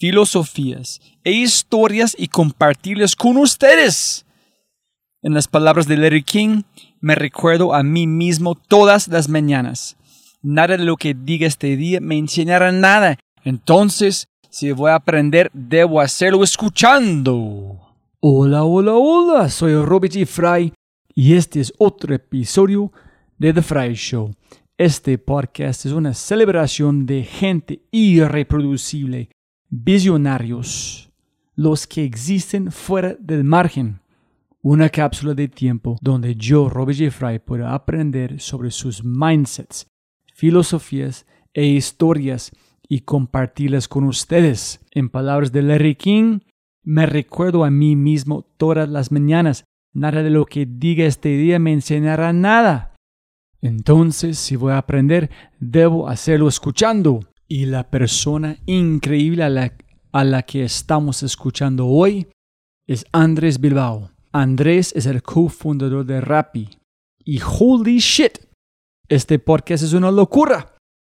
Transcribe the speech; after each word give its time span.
filosofías 0.00 1.00
e 1.22 1.30
historias 1.32 2.16
y 2.18 2.28
compartirlas 2.28 3.14
con 3.14 3.36
ustedes. 3.36 4.24
En 5.22 5.34
las 5.34 5.46
palabras 5.46 5.86
de 5.86 5.98
Larry 5.98 6.22
King, 6.22 6.62
me 7.00 7.14
recuerdo 7.14 7.74
a 7.74 7.82
mí 7.82 8.06
mismo 8.06 8.54
todas 8.54 9.08
las 9.08 9.28
mañanas. 9.28 9.98
Nada 10.42 10.78
de 10.78 10.84
lo 10.84 10.96
que 10.96 11.12
diga 11.12 11.46
este 11.46 11.76
día 11.76 12.00
me 12.00 12.16
enseñará 12.16 12.72
nada. 12.72 13.18
Entonces, 13.44 14.28
si 14.48 14.72
voy 14.72 14.90
a 14.90 14.94
aprender, 14.94 15.50
debo 15.52 16.00
hacerlo 16.00 16.42
escuchando. 16.42 17.78
Hola, 18.20 18.64
hola, 18.64 18.94
hola, 18.94 19.50
soy 19.50 19.74
Robert 19.74 20.14
G. 20.14 20.26
Fry 20.26 20.72
y 21.14 21.34
este 21.34 21.60
es 21.60 21.74
otro 21.76 22.14
episodio 22.14 22.90
de 23.36 23.52
The 23.52 23.60
Fry 23.60 23.94
Show. 23.94 24.34
Este 24.78 25.18
podcast 25.18 25.84
es 25.84 25.92
una 25.92 26.14
celebración 26.14 27.04
de 27.04 27.22
gente 27.22 27.82
irreproducible 27.90 29.28
visionarios, 29.70 31.12
los 31.54 31.86
que 31.86 32.04
existen 32.04 32.72
fuera 32.72 33.14
del 33.18 33.44
margen. 33.44 34.00
Una 34.62 34.90
cápsula 34.90 35.32
de 35.32 35.48
tiempo 35.48 35.96
donde 36.02 36.34
yo, 36.34 36.68
Robert 36.68 36.98
Jeffrey, 36.98 37.38
pueda 37.38 37.72
aprender 37.72 38.40
sobre 38.40 38.70
sus 38.70 39.02
mindsets, 39.02 39.86
filosofías 40.34 41.24
e 41.54 41.64
historias 41.64 42.52
y 42.88 43.00
compartirlas 43.00 43.88
con 43.88 44.04
ustedes. 44.04 44.80
En 44.90 45.08
palabras 45.08 45.52
de 45.52 45.62
Larry 45.62 45.94
King, 45.94 46.40
me 46.82 47.06
recuerdo 47.06 47.64
a 47.64 47.70
mí 47.70 47.96
mismo 47.96 48.42
todas 48.58 48.88
las 48.88 49.12
mañanas. 49.12 49.64
Nada 49.92 50.22
de 50.22 50.30
lo 50.30 50.44
que 50.44 50.66
diga 50.66 51.06
este 51.06 51.30
día 51.30 51.58
me 51.58 51.72
enseñará 51.72 52.32
nada. 52.32 52.94
Entonces, 53.62 54.38
si 54.38 54.56
voy 54.56 54.72
a 54.72 54.78
aprender, 54.78 55.30
debo 55.58 56.08
hacerlo 56.08 56.48
escuchando. 56.48 57.20
Y 57.52 57.66
la 57.66 57.90
persona 57.90 58.58
increíble 58.66 59.42
a 59.42 60.24
la, 60.24 60.42
que 60.42 60.62
estamos 60.62 61.24
escuchando 61.24 61.84
hoy 61.88 62.28
es 62.86 63.04
Andrés 63.10 63.60
Bilbao. 63.60 64.12
Andrés 64.30 64.92
es 64.94 65.06
el 65.06 65.20
cofundador 65.20 66.06
de 66.06 66.20
Rappi. 66.20 66.68
Y 67.24 67.40
holy 67.40 67.98
shit, 67.98 68.38
este 69.08 69.40
podcast 69.40 69.82
es 69.82 69.94
una 69.94 70.12
locura. 70.12 70.76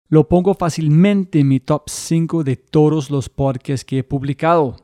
Lo 0.08 0.28
pongo 0.28 0.54
fácilmente 0.54 1.40
en 1.40 1.48
mi 1.48 1.58
top 1.58 1.88
5 1.88 2.44
de 2.44 2.54
todos 2.54 3.10
los 3.10 3.28
podcasts 3.28 3.84
que 3.84 3.98
he 3.98 4.04
publicado. 4.04 4.76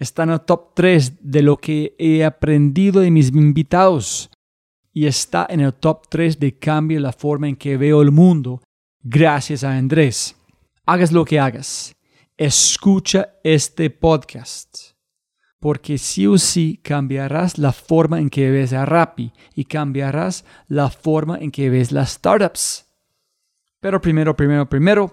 Está 0.00 0.24
en 0.24 0.30
el 0.30 0.40
top 0.40 0.74
3 0.74 1.18
de 1.20 1.42
lo 1.42 1.56
que 1.56 1.94
he 2.00 2.24
aprendido 2.24 3.00
de 3.00 3.12
mis 3.12 3.28
invitados. 3.28 4.28
Y 4.92 5.06
está 5.06 5.46
en 5.48 5.60
el 5.60 5.72
top 5.72 6.08
3 6.08 6.40
de 6.40 6.58
cambio 6.58 6.98
la 6.98 7.12
forma 7.12 7.48
en 7.48 7.54
que 7.54 7.76
veo 7.76 8.02
el 8.02 8.10
mundo 8.10 8.60
gracias 9.04 9.62
a 9.62 9.76
Andrés 9.76 10.34
hagas 10.86 11.12
lo 11.12 11.24
que 11.24 11.40
hagas, 11.40 11.96
escucha 12.36 13.34
este 13.42 13.90
podcast. 13.90 14.94
Porque 15.60 15.96
sí 15.96 16.26
o 16.26 16.36
sí 16.36 16.78
cambiarás 16.82 17.56
la 17.56 17.72
forma 17.72 18.20
en 18.20 18.28
que 18.28 18.50
ves 18.50 18.74
a 18.74 18.84
Rappi 18.84 19.32
y 19.54 19.64
cambiarás 19.64 20.44
la 20.68 20.90
forma 20.90 21.38
en 21.38 21.50
que 21.50 21.70
ves 21.70 21.90
las 21.90 22.12
startups. 22.12 22.86
Pero 23.80 24.00
primero, 24.00 24.36
primero, 24.36 24.68
primero, 24.68 25.10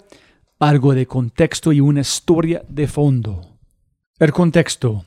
algo 0.59 0.93
de 0.93 1.07
contexto 1.07 1.71
y 1.71 1.79
una 1.79 2.01
historia 2.01 2.63
de 2.67 2.87
fondo. 2.87 3.59
El 4.19 4.33
contexto. 4.33 5.05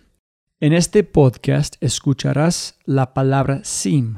En 0.60 0.72
este 0.72 1.04
podcast 1.04 1.76
escucharás 1.80 2.78
la 2.86 3.12
palabra 3.12 3.60
SIM, 3.64 4.16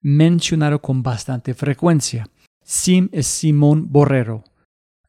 mencionado 0.00 0.82
con 0.82 1.04
bastante 1.04 1.54
frecuencia. 1.54 2.28
SIM 2.62 3.08
es 3.12 3.28
Simón 3.28 3.92
Borrero, 3.92 4.44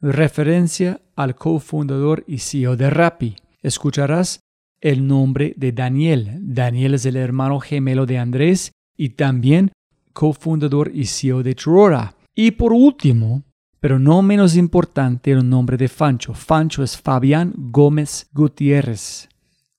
referencia 0.01 1.01
al 1.15 1.35
cofundador 1.35 2.23
y 2.27 2.39
CEO 2.39 2.75
de 2.75 2.89
Rappi. 2.89 3.35
Escucharás 3.61 4.39
el 4.81 5.05
nombre 5.05 5.53
de 5.57 5.71
Daniel. 5.71 6.39
Daniel 6.41 6.95
es 6.95 7.05
el 7.05 7.15
hermano 7.15 7.59
gemelo 7.59 8.05
de 8.05 8.17
Andrés 8.17 8.71
y 8.97 9.09
también 9.09 9.71
cofundador 10.13 10.91
y 10.93 11.05
CEO 11.05 11.43
de 11.43 11.55
Trora. 11.55 12.15
Y 12.33 12.51
por 12.51 12.73
último, 12.73 13.43
pero 13.79 13.99
no 13.99 14.21
menos 14.21 14.55
importante, 14.55 15.31
el 15.31 15.47
nombre 15.47 15.77
de 15.77 15.87
Fancho. 15.87 16.33
Fancho 16.33 16.83
es 16.83 16.97
Fabián 16.97 17.53
Gómez 17.55 18.27
Gutiérrez, 18.33 19.29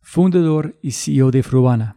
fundador 0.01 0.77
y 0.83 0.93
CEO 0.93 1.31
de 1.31 1.43
Frubana. 1.43 1.97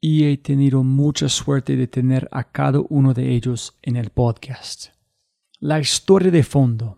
Y 0.00 0.24
he 0.24 0.36
tenido 0.36 0.84
mucha 0.84 1.28
suerte 1.28 1.74
de 1.74 1.88
tener 1.88 2.28
a 2.30 2.44
cada 2.44 2.80
uno 2.88 3.14
de 3.14 3.34
ellos 3.34 3.76
en 3.82 3.96
el 3.96 4.10
podcast. 4.10 4.88
La 5.58 5.80
historia 5.80 6.30
de 6.30 6.42
fondo. 6.42 6.95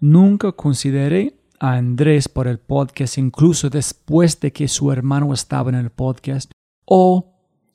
Nunca 0.00 0.52
consideré 0.52 1.38
a 1.58 1.74
Andrés 1.74 2.28
por 2.28 2.48
el 2.48 2.58
podcast, 2.58 3.16
incluso 3.16 3.70
después 3.70 4.38
de 4.40 4.52
que 4.52 4.68
su 4.68 4.92
hermano 4.92 5.32
estaba 5.32 5.70
en 5.70 5.76
el 5.76 5.90
podcast, 5.90 6.50
o 6.84 7.32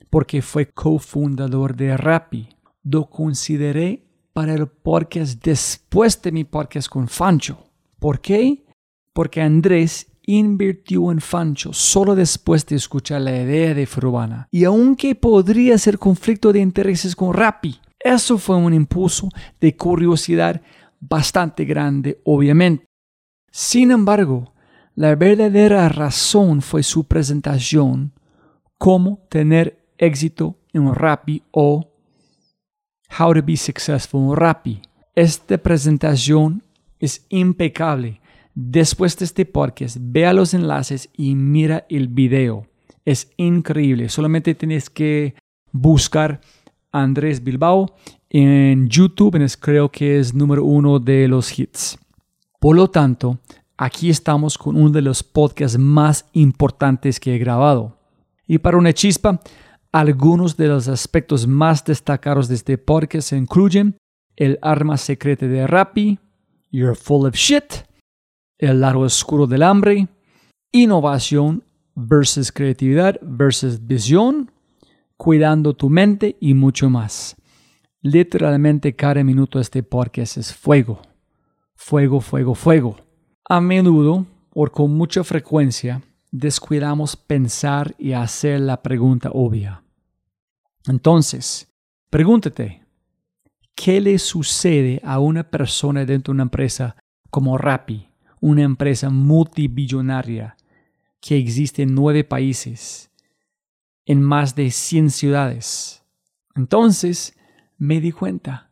porque 0.09 0.42
fue 0.42 0.68
cofundador 0.68 1.76
de 1.76 1.98
Rappi. 1.98 2.50
Lo 2.84 3.09
consideré 3.09 4.06
para 4.34 4.54
el 4.54 4.68
podcast 4.68 5.44
después 5.44 6.22
de 6.22 6.32
mi 6.32 6.44
podcast 6.44 6.88
con 6.90 7.08
Fancho. 7.08 7.58
¿Por 7.98 8.22
qué? 8.22 8.66
Porque 9.14 9.42
Andrés 9.42 10.08
invirtió 10.26 11.12
en 11.12 11.22
Fancho 11.22 11.74
solo 11.74 12.14
después 12.14 12.66
de 12.68 12.76
escuchar 12.76 13.22
la 13.22 13.36
idea 13.36 13.74
de 13.74 13.86
Frubana. 13.88 14.48
Y 14.52 14.64
aunque 14.64 15.16
podría 15.16 15.78
ser 15.78 15.98
conflicto 15.98 16.53
de 16.53 16.59
intereses 16.59 17.16
con 17.16 17.34
Rappi, 17.34 17.80
eso 18.00 18.38
fue 18.38 18.56
un 18.56 18.74
impulso 18.74 19.30
de 19.59 19.76
curiosidad 19.76 20.62
bastante 21.01 21.66
grande, 21.66 22.22
obviamente. 22.23 22.85
Sin 23.51 23.91
embargo, 23.91 24.53
la 24.95 25.16
verdadera 25.16 25.89
razón 25.89 26.62
fue 26.62 26.84
su 26.84 27.06
presentación, 27.06 28.13
cómo 28.78 29.25
tener 29.29 29.85
éxito 29.97 30.57
en 30.72 30.94
Rappi 30.94 31.44
o 31.51 31.88
How 33.19 33.34
to 33.34 33.41
be 33.44 33.57
successful 33.57 34.22
in 34.22 34.35
Rappi. 34.38 34.81
Esta 35.16 35.57
presentación 35.57 36.63
es 37.00 37.25
impecable. 37.28 38.22
Después 38.53 39.17
de 39.17 39.25
este 39.25 39.46
podcast, 39.46 39.97
vea 39.99 40.34
los 40.34 40.53
enlaces 40.53 41.09
y 41.17 41.35
mira 41.35 41.85
el 41.90 42.08
video. 42.08 42.67
Es 43.03 43.31
increíble. 43.35 44.08
Solamente 44.08 44.55
tienes 44.55 44.90
que 44.90 45.35
buscar 45.72 46.41
Andrés 46.91 47.43
Bilbao 47.43 47.96
en 48.33 48.87
YouTube, 48.87 49.37
creo 49.59 49.91
que 49.91 50.17
es 50.17 50.33
número 50.33 50.63
uno 50.63 50.99
de 50.99 51.28
los 51.28 51.59
hits. 51.59 51.99
Por 52.61 52.78
lo 52.78 52.89
tanto, 52.89 53.39
aquí 53.75 54.09
estamos 54.09 54.57
con 54.57 54.78
uno 54.78 54.89
de 54.89 55.01
los 55.01 55.22
podcasts 55.22 55.78
más 55.78 56.25
importantes 56.31 57.19
que 57.19 57.35
he 57.35 57.37
grabado. 57.37 57.97
Y 58.47 58.57
para 58.59 58.78
una 58.78 58.93
chispa, 58.93 59.41
algunos 59.91 60.55
de 60.55 60.69
los 60.69 60.87
aspectos 60.87 61.45
más 61.45 61.83
destacados 61.83 62.47
de 62.47 62.55
este 62.55 62.78
podcast 62.78 63.33
incluyen 63.33 63.97
el 64.37 64.57
arma 64.61 64.95
secreta 64.95 65.45
de 65.45 65.67
Rappi, 65.67 66.17
You're 66.72 66.95
Full 66.95 67.28
of 67.28 67.35
Shit, 67.35 67.83
el 68.59 68.79
lado 68.79 69.01
oscuro 69.01 69.45
del 69.45 69.63
hambre, 69.63 70.07
innovación 70.72 71.66
versus 71.95 72.49
creatividad 72.53 73.19
versus 73.22 73.85
visión, 73.85 74.51
cuidando 75.17 75.73
tu 75.73 75.89
mente 75.89 76.37
y 76.39 76.53
mucho 76.53 76.89
más. 76.89 77.35
Literalmente 78.03 78.96
cada 78.96 79.24
minuto 79.24 79.59
este 79.59 79.84
podcast 79.84 80.38
es 80.38 80.52
fuego. 80.56 81.03
Fuego, 81.76 82.20
fuego, 82.20 82.56
fuego. 82.56 82.98
A 83.48 83.62
menudo, 83.62 84.26
o 84.56 84.66
con 84.72 84.98
mucha 84.98 85.24
frecuencia, 85.24 86.02
descuidamos 86.32 87.16
pensar 87.16 87.94
y 88.00 88.14
hacer 88.14 88.59
la 88.59 88.82
pregunta 88.82 89.30
obvia. 89.32 89.84
Entonces, 90.88 91.72
pregúntate, 92.09 92.84
¿qué 93.76 94.02
le 94.02 94.18
sucede 94.18 95.00
a 95.03 95.20
una 95.20 95.44
persona 95.44 96.03
dentro 96.03 96.32
de 96.32 96.38
una 96.38 96.44
empresa 96.44 96.96
como 97.30 97.56
Rappi, 97.59 98.09
una 98.40 98.64
empresa 98.64 99.12
multibillonaria 99.12 100.58
que 101.20 101.38
existe 101.38 101.84
en 101.84 101.94
nueve 101.94 102.24
países, 102.24 103.12
en 104.08 104.24
más 104.24 104.56
de 104.56 104.72
100 104.72 105.12
ciudades? 105.12 106.03
Entonces, 106.56 107.36
me 107.81 107.99
di 107.99 108.11
cuenta. 108.11 108.69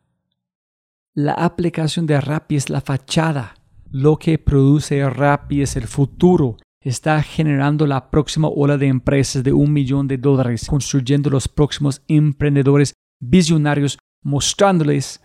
La 1.14 1.32
aplicación 1.32 2.06
de 2.06 2.20
Rappi 2.20 2.54
es 2.54 2.70
la 2.70 2.80
fachada. 2.80 3.56
Lo 3.90 4.16
que 4.16 4.38
produce 4.38 5.10
Rappi 5.10 5.62
es 5.62 5.74
el 5.74 5.88
futuro. 5.88 6.58
Está 6.80 7.20
generando 7.20 7.88
la 7.88 8.08
próxima 8.08 8.46
ola 8.46 8.78
de 8.78 8.86
empresas 8.86 9.42
de 9.42 9.52
un 9.52 9.72
millón 9.72 10.06
de 10.06 10.16
dólares, 10.16 10.66
construyendo 10.68 11.28
los 11.28 11.48
próximos 11.48 12.02
emprendedores 12.06 12.94
visionarios, 13.18 13.98
mostrándoles 14.22 15.20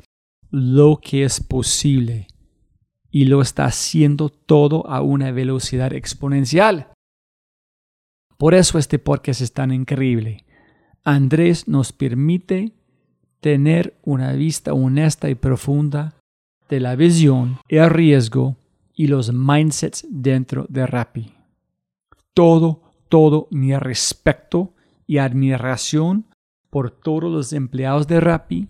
lo 0.49 0.99
que 0.99 1.23
es 1.23 1.39
posible. 1.39 2.25
Y 3.11 3.25
lo 3.25 3.39
está 3.39 3.65
haciendo 3.65 4.29
todo 4.29 4.89
a 4.89 5.01
una 5.01 5.31
velocidad 5.31 5.93
exponencial. 5.93 6.91
Por 8.39 8.55
eso 8.55 8.79
este 8.79 8.97
podcast 8.97 9.41
es 9.41 9.53
tan 9.53 9.71
increíble. 9.71 10.43
Andrés 11.03 11.67
nos 11.67 11.93
permite 11.93 12.73
tener 13.45 13.93
una 14.01 14.31
vista 14.31 14.73
honesta 14.73 15.29
y 15.29 15.35
profunda 15.35 16.15
de 16.67 16.79
la 16.79 16.95
visión, 16.95 17.59
el 17.67 17.91
riesgo 17.91 18.55
y 18.95 19.05
los 19.05 19.31
mindsets 19.31 20.03
dentro 20.09 20.65
de 20.67 20.87
Rappi. 20.87 21.31
Todo, 22.33 22.81
todo 23.07 23.47
mi 23.51 23.77
respeto 23.77 24.73
y 25.05 25.19
admiración 25.19 26.25
por 26.71 26.89
todos 26.89 27.31
los 27.31 27.53
empleados 27.53 28.07
de 28.07 28.19
Rappi, 28.19 28.67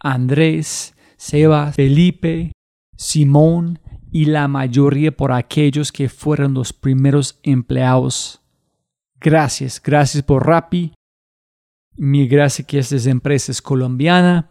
Andrés, 0.00 0.94
Seba, 1.18 1.70
Felipe, 1.72 2.52
Simón 2.96 3.78
y 4.10 4.24
la 4.24 4.48
mayoría 4.48 5.14
por 5.14 5.32
aquellos 5.32 5.92
que 5.92 6.08
fueron 6.08 6.54
los 6.54 6.72
primeros 6.72 7.38
empleados. 7.42 8.40
Gracias, 9.20 9.82
gracias 9.82 10.22
por 10.22 10.46
Rappi 10.46 10.94
mi 11.96 12.26
gracias 12.26 12.66
que 12.66 12.78
esta 12.78 12.96
empresa 13.10 13.52
es 13.52 13.62
colombiana 13.62 14.50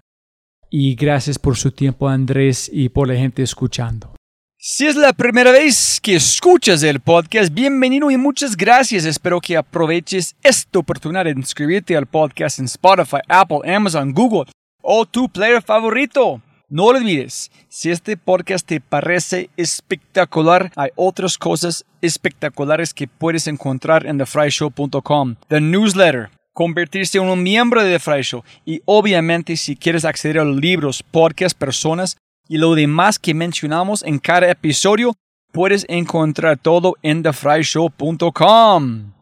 y 0.70 0.96
gracias 0.96 1.38
por 1.38 1.56
su 1.56 1.72
tiempo 1.72 2.10
Andrés 2.10 2.70
y 2.72 2.90
por 2.90 3.08
la 3.08 3.16
gente 3.16 3.44
escuchando. 3.44 4.16
Si 4.58 4.88
es 4.88 4.96
la 4.96 5.12
primera 5.12 5.52
vez 5.52 6.00
que 6.02 6.16
escuchas 6.16 6.84
el 6.84 7.02
podcast, 7.02 7.54
bienvenido 7.54 8.10
y 8.10 8.16
muchas 8.16 8.56
gracias. 8.56 9.04
Espero 9.04 9.42
que 9.42 9.58
aproveches 9.58 10.36
esta 10.42 10.80
oportunidad 10.80 11.26
de 11.26 11.32
inscribirte 11.32 11.98
al 11.98 12.06
podcast 12.06 12.60
en 12.60 12.66
Spotify, 12.66 13.18
Apple, 13.28 13.60
Amazon, 13.66 14.14
Google 14.14 14.50
o 14.82 15.06
tu 15.06 15.28
player 15.28 15.62
favorito. 15.62 16.42
No 16.70 16.86
olvides, 16.86 17.52
si 17.68 17.92
este 17.92 18.16
podcast 18.16 18.66
te 18.66 18.80
parece 18.80 19.50
espectacular, 19.58 20.72
hay 20.78 20.92
otras 20.96 21.38
cosas 21.38 21.86
espectaculares 22.02 22.94
que 22.94 23.08
puedes 23.08 23.48
encontrar 23.48 24.08
en 24.08 24.18
thefryshow.com. 24.18 25.36
The 25.50 25.60
newsletter 25.60 26.30
convertirse 26.54 27.18
en 27.18 27.26
un 27.26 27.44
miembro 27.44 27.84
de 27.84 28.00
The 28.00 28.24
Show. 28.24 28.44
Y 28.66 28.82
obviamente 28.86 29.58
si 29.58 29.76
quieres 29.76 30.06
acceder 30.06 30.40
a 30.40 30.46
los 30.46 30.56
libros, 30.58 31.04
podcasts, 31.04 31.58
personas 31.58 32.18
y 32.48 32.58
lo 32.58 32.76
demás 32.76 33.20
que 33.20 33.34
mencionamos 33.34 34.04
en 34.04 34.20
cada 34.20 34.50
episodio, 34.50 35.16
puedes 35.52 35.86
encontrar 35.90 36.58
todo 36.58 36.96
en 37.02 37.24
thefryshow.com. 37.24 39.14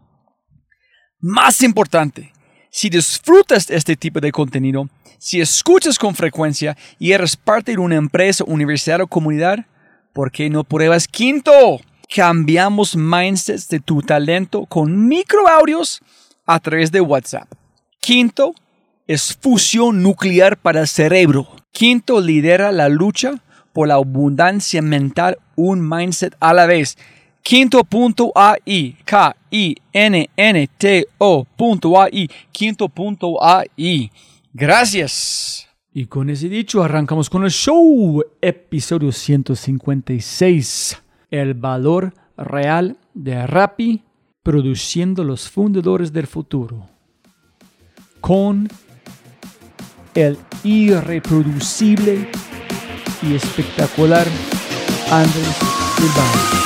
Más 1.20 1.62
importante, 1.62 2.34
si 2.70 2.90
disfrutas 2.90 3.70
este 3.70 3.96
tipo 3.96 4.20
de 4.20 4.32
contenido, 4.32 4.90
si 5.20 5.40
escuchas 5.40 6.00
con 6.00 6.16
frecuencia 6.16 6.76
y 6.98 7.12
eres 7.12 7.36
parte 7.36 7.74
de 7.74 7.78
una 7.78 7.96
empresa, 7.96 8.44
universidad 8.48 9.02
o 9.02 9.08
comunidad, 9.08 9.68
¿por 10.14 10.32
qué 10.32 10.50
no 10.50 10.64
pruebas 10.64 11.08
quinto? 11.08 11.80
Cambiamos 12.14 12.96
mindsets 12.96 13.70
de 13.70 13.80
tu 13.80 14.02
talento 14.02 14.66
con 14.66 15.08
microaudios 15.08 16.02
a 16.46 16.60
través 16.60 16.92
de 16.92 17.02
WhatsApp. 17.02 17.52
Quinto 18.00 18.54
es 19.08 19.38
fusión 19.40 20.02
nuclear 20.02 20.58
para 20.58 20.82
el 20.82 20.88
cerebro. 20.88 21.48
Quinto 21.72 22.20
lidera 22.22 22.72
la 22.72 22.90
lucha 22.90 23.42
por 23.74 23.88
la 23.88 23.96
abundancia 23.96 24.82
mental, 24.82 25.38
un 25.56 25.88
mindset 25.88 26.36
a 26.40 26.54
la 26.54 26.66
vez. 26.66 26.98
Quinto 27.44 27.84
punto 27.84 28.32
AI, 28.36 28.98
K-I-N-N-T-O 29.04 29.76
punto 31.58 32.00
AI, 32.00 32.30
quinto 32.52 32.88
punto 32.88 33.44
AI. 33.44 34.12
Gracias. 34.54 35.68
Y 35.94 36.06
con 36.06 36.30
ese 36.30 36.48
dicho 36.50 36.84
arrancamos 36.84 37.30
con 37.30 37.44
el 37.44 37.52
show, 37.52 38.24
episodio 38.42 39.12
156. 39.12 41.02
El 41.32 41.54
valor 41.54 42.14
real 42.38 42.98
de 43.14 43.46
Rappi 43.48 44.04
produciendo 44.44 45.24
los 45.24 45.50
fundadores 45.50 46.12
del 46.12 46.26
futuro, 46.26 46.88
con 48.20 48.68
el 50.16 50.38
irreproducible 50.64 52.28
y 53.22 53.36
espectacular 53.36 54.28
Andrés 55.12 55.58
Bilbao. 56.00 56.62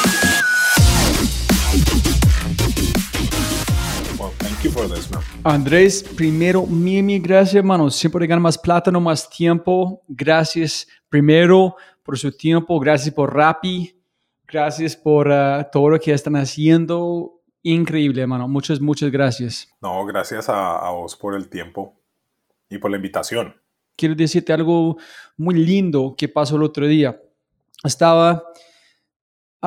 Andrés, 5.44 6.04
primero, 6.16 6.66
mil, 6.66 7.04
mil 7.04 7.22
gracias, 7.22 7.56
hermano. 7.56 7.90
Siempre 7.92 8.26
ganar 8.26 8.42
más 8.42 8.58
plátano, 8.58 9.00
más 9.00 9.30
tiempo. 9.30 10.02
Gracias, 10.08 10.88
primero, 11.08 11.76
por 12.04 12.18
su 12.18 12.32
tiempo. 12.32 12.80
Gracias 12.80 13.14
por 13.14 13.34
Rappi. 13.34 13.96
Gracias 14.48 14.96
por 14.96 15.28
uh, 15.28 15.64
todo 15.72 15.90
lo 15.90 16.00
que 16.00 16.14
están 16.14 16.36
haciendo 16.36 17.35
increíble, 17.66 18.22
hermano. 18.22 18.48
Muchas, 18.48 18.80
muchas 18.80 19.12
gracias. 19.12 19.68
No, 19.82 20.06
gracias 20.06 20.50
a, 20.50 20.78
a, 20.78 20.92
vos 20.92 21.16
por 21.16 21.36
el 21.36 21.50
tiempo 21.50 21.94
y 22.70 22.78
por 22.78 22.92
la 22.92 22.98
invitación. 22.98 23.56
Quiero 23.96 24.16
decirte 24.16 24.54
algo 24.54 24.98
muy 25.38 25.56
lindo 25.56 26.16
que 26.18 26.28
pasó 26.28 26.56
el 26.56 26.64
otro 26.64 26.88
día. 26.88 27.20
Estaba 27.84 28.44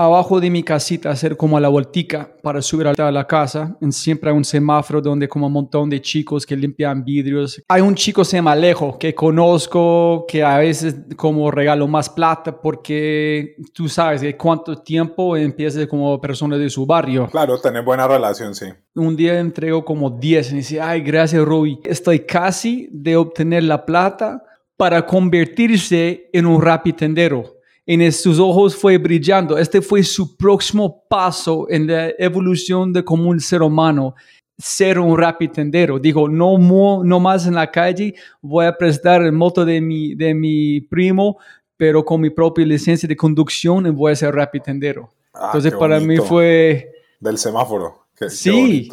abajo 0.04 0.40
de 0.40 0.48
mi 0.48 0.62
casita, 0.62 1.10
hacer 1.10 1.36
como 1.36 1.56
a 1.56 1.60
la 1.60 1.68
voltica 1.68 2.32
para 2.42 2.62
subir 2.62 2.86
a 2.86 3.10
la 3.10 3.26
casa. 3.26 3.76
En 3.80 3.90
siempre 3.90 4.30
hay 4.30 4.36
un 4.36 4.44
semáforo 4.44 5.00
donde 5.00 5.28
como 5.28 5.48
un 5.48 5.52
montón 5.52 5.90
de 5.90 6.00
chicos 6.00 6.46
que 6.46 6.56
limpian 6.56 7.04
vidrios. 7.04 7.60
Hay 7.68 7.80
un 7.80 7.94
chico 7.94 8.24
se 8.24 8.36
llama 8.36 8.52
Alejo 8.52 8.96
que 8.98 9.14
conozco, 9.14 10.24
que 10.28 10.44
a 10.44 10.58
veces 10.58 10.94
como 11.16 11.50
regalo 11.50 11.88
más 11.88 12.08
plata 12.08 12.60
porque 12.60 13.56
tú 13.72 13.88
sabes 13.88 14.20
de 14.20 14.36
cuánto 14.36 14.76
tiempo 14.76 15.36
empieza 15.36 15.86
como 15.88 16.20
persona 16.20 16.56
de 16.56 16.70
su 16.70 16.86
barrio. 16.86 17.26
Claro, 17.30 17.60
tener 17.60 17.82
buena 17.82 18.06
relación, 18.06 18.54
sí. 18.54 18.66
Un 18.94 19.16
día 19.16 19.38
entrego 19.38 19.84
como 19.84 20.10
10 20.10 20.52
y 20.52 20.56
dice, 20.56 20.80
ay, 20.80 21.00
gracias 21.00 21.44
Ruby. 21.44 21.80
Estoy 21.84 22.20
casi 22.20 22.88
de 22.92 23.16
obtener 23.16 23.64
la 23.64 23.84
plata 23.84 24.44
para 24.76 25.04
convertirse 25.04 26.30
en 26.32 26.46
un 26.46 26.62
rapitendero 26.62 27.57
en 27.88 28.12
sus 28.12 28.38
ojos 28.38 28.76
fue 28.76 28.98
brillando. 28.98 29.56
Este 29.56 29.80
fue 29.80 30.02
su 30.02 30.36
próximo 30.36 31.04
paso 31.08 31.66
en 31.70 31.86
la 31.86 32.10
evolución 32.18 32.92
de 32.92 33.02
como 33.02 33.30
un 33.30 33.40
ser 33.40 33.62
humano, 33.62 34.14
ser 34.58 34.98
un 34.98 35.16
rapitendero. 35.16 35.98
Digo, 35.98 36.28
no, 36.28 36.58
no 36.58 37.20
más 37.20 37.46
en 37.46 37.54
la 37.54 37.70
calle, 37.70 38.14
voy 38.42 38.66
a 38.66 38.76
prestar 38.76 39.22
el 39.22 39.32
moto 39.32 39.64
de 39.64 39.80
mi, 39.80 40.14
de 40.14 40.34
mi 40.34 40.82
primo, 40.82 41.38
pero 41.78 42.04
con 42.04 42.20
mi 42.20 42.28
propia 42.28 42.66
licencia 42.66 43.08
de 43.08 43.16
conducción 43.16 43.96
voy 43.96 44.12
a 44.12 44.16
ser 44.16 44.34
rapitendero. 44.34 45.08
Ah, 45.32 45.46
Entonces 45.46 45.72
para 45.72 45.98
mí 45.98 46.18
fue... 46.18 46.92
Del 47.18 47.38
semáforo. 47.38 48.08
sí. 48.28 48.90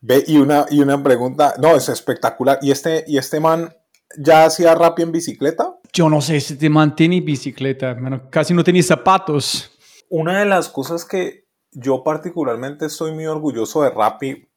Ve, 0.00 0.24
y 0.26 0.38
una, 0.38 0.66
y 0.70 0.80
una 0.80 1.00
pregunta, 1.00 1.54
no, 1.58 1.76
es 1.76 1.88
espectacular. 1.88 2.58
¿Y 2.62 2.72
este, 2.72 3.04
y 3.06 3.16
este 3.16 3.38
man 3.38 3.72
ya 4.18 4.44
hacía 4.44 4.74
rap 4.74 4.98
en 5.00 5.12
bicicleta? 5.12 5.78
Yo 5.92 6.08
no 6.08 6.20
sé 6.20 6.40
si 6.40 6.56
te 6.56 6.68
mantiene 6.68 7.20
bicicleta, 7.20 7.96
casi 8.30 8.52
no 8.54 8.64
tenía 8.64 8.82
zapatos. 8.82 9.70
Una 10.08 10.40
de 10.40 10.46
las 10.46 10.68
cosas 10.68 11.04
que 11.04 11.46
yo 11.70 12.02
particularmente 12.02 12.86
estoy 12.86 13.12
muy 13.12 13.26
orgulloso 13.26 13.82
de 13.82 13.90
Rappi 13.90 14.48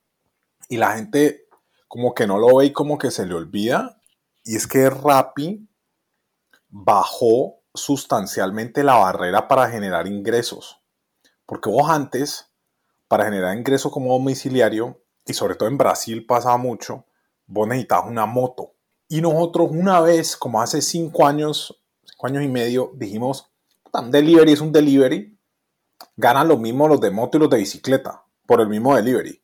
y 0.69 0.77
la 0.77 0.93
gente 0.93 1.47
como 1.87 2.13
que 2.13 2.27
no 2.27 2.37
lo 2.37 2.57
ve 2.57 2.65
y 2.65 2.73
como 2.73 2.97
que 2.97 3.11
se 3.11 3.25
le 3.25 3.33
olvida, 3.33 4.01
y 4.43 4.55
es 4.55 4.67
que 4.67 4.89
Rappi 4.89 5.67
bajó 6.69 7.63
sustancialmente 7.73 8.83
la 8.83 8.95
barrera 8.95 9.47
para 9.47 9.69
generar 9.69 10.07
ingresos. 10.07 10.81
Porque 11.45 11.69
vos 11.69 11.89
antes, 11.89 12.53
para 13.07 13.25
generar 13.25 13.57
ingresos 13.57 13.91
como 13.91 14.13
domiciliario, 14.13 15.01
y 15.25 15.33
sobre 15.33 15.55
todo 15.55 15.69
en 15.69 15.77
Brasil 15.77 16.25
pasaba 16.25 16.57
mucho, 16.57 17.05
vos 17.45 17.67
necesitabas 17.67 18.09
una 18.09 18.25
moto. 18.25 18.73
Y 19.09 19.21
nosotros 19.21 19.69
una 19.71 20.01
vez, 20.01 20.35
como 20.35 20.61
hace 20.61 20.81
cinco 20.81 21.25
años, 21.25 21.81
cinco 22.03 22.27
años 22.27 22.43
y 22.43 22.47
medio, 22.47 22.91
dijimos, 22.95 23.49
delivery 24.09 24.51
es 24.51 24.61
un 24.61 24.71
delivery. 24.71 25.37
ganan 26.15 26.47
lo 26.47 26.57
mismo 26.57 26.87
los 26.87 26.99
de 26.99 27.11
moto 27.11 27.37
y 27.37 27.41
los 27.41 27.49
de 27.49 27.57
bicicleta 27.57 28.23
por 28.45 28.61
el 28.61 28.67
mismo 28.67 28.95
delivery. 28.95 29.41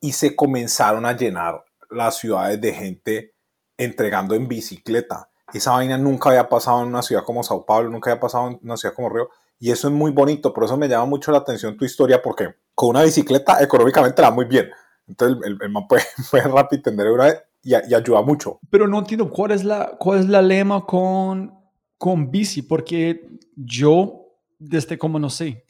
Y 0.00 0.12
se 0.12 0.36
comenzaron 0.36 1.06
a 1.06 1.16
llenar 1.16 1.64
las 1.90 2.18
ciudades 2.18 2.60
de 2.60 2.72
gente 2.72 3.34
entregando 3.76 4.34
en 4.34 4.48
bicicleta. 4.48 5.30
Esa 5.52 5.72
vaina 5.72 5.98
nunca 5.98 6.30
había 6.30 6.48
pasado 6.48 6.82
en 6.82 6.88
una 6.88 7.02
ciudad 7.02 7.24
como 7.24 7.42
Sao 7.42 7.64
Paulo, 7.64 7.90
nunca 7.90 8.10
había 8.10 8.20
pasado 8.20 8.48
en 8.48 8.60
una 8.62 8.76
ciudad 8.76 8.94
como 8.94 9.08
Río. 9.08 9.30
Y 9.58 9.70
eso 9.70 9.88
es 9.88 9.94
muy 9.94 10.10
bonito, 10.10 10.52
por 10.52 10.64
eso 10.64 10.76
me 10.76 10.88
llama 10.88 11.06
mucho 11.06 11.32
la 11.32 11.38
atención 11.38 11.76
tu 11.76 11.84
historia, 11.84 12.22
porque 12.22 12.54
con 12.74 12.90
una 12.90 13.02
bicicleta 13.02 13.62
económicamente 13.62 14.22
la 14.22 14.30
muy 14.30 14.44
bien. 14.44 14.70
Entonces 15.06 15.38
el, 15.44 15.58
el 15.60 15.70
man 15.70 15.88
puede, 15.88 16.04
puede 16.30 16.44
rápido 16.44 16.78
entender 16.78 17.10
una 17.10 17.24
vez 17.24 17.42
y, 17.62 17.72
y, 17.72 17.94
ayuda 17.94 18.22
mucho. 18.22 18.58
Pero 18.70 18.86
no 18.86 18.98
entiendo 18.98 19.30
cuál 19.30 19.52
es 19.52 19.64
la, 19.64 19.96
cuál 19.98 20.20
es 20.20 20.28
la 20.28 20.42
lema 20.42 20.84
con, 20.86 21.52
con 21.98 22.30
bici, 22.30 22.62
porque 22.62 23.28
yo, 23.56 24.26
desde 24.58 24.96
como 24.96 25.18
no 25.18 25.28
sé, 25.30 25.64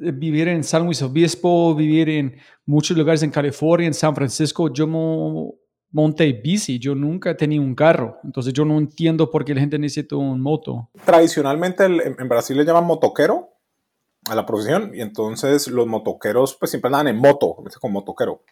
vivir 0.00 0.48
en 0.48 0.64
San 0.64 0.84
Luis 0.84 1.02
Obispo, 1.02 1.74
vivir 1.74 2.08
en 2.08 2.36
muchos 2.64 2.96
lugares 2.96 3.22
en 3.22 3.30
California, 3.30 3.86
en 3.86 3.94
San 3.94 4.14
Francisco, 4.14 4.72
yo 4.72 4.86
mo, 4.86 5.54
monté 5.92 6.32
bici, 6.32 6.78
yo 6.78 6.94
nunca 6.94 7.36
tenía 7.36 7.60
un 7.60 7.74
carro, 7.74 8.18
entonces 8.24 8.52
yo 8.52 8.64
no 8.64 8.78
entiendo 8.78 9.30
por 9.30 9.44
qué 9.44 9.54
la 9.54 9.60
gente 9.60 9.78
necesita 9.78 10.16
un 10.16 10.40
moto. 10.40 10.90
Tradicionalmente 11.04 11.84
el, 11.84 12.00
en 12.00 12.28
Brasil 12.28 12.56
le 12.56 12.64
llaman 12.64 12.86
motoquero 12.86 13.50
a 14.28 14.34
la 14.34 14.46
profesión 14.46 14.92
y 14.94 15.00
entonces 15.00 15.68
los 15.68 15.86
motoqueros 15.86 16.56
pues 16.58 16.70
siempre 16.70 16.88
andan 16.88 17.08
en 17.08 17.16
moto, 17.16 17.56
con 17.80 17.92
motoquero. 17.92 18.42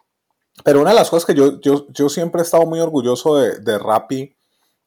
Pero 0.64 0.80
una 0.80 0.90
de 0.90 0.96
las 0.96 1.10
cosas 1.10 1.26
que 1.26 1.34
yo, 1.34 1.60
yo, 1.60 1.86
yo 1.90 2.08
siempre 2.08 2.40
he 2.40 2.44
estado 2.44 2.66
muy 2.66 2.80
orgulloso 2.80 3.36
de, 3.36 3.58
de 3.60 3.78
Rappi 3.78 4.36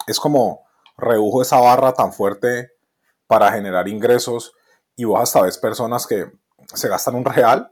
es 0.08 0.20
como 0.20 0.66
redujo 0.98 1.42
esa 1.42 1.60
barra 1.60 1.94
tan 1.94 2.14
fuerte 2.14 2.72
para 3.28 3.52
generar 3.52 3.88
ingresos 3.88 4.54
y 4.96 5.06
vos 5.06 5.22
hasta 5.22 5.42
ves 5.42 5.58
personas 5.58 6.06
que 6.06 6.32
se 6.74 6.88
gastan 6.88 7.16
un 7.16 7.26
real, 7.26 7.72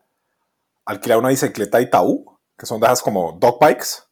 alquilan 0.85 1.19
una 1.19 1.29
bicicleta 1.29 1.81
Itaú, 1.81 2.39
que 2.57 2.65
son 2.65 2.79
de 2.79 2.87
esas 2.87 3.01
como 3.01 3.37
dog 3.39 3.59
bikes, 3.59 4.03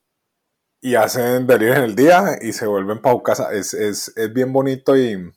y 0.82 0.96
hacen 0.96 1.48
delivery 1.48 1.78
en 1.80 1.84
el 1.84 1.96
día 1.96 2.38
y 2.42 2.54
se 2.54 2.68
vuelven 2.68 3.02
para 3.02 3.22
casa. 3.24 3.52
Es, 3.52 3.74
es, 3.74 4.16
es, 4.16 4.34
bien 4.34 4.54
bonito 4.54 4.96
y, 4.96 5.34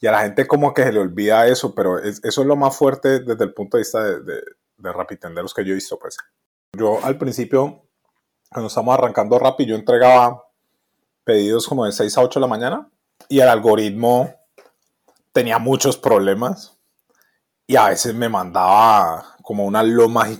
y 0.00 0.06
a 0.06 0.12
la 0.12 0.22
gente 0.22 0.46
como 0.46 0.72
que 0.72 0.84
se 0.84 0.92
le 0.92 1.00
olvida 1.00 1.46
eso, 1.48 1.74
pero 1.74 1.98
es, 1.98 2.22
eso 2.24 2.42
es 2.42 2.46
lo 2.46 2.56
más 2.56 2.76
fuerte 2.76 3.20
desde 3.20 3.44
el 3.44 3.52
punto 3.52 3.76
de 3.76 3.80
vista 3.80 4.04
de, 4.04 4.20
de, 4.20 4.42
de 4.76 4.92
Rapitenderos 4.92 5.52
que 5.52 5.64
yo 5.64 5.72
he 5.72 5.74
visto. 5.74 5.98
Pues. 5.98 6.16
Yo 6.72 7.04
al 7.04 7.18
principio, 7.18 7.82
cuando 8.50 8.68
estábamos 8.68 8.98
arrancando 8.98 9.38
Rappi, 9.38 9.66
yo 9.66 9.76
entregaba 9.76 10.42
pedidos 11.24 11.66
como 11.66 11.84
de 11.84 11.92
6 11.92 12.18
a 12.18 12.22
8 12.22 12.38
de 12.38 12.44
la 12.44 12.48
mañana 12.48 12.88
y 13.28 13.40
el 13.40 13.48
algoritmo 13.48 14.34
tenía 15.32 15.58
muchos 15.58 15.96
problemas 15.96 16.78
y 17.66 17.76
a 17.76 17.88
veces 17.88 18.14
me 18.14 18.28
mandaba 18.28 19.36
como 19.42 19.64
una 19.64 19.82
loma 19.82 20.28
y 20.30 20.38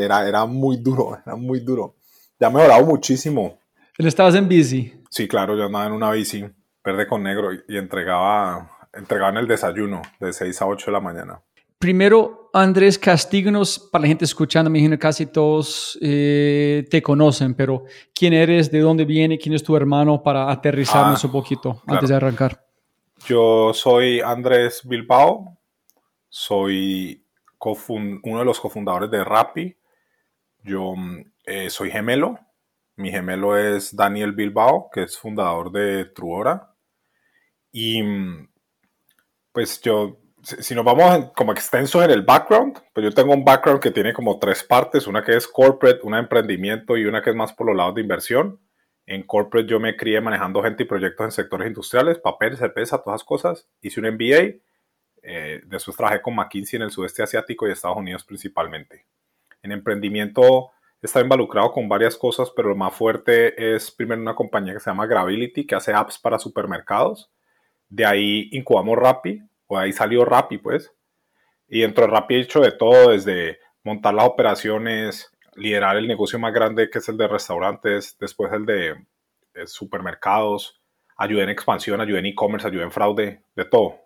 era, 0.00 0.26
era 0.26 0.46
muy 0.46 0.76
duro, 0.78 1.18
era 1.24 1.36
muy 1.36 1.60
duro. 1.60 1.96
Ya 2.40 2.48
ha 2.48 2.50
mejorado 2.50 2.84
muchísimo. 2.84 3.58
¿Él 3.98 4.06
estabas 4.06 4.34
en 4.34 4.48
bici? 4.48 4.92
Sí, 5.10 5.28
claro, 5.28 5.56
yo 5.56 5.64
andaba 5.66 5.86
en 5.86 5.92
una 5.92 6.10
bici 6.10 6.44
verde 6.82 7.06
con 7.06 7.22
negro 7.22 7.52
y, 7.52 7.62
y 7.68 7.76
entregaba, 7.76 8.70
entregaba 8.92 9.30
en 9.30 9.36
el 9.38 9.46
desayuno 9.46 10.02
de 10.18 10.32
6 10.32 10.62
a 10.62 10.66
8 10.66 10.86
de 10.86 10.92
la 10.92 11.00
mañana. 11.00 11.40
Primero, 11.78 12.41
Andrés, 12.54 12.98
castíganos 12.98 13.78
para 13.78 14.02
la 14.02 14.08
gente 14.08 14.26
escuchando, 14.26 14.70
me 14.70 14.78
imagino 14.78 14.98
casi 14.98 15.26
todos 15.26 15.98
eh, 16.02 16.86
te 16.90 17.00
conocen, 17.00 17.54
pero 17.54 17.84
¿quién 18.14 18.34
eres? 18.34 18.70
¿De 18.70 18.80
dónde 18.80 19.06
viene? 19.06 19.38
¿Quién 19.38 19.54
es 19.54 19.62
tu 19.62 19.74
hermano? 19.74 20.22
Para 20.22 20.50
aterrizarnos 20.50 21.24
Ah, 21.24 21.26
un 21.26 21.32
poquito 21.32 21.74
claro. 21.74 21.94
antes 21.94 22.10
de 22.10 22.16
arrancar. 22.16 22.66
Yo 23.26 23.72
soy 23.72 24.20
Andrés 24.20 24.82
Bilbao, 24.84 25.58
soy 26.28 27.24
uno 27.58 28.38
de 28.38 28.44
los 28.44 28.60
cofundadores 28.60 29.10
de 29.10 29.24
Rappi. 29.24 29.76
Yo 30.64 30.94
mm, 30.96 31.24
eh, 31.44 31.70
soy 31.70 31.90
gemelo. 31.90 32.38
Mi 32.96 33.10
gemelo 33.10 33.56
es 33.56 33.94
Daniel 33.94 34.32
Bilbao, 34.32 34.90
que 34.92 35.04
es 35.04 35.16
fundador 35.16 35.70
de 35.70 36.06
Truora. 36.06 36.74
Y 37.70 38.02
mm, 38.02 38.48
pues 39.52 39.80
yo, 39.80 40.18
si 40.42 40.74
nos 40.74 40.84
vamos 40.84 41.30
como 41.36 41.52
extenso 41.52 42.02
en 42.02 42.10
el 42.10 42.22
background, 42.22 42.78
pues 42.92 43.04
yo 43.04 43.12
tengo 43.12 43.32
un 43.32 43.44
background 43.44 43.80
que 43.80 43.90
tiene 43.90 44.12
como 44.12 44.38
tres 44.38 44.64
partes, 44.64 45.06
una 45.06 45.22
que 45.22 45.36
es 45.36 45.46
corporate, 45.46 46.00
una 46.02 46.18
emprendimiento 46.18 46.96
y 46.96 47.04
una 47.04 47.22
que 47.22 47.30
es 47.30 47.36
más 47.36 47.52
por 47.52 47.68
los 47.68 47.76
lados 47.76 47.94
de 47.94 48.00
inversión. 48.00 48.60
En 49.06 49.22
corporate 49.24 49.68
yo 49.68 49.80
me 49.80 49.96
crié 49.96 50.20
manejando 50.20 50.62
gente 50.62 50.82
y 50.82 50.86
proyectos 50.86 51.24
en 51.24 51.32
sectores 51.32 51.68
industriales, 51.68 52.18
papel, 52.18 52.56
cerveza, 52.56 53.02
todas 53.02 53.18
esas 53.18 53.26
cosas. 53.26 53.68
Hice 53.80 54.00
un 54.00 54.06
MBA. 54.06 54.60
eh, 55.24 55.60
después 55.66 55.96
trabajé 55.96 56.20
con 56.20 56.34
McKinsey 56.34 56.78
en 56.78 56.82
el 56.82 56.90
sudeste 56.90 57.22
asiático 57.22 57.68
y 57.68 57.70
Estados 57.70 57.96
Unidos 57.96 58.24
principalmente. 58.24 59.06
En 59.62 59.70
emprendimiento 59.70 60.72
estado 61.00 61.24
involucrado 61.24 61.72
con 61.72 61.88
varias 61.88 62.16
cosas, 62.16 62.50
pero 62.54 62.68
lo 62.68 62.76
más 62.76 62.94
fuerte 62.94 63.74
es 63.74 63.90
primero 63.90 64.20
una 64.20 64.34
compañía 64.34 64.72
que 64.72 64.80
se 64.80 64.90
llama 64.90 65.06
Gravity, 65.06 65.66
que 65.66 65.74
hace 65.74 65.92
apps 65.92 66.18
para 66.18 66.38
supermercados. 66.38 67.30
De 67.88 68.06
ahí 68.06 68.48
incubamos 68.52 68.96
Rappi, 68.96 69.42
de 69.78 69.84
ahí 69.84 69.92
salió 69.92 70.24
Rappi, 70.24 70.58
pues. 70.58 70.92
Y 71.68 71.80
dentro 71.80 72.04
de 72.04 72.12
Rappi 72.12 72.34
he 72.34 72.40
hecho 72.40 72.60
de 72.60 72.72
todo, 72.72 73.10
desde 73.10 73.58
montar 73.84 74.14
las 74.14 74.26
operaciones, 74.26 75.30
liderar 75.54 75.96
el 75.96 76.06
negocio 76.06 76.38
más 76.38 76.52
grande 76.52 76.90
que 76.90 76.98
es 76.98 77.08
el 77.08 77.16
de 77.16 77.28
restaurantes, 77.28 78.16
después 78.18 78.52
el 78.52 78.66
de 78.66 78.90
eh, 79.54 79.66
supermercados, 79.66 80.80
ayudé 81.16 81.42
en 81.44 81.50
expansión, 81.50 82.00
ayudé 82.00 82.20
en 82.20 82.26
e-commerce, 82.26 82.66
ayudé 82.66 82.84
en 82.84 82.92
fraude, 82.92 83.42
de 83.54 83.64
todo. 83.64 84.00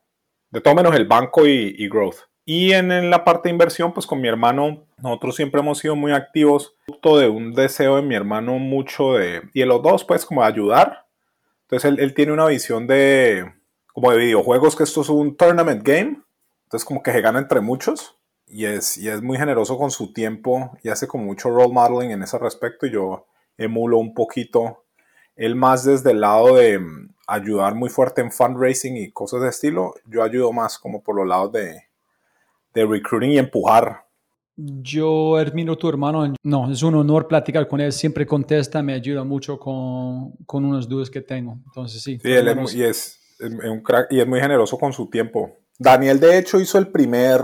De 0.50 0.60
todo 0.60 0.74
menos 0.74 0.94
el 0.94 1.06
banco 1.06 1.46
y, 1.46 1.74
y 1.76 1.88
growth. 1.88 2.18
Y 2.44 2.72
en, 2.72 2.92
en 2.92 3.10
la 3.10 3.24
parte 3.24 3.48
de 3.48 3.52
inversión, 3.52 3.92
pues 3.92 4.06
con 4.06 4.20
mi 4.20 4.28
hermano, 4.28 4.86
nosotros 4.98 5.34
siempre 5.34 5.60
hemos 5.60 5.78
sido 5.78 5.96
muy 5.96 6.12
activos, 6.12 6.76
producto 6.86 7.18
de 7.18 7.28
un 7.28 7.52
deseo 7.52 7.96
de 7.96 8.02
mi 8.02 8.14
hermano 8.14 8.58
mucho 8.58 9.14
de, 9.14 9.42
y 9.52 9.60
de 9.60 9.66
los 9.66 9.82
dos, 9.82 10.04
pues 10.04 10.24
como 10.24 10.42
de 10.42 10.48
ayudar. 10.48 11.06
Entonces 11.62 11.90
él, 11.90 11.98
él 11.98 12.14
tiene 12.14 12.32
una 12.32 12.46
visión 12.46 12.86
de, 12.86 13.52
como 13.96 14.10
de 14.10 14.18
videojuegos, 14.18 14.76
que 14.76 14.82
esto 14.82 15.00
es 15.00 15.08
un 15.08 15.38
tournament 15.38 15.82
game. 15.82 16.20
Entonces 16.64 16.84
como 16.84 17.02
que 17.02 17.12
se 17.12 17.22
gana 17.22 17.38
entre 17.38 17.62
muchos 17.62 18.14
y 18.46 18.66
es, 18.66 18.98
y 18.98 19.08
es 19.08 19.22
muy 19.22 19.38
generoso 19.38 19.78
con 19.78 19.90
su 19.90 20.12
tiempo 20.12 20.76
y 20.82 20.90
hace 20.90 21.08
como 21.08 21.24
mucho 21.24 21.48
role 21.48 21.72
modeling 21.72 22.10
en 22.10 22.22
ese 22.22 22.38
respecto 22.38 22.84
y 22.86 22.90
yo 22.90 23.24
emulo 23.56 23.96
un 23.96 24.12
poquito 24.12 24.84
él 25.34 25.54
más 25.56 25.84
desde 25.84 26.10
el 26.10 26.20
lado 26.20 26.56
de 26.56 26.78
mm, 26.78 27.14
ayudar 27.26 27.74
muy 27.74 27.88
fuerte 27.88 28.20
en 28.20 28.30
fundraising 28.30 28.98
y 28.98 29.10
cosas 29.12 29.40
de 29.40 29.48
estilo, 29.48 29.94
yo 30.04 30.22
ayudo 30.22 30.52
más 30.52 30.78
como 30.78 31.02
por 31.02 31.16
los 31.16 31.26
lados 31.26 31.52
de, 31.52 31.84
de 32.74 32.84
recruiting 32.84 33.30
y 33.30 33.38
empujar. 33.38 34.04
Yo 34.56 35.36
admiro 35.36 35.72
a 35.72 35.76
tu 35.76 35.88
hermano. 35.88 36.34
No, 36.42 36.70
es 36.70 36.82
un 36.82 36.96
honor 36.96 37.26
platicar 37.28 37.66
con 37.66 37.80
él. 37.80 37.92
Siempre 37.92 38.26
contesta, 38.26 38.82
me 38.82 38.92
ayuda 38.92 39.24
mucho 39.24 39.58
con, 39.58 40.32
con 40.44 40.66
unas 40.66 40.86
dudas 40.86 41.08
que 41.08 41.22
tengo. 41.22 41.58
Entonces, 41.64 42.02
sí. 42.02 42.18
Sí, 42.22 42.30
él 42.30 42.48
es, 42.48 42.56
muy- 42.56 42.72
y 42.72 42.82
es, 42.82 43.20
es 43.38 43.50
un 43.50 43.82
crack 43.82 44.06
y 44.10 44.20
es 44.20 44.26
muy 44.26 44.40
generoso 44.40 44.78
con 44.78 44.92
su 44.92 45.08
tiempo. 45.10 45.56
Daniel, 45.78 46.18
de 46.20 46.38
hecho, 46.38 46.58
hizo 46.60 46.78
el 46.78 46.88
primer 46.88 47.40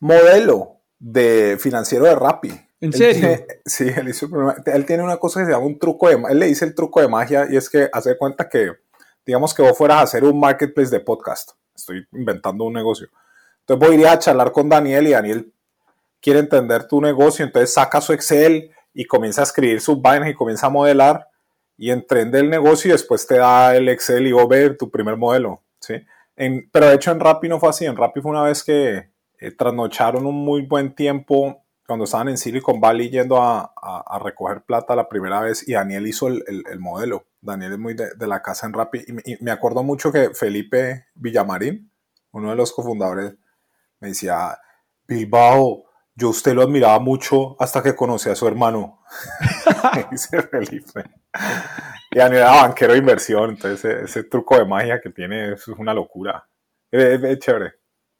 modelo 0.00 0.76
de 0.98 1.56
financiero 1.60 2.04
de 2.06 2.14
Rappi. 2.14 2.48
¿En 2.80 2.92
Él 2.92 2.94
serio? 2.94 3.20
tiene- 3.20 3.46
sí, 3.66 3.88
él, 3.94 4.08
hizo 4.08 4.26
el 4.26 4.32
primer- 4.32 4.56
él 4.66 4.86
tiene 4.86 5.02
una 5.02 5.16
cosa 5.16 5.40
que 5.40 5.46
se 5.46 5.52
llama 5.52 5.66
un 5.66 5.78
truco 5.78 6.08
de 6.08 6.14
Él 6.30 6.38
le 6.38 6.46
dice 6.46 6.64
el 6.64 6.74
truco 6.74 7.00
de 7.00 7.08
magia 7.08 7.46
y 7.50 7.56
es 7.56 7.68
que 7.68 7.88
hace 7.92 8.16
cuenta 8.16 8.48
que, 8.48 8.72
digamos 9.26 9.52
que 9.54 9.62
vos 9.62 9.76
fueras 9.76 9.98
a 9.98 10.02
hacer 10.02 10.24
un 10.24 10.38
marketplace 10.38 10.90
de 10.90 11.00
podcast. 11.00 11.50
Estoy 11.74 12.06
inventando 12.12 12.64
un 12.64 12.72
negocio. 12.72 13.08
Entonces 13.60 13.86
voy 13.88 13.96
a 13.96 14.00
ir 14.00 14.06
a 14.08 14.18
charlar 14.18 14.52
con 14.52 14.68
Daniel 14.68 15.06
y 15.06 15.10
Daniel 15.10 15.52
quiere 16.20 16.40
entender 16.40 16.88
tu 16.88 17.00
negocio, 17.00 17.44
entonces 17.44 17.72
saca 17.72 18.00
su 18.00 18.12
Excel 18.12 18.70
y 18.94 19.04
comienza 19.04 19.42
a 19.42 19.44
escribir 19.44 19.80
sus 19.80 20.00
vainas 20.00 20.30
y 20.30 20.34
comienza 20.34 20.66
a 20.66 20.70
modelar 20.70 21.27
y 21.78 21.90
entreende 21.92 22.40
el 22.40 22.50
negocio 22.50 22.88
y 22.88 22.92
después 22.92 23.26
te 23.26 23.38
da 23.38 23.74
el 23.76 23.88
Excel 23.88 24.26
y 24.26 24.32
vos 24.32 24.48
tu 24.78 24.90
primer 24.90 25.16
modelo, 25.16 25.62
¿sí? 25.80 25.94
En- 26.36 26.68
pero 26.70 26.88
de 26.88 26.96
hecho 26.96 27.12
en 27.12 27.20
Rappi 27.20 27.48
no 27.48 27.58
fue 27.60 27.70
así, 27.70 27.86
en 27.86 27.96
Rappi 27.96 28.20
fue 28.20 28.32
una 28.32 28.42
vez 28.42 28.62
que 28.64 29.10
eh, 29.40 29.52
trasnocharon 29.56 30.26
un 30.26 30.34
muy 30.34 30.62
buen 30.66 30.94
tiempo 30.94 31.64
cuando 31.86 32.04
estaban 32.04 32.28
en 32.28 32.36
Silicon 32.36 32.80
Valley 32.80 33.08
yendo 33.08 33.40
a, 33.40 33.72
a- 33.80 34.18
recoger 34.18 34.62
plata 34.62 34.96
la 34.96 35.08
primera 35.08 35.40
vez 35.40 35.66
y 35.66 35.72
Daniel 35.72 36.06
hizo 36.08 36.26
el, 36.28 36.44
el- 36.48 36.64
el 36.70 36.80
modelo. 36.80 37.26
Daniel 37.40 37.72
es 37.74 37.78
muy 37.78 37.94
de, 37.94 38.14
de 38.16 38.26
la 38.26 38.42
casa 38.42 38.66
en 38.66 38.72
Rappi 38.72 39.04
y 39.24 39.36
me 39.42 39.52
acuerdo 39.52 39.82
mucho 39.84 40.10
que 40.12 40.30
Felipe 40.34 41.06
Villamarín, 41.14 41.90
uno 42.32 42.50
de 42.50 42.56
los 42.56 42.72
cofundadores, 42.72 43.36
me 44.00 44.08
decía, 44.08 44.58
Bilbao, 45.06 45.84
yo 46.18 46.26
a 46.28 46.30
usted 46.30 46.52
lo 46.54 46.62
admiraba 46.62 46.98
mucho 46.98 47.56
hasta 47.60 47.80
que 47.82 47.94
conocí 47.94 48.28
a 48.28 48.34
su 48.34 48.46
hermano. 48.48 49.00
Dice 50.10 50.42
Felipe. 50.42 51.04
Y 52.10 52.18
Daniel 52.18 52.42
era 52.42 52.62
banquero 52.62 52.92
de 52.94 52.98
inversión, 52.98 53.50
entonces 53.50 53.84
ese, 53.84 54.04
ese 54.04 54.24
truco 54.24 54.56
de 54.58 54.64
magia 54.64 55.00
que 55.00 55.10
tiene 55.10 55.52
es 55.52 55.68
una 55.68 55.94
locura. 55.94 56.44
Es, 56.90 57.02
es- 57.04 57.22
es 57.24 57.38
chévere, 57.38 57.72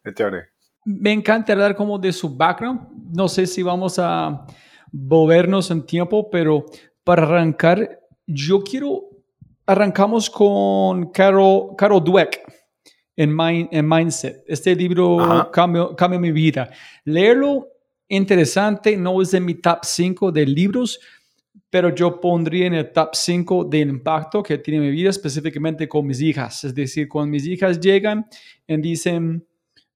es 0.05 0.15
chévere. 0.15 0.45
Me 0.85 1.13
encanta 1.13 1.53
hablar 1.53 1.75
como 1.75 1.99
de 1.99 2.13
su 2.13 2.35
background. 2.37 2.81
No 3.15 3.29
sé 3.29 3.47
si 3.47 3.63
vamos 3.63 3.99
a 3.99 4.47
volvernos 4.93 5.71
en 5.71 5.85
tiempo, 5.85 6.31
pero 6.31 6.65
para 7.05 7.25
arrancar, 7.25 7.99
yo 8.27 8.63
quiero, 8.63 9.03
arrancamos 9.67 10.31
con 10.31 11.11
Carol, 11.11 11.75
Carol 11.77 12.03
Dweck. 12.05 12.41
en, 13.17 13.35
mind- 13.37 13.69
en 13.73 13.89
Mindset. 13.89 14.45
Este 14.47 14.77
libro 14.77 15.51
cambió, 15.53 15.97
cambió 15.97 16.21
mi 16.21 16.31
vida. 16.31 16.71
Leerlo, 17.05 17.67
interesante, 18.09 18.97
no 18.97 19.21
es 19.23 19.31
de 19.31 19.41
mi 19.41 19.55
top 19.55 19.81
5 19.83 20.33
de 20.33 20.47
libros, 20.47 20.99
pero 21.71 21.95
yo 21.95 22.21
pondría 22.21 22.67
en 22.67 22.75
el 22.75 22.93
top 22.93 23.11
5 23.15 23.65
del 23.65 23.91
impacto 23.91 24.43
que 24.43 24.59
tiene 24.59 24.81
mi 24.87 24.91
vida, 24.91 25.11
específicamente 25.11 25.87
con 25.89 26.07
mis 26.07 26.21
hijas. 26.21 26.65
Es 26.65 26.75
decir, 26.75 27.09
cuando 27.09 27.31
mis 27.33 27.47
hijas 27.47 27.79
llegan 27.79 28.27
y 28.67 28.77
dicen, 28.79 29.45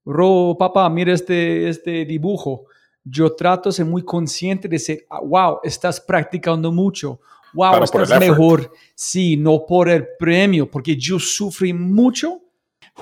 Ro, 0.05 0.57
papá, 0.59 0.91
mira 0.91 1.13
este, 1.15 1.69
este 1.69 2.05
dibujo. 2.05 2.65
Yo 3.05 3.35
trato 3.35 3.69
de 3.69 3.75
ser 3.75 3.87
muy 3.87 4.03
consciente 4.03 4.69
de 4.69 4.75
decir, 4.75 5.07
"Ah, 5.09 5.21
wow, 5.25 5.59
estás 5.63 6.01
practicando 6.01 6.71
mucho. 6.73 7.21
Wow, 7.55 7.71
Claro, 7.71 7.85
estás 7.85 8.11
effort. 8.11 8.21
mejor. 8.29 8.73
Sí, 8.95 9.37
no 9.37 9.65
por 9.67 9.89
el 9.89 10.07
premio, 10.19 10.71
porque 10.71 10.97
yo 10.97 11.19
sufrí 11.19 11.73
mucho 11.73 12.42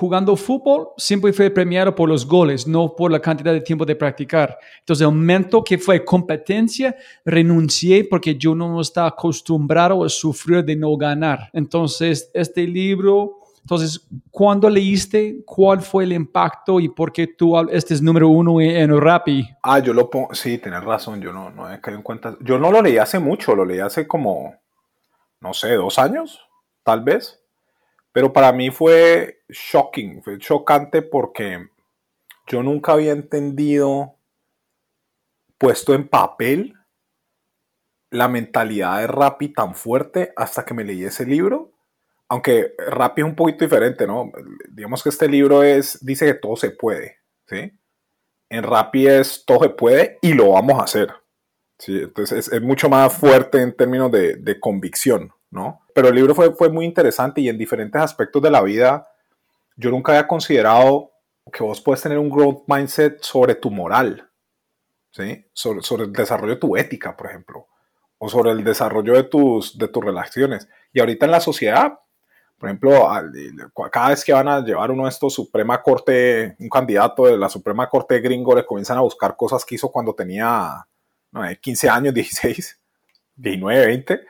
jugando 0.01 0.35
fútbol. 0.35 0.89
Siempre 0.97 1.31
fui 1.31 1.51
premiado 1.51 1.93
por 1.93 2.09
los 2.09 2.25
goles, 2.25 2.65
no 2.65 2.95
por 2.95 3.11
la 3.11 3.19
cantidad 3.19 3.53
de 3.53 3.61
tiempo 3.61 3.85
de 3.85 3.95
practicar. 3.95 4.57
Entonces, 4.79 5.05
el 5.05 5.13
momento 5.13 5.63
que 5.63 5.77
fue 5.77 6.03
competencia, 6.03 6.95
renuncié 7.23 8.05
porque 8.05 8.35
yo 8.35 8.55
no 8.55 8.81
estaba 8.81 9.09
acostumbrado 9.09 10.03
a 10.03 10.09
sufrir 10.09 10.65
de 10.65 10.75
no 10.75 10.97
ganar. 10.97 11.51
Entonces, 11.53 12.31
este 12.33 12.65
libro, 12.65 13.41
entonces, 13.61 14.07
¿cuándo 14.31 14.67
leíste? 14.71 15.43
¿Cuál 15.45 15.81
fue 15.81 16.05
el 16.05 16.13
impacto 16.13 16.79
y 16.79 16.89
por 16.89 17.13
qué 17.13 17.27
tú 17.27 17.55
este 17.69 17.93
es 17.93 18.01
número 18.01 18.27
uno 18.27 18.59
en 18.59 18.99
Rappi? 18.99 19.47
Ah, 19.61 19.77
yo 19.77 19.93
lo 19.93 20.09
pongo. 20.09 20.33
Sí, 20.33 20.57
tienes 20.57 20.83
razón. 20.83 21.21
Yo 21.21 21.31
no, 21.31 21.51
no 21.51 21.71
he 21.71 21.79
caído 21.79 21.99
en 21.99 22.03
cuenta. 22.03 22.35
Yo 22.39 22.57
no 22.57 22.71
lo 22.71 22.81
leí 22.81 22.97
hace 22.97 23.19
mucho. 23.19 23.55
Lo 23.55 23.65
leí 23.65 23.79
hace 23.79 24.07
como, 24.07 24.55
no 25.41 25.53
sé, 25.53 25.75
dos 25.75 25.99
años, 25.99 26.39
tal 26.83 27.03
vez. 27.03 27.40
Pero 28.11 28.33
para 28.33 28.51
mí 28.51 28.69
fue 28.71 29.43
shocking. 29.49 30.21
Fue 30.23 30.37
chocante 30.37 31.01
porque 31.01 31.67
yo 32.47 32.63
nunca 32.63 32.93
había 32.93 33.11
entendido, 33.11 34.15
puesto 35.57 35.93
en 35.93 36.07
papel, 36.07 36.75
la 38.09 38.27
mentalidad 38.27 38.99
de 38.99 39.07
Rappi 39.07 39.53
tan 39.53 39.75
fuerte 39.75 40.33
hasta 40.35 40.65
que 40.65 40.73
me 40.73 40.83
leí 40.83 41.05
ese 41.05 41.25
libro. 41.25 41.71
Aunque 42.27 42.73
Rappi 42.77 43.21
es 43.21 43.27
un 43.27 43.35
poquito 43.35 43.65
diferente, 43.65 44.07
¿no? 44.07 44.31
Digamos 44.69 45.03
que 45.03 45.09
este 45.09 45.27
libro 45.27 45.63
es, 45.63 46.03
dice 46.05 46.25
que 46.25 46.33
todo 46.33 46.55
se 46.55 46.71
puede, 46.71 47.17
¿sí? 47.45 47.71
en 48.51 48.63
Rappi 48.63 49.07
es 49.07 49.45
todo 49.45 49.63
se 49.63 49.69
puede 49.69 50.19
y 50.21 50.33
lo 50.33 50.51
vamos 50.51 50.77
a 50.79 50.83
hacer. 50.83 51.13
Sí, 51.79 51.97
entonces 51.97 52.47
es, 52.47 52.53
es 52.53 52.61
mucho 52.61 52.89
más 52.89 53.13
fuerte 53.13 53.61
en 53.61 53.75
términos 53.75 54.11
de, 54.11 54.35
de 54.35 54.59
convicción, 54.59 55.31
¿no? 55.51 55.81
Pero 55.93 56.07
el 56.07 56.15
libro 56.15 56.33
fue, 56.33 56.53
fue 56.55 56.69
muy 56.69 56.85
interesante 56.85 57.41
y 57.41 57.49
en 57.49 57.57
diferentes 57.57 58.01
aspectos 58.01 58.41
de 58.41 58.49
la 58.49 58.61
vida 58.61 59.07
yo 59.75 59.91
nunca 59.91 60.13
había 60.13 60.27
considerado 60.27 61.11
que 61.51 61.63
vos 61.63 61.81
puedes 61.81 62.01
tener 62.01 62.17
un 62.17 62.29
growth 62.29 62.63
mindset 62.67 63.21
sobre 63.21 63.55
tu 63.55 63.69
moral, 63.69 64.29
¿sí? 65.11 65.45
Sobre, 65.53 66.05
el 66.05 66.13
desarrollo 66.13 66.53
de 66.53 66.59
tu 66.59 66.77
ética, 66.77 67.15
por 67.15 67.27
ejemplo, 67.27 67.67
o 68.17 68.29
sobre 68.29 68.51
el 68.51 68.63
desarrollo 68.63 69.13
de 69.13 69.23
tus, 69.23 69.77
de 69.77 69.87
tus 69.87 70.03
relaciones. 70.03 70.69
Y 70.93 70.99
ahorita 70.99 71.25
en 71.25 71.31
la 71.31 71.41
sociedad, 71.41 71.99
por 72.57 72.69
ejemplo, 72.69 73.09
cada 73.91 74.09
vez 74.09 74.23
que 74.23 74.33
van 74.33 74.47
a 74.47 74.63
llevar 74.63 74.91
uno 74.91 75.03
de 75.03 75.09
estos 75.09 75.33
Suprema 75.33 75.81
Corte, 75.81 76.55
un 76.59 76.69
candidato 76.69 77.25
de 77.25 77.37
la 77.37 77.49
Suprema 77.49 77.89
Corte 77.89 78.19
gringo, 78.19 78.55
le 78.55 78.65
comienzan 78.65 78.99
a 78.99 79.01
buscar 79.01 79.35
cosas 79.35 79.65
que 79.65 79.75
hizo 79.75 79.91
cuando 79.91 80.13
tenía 80.13 80.85
no 81.31 81.47
sé, 81.47 81.57
15 81.59 81.89
años, 81.89 82.13
16, 82.13 82.79
19, 83.35 83.85
20, 83.87 84.21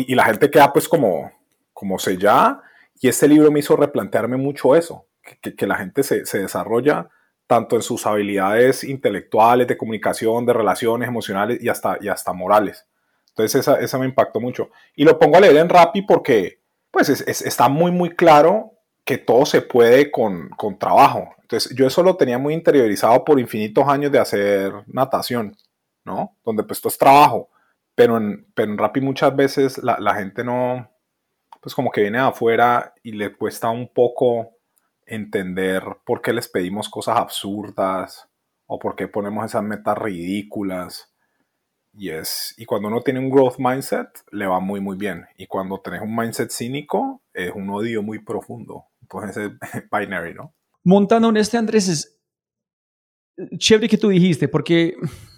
y, 0.00 0.12
y 0.12 0.14
la 0.14 0.24
gente 0.24 0.50
queda 0.50 0.72
pues 0.72 0.88
como, 0.88 1.30
como 1.72 1.98
sellada, 1.98 2.62
y 3.00 3.08
este 3.08 3.28
libro 3.28 3.50
me 3.50 3.60
hizo 3.60 3.76
replantearme 3.76 4.36
mucho 4.36 4.74
eso, 4.76 5.06
que, 5.42 5.54
que- 5.54 5.66
la 5.66 5.76
gente 5.76 6.02
se, 6.02 6.24
se 6.26 6.38
desarrolla 6.40 7.08
tanto 7.46 7.76
en 7.76 7.82
sus 7.82 8.06
habilidades 8.06 8.82
intelectuales, 8.84 9.66
de 9.68 9.76
comunicación, 9.76 10.46
de 10.46 10.52
relaciones 10.52 11.08
emocionales 11.08 11.62
y 11.62 11.68
hasta, 11.68 11.98
y 12.00 12.08
hasta 12.08 12.32
morales. 12.32 12.86
Entonces 13.28 13.60
esa, 13.60 13.78
esa 13.80 13.98
me 13.98 14.06
impactó 14.06 14.40
mucho. 14.40 14.70
Y 14.96 15.04
lo 15.04 15.18
pongo 15.18 15.36
a 15.36 15.40
leer 15.40 15.56
en 15.58 15.68
Rappi 15.68 16.02
porque 16.02 16.60
pues 16.90 17.08
es- 17.10 17.20
es- 17.26 17.42
está 17.42 17.68
muy, 17.68 17.90
muy 17.92 18.10
claro 18.16 18.72
que 19.04 19.18
todo 19.18 19.46
se 19.46 19.62
puede 19.62 20.10
con, 20.10 20.48
con 20.50 20.78
trabajo. 20.78 21.34
Entonces, 21.42 21.72
yo 21.76 21.86
eso 21.86 22.02
lo 22.02 22.16
tenía 22.16 22.38
muy 22.38 22.54
interiorizado 22.54 23.24
por 23.24 23.38
infinitos 23.38 23.86
años 23.86 24.10
de 24.10 24.18
hacer 24.18 24.72
natación, 24.88 25.56
¿no? 26.04 26.36
Donde 26.44 26.64
pues 26.64 26.78
esto 26.78 26.88
es 26.88 26.98
trabajo. 26.98 27.48
Pero 27.96 28.16
en, 28.18 28.46
pero 28.54 28.70
en 28.70 28.78
Rappi 28.78 29.00
muchas 29.00 29.34
veces 29.34 29.78
la, 29.78 29.98
la 29.98 30.14
gente 30.14 30.44
no, 30.44 30.88
pues 31.60 31.74
como 31.74 31.90
que 31.90 32.02
viene 32.02 32.18
de 32.18 32.24
afuera 32.24 32.94
y 33.02 33.10
le 33.10 33.34
cuesta 33.34 33.70
un 33.70 33.92
poco 33.92 34.52
entender 35.04 35.82
por 36.04 36.22
qué 36.22 36.32
les 36.32 36.48
pedimos 36.48 36.88
cosas 36.88 37.16
absurdas 37.18 38.28
o 38.66 38.78
por 38.78 38.96
qué 38.96 39.08
ponemos 39.08 39.44
esas 39.44 39.64
metas 39.64 39.98
ridículas. 39.98 41.12
Y, 41.92 42.10
es, 42.10 42.54
y 42.58 42.66
cuando 42.66 42.88
uno 42.88 43.00
tiene 43.00 43.20
un 43.20 43.30
growth 43.30 43.56
mindset, 43.58 44.08
le 44.30 44.46
va 44.46 44.60
muy, 44.60 44.80
muy 44.80 44.96
bien. 44.96 45.26
Y 45.36 45.46
cuando 45.46 45.80
tenés 45.80 46.02
un 46.02 46.14
mindset 46.14 46.50
cínico, 46.50 47.22
es 47.32 47.50
un 47.54 47.70
odio 47.70 48.02
muy 48.02 48.18
profundo. 48.18 48.84
Entonces 49.00 49.52
es 49.72 49.84
binary, 49.90 50.34
¿no? 50.34 50.54
Montando 50.84 51.30
en 51.30 51.38
este, 51.38 51.56
Andrés, 51.56 51.88
es 51.88 52.20
chévere 53.58 53.88
que 53.88 53.98
tú 53.98 54.08
dijiste, 54.08 54.46
porque 54.48 54.94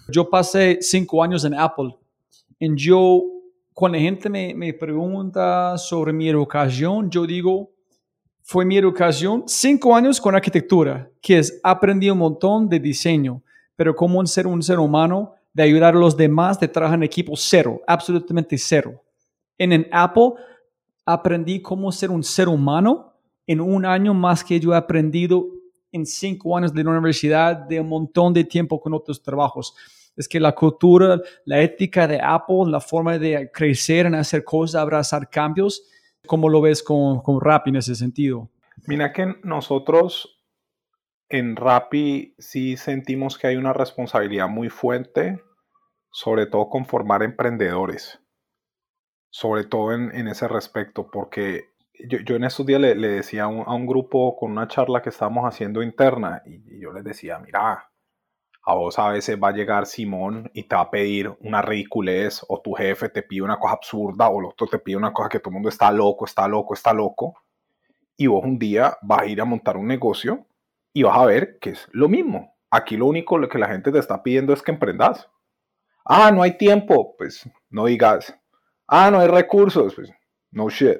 yo 0.09 0.29
pasé 0.29 0.79
cinco 0.81 1.23
años 1.23 1.45
en 1.45 1.55
Apple. 1.55 1.97
Y 2.59 2.75
yo, 2.75 3.23
cuando 3.73 3.99
la 3.99 4.03
gente 4.03 4.29
me, 4.29 4.55
me 4.55 4.75
pregunta 4.75 5.79
sobre 5.79 6.13
mi 6.13 6.29
educación, 6.29 7.11
yo 7.11 7.27
digo, 7.27 7.71
fue 8.43 8.65
mi 8.65 8.77
educación 8.77 9.45
cinco 9.47 9.95
años 9.95 10.21
con 10.21 10.35
arquitectura, 10.35 11.11
que 11.21 11.39
es 11.39 11.61
aprendí 11.63 12.09
un 12.11 12.19
montón 12.19 12.69
de 12.69 12.81
diseño, 12.81 13.43
pero 13.77 13.95
como 13.95 14.25
ser 14.27 14.47
un 14.47 14.63
ser 14.63 14.79
humano, 14.79 15.35
de 15.53 15.63
ayudar 15.63 15.95
a 15.95 15.99
los 15.99 16.17
demás, 16.17 16.59
de 16.59 16.69
trabajar 16.69 16.99
en 16.99 17.03
equipo, 17.03 17.35
cero, 17.37 17.81
absolutamente 17.87 18.57
cero. 18.57 19.03
En, 19.57 19.73
en 19.73 19.89
Apple 19.93 20.33
aprendí 21.05 21.61
cómo 21.61 21.91
ser 21.91 22.11
un 22.11 22.23
ser 22.23 22.49
humano 22.49 23.13
en 23.47 23.61
un 23.61 23.85
año 23.85 24.15
más 24.15 24.45
que 24.45 24.61
yo 24.61 24.73
he 24.73 24.77
aprendido 24.77 25.47
en 25.91 26.05
cinco 26.05 26.57
años 26.57 26.73
de 26.73 26.85
la 26.85 26.91
universidad, 26.91 27.57
de 27.57 27.81
un 27.81 27.89
montón 27.89 28.33
de 28.33 28.45
tiempo 28.45 28.81
con 28.81 28.95
otros 28.95 29.23
trabajos. 29.23 29.75
Es 30.19 30.29
que 30.29 30.41
la 30.41 30.53
cultura, 30.53 31.21
la 31.45 31.61
ética 31.61 32.09
de 32.09 32.21
Apple, 32.21 32.65
la 32.67 32.81
forma 32.81 33.19
de 33.19 33.51
crecer 33.53 34.05
en 34.05 34.17
hacer 34.17 34.43
cosas, 34.43 34.83
abrazar 34.83 35.31
cambios, 35.31 35.85
¿cómo 36.27 36.49
lo 36.49 36.61
ves 36.61 36.83
con, 36.83 37.21
con 37.23 37.41
Rappi 37.41 37.71
en 37.71 37.77
ese 37.77 37.95
sentido? 37.95 38.51
Mira 38.89 39.13
que 39.13 39.37
nosotros 39.45 40.43
en 41.29 41.55
Rappi 41.55 42.35
sí 42.37 42.77
sentimos 42.77 43.39
que 43.39 43.47
hay 43.47 43.57
una 43.57 43.73
responsabilidad 43.73 44.49
muy 44.49 44.71
fuerte, 44.71 45.41
sobre 46.11 46.47
todo 46.47 46.69
con 46.69 46.85
formar 46.85 47.23
emprendedores, 47.23 48.21
sobre 49.31 49.65
todo 49.65 49.93
en, 49.93 50.13
en 50.17 50.27
ese 50.27 50.49
respecto, 50.49 51.09
porque 51.13 51.67
yo, 52.09 52.19
yo 52.27 52.35
en 52.35 52.43
estos 52.43 52.67
días 52.67 52.81
le, 52.81 52.97
le 52.97 53.09
decía 53.09 53.45
a 53.45 53.49
un, 53.49 53.63
a 53.65 53.73
un 53.73 53.87
grupo 53.87 54.35
con 54.37 54.51
una 54.51 54.67
charla 54.67 55.01
que 55.01 55.11
estábamos 55.11 55.45
haciendo 55.45 55.81
interna 55.81 56.43
y, 56.45 56.77
y 56.77 56.81
yo 56.81 56.93
les 56.93 57.05
decía, 57.05 57.39
mira, 57.39 57.89
a 58.69 58.75
vos 58.75 58.99
a 58.99 59.09
veces 59.09 59.39
va 59.43 59.49
a 59.49 59.53
llegar 59.53 59.87
Simón 59.87 60.51
y 60.53 60.65
te 60.65 60.77
va 60.77 60.83
a 60.83 60.91
pedir 60.91 61.35
una 61.41 61.63
ridiculez 61.63 62.45
o 62.49 62.61
tu 62.61 62.75
jefe 62.75 63.09
te 63.09 63.23
pide 63.23 63.41
una 63.41 63.59
cosa 63.59 63.73
absurda 63.73 64.29
o 64.29 64.41
el 64.41 64.47
otro 64.47 64.67
te 64.67 64.79
pide 64.79 64.99
una 64.99 65.11
cosa 65.11 65.31
que 65.31 65.39
todo 65.39 65.49
el 65.49 65.55
mundo 65.55 65.71
está 65.71 65.91
loco, 65.91 66.27
está 66.27 66.47
loco, 66.47 66.75
está 66.75 66.93
loco 66.93 67.43
y 68.19 68.27
vos 68.27 68.45
un 68.45 68.59
día 68.59 68.99
vas 69.01 69.23
a 69.23 69.27
ir 69.27 69.41
a 69.41 69.47
montar 69.47 69.79
un 69.79 69.87
negocio 69.87 70.45
y 70.93 71.03
vas 71.03 71.17
a 71.17 71.25
ver 71.25 71.59
que 71.59 71.71
es 71.71 71.89
lo 71.93 72.11
mismo. 72.11 72.55
Aquí 72.71 72.99
lo 72.99 73.07
único 73.07 73.41
que 73.49 73.59
la 73.59 73.69
gente 73.69 73.91
te 73.91 74.01
está 74.01 74.23
pidiendo 74.23 74.53
es 74.53 74.61
que 74.61 74.73
emprendas. 74.73 75.27
Ah, 76.05 76.31
no 76.31 76.43
hay 76.43 76.59
tiempo, 76.59 77.15
pues 77.17 77.49
no 77.71 77.87
digas. 77.87 78.39
Ah, 78.87 79.11
no 79.11 79.21
hay 79.21 79.29
recursos, 79.29 79.95
pues 79.95 80.13
no 80.51 80.69
shit. 80.69 80.99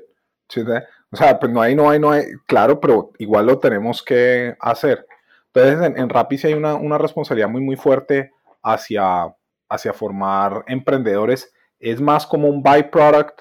¿Sí? 0.49 0.63
O 1.11 1.17
sea, 1.17 1.39
pues 1.39 1.53
no 1.53 1.61
hay, 1.61 1.75
no 1.75 1.91
hay, 1.91 1.99
no 1.99 2.13
hay. 2.13 2.25
Claro, 2.47 2.81
pero 2.81 3.11
igual 3.19 3.45
lo 3.45 3.59
tenemos 3.59 4.03
que 4.03 4.57
hacer. 4.59 5.05
Entonces, 5.53 5.87
en, 5.87 5.99
en 5.99 6.09
Rappi 6.09 6.39
sí 6.39 6.49
hay 6.49 6.55
una, 6.55 6.75
una, 6.75 6.99
responsabilidad 6.99 7.49
muy, 7.49 7.61
muy 7.61 7.77
fuerte 7.77 8.33
hacia, 8.63 9.35
hacia 9.69 9.93
formar 9.93 10.65
emprendedores. 10.67 11.53
Es 11.79 12.01
más 12.01 12.27
como 12.27 12.49
un 12.49 12.63
byproduct 12.63 13.41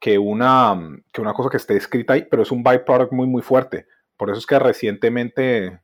que 0.00 0.18
una, 0.18 0.78
que 1.12 1.20
una 1.20 1.32
cosa 1.32 1.50
que 1.50 1.58
esté 1.58 1.76
escrita 1.76 2.14
ahí, 2.14 2.26
pero 2.30 2.42
es 2.42 2.50
un 2.50 2.62
byproduct 2.62 3.12
muy, 3.12 3.26
muy 3.26 3.42
fuerte. 3.42 3.86
Por 4.16 4.30
eso 4.30 4.38
es 4.38 4.46
que 4.46 4.58
recientemente, 4.58 5.80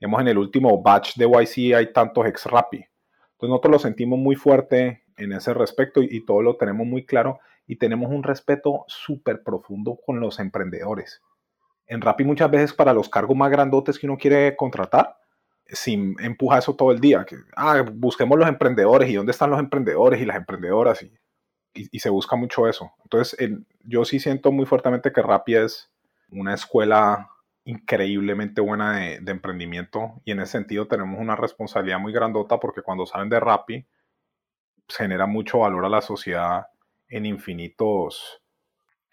digamos, 0.00 0.20
en 0.20 0.28
el 0.28 0.38
último 0.38 0.82
batch 0.82 1.16
de 1.16 1.26
YC 1.26 1.74
hay 1.74 1.92
tantos 1.92 2.26
ex 2.26 2.46
Rappi. 2.46 2.78
Entonces 2.78 3.48
nosotros 3.48 3.72
lo 3.72 3.78
sentimos 3.78 4.18
muy 4.18 4.36
fuerte 4.36 5.04
en 5.16 5.32
ese 5.32 5.54
respecto 5.54 6.02
y, 6.02 6.08
y 6.10 6.24
todo 6.24 6.42
lo 6.42 6.56
tenemos 6.56 6.86
muy 6.86 7.06
claro 7.06 7.40
y 7.66 7.76
tenemos 7.76 8.10
un 8.10 8.22
respeto 8.22 8.84
súper 8.88 9.42
profundo 9.42 9.98
con 10.04 10.20
los 10.20 10.38
emprendedores. 10.38 11.22
En 11.92 12.00
Rappi 12.00 12.24
muchas 12.24 12.50
veces 12.50 12.72
para 12.72 12.94
los 12.94 13.10
cargos 13.10 13.36
más 13.36 13.50
grandotes 13.50 13.98
que 13.98 14.06
uno 14.06 14.16
quiere 14.16 14.56
contratar, 14.56 15.18
sin 15.66 16.16
empuja 16.20 16.56
eso 16.56 16.74
todo 16.74 16.90
el 16.90 17.00
día. 17.00 17.26
Que, 17.26 17.36
ah, 17.54 17.84
busquemos 17.92 18.38
los 18.38 18.48
emprendedores 18.48 19.10
y 19.10 19.14
dónde 19.14 19.32
están 19.32 19.50
los 19.50 19.60
emprendedores 19.60 20.18
y 20.18 20.24
las 20.24 20.38
emprendedoras 20.38 21.02
y, 21.02 21.12
y, 21.74 21.98
se 21.98 22.08
busca 22.08 22.34
mucho 22.34 22.66
eso. 22.66 22.92
Entonces 23.02 23.38
el, 23.38 23.66
yo 23.84 24.06
sí 24.06 24.20
siento 24.20 24.50
muy 24.52 24.64
fuertemente 24.64 25.12
que 25.12 25.20
Rappi 25.20 25.56
es 25.56 25.90
una 26.30 26.54
escuela 26.54 27.28
increíblemente 27.64 28.62
buena 28.62 28.96
de, 28.96 29.30
emprendimiento 29.30 30.14
y 30.24 30.32
en 30.32 30.40
ese 30.40 30.52
sentido 30.52 30.88
tenemos 30.88 31.20
una 31.20 31.36
responsabilidad 31.36 31.98
muy 31.98 32.14
grandota 32.14 32.58
porque 32.58 32.80
cuando 32.80 33.04
salen 33.04 33.28
de 33.28 33.38
Rappi 33.38 33.86
genera 34.88 35.26
mucho 35.26 35.58
valor 35.58 35.84
a 35.84 35.90
la 35.90 36.00
sociedad 36.00 36.68
en 37.08 37.26
infinitos, 37.26 38.41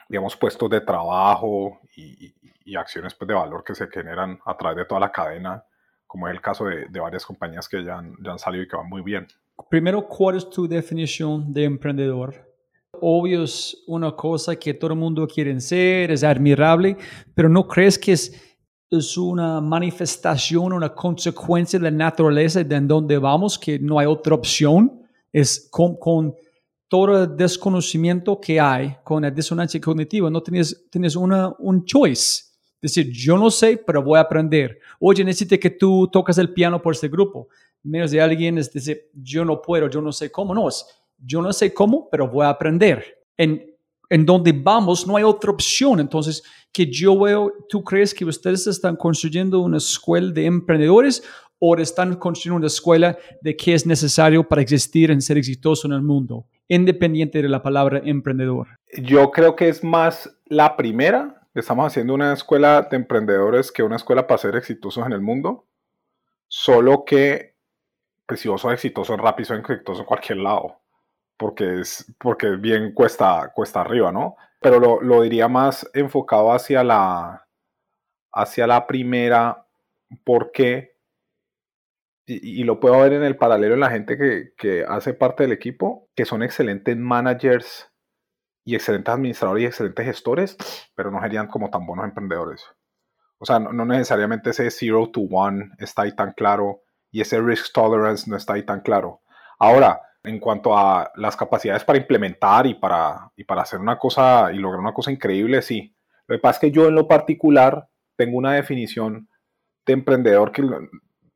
digamos, 0.09 0.35
puestos 0.35 0.69
de 0.69 0.81
trabajo 0.81 1.79
y, 1.95 2.33
y 2.65 2.75
acciones 2.75 3.13
pues, 3.13 3.27
de 3.27 3.33
valor 3.35 3.63
que 3.63 3.75
se 3.75 3.87
generan 3.87 4.39
a 4.45 4.57
través 4.57 4.77
de 4.77 4.85
toda 4.85 4.99
la 4.99 5.11
cadena, 5.11 5.63
como 6.05 6.27
es 6.27 6.33
el 6.33 6.41
caso 6.41 6.65
de, 6.65 6.87
de 6.89 6.99
varias 6.99 7.25
compañías 7.25 7.69
que 7.69 7.83
ya 7.83 7.99
han, 7.99 8.15
ya 8.21 8.31
han 8.31 8.39
salido 8.39 8.63
y 8.63 8.67
que 8.67 8.75
van 8.75 8.89
muy 8.89 9.01
bien. 9.01 9.27
Primero, 9.69 10.07
¿cuál 10.07 10.37
es 10.37 10.49
tu 10.49 10.67
definición 10.67 11.53
de 11.53 11.65
emprendedor? 11.65 12.47
Obvio 13.01 13.43
es 13.43 13.83
una 13.87 14.11
cosa 14.15 14.55
que 14.55 14.73
todo 14.73 14.93
el 14.93 14.99
mundo 14.99 15.27
quiere 15.27 15.59
ser, 15.59 16.11
es 16.11 16.23
admirable, 16.23 16.97
pero 17.35 17.47
¿no 17.47 17.67
crees 17.67 17.97
que 17.97 18.13
es, 18.13 18.55
es 18.89 19.17
una 19.17 19.61
manifestación, 19.61 20.73
una 20.73 20.93
consecuencia 20.93 21.77
de 21.79 21.91
la 21.91 21.97
naturaleza 21.97 22.63
de 22.63 22.75
en 22.75 22.87
donde 22.87 23.17
vamos, 23.17 23.59
que 23.59 23.79
no 23.79 23.99
hay 23.99 24.07
otra 24.07 24.35
opción? 24.35 25.03
Es 25.31 25.69
con, 25.71 25.95
con 25.97 26.35
todo 26.89 27.23
el 27.23 27.37
desconocimiento 27.37 28.41
que 28.41 28.59
hay, 28.59 28.97
con 29.03 29.21
la 29.21 29.31
disonancia 29.31 29.79
cognitiva, 29.79 30.29
no 30.29 30.41
tienes, 30.41 30.87
tienes 30.89 31.15
una, 31.15 31.53
un 31.59 31.85
choice. 31.85 32.43
Decir, 32.81 33.11
yo 33.11 33.37
no 33.37 33.51
sé, 33.51 33.81
pero 33.85 34.01
voy 34.01 34.17
a 34.17 34.21
aprender. 34.21 34.79
Oye, 34.99 35.23
necesito 35.23 35.59
que 35.59 35.69
tú 35.69 36.09
tocas 36.11 36.37
el 36.37 36.51
piano 36.53 36.81
por 36.81 36.93
este 36.93 37.07
grupo. 37.07 37.47
Menos 37.83 38.11
de 38.11 38.21
alguien 38.21 38.57
es 38.57 38.71
decir, 38.73 39.09
yo 39.13 39.45
no 39.45 39.61
puedo, 39.61 39.89
yo 39.89 40.01
no 40.01 40.11
sé 40.11 40.31
cómo. 40.31 40.53
No, 40.55 40.67
es, 40.67 40.85
yo 41.17 41.41
no 41.41 41.53
sé 41.53 41.73
cómo, 41.73 42.09
pero 42.09 42.27
voy 42.27 42.45
a 42.45 42.49
aprender. 42.49 43.03
En, 43.37 43.69
en 44.09 44.25
donde 44.25 44.51
vamos 44.51 45.05
no 45.05 45.15
hay 45.17 45.23
otra 45.23 45.51
opción. 45.51 45.99
Entonces, 45.99 46.41
que 46.71 46.89
yo 46.89 47.19
veo, 47.19 47.53
¿tú 47.67 47.83
crees 47.83 48.13
que 48.13 48.25
ustedes 48.25 48.65
están 48.65 48.95
construyendo 48.95 49.59
una 49.59 49.77
escuela 49.77 50.31
de 50.31 50.45
emprendedores 50.45 51.21
o 51.59 51.75
están 51.77 52.15
construyendo 52.15 52.57
una 52.57 52.67
escuela 52.67 53.17
de 53.41 53.55
qué 53.55 53.73
es 53.73 53.85
necesario 53.85 54.47
para 54.47 54.61
existir 54.61 55.11
en 55.11 55.21
ser 55.21 55.37
exitoso 55.37 55.87
en 55.87 55.93
el 55.93 56.01
mundo, 56.01 56.45
independiente 56.67 57.41
de 57.41 57.49
la 57.49 57.61
palabra 57.61 58.01
emprendedor? 58.03 58.67
Yo 58.97 59.29
creo 59.31 59.55
que 59.55 59.69
es 59.69 59.83
más 59.83 60.29
la 60.45 60.75
primera. 60.75 61.47
Estamos 61.53 61.87
haciendo 61.87 62.13
una 62.13 62.33
escuela 62.33 62.87
de 62.89 62.97
emprendedores 62.97 63.71
que 63.71 63.83
una 63.83 63.97
escuela 63.97 64.25
para 64.25 64.37
ser 64.37 64.55
exitosos 64.55 65.05
en 65.05 65.13
el 65.13 65.21
mundo. 65.21 65.65
Solo 66.47 67.03
que, 67.05 67.55
pues 68.25 68.39
si 68.39 68.47
vos 68.47 68.61
sos 68.61 68.73
exitoso 68.73 69.15
Rappi, 69.17 69.45
sos 69.45 69.59
exitoso 69.59 70.01
en 70.01 70.05
cualquier 70.05 70.37
lado 70.37 70.79
porque 71.39 71.79
es, 71.79 72.13
porque 72.19 72.57
bien 72.57 72.91
cuesta, 72.91 73.49
cuesta 73.55 73.79
arriba, 73.79 74.11
¿no? 74.11 74.35
Pero 74.59 74.77
lo, 74.77 75.01
lo, 75.01 75.21
diría 75.21 75.47
más 75.47 75.89
enfocado 75.93 76.51
hacia 76.51 76.83
la, 76.83 77.47
hacia 78.33 78.67
la 78.67 78.85
primera, 78.85 79.65
porque, 80.25 80.88
y, 82.29 82.63
lo 82.63 82.79
puedo 82.79 82.99
ver 82.99 83.13
en 83.13 83.23
el 83.23 83.37
paralelo 83.37 83.73
en 83.73 83.79
la 83.79 83.89
gente 83.89 84.17
que, 84.17 84.53
que 84.57 84.85
hace 84.87 85.13
parte 85.13 85.43
del 85.43 85.51
equipo, 85.51 86.07
que 86.15 86.25
son 86.25 86.43
excelentes 86.43 86.95
managers 86.95 87.91
y 88.63 88.75
excelentes 88.75 89.13
administradores 89.13 89.63
y 89.63 89.65
excelentes 89.65 90.05
gestores, 90.05 90.57
pero 90.95 91.09
no 91.09 91.21
serían 91.21 91.47
como 91.47 91.69
tan 91.69 91.85
buenos 91.85 92.05
emprendedores. 92.05 92.63
O 93.39 93.45
sea, 93.45 93.59
no, 93.59 93.73
no 93.73 93.85
necesariamente 93.85 94.51
ese 94.51 94.69
zero 94.69 95.09
to 95.09 95.21
one 95.21 95.71
está 95.79 96.03
ahí 96.03 96.15
tan 96.15 96.33
claro 96.33 96.81
y 97.11 97.21
ese 97.21 97.41
risk 97.41 97.73
tolerance 97.73 98.29
no 98.29 98.37
está 98.37 98.53
ahí 98.53 98.63
tan 98.63 98.81
claro. 98.81 99.21
Ahora, 99.57 100.01
en 100.23 100.39
cuanto 100.39 100.77
a 100.77 101.11
las 101.15 101.35
capacidades 101.35 101.83
para 101.83 101.97
implementar 101.97 102.67
y 102.67 102.75
para, 102.75 103.31
y 103.35 103.43
para 103.43 103.61
hacer 103.61 103.79
una 103.79 103.97
cosa 103.97 104.51
y 104.51 104.57
lograr 104.57 104.81
una 104.81 104.93
cosa 104.93 105.11
increíble, 105.11 105.61
sí. 105.61 105.95
Lo 106.27 106.35
que 106.35 106.41
pasa 106.41 106.57
es 106.57 106.59
que 106.59 106.71
yo 106.71 106.87
en 106.87 106.95
lo 106.95 107.07
particular 107.07 107.87
tengo 108.15 108.37
una 108.37 108.53
definición 108.53 109.29
de 109.85 109.93
emprendedor 109.93 110.51
que 110.51 110.63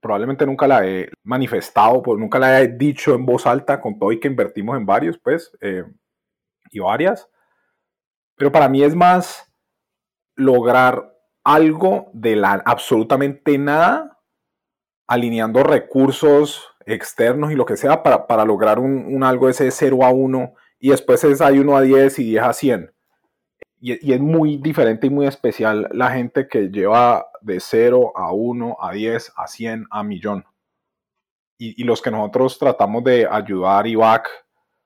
probablemente 0.04 0.46
nunca 0.46 0.68
la 0.68 0.86
he 0.86 1.10
manifestado, 1.24 2.04
pues 2.04 2.20
nunca 2.20 2.38
la 2.38 2.62
he 2.62 2.68
dicho 2.68 3.16
en 3.16 3.26
voz 3.26 3.48
alta, 3.48 3.80
con 3.80 3.98
todo 3.98 4.12
y 4.12 4.20
que 4.20 4.28
invertimos 4.28 4.78
en 4.78 4.86
varios, 4.86 5.18
pues, 5.18 5.52
eh, 5.62 5.86
y 6.70 6.80
varias. 6.80 7.30
Pero 8.36 8.52
para 8.52 8.68
mí 8.68 8.84
es 8.84 8.94
más 8.96 9.50
lograr 10.36 11.16
algo 11.44 12.12
de 12.14 12.36
la 12.36 12.62
absolutamente 12.66 13.58
nada, 13.58 14.20
alineando 15.08 15.64
recursos, 15.64 16.68
externos 16.86 17.52
y 17.52 17.56
lo 17.56 17.66
que 17.66 17.78
sea 17.78 18.04
para, 18.04 18.28
para 18.28 18.44
lograr 18.44 18.80
un, 18.80 19.06
un, 19.06 19.24
algo 19.24 19.48
ese 19.48 19.72
0 19.72 20.04
a 20.04 20.12
1 20.12 20.54
y 20.80 20.90
después 20.90 21.24
es 21.24 21.40
hay 21.40 21.60
1 21.60 21.78
a 21.78 21.82
10 21.82 22.20
y 22.20 22.24
10 22.32 22.44
a 22.44 22.54
100. 22.54 22.94
Y, 23.80 24.10
y, 24.10 24.14
es 24.14 24.20
muy 24.20 24.58
diferente 24.58 25.08
y 25.08 25.10
muy 25.10 25.28
especial 25.28 25.88
la 25.94 26.12
gente 26.12 26.48
que 26.50 26.70
lleva 26.70 27.28
de 27.44 27.60
0 27.60 28.14
a 28.16 28.32
1 28.34 28.78
a 28.80 28.92
10 28.92 29.34
a 29.36 29.48
100 29.48 29.88
a 29.92 30.04
millón. 30.04 30.46
Y, 31.58 31.84
los 31.86 32.02
que 32.02 32.12
nosotros 32.12 32.60
tratamos 32.60 33.04
de 33.06 33.26
ayudar 33.26 33.88
y 33.88 33.96
back 33.96 34.28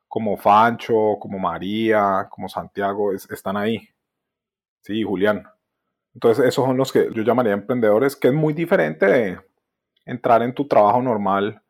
como 0.08 0.38
Fancho, 0.38 1.18
como 1.20 1.40
María, 1.40 2.28
como 2.30 2.48
Santiago, 2.48 3.14
es, 3.14 3.30
están 3.32 3.58
ahí. 3.58 3.90
Sí, 4.82 5.02
Julián. 5.02 5.48
Entonces 6.14 6.46
esos 6.46 6.66
son 6.66 6.78
los 6.78 6.92
que 6.92 7.10
yo 7.14 7.24
llamaría 7.24 7.54
emprendedores, 7.54 8.16
que 8.16 8.28
es 8.28 8.34
muy 8.34 8.54
diferente 8.54 9.08
de 9.08 9.40
entrar 10.06 10.44
en 10.44 10.54
tu 10.54 10.68
trabajo 10.68 11.02
normal 11.02 11.62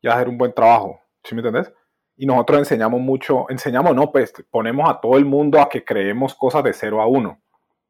y 0.00 0.08
hacer 0.08 0.28
un 0.28 0.38
buen 0.38 0.54
trabajo. 0.54 1.00
¿Sí 1.22 1.34
me 1.34 1.40
entendés? 1.40 1.72
Y 2.16 2.26
nosotros 2.26 2.60
enseñamos 2.60 3.00
mucho, 3.00 3.46
enseñamos, 3.50 3.94
no, 3.94 4.12
pues 4.12 4.32
ponemos 4.50 4.88
a 4.88 5.00
todo 5.00 5.18
el 5.18 5.24
mundo 5.24 5.60
a 5.60 5.68
que 5.68 5.84
creemos 5.84 6.34
cosas 6.34 6.62
de 6.64 6.72
0 6.72 7.02
a 7.02 7.06
1. 7.06 7.40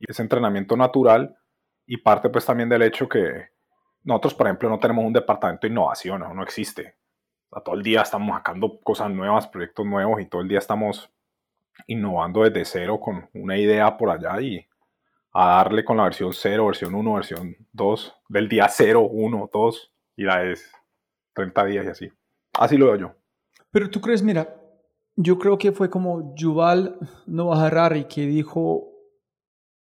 Y 0.01 0.11
ese 0.11 0.23
entrenamiento 0.23 0.77
natural 0.77 1.37
y 1.87 1.97
parte 1.99 2.29
pues 2.31 2.47
también 2.47 2.69
del 2.69 2.83
hecho 2.83 3.09
que 3.09 3.49
nosotros, 4.03 4.35
por 4.35 4.47
ejemplo, 4.47 4.69
no 4.69 4.79
tenemos 4.79 5.05
un 5.05 5.13
departamento 5.13 5.67
de 5.67 5.73
innovación, 5.73 6.21
no, 6.21 6.35
no 6.35 6.43
existe. 6.43 6.97
O 7.51 7.57
sea, 7.57 7.63
todo 7.63 7.75
el 7.75 7.83
día 7.83 8.03
estamos 8.03 8.37
sacando 8.37 8.81
cosas 8.81 9.11
nuevas, 9.11 9.49
proyectos 9.49 9.87
nuevos 9.87 10.21
y 10.21 10.27
todo 10.27 10.43
el 10.43 10.49
día 10.49 10.59
estamos 10.59 11.11
innovando 11.87 12.43
desde 12.43 12.65
cero 12.65 13.01
con 13.01 13.29
una 13.35 13.57
idea 13.57 13.97
por 13.97 14.11
allá 14.11 14.41
y 14.41 14.67
a 15.33 15.57
darle 15.57 15.85
con 15.85 15.97
la 15.97 16.05
versión 16.05 16.33
0, 16.33 16.67
versión 16.67 16.95
1, 16.95 17.15
versión 17.15 17.57
2, 17.73 18.17
del 18.29 18.49
día 18.49 18.69
0, 18.69 19.09
1, 19.11 19.51
2 19.53 19.93
y 20.17 20.23
la 20.23 20.45
es 20.45 20.71
30 21.35 21.65
días 21.65 21.87
y 21.87 21.89
así. 21.89 22.13
Así 22.53 22.77
lo 22.77 22.87
veo 22.87 22.97
yo. 22.97 23.15
Pero 23.71 23.91
tú 23.91 24.01
crees, 24.01 24.23
mira, 24.23 24.55
yo 25.17 25.39
creo 25.39 25.59
que 25.59 25.73
fue 25.73 25.91
como 25.91 26.35
Yuval 26.37 26.97
Noah 27.27 27.67
Harari 27.67 28.05
que 28.05 28.27
dijo, 28.27 28.94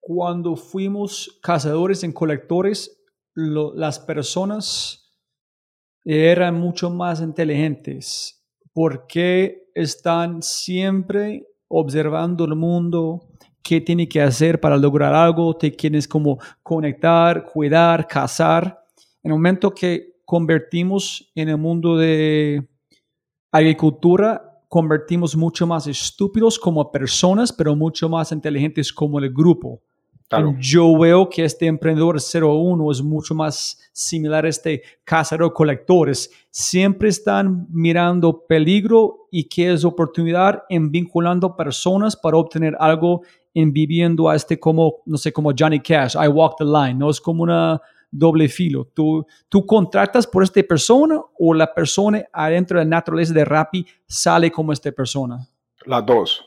cuando 0.01 0.55
fuimos 0.55 1.39
cazadores 1.41 2.03
en 2.03 2.11
colectores, 2.11 3.01
las 3.33 3.99
personas 3.99 5.13
eran 6.03 6.55
mucho 6.59 6.89
más 6.89 7.21
inteligentes 7.21 8.43
porque 8.73 9.69
están 9.75 10.41
siempre 10.41 11.47
observando 11.67 12.45
el 12.45 12.55
mundo, 12.55 13.29
qué 13.63 13.79
tiene 13.79 14.09
que 14.09 14.21
hacer 14.21 14.59
para 14.59 14.75
lograr 14.75 15.13
algo, 15.13 15.55
te 15.55 15.71
quieres 15.71 16.07
como 16.07 16.39
conectar, 16.63 17.45
cuidar, 17.45 18.07
cazar. 18.07 18.83
En 19.23 19.31
el 19.31 19.37
momento 19.37 19.71
que 19.71 20.15
convertimos 20.25 21.31
en 21.35 21.49
el 21.49 21.57
mundo 21.57 21.95
de 21.95 22.67
agricultura, 23.51 24.51
convertimos 24.67 25.35
mucho 25.35 25.67
más 25.67 25.85
estúpidos 25.85 26.57
como 26.57 26.91
personas, 26.91 27.53
pero 27.53 27.75
mucho 27.75 28.09
más 28.09 28.31
inteligentes 28.31 28.91
como 28.91 29.19
el 29.19 29.31
grupo. 29.31 29.81
Claro. 30.31 30.55
Yo 30.59 30.97
veo 30.97 31.29
que 31.29 31.43
este 31.43 31.65
emprendedor 31.65 32.15
01 32.17 32.89
es 32.89 33.01
mucho 33.01 33.35
más 33.35 33.77
similar 33.91 34.45
a 34.45 34.47
este 34.47 34.81
cazador-colectores. 35.03 36.31
Siempre 36.49 37.09
están 37.09 37.67
mirando 37.69 38.45
peligro 38.47 39.27
y 39.29 39.49
qué 39.49 39.73
es 39.73 39.83
oportunidad 39.83 40.63
en 40.69 40.89
vinculando 40.89 41.53
personas 41.57 42.15
para 42.15 42.37
obtener 42.37 42.77
algo 42.79 43.23
en 43.53 43.73
viviendo 43.73 44.29
a 44.29 44.37
este 44.37 44.57
como, 44.57 44.99
no 45.05 45.17
sé, 45.17 45.33
como 45.33 45.51
Johnny 45.57 45.81
Cash, 45.81 46.15
I 46.15 46.29
walk 46.29 46.55
the 46.57 46.63
line, 46.63 46.93
no 46.93 47.09
es 47.09 47.19
como 47.19 47.43
una 47.43 47.81
doble 48.09 48.47
filo. 48.47 48.87
Tú, 48.93 49.27
tú 49.49 49.65
contratas 49.65 50.25
por 50.25 50.43
esta 50.43 50.63
persona 50.63 51.19
o 51.39 51.53
la 51.53 51.73
persona 51.73 52.23
adentro 52.31 52.79
de 52.79 52.85
la 52.85 52.89
naturaleza 52.91 53.33
de 53.33 53.43
Rappi 53.43 53.85
sale 54.07 54.49
como 54.49 54.71
esta 54.71 54.93
persona. 54.93 55.45
Las 55.85 56.05
dos. 56.05 56.45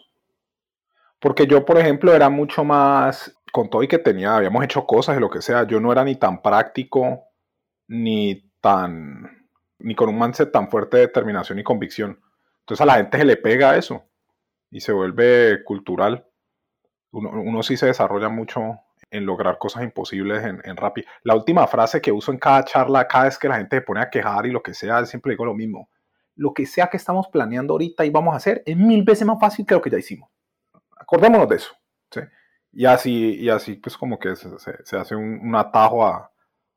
Porque 1.21 1.47
yo, 1.47 1.63
por 1.67 1.79
ejemplo, 1.79 2.15
era 2.15 2.31
mucho 2.31 2.65
más, 2.65 3.34
con 3.55 3.71
todo 3.71 3.85
y 3.85 3.89
que 3.89 4.01
tenía, 4.01 4.35
habíamos 4.35 4.65
hecho 4.65 4.85
cosas 4.85 5.17
y 5.17 5.21
lo 5.21 5.31
que 5.31 5.41
sea, 5.41 5.65
yo 5.65 5.79
no 5.79 5.93
era 5.93 6.03
ni 6.03 6.17
tan 6.17 6.43
práctico, 6.43 7.29
ni 7.87 8.51
tan, 8.61 9.49
ni 9.79 9.95
con 9.95 10.09
un 10.09 10.19
mindset 10.19 10.51
tan 10.51 10.69
fuerte 10.69 10.97
de 10.97 11.07
determinación 11.07 11.61
y 11.61 11.63
convicción. 11.63 12.21
Entonces 12.59 12.83
a 12.83 12.85
la 12.85 12.97
gente 12.97 13.17
se 13.17 13.25
le 13.25 13.37
pega 13.37 13.77
eso 13.77 14.03
y 14.73 14.81
se 14.81 14.91
vuelve 14.91 15.63
cultural. 15.63 16.27
Uno, 17.13 17.63
sí 17.63 17.77
se 17.77 17.87
desarrolla 17.87 18.29
mucho 18.29 18.81
en 19.09 19.25
lograr 19.25 19.57
cosas 19.59 19.85
imposibles 19.85 20.43
en, 20.43 20.61
en 20.65 20.77
Rappi. 20.77 21.05
La 21.23 21.37
última 21.37 21.69
frase 21.69 22.01
que 22.01 22.11
uso 22.11 22.33
en 22.33 22.39
cada 22.39 22.65
charla, 22.65 23.07
cada 23.07 23.27
vez 23.27 23.39
que 23.39 23.49
la 23.49 23.59
gente 23.59 23.77
se 23.77 23.83
pone 23.83 24.01
a 24.01 24.11
quejar 24.11 24.47
y 24.47 24.51
lo 24.51 24.65
que 24.65 24.75
sea, 24.75 25.07
siempre 25.07 25.31
digo 25.31 25.45
lo 25.45 25.55
mismo. 25.55 25.89
Lo 26.35 26.53
que 26.53 26.67
sea 26.67 26.89
que 26.89 26.97
estamos 26.97 27.29
planeando 27.29 27.75
ahorita 27.75 28.05
y 28.05 28.11
vamos 28.11 28.35
a 28.35 28.39
hacer 28.39 28.65
es 28.67 28.77
mil 28.77 29.05
veces 29.05 29.25
más 29.25 29.39
fácil 29.39 29.65
que 29.65 29.75
lo 29.75 29.81
que 29.81 29.91
ya 29.91 29.99
hicimos. 29.99 30.29
Acordémonos 30.99 31.49
de 31.49 31.55
eso. 31.55 31.73
¿sí? 32.11 32.21
Y 32.75 32.85
así, 32.87 33.37
y 33.41 33.49
así 33.49 33.75
pues 33.75 33.97
como 33.97 34.19
que 34.19 34.35
se, 34.37 34.49
se- 34.59 34.85
se 34.85 34.97
hace 34.97 35.15
un, 35.15 35.39
un 35.43 35.55
atajo 35.55 36.05
a, 36.07 36.31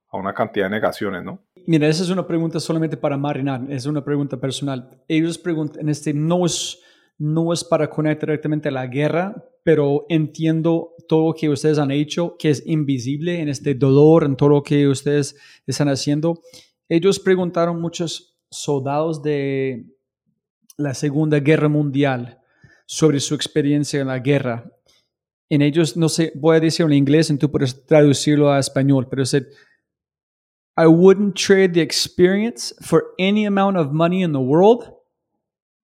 a 0.09 0.17
una 0.17 0.33
cantidad 0.33 0.65
de 0.65 0.71
negaciones, 0.71 1.23
¿no? 1.23 1.43
Mira, 1.65 1.87
esa 1.87 2.03
es 2.03 2.09
una 2.09 2.25
pregunta 2.25 2.59
solamente 2.59 2.95
para 2.97 3.17
marinar, 3.17 3.61
es 3.69 3.85
una 3.85 4.03
pregunta 4.03 4.37
personal. 4.39 5.03
Ellos 5.07 5.37
preguntan, 5.37 5.89
este 5.89 6.13
no 6.13 6.45
es, 6.45 6.79
no 7.17 7.51
es 7.51 7.63
para 7.63 7.89
conectar 7.89 8.29
directamente 8.29 8.69
a 8.69 8.71
la 8.71 8.87
guerra, 8.87 9.35
pero 9.63 10.05
entiendo 10.07 10.93
todo 11.09 11.29
lo 11.29 11.33
que 11.33 11.49
ustedes 11.49 11.77
han 11.77 11.91
hecho, 11.91 12.37
que 12.39 12.51
es 12.51 12.63
invisible 12.65 13.41
en 13.41 13.49
este 13.49 13.73
dolor, 13.75 14.23
en 14.23 14.37
todo 14.37 14.49
lo 14.49 14.63
que 14.63 14.87
ustedes 14.87 15.35
están 15.65 15.89
haciendo. 15.89 16.39
Ellos 16.87 17.19
preguntaron 17.19 17.81
muchos 17.81 18.37
soldados 18.49 19.21
de 19.21 19.87
la 20.77 20.93
Segunda 20.93 21.39
Guerra 21.39 21.67
Mundial 21.67 22.39
sobre 22.85 23.19
su 23.19 23.35
experiencia 23.35 23.99
en 23.99 24.07
la 24.07 24.19
guerra. 24.19 24.71
En 25.49 25.61
ellos, 25.61 25.95
no 25.95 26.09
sé, 26.09 26.31
voy 26.35 26.57
a 26.57 26.59
decirlo 26.59 26.91
en 26.91 26.97
inglés 26.97 27.29
y 27.29 27.37
tú 27.37 27.49
puedes 27.49 27.85
traducirlo 27.85 28.51
a 28.51 28.59
español, 28.59 29.07
pero 29.09 29.23
es 29.23 29.33
I 29.33 30.85
wouldn't 30.85 31.35
trade 31.35 31.73
the 31.73 31.81
experience 31.81 32.73
for 32.81 33.05
any 33.17 33.45
amount 33.45 33.77
of 33.77 33.91
money 33.91 34.21
in 34.21 34.31
the 34.31 34.39
world, 34.39 34.93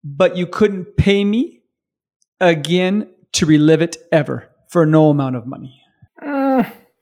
but 0.02 0.36
you 0.36 0.46
couldn't 0.46 0.96
pay 0.96 1.24
me 1.24 1.62
again 2.40 3.10
to 3.32 3.46
relive 3.46 3.82
it 3.82 3.98
ever 4.10 4.48
for 4.68 4.86
no 4.86 5.10
amount 5.10 5.36
of 5.36 5.46
money. 5.46 5.74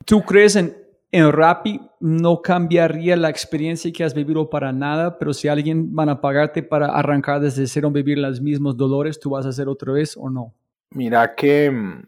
¿Tú 0.05 0.21
crees 0.23 0.55
en, 0.55 0.75
en 1.11 1.31
Rappi 1.31 1.79
no 1.99 2.41
cambiaría 2.41 3.15
la 3.15 3.29
experiencia 3.29 3.91
que 3.91 4.03
has 4.03 4.13
vivido 4.13 4.49
para 4.49 4.71
nada, 4.71 5.17
pero 5.17 5.33
si 5.33 5.47
alguien 5.47 5.93
van 5.95 6.09
a 6.09 6.21
pagarte 6.21 6.63
para 6.63 6.87
arrancar 6.87 7.41
desde 7.41 7.67
cero, 7.67 7.89
vivir 7.91 8.17
los 8.17 8.41
mismos 8.41 8.77
dolores, 8.77 9.19
¿tú 9.19 9.31
vas 9.31 9.45
a 9.45 9.49
hacer 9.49 9.67
otra 9.67 9.93
vez 9.93 10.15
o 10.17 10.29
no? 10.29 10.53
Mira 10.91 11.35
que, 11.35 11.71
mm, 11.71 12.03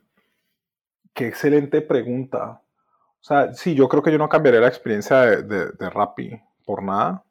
qué 1.20 1.28
excelente 1.28 1.82
pregunta. 1.82 2.62
O 3.20 3.24
sea, 3.24 3.54
sí, 3.54 3.76
yo 3.76 3.90
creo 3.90 4.02
que 4.02 4.12
yo 4.14 4.18
no 4.18 4.30
cambiaría 4.30 4.62
la 4.62 4.70
experiencia 4.70 5.20
de, 5.20 5.44
de, 5.44 5.72
de 5.72 5.90
Rappi 5.90 6.42
por 6.66 6.82
nada, 6.82 7.26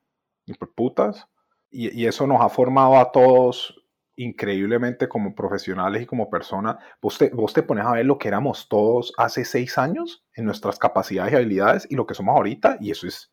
ni 0.44 0.52
por 0.52 0.74
putas. 0.74 1.26
Y, 1.70 1.98
y 1.98 2.06
eso 2.06 2.26
nos 2.26 2.42
ha 2.42 2.50
formado 2.50 2.98
a 2.98 3.10
todos 3.10 3.82
increíblemente 4.16 5.08
como 5.08 5.34
profesionales 5.34 6.02
y 6.02 6.06
como 6.06 6.28
personas. 6.28 6.76
Vos 7.00 7.16
te, 7.16 7.30
vos 7.30 7.54
te 7.54 7.62
pones 7.62 7.86
a 7.86 7.92
ver 7.92 8.04
lo 8.04 8.18
que 8.18 8.28
éramos 8.28 8.68
todos 8.68 9.14
hace 9.16 9.46
seis 9.46 9.78
años 9.78 10.22
en 10.34 10.44
nuestras 10.44 10.78
capacidades 10.78 11.32
y 11.32 11.36
habilidades 11.36 11.86
y 11.88 11.96
lo 11.96 12.06
que 12.06 12.12
somos 12.12 12.36
ahorita, 12.36 12.76
y 12.80 12.90
eso 12.90 13.06
es 13.06 13.32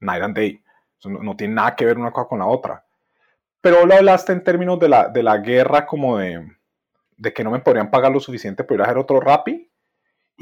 night 0.00 0.24
and 0.24 0.34
day. 0.34 0.64
Eso 0.98 1.10
no, 1.10 1.22
no 1.22 1.36
tiene 1.36 1.54
nada 1.54 1.76
que 1.76 1.84
ver 1.84 1.96
una 1.96 2.10
cosa 2.10 2.28
con 2.28 2.40
la 2.40 2.46
otra. 2.46 2.84
Pero 3.60 3.86
lo 3.86 3.94
hablaste 3.94 4.32
en 4.32 4.42
términos 4.42 4.80
de 4.80 4.88
la, 4.88 5.06
de 5.06 5.22
la 5.22 5.38
guerra 5.38 5.86
como 5.86 6.18
de, 6.18 6.44
de 7.16 7.32
que 7.32 7.44
no 7.44 7.52
me 7.52 7.60
podrían 7.60 7.88
pagar 7.88 8.10
lo 8.10 8.18
suficiente 8.18 8.64
para 8.64 8.74
ir 8.74 8.80
a 8.80 8.84
hacer 8.86 8.98
otro 8.98 9.20
Rappi. 9.20 9.68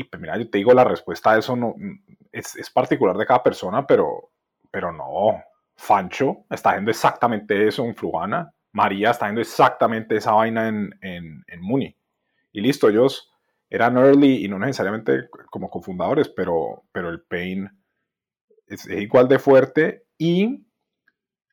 Y 0.01 0.05
pues 0.05 0.19
mira, 0.19 0.39
yo 0.39 0.49
te 0.49 0.57
digo, 0.57 0.73
la 0.73 0.83
respuesta 0.83 1.33
a 1.33 1.39
eso 1.39 1.75
es, 2.33 2.71
particular 2.71 3.19
de 3.19 3.27
cada 3.27 3.43
persona, 3.43 3.87
pero, 3.87 4.31
pero 4.71 4.91
no. 4.91 5.43
Fancho 5.77 6.47
está 6.49 6.71
haciendo 6.71 6.91
exactamente 6.91 7.69
eso 7.69 7.85
en 7.85 7.95
Flujana. 7.95 8.51
María 8.73 9.11
está 9.11 9.27
haciendo 9.27 9.43
exactamente 9.43 10.17
esa 10.17 10.33
vaina 10.33 10.69
en, 10.69 10.91
en, 11.03 11.45
en 11.47 11.61
Muni. 11.61 11.95
Y 12.51 12.63
listo, 12.63 12.89
ellos 12.89 13.31
eran 13.69 13.99
early 13.99 14.43
y 14.43 14.49
no 14.49 14.59
necesariamente 14.59 15.29
como 15.51 15.69
cofundadores, 15.69 16.31
pero, 16.31 16.85
pero 16.93 17.11
el 17.11 17.21
pain 17.21 17.69
es, 18.69 18.87
igual 18.89 19.29
de 19.29 19.39
fuerte. 19.39 20.07
Y 20.17 20.67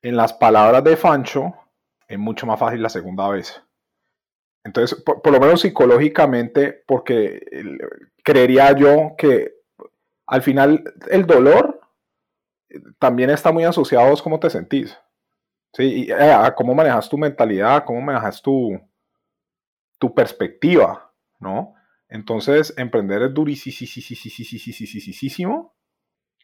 en 0.01 0.15
las 0.15 0.31
palabras 0.31 0.85
de 0.85 0.95
Fancho, 0.95 1.53
es 2.07 2.17
mucho 2.17 2.45
más 2.45 2.57
fácil 2.57 2.81
la 2.81 2.89
segunda 2.89 3.27
vez. 3.27 3.61
Entonces, 4.63 5.01
por, 5.01 5.21
por 5.21 5.33
lo 5.33 5.39
menos 5.41 5.61
psicológicamente, 5.61 6.83
porque 6.85 7.45
creería 8.27 8.73
yo 8.73 9.15
que 9.17 9.53
al 10.25 10.41
final 10.41 10.83
el 11.09 11.25
dolor 11.25 11.79
eh, 12.67 12.81
también 12.99 13.29
está 13.29 13.53
muy 13.53 13.63
asociado 13.63 14.13
a 14.13 14.21
cómo 14.21 14.37
te 14.37 14.49
sentís. 14.49 14.97
¿sí? 15.71 16.07
Eh, 16.09 16.13
a 16.13 16.53
cómo 16.53 16.75
manejas 16.75 17.07
tu 17.07 17.17
mentalidad, 17.17 17.85
cómo 17.85 18.01
manejas 18.01 18.41
tu, 18.41 18.77
tu 19.97 20.13
perspectiva, 20.13 21.09
¿no? 21.39 21.73
Entonces, 22.09 22.73
emprender 22.77 23.21
es 23.21 23.33
durísimo. 23.33 23.73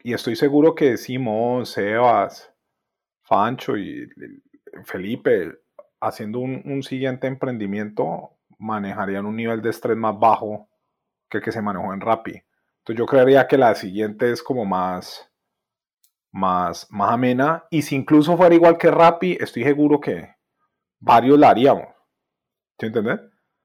Y 0.03 0.13
estoy 0.13 0.37
seguro 0.37 0.75
que 0.75 0.95
Simón, 0.95 1.65
Sebas, 1.65 2.49
Fancho 3.23 3.75
y 3.77 4.07
Felipe, 4.85 5.51
haciendo 5.99 6.39
un, 6.39 6.61
un 6.63 6.81
siguiente 6.81 7.27
emprendimiento, 7.27 8.37
manejarían 8.57 9.25
un 9.25 9.35
nivel 9.35 9.61
de 9.61 9.69
estrés 9.69 9.97
más 9.97 10.17
bajo 10.17 10.69
que 11.33 11.37
el 11.39 11.43
que 11.43 11.51
se 11.51 11.61
manejó 11.61 11.93
en 11.93 12.01
Rappi. 12.01 12.31
Entonces 12.31 12.99
yo 12.99 13.05
creería 13.05 13.47
que 13.47 13.57
la 13.57 13.73
siguiente 13.75 14.31
es 14.31 14.43
como 14.43 14.65
más, 14.65 15.29
más, 16.31 16.87
más 16.91 17.11
amena. 17.11 17.63
Y 17.71 17.81
si 17.81 17.95
incluso 17.95 18.37
fuera 18.37 18.53
igual 18.53 18.77
que 18.77 18.91
Rappi, 18.91 19.37
estoy 19.39 19.63
seguro 19.63 19.99
que 19.99 20.35
varios 20.99 21.39
la 21.39 21.49
haríamos. 21.49 21.87
¿Sí 22.79 22.87
entiendes? 22.87 23.19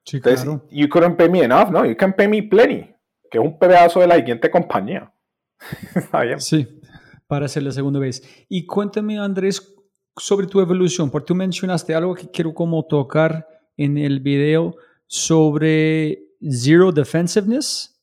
Sí, 0.04 0.16
Entonces, 0.18 0.48
you 0.70 0.88
couldn't 0.88 1.16
pay 1.16 1.28
me 1.28 1.42
enough, 1.42 1.70
¿no? 1.70 1.84
You 1.84 1.96
can 1.96 2.14
pay 2.14 2.28
me 2.28 2.42
plenty. 2.42 2.94
Que 3.30 3.38
es 3.38 3.44
un 3.44 3.58
pedazo 3.58 4.00
de 4.00 4.06
la 4.06 4.16
siguiente 4.16 4.50
compañía. 4.50 5.12
Está 5.94 6.22
bien. 6.22 6.40
Sí, 6.40 6.80
para 7.26 7.46
hacer 7.46 7.62
la 7.64 7.72
segunda 7.72 8.00
vez. 8.00 8.22
Y 8.48 8.64
cuéntame, 8.64 9.18
Andrés, 9.18 9.76
sobre 10.16 10.46
tu 10.46 10.60
evolución, 10.60 11.10
porque 11.10 11.26
tú 11.26 11.34
mencionaste 11.34 11.94
algo 11.94 12.14
que 12.14 12.30
quiero 12.30 12.54
como 12.54 12.86
tocar 12.86 13.46
en 13.76 13.98
el 13.98 14.20
video 14.20 14.74
sobre 15.06 16.27
Zero 16.42 16.92
Defensiveness, 16.92 17.98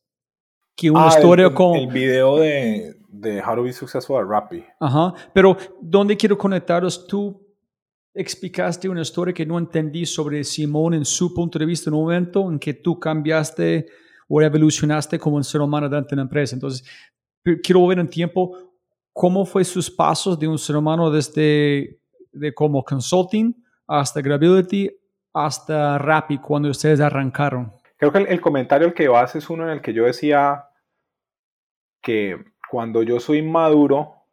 que 0.75 0.91
una 0.91 1.07
Ah, 1.07 1.09
historia 1.15 1.47
el, 1.47 1.53
como... 1.53 1.75
El 1.75 1.87
video 1.87 2.37
de, 2.37 2.95
de 3.07 3.41
How 3.41 3.55
to 3.55 3.63
Be 3.63 3.73
Successful 3.73 4.17
at 4.17 4.27
Rappi. 4.27 4.63
Ajá, 4.79 5.13
pero 5.33 5.57
donde 5.81 6.17
quiero 6.17 6.37
conectaros, 6.37 7.07
tú 7.07 7.41
explicaste 8.13 8.87
una 8.87 9.01
historia 9.01 9.33
que 9.33 9.45
no 9.45 9.57
entendí 9.57 10.05
sobre 10.05 10.43
Simón 10.43 10.93
en 10.93 11.05
su 11.05 11.33
punto 11.33 11.59
de 11.59 11.65
vista 11.65 11.89
en 11.89 11.95
un 11.95 12.01
momento 12.03 12.49
en 12.49 12.59
que 12.59 12.73
tú 12.73 12.97
cambiaste 12.99 13.87
o 14.27 14.41
evolucionaste 14.41 15.19
como 15.19 15.35
un 15.35 15.43
ser 15.43 15.61
humano 15.61 15.89
dentro 15.89 16.09
de 16.09 16.15
una 16.15 16.21
empresa. 16.23 16.55
Entonces, 16.55 16.87
quiero 17.61 17.85
ver 17.87 17.99
en 17.99 18.09
tiempo 18.09 18.57
cómo 19.13 19.45
fue 19.45 19.63
sus 19.63 19.91
pasos 19.91 20.39
de 20.39 20.47
un 20.47 20.57
ser 20.57 20.77
humano 20.77 21.11
desde 21.11 21.99
de 22.31 22.53
como 22.53 22.83
consulting 22.83 23.53
hasta 23.87 24.21
Gravity 24.21 24.89
hasta 25.33 25.97
Rappi 25.97 26.37
cuando 26.37 26.69
ustedes 26.69 26.99
arrancaron. 26.99 27.71
Creo 28.05 28.11
que 28.11 28.19
el, 28.19 28.27
el 28.27 28.41
comentario 28.41 28.87
al 28.87 28.93
que 28.93 29.07
vas 29.07 29.35
es 29.35 29.49
uno 29.49 29.63
en 29.63 29.71
el 29.71 29.81
que 29.81 29.91
yo 29.91 30.05
decía 30.05 30.69
que 32.03 32.37
cuando 32.69 33.01
yo 33.01 33.19
soy 33.19 33.39
inmaduro, 33.39 34.27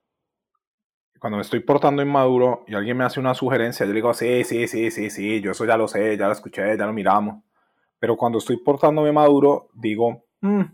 cuando 1.18 1.38
me 1.38 1.40
estoy 1.42 1.60
portando 1.60 2.02
inmaduro 2.02 2.64
y 2.66 2.74
alguien 2.74 2.98
me 2.98 3.04
hace 3.04 3.18
una 3.18 3.32
sugerencia, 3.32 3.86
yo 3.86 3.92
le 3.92 3.96
digo, 3.96 4.12
sí, 4.12 4.44
sí, 4.44 4.68
sí, 4.68 4.90
sí, 4.90 5.08
sí, 5.08 5.40
yo 5.40 5.52
eso 5.52 5.64
ya 5.64 5.78
lo 5.78 5.88
sé, 5.88 6.18
ya 6.18 6.26
lo 6.26 6.32
escuché, 6.32 6.76
ya 6.76 6.84
lo 6.84 6.92
miramos. 6.92 7.42
Pero 7.98 8.14
cuando 8.14 8.36
estoy 8.40 8.58
portándome 8.58 9.10
maduro, 9.10 9.70
digo, 9.72 10.26
"Mm, 10.42 10.64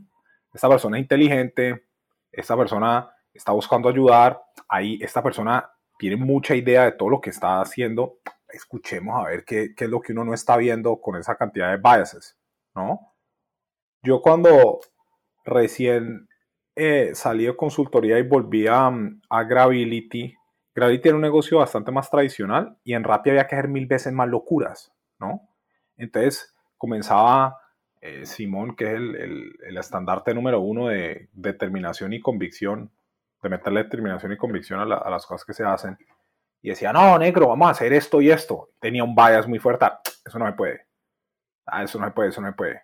esta 0.52 0.68
persona 0.68 0.96
es 0.96 1.02
inteligente, 1.02 1.86
esta 2.32 2.56
persona 2.56 3.08
está 3.32 3.52
buscando 3.52 3.88
ayudar, 3.88 4.42
ahí 4.68 4.98
esta 5.00 5.22
persona 5.22 5.70
tiene 6.00 6.16
mucha 6.16 6.56
idea 6.56 6.86
de 6.86 6.92
todo 6.92 7.10
lo 7.10 7.20
que 7.20 7.30
está 7.30 7.60
haciendo, 7.60 8.18
escuchemos 8.48 9.24
a 9.24 9.28
ver 9.28 9.44
qué, 9.44 9.72
qué 9.76 9.84
es 9.84 9.90
lo 9.90 10.00
que 10.00 10.10
uno 10.10 10.24
no 10.24 10.34
está 10.34 10.56
viendo 10.56 11.00
con 11.00 11.14
esa 11.14 11.36
cantidad 11.36 11.70
de 11.70 11.76
biases, 11.76 12.34
¿no? 12.74 13.14
Yo 14.02 14.22
cuando 14.22 14.80
recién 15.44 16.28
eh, 16.76 17.12
salí 17.14 17.46
de 17.46 17.56
consultoría 17.56 18.18
y 18.18 18.22
volví 18.22 18.66
a, 18.66 18.90
mm, 18.90 19.22
a 19.30 19.44
Gravity, 19.44 20.34
Gravity 20.74 21.08
era 21.08 21.16
un 21.16 21.22
negocio 21.22 21.58
bastante 21.58 21.90
más 21.92 22.10
tradicional 22.10 22.76
y 22.84 22.94
en 22.94 23.04
Rappi 23.04 23.30
había 23.30 23.46
que 23.46 23.56
hacer 23.56 23.68
mil 23.68 23.86
veces 23.86 24.12
más 24.12 24.28
locuras, 24.28 24.92
¿no? 25.18 25.48
Entonces 25.96 26.54
comenzaba 26.76 27.58
eh, 28.00 28.24
Simón, 28.26 28.76
que 28.76 28.84
es 28.86 28.92
el, 28.94 29.16
el- 29.16 29.76
estandarte 29.78 30.34
número 30.34 30.60
uno 30.60 30.88
de 30.88 31.28
determinación 31.32 32.12
y 32.12 32.20
convicción, 32.20 32.92
de 33.42 33.48
meterle 33.48 33.84
determinación 33.84 34.32
y 34.32 34.36
convicción 34.36 34.80
a, 34.80 34.96
a 34.96 35.10
las 35.10 35.26
cosas 35.26 35.44
que 35.44 35.54
se 35.54 35.64
hacen, 35.64 35.98
y 36.62 36.70
decía, 36.70 36.92
no, 36.92 37.18
negro, 37.18 37.48
vamos 37.48 37.68
a 37.68 37.72
hacer 37.72 37.92
esto 37.92 38.20
y 38.22 38.30
esto. 38.30 38.70
Tenía 38.80 39.04
un 39.04 39.14
bias 39.16 39.48
muy 39.48 39.58
fuerte, 39.60 39.86
"Ah, 39.86 40.00
eso 40.26 40.38
no 40.40 40.46
me 40.46 40.54
puede, 40.54 40.87
ah, 41.70 41.84
eso 41.84 41.98
no 41.98 42.06
se 42.06 42.12
puede, 42.12 42.28
eso 42.30 42.40
no 42.40 42.48
se 42.48 42.54
puede. 42.54 42.82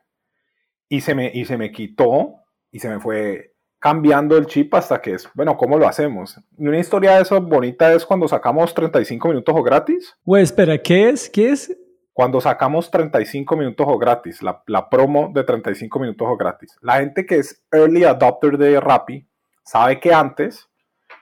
Y 0.88 1.00
se 1.00 1.14
me, 1.14 1.30
y 1.32 1.44
se 1.44 1.56
me 1.56 1.72
quitó 1.72 2.36
y 2.70 2.78
se 2.78 2.88
me 2.88 3.00
fue 3.00 3.54
cambiando 3.84 4.38
el 4.38 4.46
chip 4.46 4.74
hasta 4.74 5.02
que 5.02 5.12
es, 5.12 5.28
bueno, 5.34 5.58
¿cómo 5.58 5.76
lo 5.76 5.86
hacemos? 5.86 6.40
Y 6.56 6.66
una 6.66 6.78
historia 6.78 7.16
de 7.16 7.22
eso 7.22 7.38
bonita 7.38 7.92
es 7.92 8.06
cuando 8.06 8.26
sacamos 8.26 8.72
35 8.72 9.28
minutos 9.28 9.54
o 9.54 9.62
gratis. 9.62 10.16
Güey, 10.24 10.42
espera, 10.42 10.78
¿qué 10.78 11.10
es? 11.10 11.28
¿Qué 11.28 11.50
es? 11.50 11.76
Cuando 12.14 12.40
sacamos 12.40 12.90
35 12.90 13.56
minutos 13.56 13.86
o 13.86 13.98
gratis, 13.98 14.42
la, 14.42 14.62
la 14.68 14.88
promo 14.88 15.30
de 15.34 15.44
35 15.44 15.98
minutos 15.98 16.26
o 16.30 16.34
gratis. 16.36 16.78
La 16.80 16.94
gente 17.00 17.26
que 17.26 17.36
es 17.36 17.62
early 17.72 18.04
adopter 18.04 18.56
de 18.56 18.80
Rappi 18.80 19.28
sabe 19.64 20.00
que 20.00 20.14
antes 20.14 20.66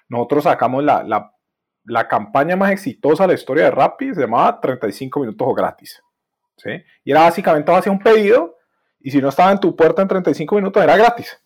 nosotros 0.09 0.45
sacamos 0.45 0.85
la, 0.85 1.03
la, 1.03 1.35
la 1.85 2.07
campaña 2.07 2.55
más 2.55 2.71
exitosa 2.71 3.25
de 3.25 3.29
la 3.29 3.35
historia 3.35 3.65
de 3.65 3.71
Rappi, 3.73 4.15
se 4.15 4.21
llamaba 4.21 4.61
35 4.61 5.19
minutos 5.19 5.49
o 5.51 5.53
gratis. 5.53 6.01
¿Sí? 6.63 6.71
Y 7.05 7.11
era 7.11 7.23
básicamente, 7.23 7.73
hacía 7.73 7.93
un 7.93 7.99
pedido 7.99 8.57
Y 9.01 9.11
si 9.11 9.21
no 9.21 9.29
estaba 9.31 9.51
en 9.53 9.59
tu 9.61 9.75
puerta 9.75 10.01
en 10.03 10.09
35 10.09 10.55
minutos, 10.57 10.83
era 10.83 10.97
gratis. 10.97 11.37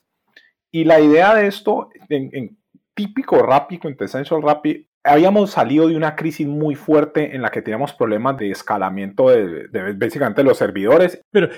Y 0.70 0.84
la 0.84 1.00
idea 1.00 1.34
de 1.34 1.46
esto, 1.46 1.88
en, 2.08 2.28
en 2.32 2.58
típico 2.94 3.38
Rappi, 3.38 3.78
quintessential 3.78 4.42
Rappi, 4.42 4.88
habíamos 5.02 5.52
salido 5.52 5.88
de 5.88 5.96
una 5.96 6.16
crisis 6.16 6.46
muy 6.46 6.74
fuerte 6.74 7.34
en 7.34 7.40
la 7.40 7.50
que 7.50 7.62
teníamos 7.62 7.92
problemas 7.94 8.36
de 8.36 8.50
escalamiento 8.50 9.30
de, 9.30 9.68
de 9.68 9.92
básicamente 9.94 10.42
los 10.42 10.58
servidores. 10.58 11.20
Pero 11.30 11.48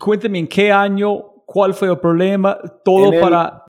cuénteme 0.00 0.38
en 0.38 0.48
qué 0.48 0.72
año, 0.72 1.20
cuál 1.46 1.74
fue 1.74 1.88
el 1.88 1.98
problema, 2.00 2.58
todo 2.84 3.12
el- 3.12 3.20
para... 3.20 3.62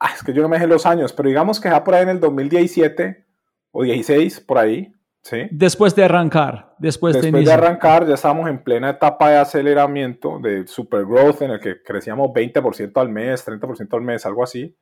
Ah, 0.00 0.10
es 0.14 0.22
que 0.24 0.32
yo 0.32 0.40
no 0.42 0.48
me 0.48 0.56
dejé 0.56 0.66
los 0.66 0.86
años, 0.86 1.12
pero 1.12 1.28
digamos 1.28 1.60
que 1.60 1.68
ya 1.68 1.84
por 1.84 1.94
ahí 1.94 2.02
en 2.04 2.08
el 2.08 2.20
2017 2.20 3.26
o 3.70 3.82
16, 3.84 4.40
por 4.40 4.56
ahí, 4.58 4.92
¿sí? 5.22 5.48
Después 5.50 5.94
de 5.94 6.04
arrancar, 6.04 6.74
después, 6.78 7.14
de 7.14 7.20
Después 7.20 7.32
de 7.32 7.38
inicio. 7.40 7.54
arrancar, 7.54 8.06
ya 8.06 8.14
estábamos 8.14 8.48
en 8.48 8.62
plena 8.62 8.90
etapa 8.90 9.30
de 9.30 9.38
aceleramiento, 9.38 10.38
de 10.38 10.66
super 10.66 11.04
growth, 11.04 11.42
en 11.42 11.52
el 11.52 11.60
que 11.60 11.82
crecíamos 11.82 12.28
20% 12.28 13.00
al 13.00 13.08
mes, 13.08 13.46
30% 13.46 13.94
al 13.94 14.02
mes, 14.02 14.26
algo 14.26 14.42
así. 14.42 14.76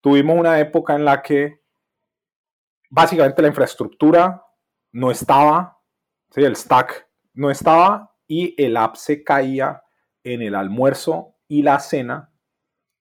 Tuvimos 0.00 0.38
una 0.38 0.58
época 0.58 0.94
en 0.94 1.04
la 1.04 1.22
que 1.22 1.62
básicamente 2.90 3.42
la 3.42 3.48
infraestructura 3.48 4.44
no 4.92 5.10
estaba, 5.10 5.78
¿sí? 6.30 6.42
el 6.42 6.56
stack 6.56 7.08
no 7.34 7.50
estaba 7.50 8.14
y 8.26 8.54
el 8.62 8.76
app 8.76 8.96
se 8.96 9.24
caía 9.24 9.82
en 10.24 10.42
el 10.42 10.54
almuerzo 10.54 11.36
y 11.48 11.62
la 11.62 11.78
cena 11.80 12.30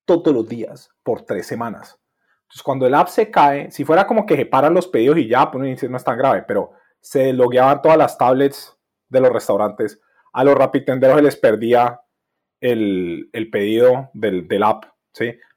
todos 0.06 0.34
los 0.34 0.48
días 0.48 0.90
por 1.04 1.24
tres 1.24 1.48
semanas. 1.48 2.01
Entonces, 2.52 2.64
cuando 2.64 2.86
el 2.86 2.94
app 2.96 3.08
se 3.08 3.32
cae, 3.32 3.72
si 3.72 3.86
fuera 3.86 4.06
como 4.06 4.26
que 4.26 4.36
se 4.36 4.46
paran 4.46 4.74
los 4.74 4.86
pedidos 4.86 5.18
y 5.20 5.28
ya, 5.30 5.50
pues 5.50 5.82
no 5.90 5.98
es 5.98 6.04
tan 6.04 6.18
grave, 6.18 6.44
pero 6.46 6.74
se 7.00 7.32
logueaban 7.32 7.82
todas 7.82 7.98
las 7.98 8.18
tablets 8.18 8.78
de 9.08 9.22
los 9.22 9.32
restaurantes, 9.32 10.02
a 10.34 10.44
los 10.44 10.56
rapitenderos 10.56 11.16
se 11.16 11.22
les 11.22 11.38
perdía 11.38 12.02
el, 12.60 13.30
el 13.32 13.50
pedido 13.50 14.10
del, 14.14 14.50
del 14.50 14.64
app. 14.64 14.84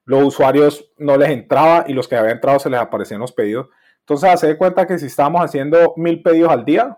Los 0.04 0.22
usuarios 0.22 0.92
no 0.96 1.16
les 1.16 1.30
entraba 1.30 1.84
y 1.88 1.94
los 1.94 2.06
que 2.06 2.14
habían 2.14 2.36
entrado 2.36 2.60
se 2.60 2.70
les 2.70 2.78
aparecían 2.78 3.20
los 3.20 3.32
pedidos. 3.32 3.70
Entonces, 3.98 4.30
hace 4.30 4.46
de 4.46 4.56
cuenta 4.56 4.86
que 4.86 4.96
si 4.96 5.06
estábamos 5.06 5.40
haciendo 5.44 5.94
mil 5.96 6.22
pedidos 6.22 6.52
al 6.52 6.64
día, 6.64 6.96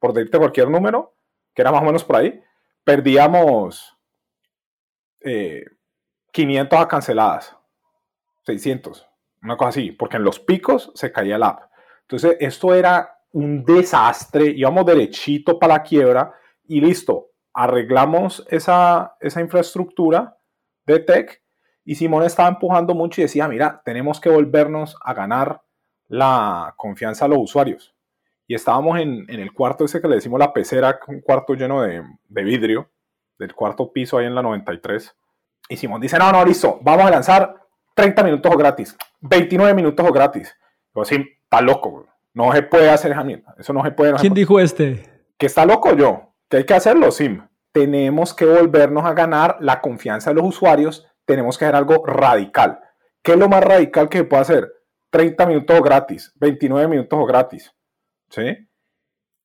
por 0.00 0.12
decirte 0.12 0.38
cualquier 0.38 0.68
número, 0.68 1.14
que 1.54 1.62
era 1.62 1.70
más 1.70 1.82
o 1.82 1.84
menos 1.84 2.02
por 2.02 2.16
ahí, 2.16 2.42
perdíamos 2.82 3.96
eh, 5.20 5.66
500 6.32 6.80
a 6.80 6.88
canceladas, 6.88 7.56
600, 8.42 9.09
una 9.42 9.56
cosa 9.56 9.70
así, 9.70 9.92
porque 9.92 10.16
en 10.16 10.24
los 10.24 10.40
picos 10.40 10.92
se 10.94 11.12
caía 11.12 11.36
el 11.36 11.42
app. 11.42 11.62
Entonces, 12.02 12.36
esto 12.40 12.74
era 12.74 13.18
un 13.32 13.64
desastre, 13.64 14.46
íbamos 14.46 14.84
derechito 14.86 15.58
para 15.58 15.74
la 15.74 15.82
quiebra 15.82 16.34
y 16.66 16.80
listo, 16.80 17.30
arreglamos 17.52 18.44
esa, 18.48 19.16
esa 19.20 19.40
infraestructura 19.40 20.36
de 20.86 21.00
tech 21.00 21.42
y 21.84 21.94
Simón 21.94 22.24
estaba 22.24 22.48
empujando 22.48 22.94
mucho 22.94 23.20
y 23.20 23.24
decía, 23.24 23.48
mira, 23.48 23.80
tenemos 23.84 24.20
que 24.20 24.28
volvernos 24.28 24.96
a 25.02 25.14
ganar 25.14 25.62
la 26.08 26.74
confianza 26.76 27.26
de 27.26 27.34
los 27.34 27.44
usuarios. 27.44 27.94
Y 28.46 28.54
estábamos 28.54 28.98
en, 28.98 29.24
en 29.28 29.40
el 29.40 29.52
cuarto 29.52 29.84
ese 29.84 30.00
que 30.00 30.08
le 30.08 30.16
decimos 30.16 30.40
la 30.40 30.52
pecera, 30.52 30.98
un 31.06 31.20
cuarto 31.20 31.54
lleno 31.54 31.82
de, 31.82 32.02
de 32.28 32.42
vidrio, 32.42 32.90
del 33.38 33.54
cuarto 33.54 33.92
piso 33.92 34.18
ahí 34.18 34.26
en 34.26 34.34
la 34.34 34.42
93. 34.42 35.16
Y 35.68 35.76
Simón 35.76 36.00
dice, 36.00 36.18
no, 36.18 36.32
no, 36.32 36.44
listo, 36.44 36.80
vamos 36.82 37.06
a 37.06 37.10
lanzar 37.10 37.59
30 37.94 38.22
minutos 38.22 38.56
gratis, 38.56 38.96
29 39.20 39.74
minutos 39.74 40.12
gratis. 40.12 40.56
Yo 40.94 41.02
así, 41.02 41.16
está 41.42 41.60
loco, 41.60 42.06
no 42.34 42.52
se 42.52 42.62
puede 42.62 42.90
hacer 42.90 43.12
esa 43.12 43.24
mierda, 43.24 43.54
eso 43.58 43.72
no 43.72 43.82
se 43.84 43.90
puede. 43.90 44.12
no 44.12 44.18
se 44.18 44.22
¿Quién 44.22 44.32
puede". 44.32 44.40
dijo 44.40 44.60
este? 44.60 45.02
que 45.38 45.46
está 45.46 45.64
loco 45.64 45.94
yo, 45.94 46.34
que 46.48 46.58
hay 46.58 46.64
que 46.64 46.74
hacerlo, 46.74 47.10
Sim. 47.10 47.42
Tenemos 47.72 48.34
que 48.34 48.44
volvernos 48.44 49.04
a 49.04 49.14
ganar 49.14 49.56
la 49.60 49.80
confianza 49.80 50.30
de 50.30 50.34
los 50.36 50.44
usuarios, 50.44 51.06
tenemos 51.24 51.56
que 51.56 51.64
hacer 51.64 51.76
algo 51.76 52.04
radical. 52.04 52.80
¿Qué 53.22 53.32
es 53.32 53.38
lo 53.38 53.48
más 53.48 53.62
radical 53.62 54.08
que 54.08 54.18
se 54.18 54.24
puede 54.24 54.42
hacer? 54.42 54.72
30 55.10 55.46
minutos 55.46 55.80
gratis, 55.80 56.32
29 56.36 56.88
minutos 56.88 57.26
gratis. 57.28 57.72
¿Sí? 58.28 58.68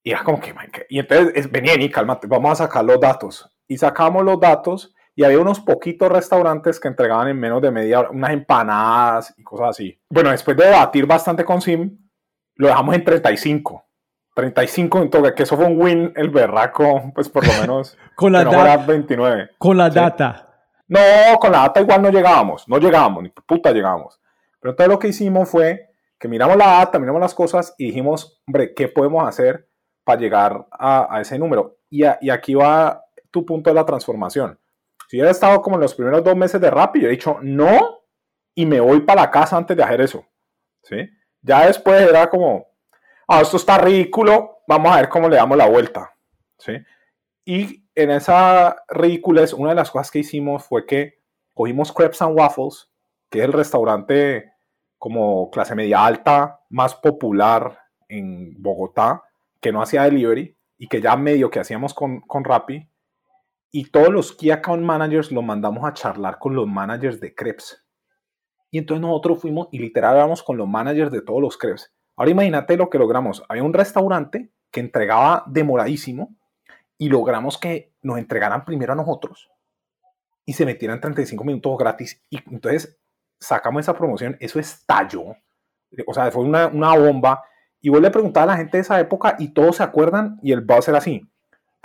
Y 0.03 0.12
era 0.12 0.23
como 0.23 0.39
que, 0.39 0.53
man, 0.53 0.71
y 0.89 0.99
entonces 0.99 1.34
es, 1.36 1.51
venía 1.51 1.75
y 1.75 1.89
cálmate, 1.89 2.25
vamos 2.25 2.51
a 2.53 2.65
sacar 2.65 2.84
los 2.84 2.99
datos. 2.99 3.51
Y 3.67 3.77
sacamos 3.77 4.23
los 4.23 4.39
datos 4.39 4.94
y 5.15 5.23
había 5.23 5.39
unos 5.39 5.60
poquitos 5.62 6.10
restaurantes 6.12 6.80
que 6.80 6.88
entregaban 6.89 7.28
en 7.30 7.39
menos 7.39 7.62
de 7.62 7.71
media 7.71 7.99
hora 8.01 8.10
unas 8.12 8.32
empanadas 8.32 9.34
y 9.38 9.43
cosas 9.43 9.69
así. 9.69 9.99
Bueno, 10.10 10.32
después 10.32 10.58
de 10.58 10.65
debatir 10.65 11.06
bastante 11.06 11.45
con 11.45 11.62
Sim, 11.62 11.97
lo 12.56 12.67
dejamos 12.67 12.95
en 12.95 13.04
35. 13.04 13.84
35 14.36 14.97
minutos, 14.99 15.32
que 15.32 15.43
eso 15.43 15.56
fue 15.56 15.65
un 15.65 15.82
win, 15.82 16.12
el 16.15 16.30
berraco, 16.30 17.12
pues 17.15 17.30
por 17.30 17.45
lo 17.47 17.54
menos 17.62 17.97
Con 18.15 18.34
la, 18.34 18.39
que 18.39 18.45
no 18.45 18.51
da- 18.51 18.58
fuera 18.58 18.78
29. 18.78 19.49
con 19.58 19.78
la 19.78 19.89
Sí. 19.89 19.95
data. 19.95 20.41
No, 20.88 20.99
con 21.39 21.51
la 21.51 21.60
data 21.62 21.82
igual 21.82 22.01
no 22.01 22.10
llegábamos, 22.12 22.67
no 22.67 22.78
llegábamos, 22.78 23.23
ni 23.23 23.30
puta 23.30 23.71
llegábamos. 23.71 24.19
Pero 24.60 24.71
entonces 24.71 24.91
lo 24.93 24.99
que 24.99 25.08
hicimos 25.08 25.49
fue 25.49 25.89
que 26.19 26.28
miramos 26.28 26.58
la 26.58 26.67
data, 26.67 26.99
miramos 26.99 27.21
las 27.21 27.34
cosas 27.34 27.73
y 27.78 27.86
dijimos, 27.88 28.41
hombre, 28.47 28.73
¿qué 28.73 28.88
podemos 28.89 29.28
hacer 29.28 29.67
para 30.04 30.19
llegar 30.19 30.65
a, 30.71 31.08
a 31.15 31.21
ese 31.21 31.39
número? 31.39 31.78
Y, 31.89 32.04
a- 32.04 32.17
y 32.21 32.30
aquí 32.30 32.54
va 32.56 33.04
tu 33.32 33.45
punto 33.45 33.69
de 33.69 33.73
la 33.73 33.86
transformación. 33.86 34.60
Si 35.15 35.19
hubiera 35.19 35.32
estado 35.32 35.62
como 35.62 35.78
en 35.78 35.82
los 35.82 35.95
primeros 35.95 36.25
dos 36.25 36.36
meses 36.36 36.60
de 36.60 36.69
Rappi, 36.69 36.99
yo 36.99 37.08
he 37.08 37.12
dicho 37.12 37.38
no 37.41 38.01
y 38.54 38.65
me 38.65 38.82
voy 38.82 38.99
para 38.99 39.21
la 39.21 39.32
casa 39.32 39.56
antes 39.56 39.78
de 39.78 39.82
hacer 39.82 40.01
eso. 40.01 40.25
¿sí? 40.84 41.10
Ya 41.41 41.65
después 41.67 42.01
era 42.01 42.30
como, 42.30 42.67
ah, 43.25 43.39
esto 43.39 43.56
está 43.56 43.78
ridículo, 43.78 44.58
vamos 44.67 44.91
a 44.91 44.97
ver 44.97 45.08
cómo 45.08 45.30
le 45.30 45.38
damos 45.38 45.58
la 45.58 45.69
vuelta. 45.69 46.13
¿sí? 46.58 46.73
Y 47.45 47.88
en 47.95 48.12
esa 48.12 48.75
ridiculez, 48.89 49.54
una 49.54 49.69
de 49.69 49.75
las 49.75 49.89
cosas 49.89 50.12
que 50.12 50.19
hicimos 50.19 50.65
fue 50.65 50.86
que 50.86 51.21
cogimos 51.54 51.93
Crepes 51.93 52.21
and 52.21 52.38
Waffles, 52.38 52.89
que 53.30 53.39
es 53.39 53.45
el 53.45 53.54
restaurante 53.54 54.51
como 54.97 55.49
clase 55.49 55.75
media 55.75 56.06
alta 56.06 56.60
más 56.67 56.93
popular 56.93 57.80
en 58.10 58.62
Bogotá, 58.62 59.23
que 59.62 59.71
no 59.71 59.82
hacía 59.82 60.04
delivery 60.04 60.58
y 60.78 60.89
que 60.89 60.99
ya 60.99 61.15
medio 61.15 61.49
que 61.49 61.62
hacíamos 61.62 61.93
con, 61.93 62.19
con 62.19 62.43
Rappi. 62.43 62.86
Y 63.77 63.91
todos 63.91 64.07
los 64.07 64.31
Key 64.31 64.51
Account 64.51 64.83
Managers 64.83 65.33
los 65.33 65.43
mandamos 65.43 65.83
a 65.83 65.91
charlar 65.91 66.39
con 66.39 66.55
los 66.55 66.65
managers 66.65 67.19
de 67.19 67.35
Crepes. 67.35 67.85
Y 68.71 68.77
entonces 68.77 69.01
nosotros 69.01 69.41
fuimos 69.41 69.67
y 69.69 69.79
literal 69.79 70.13
hablamos 70.13 70.43
con 70.43 70.55
los 70.55 70.65
managers 70.65 71.11
de 71.11 71.21
todos 71.21 71.41
los 71.41 71.57
Crepes. 71.57 71.93
Ahora 72.15 72.31
imagínate 72.31 72.77
lo 72.77 72.89
que 72.89 72.97
logramos. 72.97 73.43
Había 73.49 73.63
un 73.63 73.73
restaurante 73.73 74.49
que 74.71 74.79
entregaba 74.79 75.43
demoradísimo 75.47 76.38
y 76.97 77.09
logramos 77.09 77.57
que 77.57 77.93
nos 78.01 78.17
entregaran 78.17 78.63
primero 78.63 78.93
a 78.93 78.95
nosotros 78.95 79.49
y 80.45 80.53
se 80.53 80.65
metieran 80.65 81.01
35 81.01 81.43
minutos 81.43 81.77
gratis. 81.77 82.23
Y 82.29 82.39
entonces 82.49 82.97
sacamos 83.41 83.81
esa 83.81 83.93
promoción, 83.93 84.38
eso 84.39 84.57
estalló. 84.57 85.35
O 86.07 86.13
sea, 86.13 86.31
fue 86.31 86.45
una, 86.45 86.67
una 86.67 86.95
bomba. 86.95 87.43
Y 87.81 87.89
vos 87.89 87.99
le 87.99 88.09
preguntaba 88.09 88.45
a 88.45 88.55
la 88.55 88.57
gente 88.57 88.77
de 88.77 88.83
esa 88.83 89.01
época 89.01 89.35
y 89.38 89.49
todos 89.49 89.75
se 89.75 89.83
acuerdan 89.83 90.39
y 90.41 90.53
el 90.53 90.61
buzz 90.61 90.88
era 90.88 90.99
así. 90.99 91.29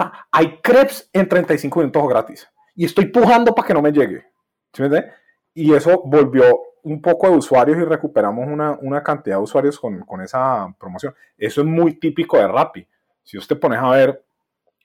"Ta, 0.01 0.29
Hay 0.31 0.61
crepes 0.61 1.11
en 1.13 1.29
35 1.29 1.81
minutos 1.81 2.09
gratis. 2.09 2.49
Y 2.75 2.85
estoy 2.85 3.07
pujando 3.07 3.55
para 3.55 3.69
que 3.69 3.75
no 3.75 3.83
me 3.83 3.93
llegue. 3.93 4.25
¿Sí 4.73 4.83
me? 4.83 5.13
Y 5.55 5.75
eso 5.75 6.03
volvió 6.05 6.61
un 6.83 7.03
poco 7.03 7.29
de 7.29 7.37
usuarios 7.37 7.79
y 7.79 7.85
recuperamos 7.85 8.47
una, 8.49 8.79
una 8.81 9.03
cantidad 9.03 9.37
de 9.37 9.43
usuarios 9.43 9.79
con, 9.79 10.01
con 10.01 10.23
esa 10.23 10.75
promoción. 10.79 11.15
Eso 11.37 11.61
es 11.61 11.67
muy 11.67 11.99
típico 11.99 12.39
de 12.39 12.49
Rappi. 12.49 12.87
Si 13.23 13.37
usted 13.37 13.59
pones 13.59 13.79
a 13.81 13.91
ver, 13.91 14.25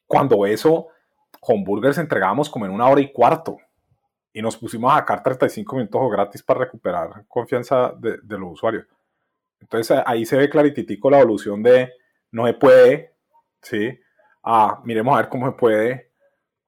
cuando 0.05 0.45
eso, 0.45 0.87
hamburgers 1.47 1.97
entregábamos 1.97 2.49
como 2.49 2.65
en 2.65 2.71
una 2.71 2.87
hora 2.87 3.01
y 3.01 3.11
cuarto. 3.11 3.57
Y 4.33 4.41
nos 4.41 4.57
pusimos 4.57 4.91
a 4.91 4.97
sacar 4.97 5.23
35 5.23 5.75
minutos 5.77 6.11
gratis 6.11 6.43
para 6.43 6.61
recuperar 6.61 7.25
confianza 7.27 7.93
de, 7.97 8.17
de 8.21 8.37
los 8.37 8.53
usuarios. 8.53 8.85
Entonces 9.61 9.97
ahí 10.05 10.25
se 10.25 10.37
ve 10.37 10.49
clarititico 10.49 11.09
la 11.09 11.19
evolución 11.19 11.63
de 11.63 11.93
no 12.31 12.45
se 12.45 12.53
puede, 12.53 13.13
¿sí? 13.61 13.97
A 14.45 14.81
miremos 14.83 15.13
a 15.13 15.21
ver 15.21 15.29
cómo 15.29 15.47
se 15.47 15.53
puede. 15.53 16.11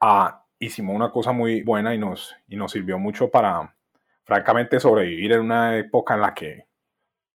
A 0.02 0.44
hicimos 0.60 0.96
una 0.96 1.12
cosa 1.12 1.32
muy 1.32 1.62
buena 1.62 1.94
y 1.94 1.98
nos, 1.98 2.36
y 2.48 2.56
nos 2.56 2.72
sirvió 2.72 2.98
mucho 2.98 3.30
para, 3.30 3.76
francamente, 4.24 4.80
sobrevivir 4.80 5.34
en 5.34 5.42
una 5.42 5.78
época 5.78 6.16
en 6.16 6.22
la 6.22 6.34
que 6.34 6.66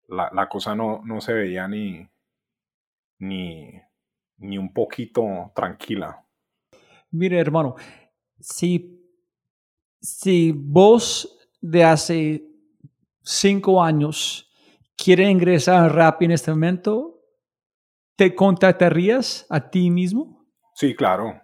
la, 0.08 0.30
la 0.34 0.48
cosa 0.48 0.74
no, 0.74 1.02
no 1.04 1.20
se 1.20 1.34
veía 1.34 1.68
ni, 1.68 2.08
ni, 3.20 3.72
ni 4.38 4.58
un 4.58 4.74
poquito 4.74 5.52
tranquila. 5.54 6.26
Mire, 7.12 7.40
hermano, 7.40 7.76
si, 8.40 9.04
si 10.00 10.54
vos 10.56 11.50
de 11.60 11.84
hace 11.84 12.46
cinco 13.22 13.84
años 13.84 14.50
quieres 14.96 15.30
ingresar 15.30 15.84
a 15.84 15.90
Rappi 15.90 16.26
en 16.26 16.32
este 16.32 16.52
momento, 16.52 17.19
¿te 18.20 18.36
contactarías 18.36 19.46
a 19.50 19.70
ti 19.70 19.90
mismo? 19.90 20.46
Sí, 20.76 20.94
claro. 20.94 21.42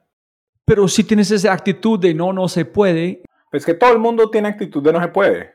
Pero 0.65 0.89
si 0.89 1.05
tienes 1.05 1.31
esa 1.31 1.53
actitud 1.53 1.97
de 1.97 2.13
no, 2.13 2.33
no 2.33 2.49
se 2.49 2.65
puede, 2.65 3.23
Es 3.53 3.65
que 3.65 3.75
todo 3.75 3.93
el 3.93 3.99
mundo 3.99 4.29
tiene 4.29 4.49
actitud 4.49 4.83
de 4.83 4.91
no 4.91 5.01
se 5.01 5.07
puede. 5.07 5.53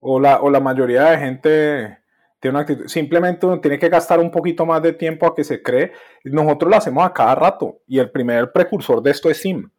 O 0.00 0.18
la, 0.18 0.40
o 0.40 0.48
la 0.48 0.60
mayoría 0.60 1.10
de 1.10 1.18
gente 1.18 1.98
tiene 2.40 2.54
una 2.54 2.60
actitud. 2.60 2.88
Simplemente 2.88 3.44
uno 3.44 3.60
tiene 3.60 3.78
que 3.78 3.90
gastar 3.90 4.18
un 4.18 4.30
poquito 4.30 4.64
más 4.64 4.80
de 4.80 4.94
tiempo 4.94 5.26
a 5.26 5.34
que 5.34 5.44
se 5.44 5.62
cree. 5.62 5.92
Nosotros 6.24 6.70
lo 6.70 6.76
hacemos 6.78 7.04
a 7.04 7.12
cada 7.12 7.34
rato. 7.34 7.82
Y 7.86 7.98
el 7.98 8.10
primer 8.10 8.50
precursor 8.50 9.02
de 9.02 9.10
esto 9.10 9.28
es 9.28 9.42
SIM. 9.42 9.70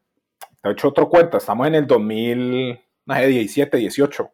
te 0.62 0.70
he 0.70 0.72
hecho 0.74 0.90
otro 0.90 1.10
cuento, 1.10 1.38
estamos 1.38 1.66
en 1.66 1.74
el 1.74 1.88
2017, 1.88 3.78
18. 3.78 4.32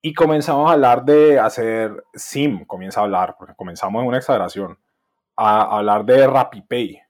Y 0.00 0.14
comenzamos 0.14 0.70
a 0.70 0.74
hablar 0.74 1.04
de 1.04 1.40
hacer 1.40 2.04
SIM, 2.14 2.64
comienza 2.64 3.00
a 3.00 3.04
hablar, 3.04 3.34
porque 3.36 3.54
comenzamos 3.56 4.00
en 4.00 4.08
una 4.08 4.18
exageración, 4.18 4.78
a 5.36 5.76
hablar 5.76 6.04
de 6.04 6.26
RappiPay. 6.26 7.02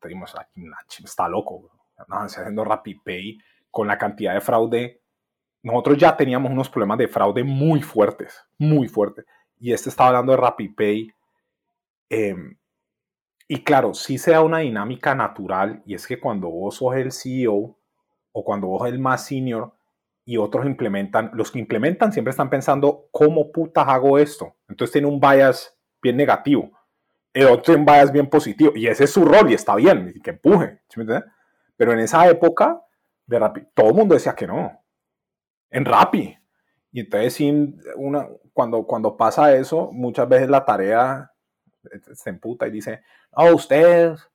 Te 0.00 0.08
dimos, 0.08 0.34
está 1.04 1.28
loco, 1.28 1.68
estamos 1.98 2.36
haciendo 2.36 2.64
RappiPay 2.64 3.38
con 3.70 3.88
la 3.88 3.98
cantidad 3.98 4.34
de 4.34 4.40
fraude. 4.40 5.02
Nosotros 5.62 5.98
ya 5.98 6.16
teníamos 6.16 6.52
unos 6.52 6.70
problemas 6.70 6.98
de 6.98 7.08
fraude 7.08 7.42
muy 7.42 7.82
fuertes, 7.82 8.46
muy 8.56 8.88
fuertes. 8.88 9.26
Y 9.58 9.72
este 9.72 9.90
está 9.90 10.06
hablando 10.06 10.32
de 10.32 10.38
RappiPay. 10.38 11.12
Eh, 12.08 12.36
y 13.48 13.64
claro, 13.64 13.94
sí 13.94 14.16
sea 14.16 14.42
una 14.42 14.58
dinámica 14.58 15.12
natural, 15.16 15.82
y 15.84 15.94
es 15.94 16.06
que 16.06 16.20
cuando 16.20 16.48
vos 16.48 16.76
sos 16.76 16.94
el 16.94 17.10
CEO 17.10 17.76
o 18.30 18.44
cuando 18.44 18.68
vos 18.68 18.82
sos 18.82 18.90
el 18.90 19.00
más 19.00 19.26
senior 19.26 19.74
y 20.30 20.36
otros 20.36 20.64
implementan, 20.64 21.32
los 21.34 21.50
que 21.50 21.58
implementan 21.58 22.12
siempre 22.12 22.30
están 22.30 22.48
pensando, 22.48 23.08
¿cómo 23.10 23.50
putas 23.50 23.88
hago 23.88 24.16
esto? 24.16 24.54
Entonces 24.68 24.92
tiene 24.92 25.08
un 25.08 25.18
bias 25.18 25.76
bien 26.00 26.16
negativo, 26.16 26.70
el 27.32 27.46
otro 27.46 27.62
tiene 27.62 27.80
un 27.80 27.86
bias 27.86 28.12
bien 28.12 28.30
positivo, 28.30 28.70
y 28.76 28.86
ese 28.86 29.04
es 29.04 29.10
su 29.10 29.24
rol 29.24 29.50
y 29.50 29.54
está 29.54 29.74
bien, 29.74 30.14
que 30.22 30.30
empuje, 30.30 30.82
Pero 31.76 31.92
en 31.92 31.98
esa 31.98 32.28
época 32.28 32.80
de 33.26 33.40
Rappi, 33.40 33.62
todo 33.74 33.88
el 33.88 33.94
mundo 33.94 34.14
decía 34.14 34.36
que 34.36 34.46
no, 34.46 34.80
en 35.68 35.84
Rappi. 35.84 36.38
Y 36.92 37.00
entonces, 37.00 37.40
una, 37.96 38.28
cuando, 38.52 38.84
cuando 38.84 39.16
pasa 39.16 39.52
eso, 39.56 39.90
muchas 39.90 40.28
veces 40.28 40.48
la 40.48 40.64
tarea 40.64 41.32
se 42.12 42.30
emputa 42.30 42.68
y 42.68 42.70
dice, 42.70 43.02
oh, 43.32 43.52
ustedes, 43.52 44.29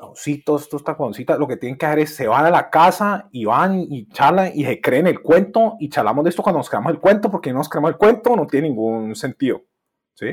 joncitos, 0.00 0.62
estos 0.62 0.84
taconcitas, 0.84 1.38
lo 1.38 1.46
que 1.46 1.56
tienen 1.56 1.78
que 1.78 1.86
hacer 1.86 2.00
es 2.00 2.14
se 2.14 2.28
van 2.28 2.46
a 2.46 2.50
la 2.50 2.70
casa 2.70 3.28
y 3.32 3.44
van 3.44 3.80
y 3.80 4.08
charlan 4.08 4.52
y 4.54 4.64
se 4.64 4.80
creen 4.80 5.06
el 5.06 5.20
cuento 5.20 5.76
y 5.78 5.88
charlamos 5.88 6.24
de 6.24 6.30
esto 6.30 6.42
cuando 6.42 6.58
nos 6.58 6.68
creamos 6.68 6.92
el 6.92 7.00
cuento, 7.00 7.30
porque 7.30 7.52
no 7.52 7.58
nos 7.58 7.68
creamos 7.68 7.90
el 7.90 7.96
cuento 7.96 8.36
no 8.36 8.46
tiene 8.46 8.68
ningún 8.68 9.14
sentido, 9.14 9.62
¿sí? 10.14 10.26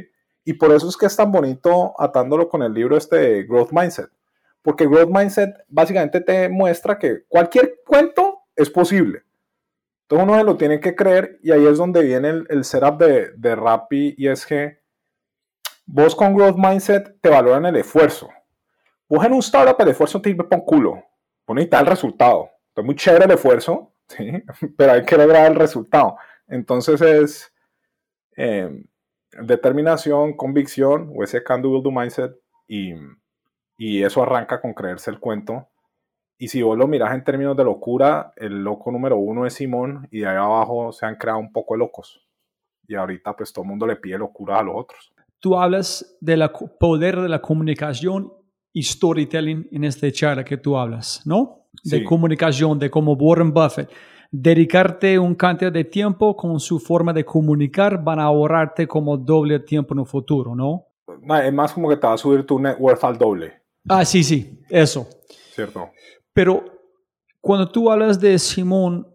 Y 0.43 0.53
por 0.53 0.71
eso 0.71 0.87
es 0.87 0.97
que 0.97 1.07
es 1.07 1.15
tan 1.15 1.31
bonito 1.31 1.93
atándolo 1.99 2.47
con 2.47 2.61
el 2.61 2.73
libro 2.73 2.97
este 2.97 3.15
de 3.17 3.43
Growth 3.43 3.71
Mindset, 3.71 4.09
porque 4.61 4.87
Growth 4.87 5.09
Mindset 5.09 5.55
básicamente 5.67 6.21
te 6.21 6.49
muestra 6.49 6.97
que 6.99 7.25
cualquier 7.27 7.81
cuento 7.85 8.43
es 8.55 8.69
posible. 8.69 9.23
Entonces 10.03 10.27
uno 10.27 10.37
se 10.37 10.43
lo 10.43 10.55
tiene 10.55 10.79
que 10.79 10.95
creer 10.95 11.39
y 11.41 11.51
ahí 11.51 11.65
es 11.65 11.77
donde 11.77 12.03
viene 12.03 12.29
el, 12.29 12.47
el 12.49 12.63
setup 12.63 12.99
de, 12.99 13.31
de 13.35 13.55
Rappi 13.55 14.13
y 14.17 14.27
es 14.27 14.45
que 14.45 14.85
Vos 15.87 16.15
con 16.15 16.35
Growth 16.35 16.57
Mindset 16.57 17.21
te 17.21 17.29
valoran 17.29 17.67
el 17.67 17.75
esfuerzo. 17.75 18.29
Vos 19.07 19.23
en 19.23 19.33
un 19.33 19.39
startup 19.39 19.79
el 19.81 19.89
esfuerzo 19.89 20.21
te 20.21 20.29
sirve 20.29 20.43
para 20.43 20.61
un 20.61 20.65
culo. 20.65 21.03
Vos 21.45 21.55
necesitas 21.55 21.81
el 21.81 21.87
resultado. 21.87 22.49
Es 22.75 22.83
muy 22.83 22.95
chévere 22.95 23.25
el 23.25 23.31
esfuerzo, 23.31 23.93
¿sí? 24.07 24.43
pero 24.77 24.93
hay 24.93 25.05
que 25.05 25.17
lograr 25.17 25.51
el 25.51 25.55
resultado. 25.57 26.17
Entonces 26.47 27.01
es 27.01 27.53
em, 28.35 28.85
determinación, 29.41 30.35
convicción, 30.35 31.11
o 31.15 31.23
ese 31.23 31.43
can 31.43 31.61
do, 31.61 31.69
will 31.69 31.83
do 31.83 31.91
mindset, 31.91 32.35
y, 32.67 32.93
y 33.77 34.03
eso 34.03 34.23
arranca 34.23 34.59
con 34.59 34.73
creerse 34.73 35.11
el 35.11 35.19
cuento. 35.19 35.67
Y 36.37 36.49
si 36.49 36.61
vos 36.61 36.77
lo 36.77 36.87
miras 36.87 37.13
en 37.13 37.23
términos 37.23 37.55
de 37.55 37.63
locura, 37.63 38.33
el 38.35 38.63
loco 38.63 38.91
número 38.91 39.17
uno 39.17 39.45
es 39.45 39.53
Simón 39.53 40.07
y 40.11 40.19
de 40.19 40.27
ahí 40.27 40.35
abajo 40.35 40.91
se 40.91 41.05
han 41.05 41.15
creado 41.15 41.39
un 41.39 41.53
poco 41.53 41.75
de 41.75 41.79
locos. 41.79 42.27
Y 42.87 42.95
ahorita 42.95 43.35
pues 43.35 43.53
todo 43.53 43.63
el 43.63 43.69
mundo 43.69 43.87
le 43.87 43.95
pide 43.95 44.17
locura 44.17 44.59
a 44.59 44.63
los 44.63 44.75
otros 44.75 45.15
tú 45.45 45.55
hablas 45.55 46.17
del 46.21 46.43
poder 46.79 47.21
de 47.21 47.29
la 47.29 47.39
comunicación 47.39 48.33
y 48.75 48.83
storytelling 48.83 49.69
en 49.71 49.85
esta 49.85 50.11
charla 50.11 50.43
que 50.43 50.57
tú 50.57 50.77
hablas, 50.77 51.21
¿no? 51.23 51.69
De 51.81 52.03
comunicación, 52.03 52.77
de 52.77 52.89
cómo 52.89 53.13
Warren 53.13 53.53
Buffett, 53.53 53.89
dedicarte 54.29 55.17
un 55.17 55.33
cantidad 55.33 55.71
de 55.71 55.85
tiempo 55.85 56.35
con 56.35 56.59
su 56.59 56.77
forma 56.77 57.13
de 57.13 57.23
comunicar 57.23 58.03
van 58.03 58.19
a 58.19 58.23
ahorrarte 58.23 58.85
como 58.85 59.15
doble 59.15 59.59
tiempo 59.59 59.93
en 59.93 60.01
el 60.01 60.05
futuro, 60.05 60.53
¿no? 60.53 60.87
Es 61.41 61.53
más 61.53 61.71
como 61.71 61.87
que 61.87 61.95
te 61.95 62.05
va 62.05 62.13
a 62.13 62.17
subir 62.17 62.45
tu 62.45 62.59
net 62.59 62.75
worth 62.77 63.01
al 63.05 63.17
doble. 63.17 63.53
Ah, 63.87 64.03
sí, 64.03 64.25
sí, 64.25 64.59
eso. 64.69 65.07
Cierto. 65.53 65.89
Pero 66.33 66.65
cuando 67.39 67.69
tú 67.69 67.89
hablas 67.89 68.19
de 68.19 68.37
Simón 68.37 69.07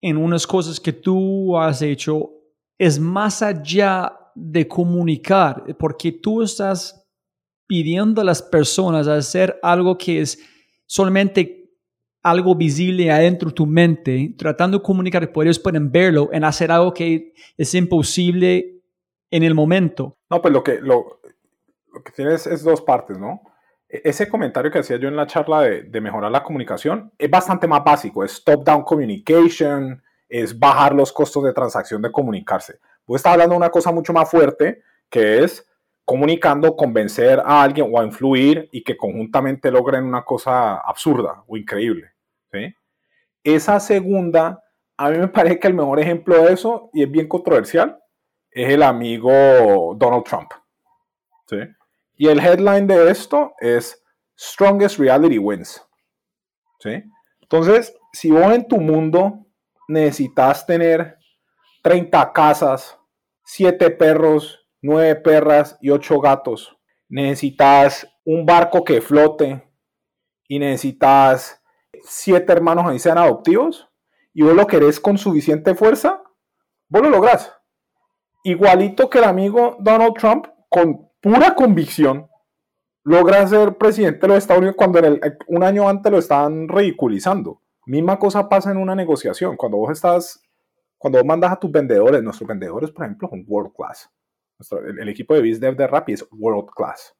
en 0.00 0.16
unas 0.16 0.46
cosas 0.46 0.80
que 0.80 0.94
tú 0.94 1.58
has 1.58 1.82
hecho, 1.82 2.30
es 2.78 2.98
más 2.98 3.42
allá 3.42 4.16
de 4.34 4.66
comunicar, 4.66 5.76
porque 5.78 6.10
tú 6.12 6.40
estás 6.40 6.97
pidiendo 7.68 8.22
a 8.22 8.24
las 8.24 8.42
personas 8.42 9.06
a 9.06 9.14
hacer 9.14 9.60
algo 9.62 9.96
que 9.96 10.20
es 10.22 10.40
solamente 10.86 11.70
algo 12.22 12.56
visible 12.56 13.10
adentro 13.12 13.50
de 13.50 13.54
tu 13.54 13.66
mente, 13.66 14.34
tratando 14.36 14.78
de 14.78 14.82
comunicar, 14.82 15.30
por 15.32 15.46
ellos 15.46 15.58
pueden 15.58 15.92
verlo, 15.92 16.30
en 16.32 16.42
hacer 16.42 16.72
algo 16.72 16.92
que 16.92 17.32
es 17.56 17.74
imposible 17.74 18.80
en 19.30 19.42
el 19.44 19.54
momento. 19.54 20.16
No, 20.30 20.42
pues 20.42 20.52
lo 20.52 20.64
que, 20.64 20.80
lo, 20.80 21.20
lo 21.92 22.02
que 22.02 22.12
tienes 22.12 22.46
es 22.46 22.64
dos 22.64 22.82
partes, 22.82 23.18
¿no? 23.18 23.42
E, 23.88 24.02
ese 24.04 24.28
comentario 24.28 24.70
que 24.70 24.80
hacía 24.80 24.96
yo 24.96 25.08
en 25.08 25.16
la 25.16 25.26
charla 25.26 25.60
de, 25.60 25.82
de 25.82 26.00
mejorar 26.00 26.32
la 26.32 26.42
comunicación 26.42 27.12
es 27.16 27.30
bastante 27.30 27.66
más 27.66 27.84
básico, 27.84 28.24
es 28.24 28.42
top-down 28.42 28.82
communication, 28.82 30.02
es 30.28 30.58
bajar 30.58 30.94
los 30.94 31.12
costos 31.12 31.44
de 31.44 31.52
transacción 31.52 32.02
de 32.02 32.10
comunicarse. 32.10 32.78
Vos 33.06 33.16
estás 33.16 33.34
hablando 33.34 33.54
de 33.54 33.58
una 33.58 33.70
cosa 33.70 33.92
mucho 33.92 34.12
más 34.12 34.30
fuerte, 34.30 34.82
que 35.08 35.44
es 35.44 35.66
comunicando, 36.08 36.74
convencer 36.74 37.38
a 37.38 37.62
alguien 37.62 37.90
o 37.92 38.00
a 38.00 38.02
influir 38.02 38.66
y 38.72 38.82
que 38.82 38.96
conjuntamente 38.96 39.70
logren 39.70 40.04
una 40.04 40.24
cosa 40.24 40.76
absurda 40.78 41.44
o 41.46 41.54
increíble. 41.54 42.12
Esa 43.44 43.78
segunda, 43.78 44.64
a 44.96 45.10
mí 45.10 45.18
me 45.18 45.28
parece 45.36 45.60
que 45.60 45.68
el 45.68 45.74
mejor 45.74 46.00
ejemplo 46.00 46.42
de 46.42 46.54
eso, 46.54 46.88
y 46.94 47.02
es 47.02 47.10
bien 47.10 47.28
controversial, 47.28 48.02
es 48.50 48.70
el 48.70 48.84
amigo 48.84 49.94
Donald 49.98 50.24
Trump. 50.24 50.50
Y 52.16 52.28
el 52.28 52.40
headline 52.40 52.86
de 52.86 53.10
esto 53.10 53.52
es 53.60 54.02
Strongest 54.34 54.98
Reality 54.98 55.36
Wins. 55.36 55.86
Entonces, 57.42 57.94
si 58.14 58.30
vos 58.30 58.50
en 58.54 58.66
tu 58.66 58.80
mundo 58.80 59.44
necesitas 59.88 60.64
tener 60.64 61.18
30 61.82 62.32
casas, 62.32 62.98
7 63.44 63.90
perros, 63.90 64.57
9 64.82 65.16
perras 65.16 65.78
y 65.80 65.90
8 65.90 66.20
gatos. 66.20 66.76
Necesitas 67.08 68.06
un 68.24 68.44
barco 68.44 68.84
que 68.84 69.00
flote 69.00 69.62
y 70.46 70.58
necesitas 70.58 71.62
7 72.02 72.52
hermanos 72.52 72.86
ahí 72.86 72.98
sean 72.98 73.18
adoptivos 73.18 73.88
y 74.32 74.42
vos 74.42 74.54
lo 74.54 74.66
querés 74.66 75.00
con 75.00 75.18
suficiente 75.18 75.74
fuerza, 75.74 76.22
vos 76.88 77.02
lo 77.02 77.10
lográs. 77.10 77.52
Igualito 78.44 79.10
que 79.10 79.18
el 79.18 79.24
amigo 79.24 79.76
Donald 79.80 80.14
Trump, 80.14 80.46
con 80.68 81.10
pura 81.20 81.54
convicción, 81.54 82.28
logra 83.02 83.46
ser 83.46 83.76
presidente 83.76 84.20
de 84.20 84.28
los 84.28 84.38
Estados 84.38 84.60
Unidos 84.60 84.76
cuando 84.76 85.00
un 85.48 85.64
año 85.64 85.88
antes 85.88 86.12
lo 86.12 86.18
estaban 86.18 86.68
ridiculizando. 86.68 87.62
Misma 87.86 88.18
cosa 88.18 88.48
pasa 88.48 88.70
en 88.70 88.76
una 88.76 88.94
negociación. 88.94 89.56
Cuando 89.56 89.78
vos 89.78 89.90
estás 89.90 90.42
cuando 90.98 91.24
mandas 91.24 91.52
a 91.52 91.56
tus 91.56 91.70
vendedores, 91.70 92.22
nuestros 92.22 92.48
vendedores, 92.48 92.90
por 92.90 93.04
ejemplo, 93.04 93.28
son 93.28 93.44
world 93.46 93.72
class. 93.74 94.10
El, 94.70 95.08
equipo 95.08 95.34
de 95.34 95.42
BizDev 95.42 95.76
de 95.76 95.86
Rappi 95.86 96.12
es 96.12 96.26
world 96.32 96.70
class. 96.74 97.14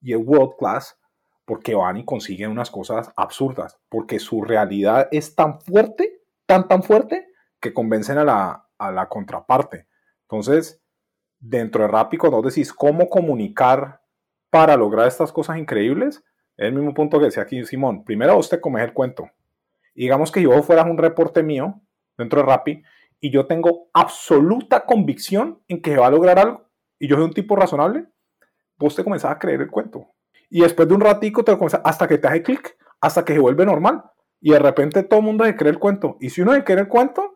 Y 0.00 0.12
es 0.12 0.20
world 0.22 0.54
class 0.58 0.98
porque 1.44 1.74
van 1.74 1.96
y 1.96 2.04
consiguen 2.04 2.50
unas 2.50 2.70
cosas 2.70 3.12
absurdas. 3.16 3.78
Porque 3.88 4.18
su 4.18 4.42
realidad 4.42 5.08
es 5.10 5.34
tan 5.34 5.60
fuerte, 5.60 6.22
tan, 6.46 6.68
tan 6.68 6.82
fuerte, 6.82 7.26
que 7.60 7.74
convencen 7.74 8.18
a 8.18 8.24
la, 8.24 8.68
a 8.78 8.92
la 8.92 9.08
contraparte. 9.08 9.88
Entonces, 10.22 10.82
dentro 11.38 11.82
de 11.82 11.88
Rappi, 11.88 12.16
cuando 12.16 12.42
decís 12.42 12.72
cómo 12.72 13.08
comunicar 13.08 14.00
para 14.50 14.76
lograr 14.76 15.08
estas 15.08 15.32
cosas 15.32 15.58
increíbles, 15.58 16.22
es 16.56 16.68
el 16.68 16.74
mismo 16.74 16.94
punto 16.94 17.18
que 17.18 17.26
decía 17.26 17.42
aquí 17.42 17.64
Simón. 17.64 18.04
Primero, 18.04 18.38
usted 18.38 18.60
come 18.60 18.82
el 18.82 18.92
cuento. 18.92 19.30
digamos 19.94 20.32
que 20.32 20.42
yo 20.42 20.62
fuera 20.62 20.82
un 20.84 20.98
reporte 20.98 21.42
mío 21.42 21.80
dentro 22.16 22.40
de 22.40 22.46
Rappi 22.46 22.82
y 23.20 23.30
yo 23.30 23.46
tengo 23.46 23.88
absoluta 23.92 24.84
convicción 24.84 25.62
en 25.68 25.80
que 25.80 25.96
va 25.96 26.08
a 26.08 26.10
lograr 26.10 26.38
algo 26.38 26.63
y 27.04 27.06
yo 27.06 27.16
soy 27.16 27.26
un 27.26 27.34
tipo 27.34 27.54
razonable, 27.54 28.06
vos 28.78 28.96
te 28.96 29.04
comenzás 29.04 29.32
a 29.32 29.38
creer 29.38 29.60
el 29.60 29.70
cuento. 29.70 30.14
Y 30.48 30.62
después 30.62 30.88
de 30.88 30.94
un 30.94 31.02
ratico 31.02 31.44
te 31.44 31.52
lo 31.52 31.58
comenzás, 31.58 31.82
hasta 31.84 32.08
que 32.08 32.16
te 32.16 32.26
hace 32.26 32.42
clic, 32.42 32.78
hasta 32.98 33.22
que 33.26 33.34
se 33.34 33.40
vuelve 33.40 33.66
normal. 33.66 34.04
Y 34.40 34.52
de 34.52 34.58
repente 34.58 35.02
todo 35.02 35.20
el 35.20 35.26
mundo 35.26 35.44
se 35.44 35.54
cree 35.54 35.70
el 35.70 35.78
cuento. 35.78 36.16
Y 36.18 36.30
si 36.30 36.40
uno 36.40 36.54
se 36.54 36.64
cree 36.64 36.80
el 36.80 36.88
cuento, 36.88 37.34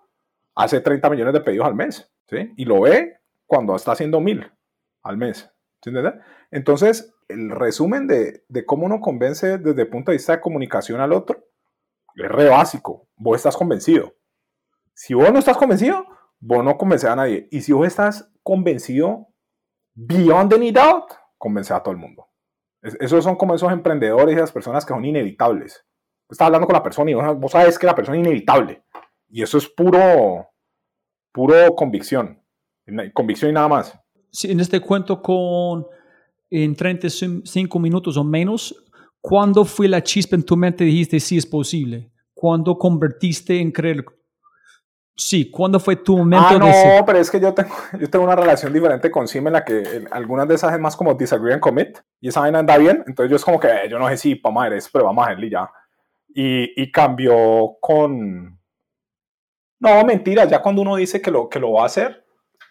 hace 0.55 0.81
30 0.81 1.11
millones 1.11 1.35
de 1.35 1.43
pedidos 1.43 1.67
al 1.67 1.75
mes. 1.75 2.11
¿sí? 2.31 2.55
Y 2.57 2.65
lo 2.65 2.81
ve 2.81 3.19
cuando 3.45 3.77
está 3.77 3.93
haciendo 3.93 4.23
mil 4.23 4.51
al 5.03 5.19
mes. 5.19 5.51
¿sí 5.85 5.91
Entonces, 6.51 7.15
el 7.29 7.51
resumen 7.51 8.07
de, 8.07 8.47
de, 8.49 8.65
cómo 8.65 8.87
uno 8.87 9.01
convence 9.03 9.59
desde 9.59 9.83
el 9.83 9.89
punto 9.89 10.13
de 10.13 10.17
vista 10.17 10.33
de 10.33 10.41
comunicación 10.41 11.03
al 11.03 11.13
otro 11.13 11.45
es 12.15 12.31
re 12.31 12.49
básico. 12.49 13.07
Vos 13.17 13.37
estás 13.37 13.55
convencido. 13.55 14.15
Si 14.95 15.13
vos 15.13 15.31
no 15.31 15.41
estás 15.41 15.59
convencido, 15.59 16.07
vos 16.41 16.65
no 16.65 16.79
convences 16.79 17.11
a 17.11 17.17
nadie. 17.17 17.49
Y 17.51 17.61
si 17.61 17.75
vos 17.75 17.87
estás 17.87 18.33
convencido, 18.43 19.28
beyond 19.99 20.53
any 20.53 20.71
doubt, 20.71 21.13
convence 21.37 21.73
a 21.73 21.81
todo 21.81 21.93
el 21.93 21.99
mundo. 21.99 22.29
esos 22.83 23.25
son 23.25 23.35
como 23.37 23.55
esos 23.55 23.73
emprendedores 23.73 24.35
y 24.35 24.37
esas 24.37 24.53
personas 24.53 24.87
que 24.87 24.95
son 24.95 25.05
inevitables. 25.05 25.85
estás 26.31 26.47
hablando 26.47 26.67
con 26.67 26.75
la 26.75 26.83
persona 26.83 27.11
y 27.11 27.15
vos, 27.15 27.39
vos 27.39 27.53
sabes 27.53 27.79
que 27.79 27.87
la 27.87 27.95
persona 27.95 28.17
es 28.17 28.25
inevitable. 28.25 28.83
Y 29.29 29.43
eso 29.43 29.59
es 29.59 29.69
puro, 29.69 30.49
puro 31.33 31.75
convicción. 31.75 32.41
Convicción 33.13 33.51
y 33.51 33.55
nada 33.55 33.69
más. 33.69 33.99
Sí, 34.31 34.51
en 34.51 34.61
este 34.61 34.81
cuento 34.81 35.21
con 35.21 35.87
en 36.51 36.75
35 36.75 37.79
minutos 37.79 38.17
o 38.17 38.25
menos, 38.25 38.75
¿cuándo 39.21 39.65
fue 39.65 39.89
la 39.89 40.03
chispa 40.03 40.37
en 40.37 40.45
tu 40.45 40.57
mente 40.57 40.85
dijiste 40.85 41.21
sí 41.21 41.37
es 41.37 41.45
posible? 41.45 42.11
¿Cuándo 42.33 42.79
convertiste 42.79 43.61
en 43.61 43.73
creer? 43.73 44.05
Sí, 45.21 45.51
¿cuándo 45.51 45.81
fue 45.81 45.97
tu 45.97 46.17
momento 46.17 46.47
Ah, 46.49 46.59
no, 46.61 46.67
de 46.67 47.03
pero 47.05 47.19
es 47.19 47.29
que 47.29 47.41
yo 47.41 47.53
tengo, 47.53 47.75
yo 47.99 48.09
tengo 48.09 48.25
una 48.25 48.37
relación 48.37 48.73
diferente 48.73 49.11
con 49.11 49.27
Sim 49.27 49.49
en 49.49 49.53
la 49.55 49.65
que 49.65 49.81
en 49.81 50.09
algunas 50.13 50.47
de 50.47 50.55
esas 50.55 50.73
es 50.73 50.79
más 50.79 50.95
como 50.95 51.13
disagree 51.15 51.55
and 51.55 51.61
commit 51.61 51.99
y 52.21 52.29
esa 52.29 52.39
vaina 52.39 52.61
anda 52.61 52.79
bien, 52.79 53.03
entonces 53.05 53.29
yo 53.29 53.35
es 53.35 53.45
como 53.45 53.59
que 53.59 53.67
eh, 53.67 53.89
yo 53.91 53.99
no 53.99 54.09
sé 54.09 54.17
si 54.17 54.37
vamos 54.37 54.63
a 54.63 54.67
hacer 54.67 54.79
eso, 54.79 54.91
pero 54.93 55.07
vamos 55.07 55.25
a 55.25 55.31
hacerlo 55.31 55.47
y 55.47 55.51
ya. 55.51 55.69
Y, 56.29 56.83
y 56.83 56.93
cambió 56.93 57.79
con... 57.81 58.61
No, 59.81 60.05
mentira, 60.05 60.45
ya 60.45 60.63
cuando 60.63 60.83
uno 60.83 60.95
dice 60.95 61.21
que 61.21 61.33
lo, 61.33 61.49
que 61.49 61.59
lo 61.59 61.73
va 61.73 61.83
a 61.83 61.87
hacer, 61.87 62.25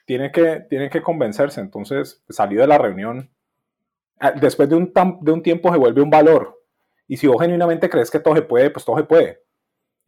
tiene 0.05 0.31
que, 0.31 0.65
tiene 0.69 0.89
que 0.89 1.01
convencerse, 1.01 1.59
entonces 1.59 2.23
salí 2.29 2.55
de 2.55 2.65
la 2.65 2.77
reunión. 2.77 3.29
Ah, 4.21 4.31
Después 4.31 4.69
de 4.69 4.75
un, 4.75 4.93
de 5.19 5.31
un 5.33 5.43
tiempo 5.43 5.69
se 5.69 5.77
vuelve 5.77 6.01
un 6.01 6.09
valor. 6.09 6.63
Y 7.09 7.17
si 7.17 7.27
vos 7.27 7.41
genuinamente 7.41 7.89
crees 7.89 8.09
que 8.09 8.21
todo 8.21 8.35
se 8.35 8.41
puede, 8.41 8.69
pues 8.69 8.85
todo 8.85 8.95
se 8.95 9.03
puede. 9.03 9.46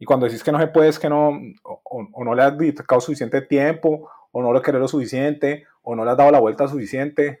Y 0.00 0.06
cuando 0.06 0.26
decís 0.26 0.42
que 0.42 0.50
no 0.50 0.58
se 0.58 0.66
puede 0.66 0.88
es 0.88 0.98
que 0.98 1.08
no, 1.10 1.30
o, 1.62 2.24
no 2.24 2.34
le 2.34 2.42
has 2.42 2.56
dedicado 2.58 3.00
suficiente 3.00 3.42
tiempo, 3.42 4.10
o 4.32 4.42
no 4.42 4.52
lo 4.52 4.62
querés 4.62 4.80
lo 4.80 4.88
suficiente, 4.88 5.66
o 5.82 5.94
no 5.94 6.04
le 6.04 6.10
has 6.10 6.16
dado 6.16 6.32
la 6.32 6.40
vuelta 6.40 6.66
suficiente. 6.66 7.40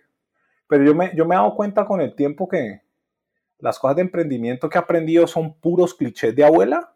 Pero 0.68 0.84
yo 0.84 0.94
me, 0.94 1.10
yo 1.16 1.24
me 1.24 1.34
he 1.34 1.38
dado 1.38 1.56
cuenta 1.56 1.86
con 1.86 2.00
el 2.02 2.14
tiempo 2.14 2.48
que 2.48 2.82
las 3.58 3.78
cosas 3.78 3.96
de 3.96 4.02
emprendimiento 4.02 4.68
que 4.68 4.76
he 4.78 4.80
aprendido 4.80 5.26
son 5.26 5.54
puros 5.54 5.94
clichés 5.94 6.36
de 6.36 6.44
abuela, 6.44 6.94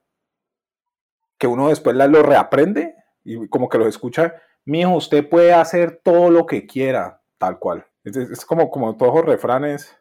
que 1.39 1.47
uno 1.47 1.69
después 1.71 1.97
las 1.97 2.11
lo 2.11 2.23
reaprende 2.23 2.95
y 3.25 3.49
como 3.49 3.69
que 3.69 3.79
los 3.79 3.89
escucha. 3.89 4.35
Mijo, 4.67 4.95
usted 4.95 5.29
puede 5.29 5.53
hacer 5.55 6.01
todo 6.05 6.31
lo 6.31 6.47
que 6.47 6.67
quiera, 6.67 7.23
tal 7.39 7.59
cual. 7.59 7.87
Es- 8.05 8.17
es 8.17 8.45
como, 8.45 8.71
como 8.71 8.97
todos 8.97 9.15
los 9.15 9.25
refranes. 9.25 9.97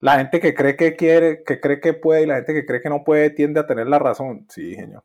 La 0.00 0.18
gente 0.18 0.40
que 0.40 0.54
cree 0.54 0.76
que 0.76 0.96
quiere, 0.96 1.42
que 1.44 1.60
cree 1.60 1.80
que 1.80 1.92
puede 1.92 2.22
y 2.22 2.26
la 2.26 2.36
gente 2.36 2.54
que 2.54 2.64
cree 2.64 2.80
que 2.80 2.88
no 2.88 3.04
puede 3.04 3.28
tiende 3.30 3.60
a 3.60 3.66
tener 3.66 3.86
la 3.86 3.98
razón. 3.98 4.46
Sí, 4.48 4.74
genio. 4.74 5.04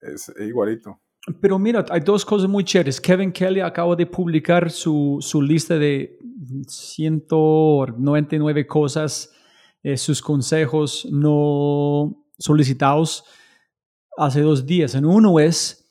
Es 0.00 0.32
igualito. 0.38 1.00
Pero 1.40 1.58
mira, 1.58 1.84
hay 1.90 2.00
dos 2.00 2.24
cosas 2.24 2.48
muy 2.48 2.64
chéveres. 2.64 3.00
Kevin 3.00 3.30
Kelly 3.30 3.60
acaba 3.60 3.94
de 3.94 4.06
publicar 4.06 4.70
su, 4.70 5.18
su 5.20 5.42
lista 5.42 5.78
de 5.78 6.18
199 6.66 8.66
cosas, 8.66 9.30
eh, 9.82 9.96
sus 9.96 10.22
consejos 10.22 11.06
no 11.10 12.26
solicitados 12.38 13.24
hace 14.16 14.40
dos 14.40 14.66
días. 14.66 14.94
En 14.94 15.04
uno 15.04 15.38
es 15.38 15.90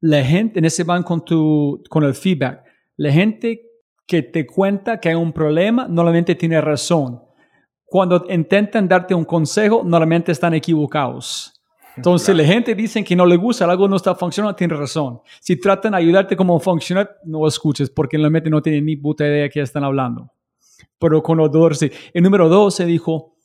la 0.00 0.24
gente, 0.24 0.58
en 0.58 0.64
ese 0.64 0.84
van 0.84 1.02
con, 1.02 1.24
tu, 1.24 1.82
con 1.88 2.04
el 2.04 2.14
feedback, 2.14 2.64
la 2.96 3.12
gente 3.12 3.62
que 4.06 4.22
te 4.22 4.46
cuenta 4.46 5.00
que 5.00 5.08
hay 5.08 5.14
un 5.14 5.32
problema 5.32 5.88
normalmente 5.88 6.34
tiene 6.34 6.60
razón. 6.60 7.22
Cuando 7.84 8.24
intentan 8.28 8.88
darte 8.88 9.14
un 9.14 9.24
consejo, 9.24 9.82
normalmente 9.84 10.32
están 10.32 10.54
equivocados. 10.54 11.52
Entonces, 11.96 12.34
la 12.36 12.44
gente 12.44 12.74
dice 12.74 13.04
que 13.04 13.14
no 13.14 13.24
le 13.24 13.36
gusta, 13.36 13.64
algo 13.66 13.86
no 13.86 13.96
está 13.96 14.14
funcionando, 14.14 14.56
tiene 14.56 14.74
razón. 14.74 15.20
Si 15.40 15.60
tratan 15.60 15.92
de 15.92 15.98
ayudarte 15.98 16.36
cómo 16.36 16.58
funciona, 16.58 17.08
no 17.24 17.46
escuches, 17.46 17.88
porque 17.88 18.18
realmente 18.18 18.50
no 18.50 18.60
tienen 18.60 18.84
ni 18.84 18.96
puta 18.96 19.24
idea 19.24 19.42
de 19.44 19.50
qué 19.50 19.60
están 19.60 19.84
hablando. 19.84 20.30
Pero 20.98 21.22
con 21.22 21.38
los 21.38 21.52
dos, 21.52 21.78
sí. 21.78 21.90
El 22.12 22.24
número 22.24 22.48
dos 22.48 22.74
se 22.74 22.84
dijo, 22.84 23.36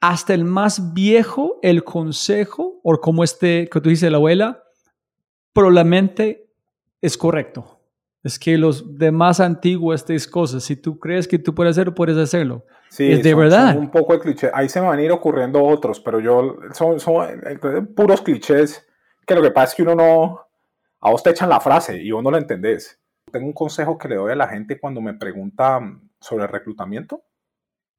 hasta 0.00 0.34
el 0.34 0.44
más 0.44 0.92
viejo, 0.92 1.58
el 1.62 1.84
consejo, 1.84 2.80
o 2.82 3.00
como 3.00 3.24
este 3.24 3.68
que 3.70 3.80
tú 3.80 3.88
dices 3.88 4.10
la 4.10 4.18
abuela, 4.18 4.62
probablemente 5.54 6.50
es 7.00 7.16
correcto. 7.16 7.73
Es 8.24 8.38
que 8.38 8.56
los 8.58 8.98
demás 8.98 9.38
antiguos, 9.38 10.00
estas 10.00 10.26
cosas, 10.26 10.64
si 10.64 10.74
tú 10.76 10.98
crees 10.98 11.28
que 11.28 11.38
tú 11.38 11.54
puedes 11.54 11.72
hacerlo, 11.72 11.94
puedes 11.94 12.16
hacerlo. 12.16 12.64
Sí, 12.88 13.12
Es 13.12 13.22
de 13.22 13.30
son- 13.32 13.38
verdad. 13.40 13.72
son 13.74 13.82
un 13.82 13.90
poco 13.90 14.14
de 14.14 14.20
cliché. 14.20 14.50
Ahí 14.54 14.68
se 14.68 14.80
me 14.80 14.86
van 14.88 14.98
a 14.98 15.02
ir 15.02 15.12
ocurriendo 15.12 15.62
otros, 15.62 16.00
pero 16.00 16.20
yo 16.20 16.56
son, 16.72 16.98
son 16.98 17.28
eh, 17.46 17.58
puros 17.94 18.22
clichés 18.22 18.86
que 19.26 19.34
lo 19.34 19.42
que 19.42 19.50
pasa 19.50 19.68
es 19.70 19.74
que 19.74 19.82
uno 19.82 19.94
no, 19.94 20.40
a 21.00 21.10
vos 21.10 21.22
te 21.22 21.30
echan 21.30 21.48
la 21.48 21.60
frase 21.60 22.02
y 22.02 22.10
vos 22.10 22.22
no 22.24 22.30
la 22.30 22.38
entendés. 22.38 22.98
Tengo 23.30 23.46
un 23.46 23.52
consejo 23.52 23.98
que 23.98 24.08
le 24.08 24.16
doy 24.16 24.32
a 24.32 24.36
la 24.36 24.48
gente 24.48 24.78
cuando 24.80 25.00
me 25.00 25.14
pregunta 25.14 25.78
mm, 25.80 26.08
sobre 26.20 26.46
reclutamiento 26.46 27.24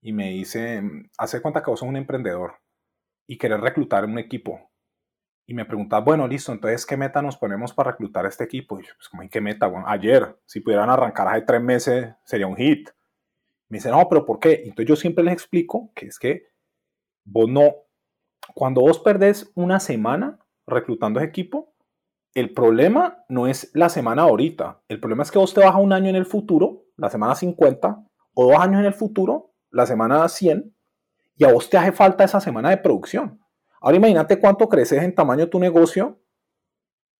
y 0.02 0.12
me 0.14 0.30
dice, 0.32 0.82
mm, 0.82 1.10
hace 1.20 1.40
cuenta 1.42 1.62
que 1.62 1.70
vos 1.70 1.80
sos 1.80 1.90
un 1.90 1.98
emprendedor 1.98 2.54
y 3.28 3.38
querés 3.38 3.60
reclutar 3.60 4.06
un 4.06 4.18
equipo. 4.18 4.72
Y 5.48 5.54
me 5.54 5.66
preguntas, 5.66 6.04
bueno, 6.04 6.28
listo, 6.28 6.52
entonces, 6.52 6.86
¿qué 6.86 6.98
meta 6.98 7.22
nos 7.22 7.38
ponemos 7.38 7.72
para 7.72 7.92
reclutar 7.92 8.26
este 8.26 8.44
equipo? 8.44 8.80
Y 8.80 8.84
yo, 8.84 8.94
pues, 8.98 9.10
¿cómo 9.10 9.22
en 9.22 9.30
qué 9.30 9.42
meta? 9.42 9.68
Bueno, 9.68 9.88
ayer, 9.88 10.40
si 10.46 10.60
pudieran 10.60 10.90
arrancar 10.90 11.28
hace 11.28 11.42
tres 11.42 11.62
meses, 11.62 12.16
sería 12.24 12.48
un 12.48 12.56
hit. 12.56 12.90
Me 13.70 13.78
dice, 13.78 13.92
no, 13.92 14.08
pero 14.10 14.26
¿por 14.26 14.40
qué? 14.40 14.64
Entonces 14.64 14.88
yo 14.88 14.96
siempre 14.96 15.24
les 15.24 15.34
explico 15.34 15.92
que 15.94 16.08
es 16.08 16.18
que 16.18 16.48
vos 17.24 17.48
no, 17.50 17.76
cuando 18.54 18.82
vos 18.82 19.00
perdés 19.00 19.52
una 19.56 19.80
semana 19.80 20.40
reclutando 20.66 21.20
ese 21.20 21.30
equipo, 21.30 21.76
el 22.34 22.54
problema 22.54 23.24
no 23.30 23.48
es 23.48 23.72
la 23.74 23.90
semana 23.90 24.24
ahorita. 24.24 24.82
El 24.88 25.00
problema 25.00 25.24
es 25.24 25.32
que 25.32 25.40
vos 25.40 25.54
te 25.54 25.62
vas 25.62 25.74
a 25.74 25.78
un 25.78 25.94
año 25.94 26.10
en 26.10 26.16
el 26.16 26.26
futuro, 26.26 26.86
la 26.98 27.10
semana 27.10 27.36
50, 27.36 28.04
o 28.34 28.46
dos 28.52 28.60
años 28.60 28.80
en 28.80 28.86
el 28.88 28.94
futuro, 28.94 29.54
la 29.70 29.86
semana 29.86 30.28
100, 30.28 30.76
y 31.38 31.44
a 31.46 31.54
vos 31.54 31.70
te 31.70 31.78
hace 31.78 31.92
falta 31.92 32.24
esa 32.24 32.42
semana 32.42 32.70
de 32.70 32.78
producción. 32.78 33.40
Ahora 33.86 33.98
imagínate 33.98 34.40
cuánto 34.40 34.68
creces 34.68 35.04
en 35.04 35.14
tamaño 35.14 35.48
tu 35.48 35.60
negocio 35.60 36.20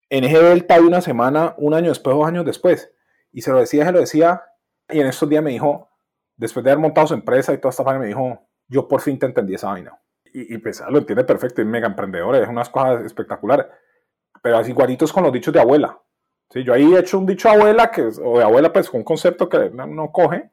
en 0.10 0.24
ese 0.24 0.42
delta 0.42 0.80
de 0.80 0.82
una 0.82 1.00
semana, 1.00 1.54
un 1.60 1.76
año 1.76 1.90
después, 1.90 2.16
dos 2.16 2.26
años 2.26 2.44
después. 2.44 2.92
Y 3.32 3.44
se 3.44 3.52
lo 3.52 3.60
decía, 3.60 3.86
se 3.86 3.92
lo 3.92 4.00
decía, 4.00 4.42
y 4.90 5.00
en 5.00 5.06
estos 5.06 5.30
días 5.30 5.44
me 5.44 5.52
dijo, 5.52 5.92
después 6.36 6.64
de 6.64 6.72
haber 6.72 6.82
montado 6.82 7.06
su 7.06 7.14
empresa 7.14 7.54
y 7.54 7.60
toda 7.60 7.70
esta 7.70 7.84
vaina, 7.84 8.00
me 8.00 8.08
dijo, 8.08 8.48
yo 8.68 8.88
por 8.88 9.00
fin 9.02 9.20
te 9.20 9.28
entendí 9.28 9.54
esa 9.54 9.68
vaina. 9.68 10.02
Y, 10.34 10.56
y 10.56 10.58
pues 10.58 10.84
lo 10.90 10.98
entiende 10.98 11.24
perfecto, 11.24 11.62
es 11.62 11.68
mega 11.68 11.86
emprendedor, 11.86 12.36
es 12.36 12.50
unas 12.50 12.68
cosas 12.72 13.06
espectaculares. 13.06 13.68
Pero 14.42 14.58
así 14.58 14.72
igualitos 14.72 15.14
con 15.14 15.22
los 15.22 15.32
dichos 15.32 15.54
de 15.54 15.60
abuela. 15.60 16.02
Sí, 16.50 16.64
yo 16.64 16.74
ahí 16.74 16.96
he 16.96 17.00
hecho 17.00 17.20
un 17.20 17.28
dicho 17.28 17.48
abuela, 17.48 17.92
que, 17.92 18.02
o 18.02 18.40
de 18.40 18.44
abuela, 18.44 18.74
pues 18.74 18.90
un 18.90 19.04
concepto 19.04 19.48
que 19.50 19.70
no, 19.70 19.86
no 19.86 20.12
coge, 20.12 20.50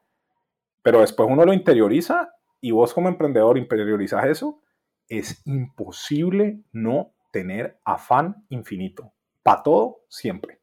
pero 0.83 1.01
después 1.01 1.27
uno 1.31 1.47
lo 1.47 1.55
interioriza 1.55 2.35
y 2.61 2.71
vos 2.71 2.93
como 2.93 3.09
emprendedor 3.09 3.57
interiorizas 3.57 4.27
eso, 4.27 4.61
es 5.09 5.43
imposible 5.47 6.63
no 6.73 7.15
tener 7.33 7.81
afán 7.85 8.47
infinito. 8.49 9.13
Para 9.43 9.63
todo, 9.63 10.05
siempre. 10.09 10.61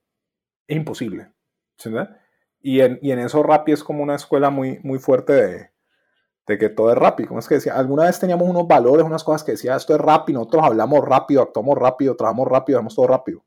Es 0.68 0.78
imposible. 0.78 1.32
¿sí? 1.78 1.90
Y 2.62 2.82
en, 2.82 3.00
y 3.02 3.12
en 3.12 3.20
eso 3.20 3.44
Rappi 3.44 3.72
es 3.72 3.84
como 3.84 4.04
una 4.04 4.16
escuela 4.16 4.50
muy, 4.50 4.80
muy 4.84 5.00
fuerte 5.00 5.34
de, 5.34 5.72
de 6.48 6.58
que 6.58 6.70
todo 6.70 6.92
es 6.92 6.98
Rappi. 6.98 7.26
¿Cómo 7.26 7.40
es 7.40 7.48
que 7.48 7.56
decía? 7.56 7.76
Alguna 7.76 8.04
vez 8.04 8.20
teníamos 8.20 8.48
unos 8.48 8.68
valores, 8.68 9.06
unas 9.06 9.24
cosas 9.24 9.44
que 9.44 9.52
decía, 9.52 9.76
esto 9.76 9.94
es 9.94 10.02
Rappi, 10.02 10.34
nosotros 10.34 10.64
hablamos 10.64 11.06
rápido, 11.06 11.42
actuamos 11.42 11.78
rápido, 11.78 12.16
trabajamos 12.16 12.48
rápido, 12.48 12.80
hacemos 12.80 12.96
todo 12.96 13.08
rápido. 13.08 13.44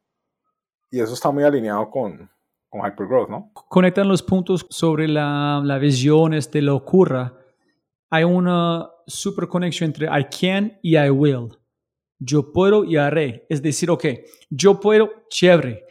Y 0.91 1.01
eso 1.01 1.15
está 1.15 1.31
muy 1.31 1.43
alineado 1.43 1.91
con, 1.91 2.31
con 2.69 2.87
Hypergrowth, 2.87 3.29
¿no? 3.29 3.51
conectan 3.69 4.09
los 4.09 4.23
puntos 4.23 4.67
sobre 4.71 5.09
la, 5.09 5.61
la 5.65 5.79
visión, 5.79 6.35
este, 6.35 6.63
lo 6.63 6.77
ocurra. 6.77 7.35
Hay 8.11 8.25
una 8.25 8.92
super 9.07 9.49
conexión 9.49 9.89
entre 9.89 10.07
I 10.07 10.25
can 10.25 10.79
y 10.83 10.97
I 10.97 11.11
will. 11.11 11.49
Yo 12.19 12.53
puedo 12.53 12.85
y 12.85 12.97
haré. 12.97 13.47
Es 13.49 13.63
decir, 13.63 13.91
ok, 13.91 14.07
yo 14.51 14.79
puedo, 14.81 15.11
chévere, 15.29 15.85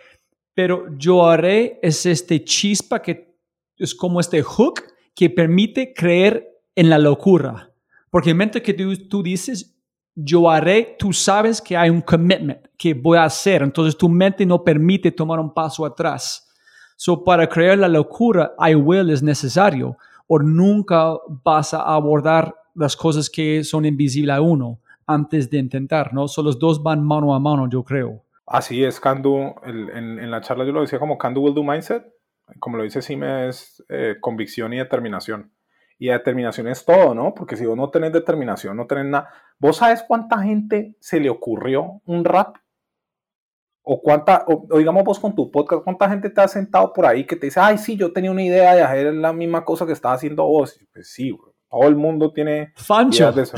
pero 0.53 0.85
yo 0.97 1.27
haré 1.27 1.79
es 1.81 2.05
este 2.05 2.43
chispa 2.43 3.01
que 3.01 3.35
es 3.77 3.95
como 3.95 4.19
este 4.19 4.41
hook 4.41 4.81
que 5.15 5.29
permite 5.29 5.93
creer 5.93 6.47
en 6.75 6.89
la 6.89 6.97
locura. 6.97 7.73
Porque 8.09 8.29
el 8.29 8.35
momento 8.35 8.61
que 8.61 8.73
tú, 8.73 8.95
tú 9.07 9.23
dices, 9.23 9.75
yo 10.15 10.49
haré, 10.49 10.95
tú 10.99 11.13
sabes 11.13 11.61
que 11.61 11.75
hay 11.75 11.89
un 11.89 12.01
commitment 12.01 12.67
que 12.77 12.93
voy 12.93 13.17
a 13.17 13.23
hacer. 13.23 13.61
Entonces 13.61 13.97
tu 13.97 14.09
mente 14.09 14.45
no 14.45 14.63
permite 14.63 15.11
tomar 15.11 15.39
un 15.39 15.53
paso 15.53 15.85
atrás. 15.85 16.47
So, 16.97 17.23
para 17.23 17.47
crear 17.47 17.79
la 17.79 17.87
locura, 17.87 18.53
I 18.59 18.75
will 18.75 19.09
es 19.09 19.23
necesario, 19.23 19.97
o 20.27 20.37
nunca 20.37 21.15
vas 21.43 21.73
a 21.73 21.81
abordar 21.81 22.53
las 22.75 22.95
cosas 22.95 23.29
que 23.29 23.63
son 23.63 23.85
invisibles 23.85 24.35
a 24.35 24.41
uno 24.41 24.79
antes 25.07 25.49
de 25.49 25.57
intentar, 25.57 26.13
¿no? 26.13 26.27
So, 26.27 26.41
los 26.43 26.57
dos 26.59 26.81
van 26.83 27.03
mano 27.03 27.33
a 27.35 27.39
mano, 27.39 27.69
yo 27.69 27.83
creo. 27.83 28.23
Así 28.45 28.83
es, 28.83 28.99
Candu, 28.99 29.55
el- 29.65 29.89
en, 29.89 30.19
en 30.19 30.31
la 30.31 30.41
charla 30.41 30.65
yo 30.65 30.71
lo 30.71 30.81
decía 30.81 30.99
como 30.99 31.17
Candu 31.17 31.41
will 31.41 31.53
do 31.53 31.63
mindset, 31.63 32.05
como 32.59 32.77
lo 32.77 32.83
dice 32.83 33.01
Sime, 33.01 33.47
es 33.47 33.83
eh, 33.89 34.15
convicción 34.19 34.73
y 34.73 34.77
determinación. 34.77 35.51
Y 35.97 36.07
determinación 36.07 36.67
es 36.67 36.83
todo, 36.83 37.13
¿no? 37.13 37.33
Porque 37.33 37.55
si 37.55 37.65
vos 37.65 37.77
no 37.77 37.89
tenés 37.89 38.11
determinación, 38.11 38.75
no 38.75 38.87
tenés 38.87 39.05
nada. 39.05 39.29
¿Vos 39.59 39.77
sabes 39.77 40.03
cuánta 40.07 40.41
gente 40.41 40.95
se 40.99 41.19
le 41.19 41.29
ocurrió 41.29 42.01
un 42.05 42.25
rap? 42.25 42.57
O 43.83 44.01
cuánta, 44.01 44.45
o, 44.47 44.67
o 44.69 44.77
digamos 44.77 45.03
vos 45.03 45.19
con 45.19 45.33
tu 45.35 45.49
podcast, 45.49 45.83
cuánta 45.83 46.07
gente 46.09 46.29
te 46.29 46.39
ha 46.41 46.47
sentado 46.47 46.91
por 46.93 47.05
ahí 47.05 47.25
que 47.25 47.35
te 47.35 47.47
dice, 47.47 47.59
ay, 47.59 47.77
sí, 47.77 47.95
yo 47.97 48.11
tenía 48.13 48.31
una 48.31 48.43
idea 48.43 48.75
de 48.75 48.81
hacer 48.83 49.13
la 49.13 49.33
misma 49.33 49.63
cosa 49.65 49.85
que 49.87 49.91
estaba 49.93 50.13
haciendo 50.15 50.43
vos. 50.43 50.79
Pues 50.93 51.11
sí, 51.11 51.31
güey, 51.31 51.50
todo 51.71 51.87
el 51.87 51.95
mundo 51.95 52.31
tiene 52.33 52.73
Fancho. 52.75 53.31
de 53.31 53.43
eso. 53.43 53.57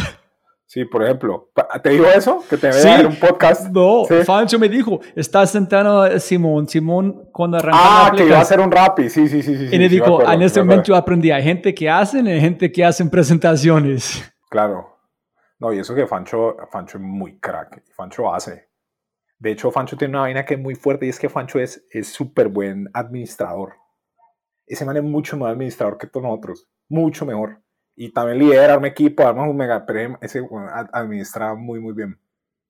Sí, 0.66 0.86
por 0.86 1.04
ejemplo, 1.04 1.52
¿te 1.84 1.90
dijo 1.92 2.06
eso? 2.06 2.44
Que 2.50 2.58
te 2.58 2.68
vea 2.70 3.00
en 3.02 3.06
un 3.08 3.16
podcast. 3.18 3.70
No, 3.70 4.06
Sí. 4.08 4.24
Fancho 4.24 4.58
me 4.58 4.68
dijo, 4.70 5.02
está 5.16 5.46
sentado 5.46 6.02
a 6.02 6.20
Simón, 6.20 6.68
Simón 6.68 7.30
cuando 7.32 7.58
arrancó 7.58 7.78
Ah, 7.80 8.10
la 8.12 8.18
que 8.18 8.26
iba 8.26 8.38
a 8.38 8.42
hacer 8.42 8.60
un 8.60 8.72
rapi, 8.72 9.10
sí, 9.10 9.28
sí, 9.28 9.44
sí, 9.44 9.56
sí. 9.56 9.66
Y 9.72 9.78
le 9.78 9.88
sí, 9.90 9.96
dijo, 9.96 10.06
acuerdo, 10.16 10.32
en 10.32 10.42
este 10.42 10.62
me 10.62 10.66
momento 10.66 10.88
yo 10.88 10.96
aprendí, 10.96 11.30
hay 11.30 11.44
gente 11.44 11.76
que 11.76 11.90
hacen 11.90 12.26
y 12.28 12.40
gente 12.40 12.72
que 12.72 12.84
hacen 12.84 13.10
presentaciones. 13.10 14.24
Claro. 14.50 14.98
No, 15.60 15.72
y 15.74 15.80
eso 15.80 15.94
que 15.96 16.08
Fancho, 16.08 16.58
Fancho 16.72 16.98
es 16.98 17.04
muy 17.04 17.40
crack. 17.40 17.84
Fancho 17.96 18.34
hace. 18.34 18.70
De 19.38 19.52
hecho, 19.52 19.70
Fancho 19.72 19.96
tiene 19.98 20.12
una 20.14 20.22
vaina 20.22 20.44
que 20.46 20.56
es 20.56 20.60
muy 20.60 20.76
fuerte 20.76 21.06
y 21.06 21.10
es 21.10 21.20
que 21.20 21.30
Fancho 21.30 21.60
es 21.60 21.86
es 21.92 22.08
súper 22.08 22.48
buen 22.48 22.90
administrador. 22.94 23.74
Ese 24.66 24.86
man 24.86 24.98
es 24.98 25.04
mucho 25.04 25.38
más 25.38 25.52
administrador 25.52 25.98
que 25.98 26.08
todos 26.08 26.26
nosotros. 26.26 26.68
Mucho 26.90 27.26
mejor. 27.26 27.63
Y 27.96 28.12
también 28.12 28.40
lidera 28.40 28.78
un 28.78 28.86
equipo, 28.86 29.26
arma 29.26 29.44
un 29.48 29.56
mega 29.56 29.86
premio. 29.86 30.18
Ese 30.22 30.40
ad- 30.40 30.90
administra 30.94 31.54
muy, 31.54 31.80
muy 31.80 31.94
bien. 31.94 32.20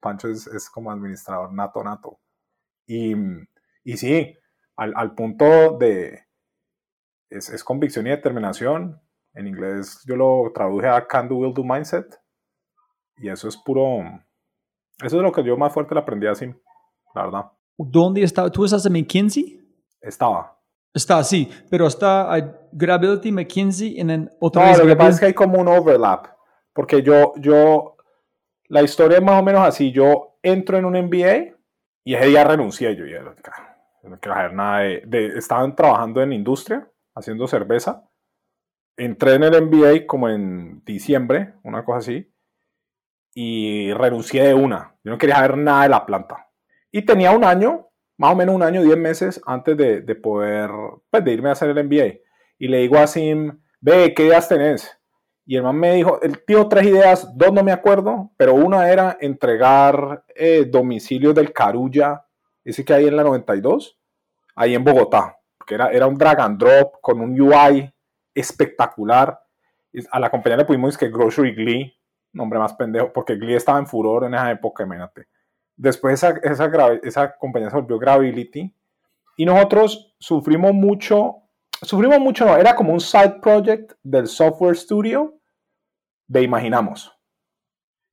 Fancho 0.00 0.28
es, 0.28 0.46
es 0.48 0.68
como 0.68 0.90
administrador 0.90 1.52
nato, 1.52 1.82
nato. 1.82 2.20
Y, 2.86 3.14
y 3.84 3.96
sí, 3.96 4.36
al, 4.76 4.92
al 4.96 5.14
punto 5.14 5.78
de... 5.78 6.26
Es, 7.30 7.48
es 7.48 7.64
convicción 7.64 8.06
y 8.06 8.10
determinación. 8.10 9.00
En 9.32 9.46
inglés 9.46 10.02
yo 10.06 10.14
lo 10.14 10.52
traduje 10.54 10.88
a 10.88 11.06
Can 11.06 11.28
Do, 11.28 11.36
Will 11.36 11.54
Do 11.54 11.64
Mindset. 11.64 12.20
Y 13.16 13.28
eso 13.28 13.48
es 13.48 13.56
puro... 13.56 14.00
Eso 15.02 15.16
es 15.16 15.22
lo 15.22 15.32
que 15.32 15.42
yo 15.42 15.56
más 15.56 15.72
fuerte 15.72 15.94
le 15.94 16.00
aprendí 16.00 16.26
así, 16.26 16.46
la 17.14 17.24
verdad. 17.24 17.52
¿Dónde 17.76 18.22
está? 18.22 18.48
¿Tú 18.48 18.64
estás 18.64 18.86
en 18.86 18.92
McKinsey? 18.92 19.60
Estaba. 20.00 20.56
Está, 20.92 21.24
sí, 21.24 21.50
pero 21.68 21.88
está 21.88 22.32
Gravity, 22.76 23.30
McKinsey 23.32 24.00
en 24.00 24.30
otra 24.40 24.62
No, 24.62 24.68
vez 24.68 24.78
lo 24.80 24.86
que 24.86 24.96
pasa 24.96 25.10
es 25.10 25.20
que 25.20 25.26
hay 25.26 25.34
como 25.34 25.60
un 25.60 25.68
overlap. 25.68 26.26
Porque 26.72 27.02
yo, 27.02 27.32
yo, 27.36 27.96
la 28.68 28.82
historia 28.82 29.18
es 29.18 29.24
más 29.24 29.40
o 29.40 29.44
menos 29.44 29.62
así. 29.66 29.92
Yo 29.92 30.38
entro 30.42 30.76
en 30.76 30.84
un 30.84 30.96
MBA 30.96 31.54
y 32.04 32.14
ese 32.14 32.26
día 32.26 32.42
renuncié. 32.44 32.96
Yo 32.96 33.06
ya, 33.06 33.18
"Cara, 33.42 33.78
yo 34.02 34.08
no 34.08 34.18
quiero 34.18 34.34
saber 34.36 34.52
nada 34.54 34.80
de, 34.80 35.02
de- 35.06 35.38
Estaban 35.38 35.76
trabajando 35.76 36.20
en 36.20 36.32
industria, 36.32 36.90
haciendo 37.14 37.46
cerveza. 37.46 38.02
Entré 38.96 39.34
en 39.34 39.44
el 39.44 39.54
MBA 39.62 40.06
como 40.06 40.28
en 40.28 40.82
diciembre, 40.84 41.54
una 41.62 41.84
cosa 41.84 41.98
así. 41.98 42.28
Y 43.34 43.92
renuncié 43.92 44.44
de 44.44 44.54
una. 44.54 44.94
Yo 45.04 45.12
no 45.12 45.18
quería 45.18 45.36
saber 45.36 45.56
nada 45.58 45.84
de 45.84 45.88
la 45.88 46.06
planta. 46.06 46.48
Y 46.92 47.02
tenía 47.04 47.32
un 47.32 47.44
año, 47.44 47.88
más 48.18 48.32
o 48.32 48.36
menos 48.36 48.54
un 48.54 48.62
año, 48.62 48.82
10 48.82 48.96
meses 48.96 49.40
antes 49.46 49.76
de, 49.76 50.00
de 50.02 50.14
poder, 50.14 50.70
pues 51.10 51.24
de 51.24 51.32
irme 51.32 51.48
a 51.48 51.52
hacer 51.52 51.70
el 51.70 51.84
MBA. 51.84 52.18
Y 52.58 52.68
le 52.68 52.78
digo 52.78 52.98
a 52.98 53.06
Sim, 53.06 53.60
ve, 53.80 54.14
¿qué 54.14 54.26
ideas 54.26 54.48
tenés? 54.48 54.98
Y 55.46 55.56
el 55.56 55.62
man 55.62 55.76
me 55.76 55.94
dijo, 55.94 56.20
él 56.22 56.42
dio 56.46 56.68
tres 56.68 56.86
ideas, 56.86 57.36
dos 57.36 57.52
no 57.52 57.62
me 57.62 57.72
acuerdo, 57.72 58.30
pero 58.36 58.54
una 58.54 58.90
era 58.90 59.18
entregar 59.20 60.24
eh, 60.34 60.64
domicilios 60.64 61.34
del 61.34 61.52
Carulla, 61.52 62.24
ese 62.64 62.84
que 62.84 62.94
hay 62.94 63.06
en 63.06 63.16
la 63.16 63.24
92, 63.24 63.98
ahí 64.54 64.74
en 64.74 64.84
Bogotá, 64.84 65.36
que 65.66 65.74
era, 65.74 65.90
era 65.90 66.06
un 66.06 66.16
drag 66.16 66.40
and 66.40 66.58
drop 66.58 67.00
con 67.02 67.20
un 67.20 67.38
UI 67.38 67.92
espectacular. 68.34 69.38
A 70.10 70.18
la 70.18 70.30
compañía 70.30 70.56
le 70.56 70.64
pusimos 70.64 70.96
que 70.96 71.10
Grocery 71.10 71.54
Glee, 71.54 71.94
nombre 72.32 72.58
más 72.58 72.72
pendejo, 72.74 73.12
porque 73.12 73.36
Glee 73.36 73.54
estaba 73.54 73.78
en 73.78 73.86
furor 73.86 74.24
en 74.24 74.34
esa 74.34 74.50
época, 74.50 74.82
imagínate. 74.82 75.28
Después 75.76 76.14
esa, 76.14 76.38
esa, 76.42 76.70
esa 77.02 77.36
compañía 77.36 77.68
se 77.68 77.76
volvió 77.76 77.98
Gravity 77.98 78.74
y 79.36 79.44
nosotros 79.44 80.14
sufrimos 80.18 80.72
mucho, 80.72 81.42
sufrimos 81.84 82.18
mucho, 82.20 82.44
no, 82.44 82.56
era 82.56 82.74
como 82.74 82.92
un 82.92 83.00
side 83.00 83.40
project 83.40 83.92
del 84.02 84.26
software 84.26 84.76
studio 84.76 85.38
de 86.26 86.42
Imaginamos. 86.42 87.12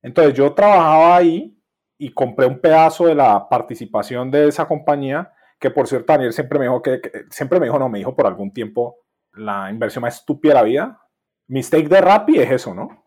Entonces 0.02 0.34
yo 0.34 0.52
trabajaba 0.52 1.16
ahí 1.16 1.56
y 1.98 2.12
compré 2.12 2.46
un 2.46 2.60
pedazo 2.60 3.06
de 3.06 3.14
la 3.14 3.48
participación 3.48 4.30
de 4.30 4.48
esa 4.48 4.66
compañía, 4.66 5.32
que 5.58 5.70
por 5.70 5.86
cierto 5.86 6.12
Daniel 6.12 6.32
siempre 6.32 6.58
me 6.58 6.64
dijo 6.64 6.82
que, 6.82 7.00
siempre 7.30 7.60
me 7.60 7.66
dijo, 7.66 7.78
no, 7.78 7.88
me 7.88 7.98
dijo 7.98 8.16
por 8.16 8.26
algún 8.26 8.52
tiempo 8.52 8.98
la 9.34 9.70
inversión 9.70 10.02
más 10.02 10.16
estúpida 10.16 10.54
de 10.54 10.60
la 10.60 10.64
vida. 10.64 11.00
Mistake 11.46 11.88
de 11.88 12.00
Rappi 12.00 12.38
es 12.38 12.50
eso, 12.50 12.74
¿no? 12.74 13.01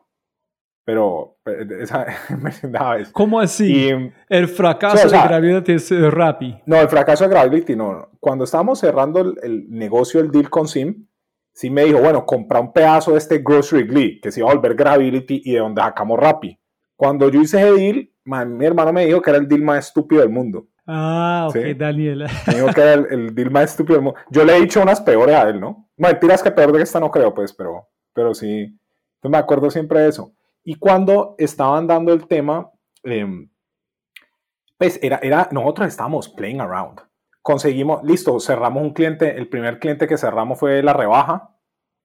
Pero 0.86 1.38
esa 1.82 2.06
¿Cómo 3.12 3.40
así? 3.40 3.90
y, 3.90 4.12
el 4.30 4.48
fracaso 4.48 4.98
Sí, 4.98 5.08
o 5.08 5.10
sea- 5.10 5.24
de 5.24 5.28
Gravity 5.28 5.72
es 5.74 5.92
eh, 5.92 6.10
Rappi. 6.12 6.62
no, 6.68 6.80
el 6.80 6.88
fracaso 6.90 7.24
de 7.24 7.30
Gravity, 7.32 7.76
no. 7.76 8.10
Cuando 8.20 8.44
estábamos 8.44 8.80
cerrando 8.80 9.20
el, 9.22 9.36
el 9.42 9.66
negocio, 9.70 10.20
el 10.22 10.30
deal 10.32 10.50
con 10.50 10.68
Sim, 10.68 11.08
Sim 11.54 11.74
me 11.74 11.86
dijo, 11.86 12.00
bueno, 12.00 12.26
compra 12.26 12.60
un 12.60 12.72
pedazo 12.72 13.14
de 13.14 13.18
este 13.18 13.40
Grocery 13.40 13.84
Glee, 13.88 14.20
que 14.22 14.32
se 14.32 14.42
iba 14.42 14.52
a 14.52 14.54
volver 14.54 14.76
Gravity 14.76 15.42
y 15.46 15.54
de 15.54 15.60
donde 15.60 15.82
sacamos 15.82 16.20
Rappi. 16.20 16.60
Cuando 16.96 17.30
yo 17.30 17.42
hice 17.42 17.62
ese 17.62 17.72
deal, 17.74 18.10
man, 18.24 18.56
mi 18.56 18.66
hermano 18.66 18.94
me 18.94 19.06
dijo 19.06 19.22
que 19.22 19.30
era 19.32 19.40
el 19.40 19.48
deal 19.48 19.62
más 19.64 19.88
estúpido 19.88 20.22
del 20.22 20.30
mundo. 20.30 20.68
Ah, 20.86 21.48
ok, 21.50 21.56
Sí. 21.56 21.74
Daniela. 21.74 22.28
Me 22.48 22.54
dijo 22.56 22.68
que 22.68 22.82
era 22.82 22.94
el, 22.94 23.08
el 23.10 23.34
deal 23.36 23.50
más 23.52 23.72
estúpido 23.72 23.96
del 23.96 24.04
mundo. 24.04 24.20
Yo 24.30 24.46
le 24.46 24.56
he 24.56 24.62
dicho 24.62 24.82
unas 24.84 25.02
peores 25.02 25.36
a 25.36 25.50
él, 25.50 25.60
¿no? 25.60 25.90
Mentiras 25.98 26.44
que 26.44 26.52
peor 26.52 26.72
de 26.74 26.84
esta 26.84 27.00
no 27.00 27.10
creo, 27.10 27.34
pues, 27.34 27.54
pero, 27.54 27.88
pero 28.14 28.34
sí. 28.36 28.50
Entonces 29.16 29.32
me 29.32 29.38
acuerdo 29.38 29.72
siempre 29.72 30.02
de 30.02 30.10
eso. 30.10 30.35
Y 30.66 30.76
cuando 30.76 31.36
estaban 31.38 31.86
dando 31.86 32.12
el 32.12 32.28
tema, 32.28 32.72
em, 33.04 33.50
pues 34.78 35.00
era, 35.02 35.20
era, 35.22 35.48
nosotros 35.52 35.88
estábamos 35.88 36.28
playing 36.28 36.60
around. 36.60 37.02
Conseguimos, 37.44 38.04
listo, 38.04 38.40
cerramos 38.40 38.82
un 38.82 38.92
cliente. 38.92 39.38
El 39.38 39.48
primer 39.48 39.80
cliente 39.80 40.08
que 40.08 40.18
cerramos 40.18 40.60
fue 40.60 40.82
la 40.82 40.94
rebaja. 40.94 41.56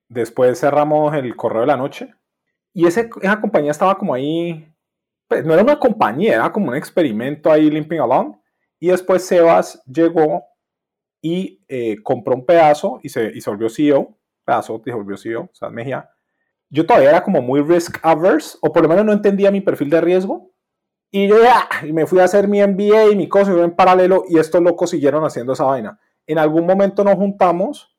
Después 0.09 0.61
cerramos 0.61 1.15
el 1.15 1.35
correo 1.37 1.63
de 1.63 1.69
la 1.69 1.79
noche. 1.79 2.15
Y 2.75 2.87
ese, 2.87 3.09
esa 3.23 3.41
compañía 3.41 3.71
estaba 3.71 3.97
como 3.97 4.13
ahí, 4.13 4.71
pues, 5.27 5.45
no 5.45 5.55
era 5.55 5.63
una 5.63 5.79
compañía, 5.79 6.35
era 6.35 6.53
como 6.53 6.69
un 6.69 6.77
experimento 6.77 7.51
ahí 7.51 7.71
limping 7.71 8.01
along. 8.01 8.37
Y 8.79 8.89
después 8.89 9.25
Sebas 9.27 9.83
llegó 9.87 10.45
y 11.23 11.65
eh, 11.67 11.97
compró 12.03 12.35
un 12.35 12.45
pedazo 12.45 13.01
y 13.03 13.09
se, 13.09 13.33
y 13.35 13.41
se 13.41 13.49
volvió 13.49 13.71
CEO. 13.71 14.19
Pedazo 14.45 14.83
se 14.85 14.93
volvió 14.93 15.17
CEO, 15.17 15.45
o 15.45 15.55
sea, 15.55 15.71
Mejía. 15.71 16.11
Yo 16.71 16.87
todavía 16.87 17.11
era 17.11 17.23
como 17.23 17.43
muy 17.43 17.61
risk 17.61 17.99
averse, 18.03 18.57
o 18.63 18.73
por 18.73 18.83
lo 18.83 18.89
menos 18.89 19.05
no 19.05 19.13
entendía 19.13 19.51
mi 19.51 19.61
perfil 19.61 19.91
de 19.91 20.01
riesgo. 20.01 20.53
Y 21.11 21.27
yo 21.29 21.43
ya, 21.43 21.69
y 21.83 21.93
me 21.93 22.07
fui 22.07 22.21
a 22.21 22.25
hacer 22.25 22.47
mi 22.47 22.63
MBA 22.63 23.11
y 23.11 23.17
mi 23.17 23.29
cosa, 23.29 23.53
en 23.53 23.75
paralelo, 23.75 24.23
y 24.29 24.39
estos 24.39 24.63
locos 24.63 24.91
siguieron 24.91 25.25
haciendo 25.25 25.53
esa 25.53 25.65
vaina. 25.65 25.99
En 26.27 26.39
algún 26.39 26.67
momento 26.67 27.03
nos 27.03 27.17
juntamos, 27.17 27.97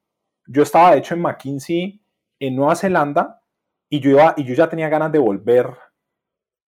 yo 0.47 0.63
estaba 0.63 0.91
de 0.91 0.99
hecho 0.99 1.15
en 1.15 1.21
McKinsey, 1.21 2.01
en 2.39 2.55
Nueva 2.55 2.75
Zelanda, 2.75 3.41
y 3.89 3.99
yo, 3.99 4.11
iba, 4.11 4.33
y 4.37 4.45
yo 4.45 4.53
ya 4.53 4.69
tenía 4.69 4.87
ganas 4.87 5.11
de 5.11 5.19
volver 5.19 5.67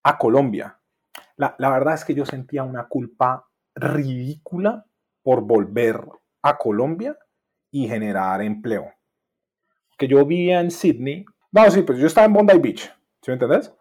a 0.03 0.17
Colombia. 0.17 0.79
La, 1.37 1.55
la 1.57 1.69
verdad 1.69 1.93
es 1.93 2.03
que 2.03 2.13
yo 2.13 2.25
sentía 2.25 2.63
una 2.63 2.89
culpa 2.89 3.47
ridícula 3.75 4.85
por 5.23 5.41
volver 5.41 6.01
a 6.41 6.57
Colombia 6.57 7.17
y 7.71 7.87
generar 7.87 8.41
empleo. 8.41 8.93
Que 9.97 10.07
yo 10.07 10.25
vivía 10.25 10.59
en 10.59 10.69
Sydney. 10.69 11.25
No, 11.53 11.69
sí, 11.71 11.81
pues 11.83 11.99
yo 11.99 12.07
estaba 12.07 12.25
en 12.25 12.33
Bondi 12.33 12.57
Beach. 12.57 12.81
¿Sí 13.21 13.31
me 13.31 13.33
entendés? 13.33 13.71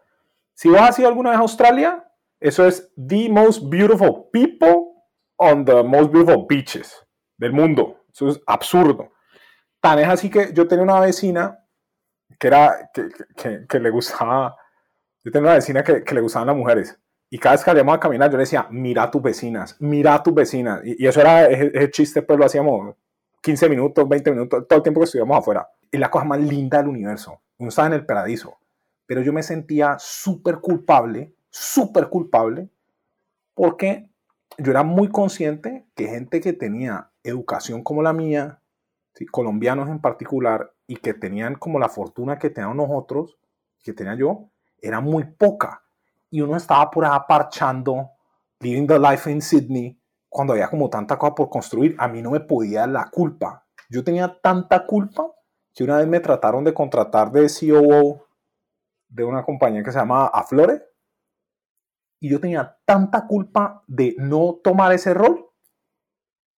Si 0.55 0.69
vos 0.69 0.81
has 0.81 0.99
ido 0.99 1.09
alguna 1.09 1.31
vez 1.31 1.39
a 1.39 1.43
Australia, 1.43 2.05
eso 2.39 2.67
es 2.67 2.93
the 2.97 3.29
most 3.29 3.65
beautiful 3.69 4.29
people 4.33 4.93
on 5.37 5.65
the 5.65 5.83
most 5.83 6.13
beautiful 6.13 6.47
beaches 6.49 7.05
del 7.37 7.53
mundo. 7.53 8.05
Eso 8.13 8.29
es 8.29 8.41
absurdo. 8.47 9.11
Tan 9.81 9.99
es 9.99 10.09
así 10.09 10.31
que 10.31 10.53
yo 10.53 10.69
tenía 10.69 10.85
una 10.85 11.01
vecina 11.01 11.59
que 12.39 12.47
era 12.49 12.91
que, 12.95 13.09
que- 13.37 13.67
que 13.69 13.81
le 13.81 13.91
gustaba. 13.91 14.55
Yo 15.25 15.33
tenía 15.33 15.47
una 15.49 15.55
vecina 15.57 15.83
que, 15.83 16.05
que 16.05 16.15
le 16.15 16.21
gustaban 16.21 16.49
las 16.49 16.57
mujeres. 16.57 16.99
Y 17.31 17.39
cada 17.39 17.55
vez 17.55 17.63
que 17.65 17.71
salíamos 17.71 17.97
a 17.97 18.01
caminar, 18.01 18.31
yo 18.31 18.37
le 18.37 18.43
decía, 18.43 18.67
mira 18.71 19.05
a 19.05 19.11
tus 19.11 19.23
vecinas, 19.23 19.77
mira 19.81 20.15
a 20.15 20.23
tus 20.23 20.35
vecinas. 20.35 20.83
Y, 20.85 21.03
y 21.05 21.07
eso 21.07 21.21
era 21.23 21.47
ese, 21.49 21.71
ese 21.75 21.91
chiste, 21.91 22.23
pues 22.23 22.39
lo 22.39 22.45
hacíamos 22.45 22.95
15 23.41 23.69
minutos, 23.71 24.07
20 24.09 24.31
minutos, 24.31 24.69
todo 24.69 24.77
el 24.77 24.83
tiempo 24.83 25.01
que 25.01 25.05
estuvimos 25.07 25.39
afuera. 25.39 25.67
Es 25.91 25.99
la 25.99 26.11
cosa 26.11 26.27
más 26.27 26.41
linda 26.41 26.79
del 26.79 26.89
universo. 26.89 27.41
Uno 27.63 27.69
estaba 27.69 27.87
en 27.87 27.95
el 27.95 28.05
paradiso. 28.05 28.59
Pero 29.07 29.23
yo 29.23 29.33
me 29.33 29.45
sentía 29.45 29.95
súper 30.01 30.57
culpable, 30.57 31.33
súper 31.49 32.09
culpable, 32.09 32.71
porque 33.55 34.11
yo 34.59 34.73
era 34.73 34.83
muy 34.83 35.11
consciente 35.11 35.87
que 35.95 36.09
gente 36.09 36.41
que 36.41 36.55
tenía 36.55 37.13
educación 37.23 37.85
como 37.85 38.03
la 38.03 38.13
mía, 38.13 38.61
¿sí? 39.15 39.27
colombianos 39.27 39.89
en 39.89 40.01
particular, 40.01 40.73
y 40.89 40.97
que 40.97 41.15
tenían 41.15 41.55
como 41.55 41.79
la 41.79 41.89
fortuna 41.89 42.37
que 42.37 42.51
tenían 42.51 42.77
nosotros, 42.77 43.39
que 43.85 43.93
tenía 43.93 44.17
yo, 44.17 44.51
era 44.81 45.01
muy 45.01 45.23
poca. 45.23 45.85
Y 46.31 46.41
uno 46.41 46.57
estaba 46.57 46.91
por 46.91 47.05
ahí 47.05 47.21
parchando, 47.29 48.11
living 48.59 48.89
the 48.89 48.99
life 48.99 49.31
in 49.31 49.41
Sydney, 49.41 49.97
cuando 50.29 50.55
había 50.55 50.69
como 50.69 50.91
tanta 50.91 51.17
cosa 51.17 51.37
por 51.37 51.49
construir. 51.49 51.95
A 51.97 52.09
mí 52.09 52.23
no 52.23 52.33
me 52.33 52.41
podía 52.41 52.89
la 52.89 53.09
culpa. 53.09 53.65
Yo 53.89 54.03
tenía 54.03 54.41
tanta 54.43 54.85
culpa 54.85 55.31
que 55.75 55.85
una 55.85 55.99
vez 55.99 56.07
me 56.07 56.21
trataron 56.21 56.65
de 56.65 56.75
contratar 56.75 57.31
de 57.33 57.49
COO 57.49 58.27
de 59.09 59.25
una 59.25 59.43
compañía 59.45 59.83
que 59.83 59.93
se 59.93 59.99
llama 59.99 60.27
Aflore. 60.27 60.83
Y 62.21 62.31
yo 62.31 62.41
tenía 62.41 62.79
tanta 62.85 63.27
culpa 63.27 63.83
de 63.87 64.15
no 64.19 64.61
tomar 64.63 64.93
ese 64.93 65.13
rol 65.13 65.51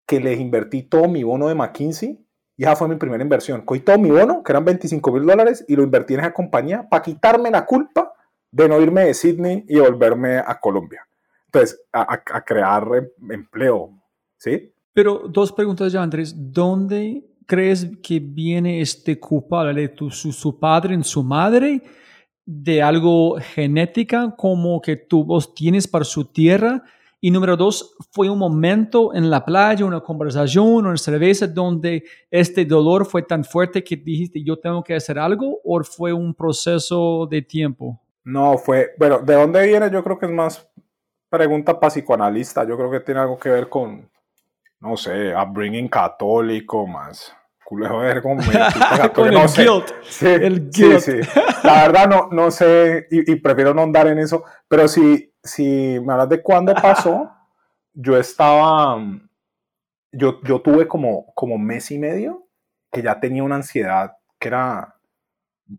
que 0.06 0.20
les 0.20 0.38
invertí 0.38 0.82
todo 0.82 1.08
mi 1.08 1.24
bono 1.24 1.48
de 1.48 1.54
McKinsey 1.54 2.24
y 2.56 2.62
esa 2.62 2.76
fue 2.76 2.88
mi 2.88 2.96
primera 2.96 3.22
inversión. 3.22 3.62
Cogí 3.62 3.80
todo 3.80 3.98
mi 3.98 4.10
bono, 4.10 4.42
que 4.42 4.52
eran 4.52 4.64
25 4.64 5.12
mil 5.12 5.26
dólares, 5.26 5.64
y 5.66 5.74
lo 5.74 5.82
invertí 5.82 6.14
en 6.14 6.20
esa 6.20 6.32
compañía 6.32 6.88
para 6.88 7.02
quitarme 7.02 7.50
la 7.50 7.66
culpa 7.66 8.12
de 8.50 8.68
no 8.68 8.80
irme 8.80 9.06
de 9.06 9.14
Sydney 9.14 9.64
y 9.68 9.80
volverme 9.80 10.38
a 10.38 10.60
Colombia. 10.60 11.06
Entonces, 11.46 11.80
a, 11.92 12.12
a 12.12 12.44
crear 12.44 12.86
em, 12.94 13.32
empleo, 13.32 13.90
¿sí? 14.36 14.72
Pero 14.92 15.26
dos 15.28 15.52
preguntas 15.52 15.92
ya, 15.92 16.02
Andrés. 16.02 16.34
¿Dónde 16.36 17.24
crees 17.46 17.90
que 18.02 18.20
viene 18.20 18.80
este 18.80 19.18
culpable? 19.18 19.88
¿Tu, 19.88 20.10
su, 20.10 20.32
su 20.32 20.58
padre 20.58 20.94
en 20.94 21.04
su 21.04 21.22
madre? 21.22 21.82
¿De 22.44 22.82
algo 22.82 23.36
genética 23.54 24.34
como 24.36 24.80
que 24.80 24.96
tú 24.96 25.24
vos 25.24 25.54
tienes 25.54 25.88
para 25.88 26.04
su 26.04 26.26
tierra? 26.26 26.82
Y 27.20 27.30
número 27.30 27.56
dos, 27.56 27.96
¿fue 28.12 28.28
un 28.28 28.38
momento 28.38 29.14
en 29.14 29.30
la 29.30 29.42
playa, 29.46 29.86
una 29.86 30.02
conversación, 30.02 30.84
una 30.84 30.96
cerveza 30.98 31.46
donde 31.46 32.04
este 32.30 32.66
dolor 32.66 33.06
fue 33.06 33.22
tan 33.22 33.44
fuerte 33.44 33.82
que 33.82 33.96
dijiste 33.96 34.44
yo 34.44 34.58
tengo 34.58 34.84
que 34.84 34.94
hacer 34.94 35.18
algo 35.18 35.58
o 35.64 35.82
fue 35.82 36.12
un 36.12 36.34
proceso 36.34 37.26
de 37.30 37.40
tiempo? 37.40 37.98
No, 38.24 38.58
fue, 38.58 38.90
bueno, 38.98 39.20
¿de 39.20 39.34
dónde 39.34 39.66
viene? 39.66 39.90
Yo 39.90 40.04
creo 40.04 40.18
que 40.18 40.26
es 40.26 40.32
más 40.32 40.68
pregunta 41.30 41.80
para 41.80 41.90
psicoanalista. 41.90 42.68
Yo 42.68 42.76
creo 42.76 42.90
que 42.90 43.00
tiene 43.00 43.20
algo 43.20 43.38
que 43.38 43.48
ver 43.48 43.70
con, 43.70 44.06
no 44.84 44.98
sé, 44.98 45.34
upbringing 45.34 45.88
católico 45.88 46.86
más. 46.86 47.34
Joder, 47.64 48.20
con, 48.20 48.36
con 49.14 49.26
el 49.26 49.46
guilt. 49.48 49.90
Sí, 50.02 50.26
el 50.26 50.70
guilt. 50.70 51.00
Sí, 51.00 51.22
sí. 51.22 51.30
La 51.62 51.86
verdad 51.86 52.06
no, 52.06 52.28
no 52.30 52.50
sé 52.50 53.06
y, 53.10 53.32
y, 53.32 53.36
prefiero 53.36 53.72
no 53.72 53.82
andar 53.82 54.06
en 54.08 54.18
eso, 54.18 54.44
pero 54.68 54.86
si, 54.86 55.32
si 55.42 55.98
me 56.04 56.12
hablas 56.12 56.28
de 56.28 56.42
cuándo 56.42 56.74
pasó, 56.82 57.30
yo 57.94 58.18
estaba, 58.18 58.98
yo, 60.12 60.42
yo 60.42 60.60
tuve 60.60 60.86
como, 60.86 61.32
como 61.34 61.56
mes 61.56 61.90
y 61.90 61.98
medio 61.98 62.46
que 62.92 63.00
ya 63.00 63.18
tenía 63.18 63.42
una 63.42 63.56
ansiedad 63.56 64.12
que 64.38 64.48
era 64.48 64.96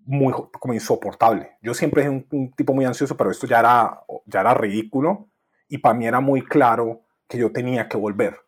muy 0.06 0.34
como 0.60 0.74
insoportable. 0.74 1.52
Yo 1.62 1.76
siempre 1.76 2.04
he 2.04 2.10
un, 2.10 2.26
un 2.32 2.52
tipo 2.54 2.74
muy 2.74 2.86
ansioso, 2.86 3.16
pero 3.16 3.30
esto 3.30 3.46
ya 3.46 3.60
era, 3.60 4.02
ya 4.26 4.40
era 4.40 4.56
ridículo 4.56 5.30
y 5.70 5.78
para 5.78 5.94
mí 5.94 6.08
era 6.08 6.20
muy 6.20 6.42
claro 6.42 7.04
que 7.28 7.38
yo 7.38 7.52
tenía 7.52 7.88
que 7.88 7.98
volver 7.98 8.45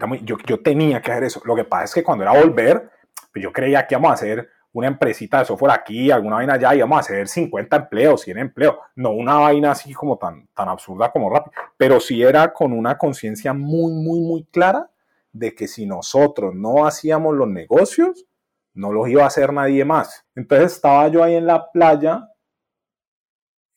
era 0.00 0.06
muy, 0.06 0.22
yo, 0.24 0.38
yo 0.46 0.62
tenía 0.62 1.02
que 1.02 1.12
hacer 1.12 1.24
eso. 1.24 1.42
Lo 1.44 1.54
que 1.54 1.64
pasa 1.64 1.84
es 1.84 1.94
que 1.94 2.02
cuando 2.02 2.24
era 2.24 2.32
volver, 2.32 2.90
pues 3.30 3.42
yo 3.42 3.52
creía 3.52 3.86
que 3.86 3.94
íbamos 3.94 4.10
a 4.10 4.14
hacer 4.14 4.48
una 4.72 4.86
empresita 4.86 5.40
de 5.40 5.44
software 5.44 5.72
aquí, 5.72 6.10
alguna 6.10 6.36
vaina 6.36 6.54
allá, 6.54 6.74
íbamos 6.74 6.96
a 6.96 7.00
hacer 7.00 7.28
50 7.28 7.76
empleos, 7.76 8.22
100 8.22 8.38
empleos. 8.38 8.76
No 8.94 9.10
una 9.10 9.34
vaina 9.34 9.72
así 9.72 9.92
como 9.92 10.16
tan, 10.16 10.46
tan 10.54 10.70
absurda 10.70 11.12
como 11.12 11.28
rápido, 11.28 11.52
pero 11.76 12.00
sí 12.00 12.22
era 12.22 12.50
con 12.52 12.72
una 12.72 12.96
conciencia 12.96 13.52
muy, 13.52 13.92
muy, 13.92 14.20
muy 14.20 14.44
clara 14.44 14.88
de 15.32 15.54
que 15.54 15.68
si 15.68 15.84
nosotros 15.84 16.54
no 16.54 16.86
hacíamos 16.86 17.34
los 17.34 17.48
negocios, 17.48 18.26
no 18.72 18.92
los 18.92 19.06
iba 19.08 19.24
a 19.24 19.26
hacer 19.26 19.52
nadie 19.52 19.84
más. 19.84 20.24
Entonces 20.34 20.72
estaba 20.72 21.08
yo 21.08 21.22
ahí 21.22 21.34
en 21.34 21.46
la 21.46 21.70
playa, 21.70 22.26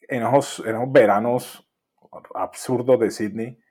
en 0.07 0.23
esos, 0.25 0.59
en 0.65 0.77
esos 0.77 0.91
veranos 0.91 1.67
absurdos 2.33 2.97
de 2.99 3.11
Sydney, 3.11 3.62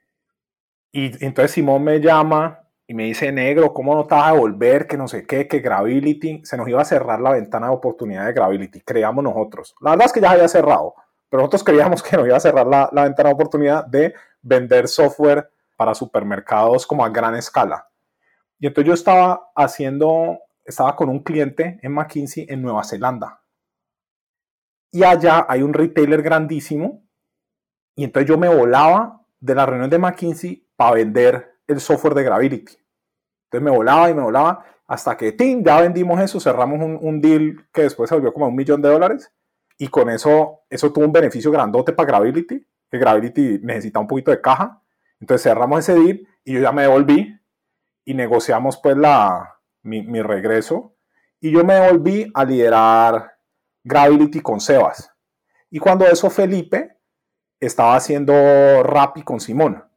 y 0.93 1.24
entonces 1.24 1.53
Simón 1.53 1.82
me 1.82 2.01
llama 2.01 2.61
y 2.86 2.95
me 2.95 3.05
dice, 3.05 3.32
negro, 3.32 3.72
¿cómo 3.72 3.95
no 3.95 4.07
te 4.07 4.14
vas 4.14 4.28
a 4.28 4.32
volver? 4.32 4.86
Que 4.86 4.99
no 4.99 5.09
sé 5.09 5.26
qué, 5.26 5.49
que 5.49 5.61
Gravity, 5.61 6.43
se 6.45 6.57
nos 6.59 6.68
iba 6.68 6.82
a 6.82 6.84
cerrar 6.84 7.20
la 7.20 7.32
ventana 7.32 7.68
de 7.68 7.74
oportunidad 7.74 8.26
de 8.26 8.34
Gravity, 8.34 8.80
creamos 8.82 9.24
nosotros. 9.24 9.74
La 9.80 9.90
verdad 9.93 10.07
es 10.07 10.12
que 10.12 10.20
ya 10.20 10.32
había 10.32 10.49
cerrado, 10.49 10.95
pero 11.30 11.40
nosotros 11.40 11.64
creíamos 11.64 12.03
que 12.03 12.16
nos 12.16 12.26
iba 12.26 12.36
a 12.36 12.40
cerrar 12.40 12.66
la, 12.66 12.90
la 12.93 13.05
ventana 13.05 13.30
de 13.30 13.34
oportunidad 13.34 13.86
de 13.86 14.14
vender 14.43 14.88
software 14.88 15.51
para 15.76 15.95
supermercados 15.95 16.86
como 16.86 17.05
a 17.05 17.09
gran 17.09 17.34
escala. 17.34 17.88
Y 18.59 18.66
entonces 18.66 18.86
yo 18.86 18.95
estaba 18.95 19.51
haciendo, 19.57 20.38
estaba 20.64 20.95
con 20.95 21.09
un 21.09 21.20
cliente 21.20 21.80
en 21.82 21.93
McKinsey 21.93 22.47
en 22.49 22.62
Nueva 22.62 22.84
Zelanda. 22.84 23.40
Y 24.90 25.03
allá 25.03 25.47
hay 25.49 25.62
un 25.62 25.72
retailer 25.72 26.22
grandísimo. 26.22 27.03
Y 27.97 28.05
entonces 28.05 28.28
yo 28.28 28.36
me 28.36 28.49
volaba 28.49 29.22
de 29.40 29.55
la 29.55 29.66
reunión 29.66 29.90
de 29.90 29.99
McKinsey 29.99 30.68
para 30.83 30.95
vender 30.95 31.61
el 31.68 31.80
software 31.80 32.14
de 32.14 32.24
Gravity. 32.24 32.57
Entonces 32.57 33.62
me 33.62 33.70
volaba 33.70 34.11
y 34.11 34.14
me 34.14 34.22
volaba 34.22 34.64
hasta 34.89 35.16
que 35.16 35.30
¡tim! 35.30 35.62
ya 35.62 35.80
vendimos 35.80 36.20
eso, 36.20 36.41
cerramos 36.41 36.80
un, 36.80 36.99
un, 37.01 37.20
deal 37.20 37.68
que 37.72 37.83
después 37.83 38.09
se 38.09 38.16
volvió 38.16 38.33
como 38.33 38.49
un 38.49 38.57
millón 38.57 38.83
de 38.83 38.89
dólares 38.89 39.33
y 39.78 39.87
con 39.87 40.11
eso, 40.11 40.62
eso 40.68 40.93
tuvo 40.93 41.05
un 41.05 41.12
beneficio 41.12 41.53
grandote 41.53 41.93
para 41.93 42.09
Gravity, 42.09 42.66
que 42.91 42.99
Gravity 42.99 43.61
necesita 43.62 44.01
un 44.01 44.09
poquito 44.09 44.33
de 44.33 44.41
caja. 44.41 44.83
Entonces 45.20 45.45
cerramos 45.45 45.78
ese 45.78 45.95
deal 45.95 46.26
y 46.45 46.55
yo 46.55 46.61
ya 46.61 46.72
me 46.72 46.83
devolví 46.83 47.39
y 48.05 48.14
negociamos 48.14 48.78
pues 48.83 48.97
la, 48.97 49.61
mi, 49.83 50.03
mi 50.03 50.20
regreso 50.20 50.97
y 51.41 51.53
yo 51.53 51.64
me 51.64 51.74
devolví 51.74 52.28
a 52.35 52.45
liderar 52.45 53.35
Gravity 53.85 54.41
con 54.41 54.61
Sebas. 54.61 55.12
Y 55.70 55.78
cuando 55.78 56.07
eso 56.07 56.28
Felipe 56.28 56.99
estaba 57.61 57.95
haciendo 57.95 58.83
Rappi 58.83 59.22
con 59.22 59.39
Simón. 59.39 59.91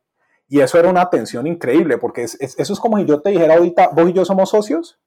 Y 0.55 0.61
eso 0.61 0.79
era 0.79 0.89
una 0.89 1.09
tensión 1.09 1.47
increíble, 1.47 1.97
porque 1.97 2.23
es, 2.23 2.39
es, 2.39 2.57
eso 2.57 2.71
es 2.71 2.79
como 2.79 2.97
si 2.97 3.03
yo 3.03 3.19
te 3.19 3.31
dijera 3.31 3.55
ahorita, 3.55 3.89
vos 3.89 4.09
y 4.09 4.13
yo 4.13 4.23
somos 4.23 4.51
socios, 4.51 4.97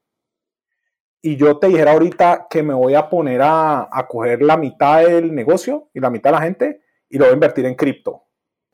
y 1.23 1.37
yo 1.37 1.57
te 1.57 1.69
dijera 1.69 1.93
ahorita 1.93 2.49
que 2.51 2.63
me 2.63 2.75
voy 2.75 2.95
a 2.95 3.09
poner 3.09 3.41
a, 3.41 3.89
a 3.91 4.07
coger 4.07 4.43
la 4.43 4.59
mitad 4.59 5.01
del 5.07 5.35
negocio 5.35 5.89
y 5.95 6.01
la 6.01 6.11
mitad 6.11 6.33
de 6.33 6.37
la 6.37 6.43
gente 6.43 6.83
y 7.09 7.17
lo 7.17 7.25
voy 7.25 7.31
a 7.31 7.35
invertir 7.35 7.65
en 7.65 7.77
cripto. 7.77 8.25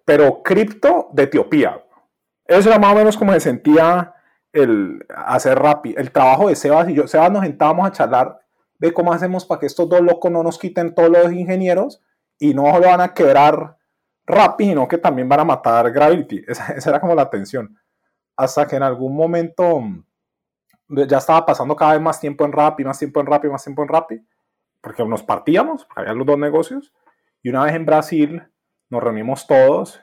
Pero 0.05 0.43
cripto 0.43 1.11
de 1.13 1.23
Etiopía. 1.23 1.81
Eso 2.45 2.71
era 2.71 2.81
más 2.81 2.93
o 2.93 2.97
menos 2.97 3.17
como 3.17 3.33
se 3.35 3.39
sentía 3.39 4.13
el 4.53 5.07
hacer 5.15 5.57
Rappi. 5.57 5.95
El 5.97 6.11
trabajo 6.11 6.49
de 6.49 6.57
Sebas 6.57 6.89
y 6.89 6.95
yo, 6.95 7.07
Sebas 7.07 7.31
nos 7.31 7.45
sentábamos 7.45 7.87
a 7.87 7.93
charlar 7.93 8.41
de 8.81 8.93
cómo 8.93 9.13
hacemos 9.13 9.47
para 9.47 9.61
que 9.61 9.67
estos 9.67 9.89
dos 9.89 10.01
locos 10.01 10.33
no 10.33 10.43
nos 10.43 10.59
quiten 10.59 10.93
todos 10.93 11.09
los 11.09 11.33
ingenieros 11.33 12.03
y 12.37 12.53
no 12.53 12.65
lo 12.81 12.89
van 12.89 13.01
a 13.01 13.15
quebrar 13.15 13.77
Rappi, 14.27 14.65
sino 14.65 14.89
que 14.89 14.99
también 14.99 15.29
van 15.29 15.41
a 15.41 15.45
matar 15.45 15.91
Gravity. 15.91 16.45
Esa, 16.49 16.73
esa, 16.73 16.91
era 16.91 17.01
como 17.01 17.15
la 17.15 17.29
tensión. 17.29 17.77
Hasta 18.37 18.67
que 18.67 18.77
en 18.77 18.83
algún 18.83 19.15
momento 19.15 19.81
mm, 19.81 20.05
ya 21.07 21.19
estaba 21.19 21.45
pasando 21.47 21.77
cada 21.77 21.93
vez 21.93 22.01
más 22.01 22.21
tiempo 22.21 22.45
en 22.45 22.53
Rappi, 22.53 22.85
más 22.85 22.99
tiempo 22.99 23.21
en 23.21 23.27
Rappi, 23.27 23.49
más 23.49 23.63
tiempo 23.63 23.83
en 23.83 23.89
Rappi, 23.89 24.27
porque 24.81 25.05
nos 25.05 25.23
partíamos, 25.23 25.85
porque 25.85 26.01
había 26.03 26.15
los 26.15 26.27
dos 26.27 26.39
negocios. 26.39 26.93
Y 27.43 27.51
una 27.51 27.65
vez 27.65 27.75
en 27.75 27.87
Brasil 27.87 28.43
nos 28.91 29.03
reunimos 29.03 29.47
todos 29.47 30.01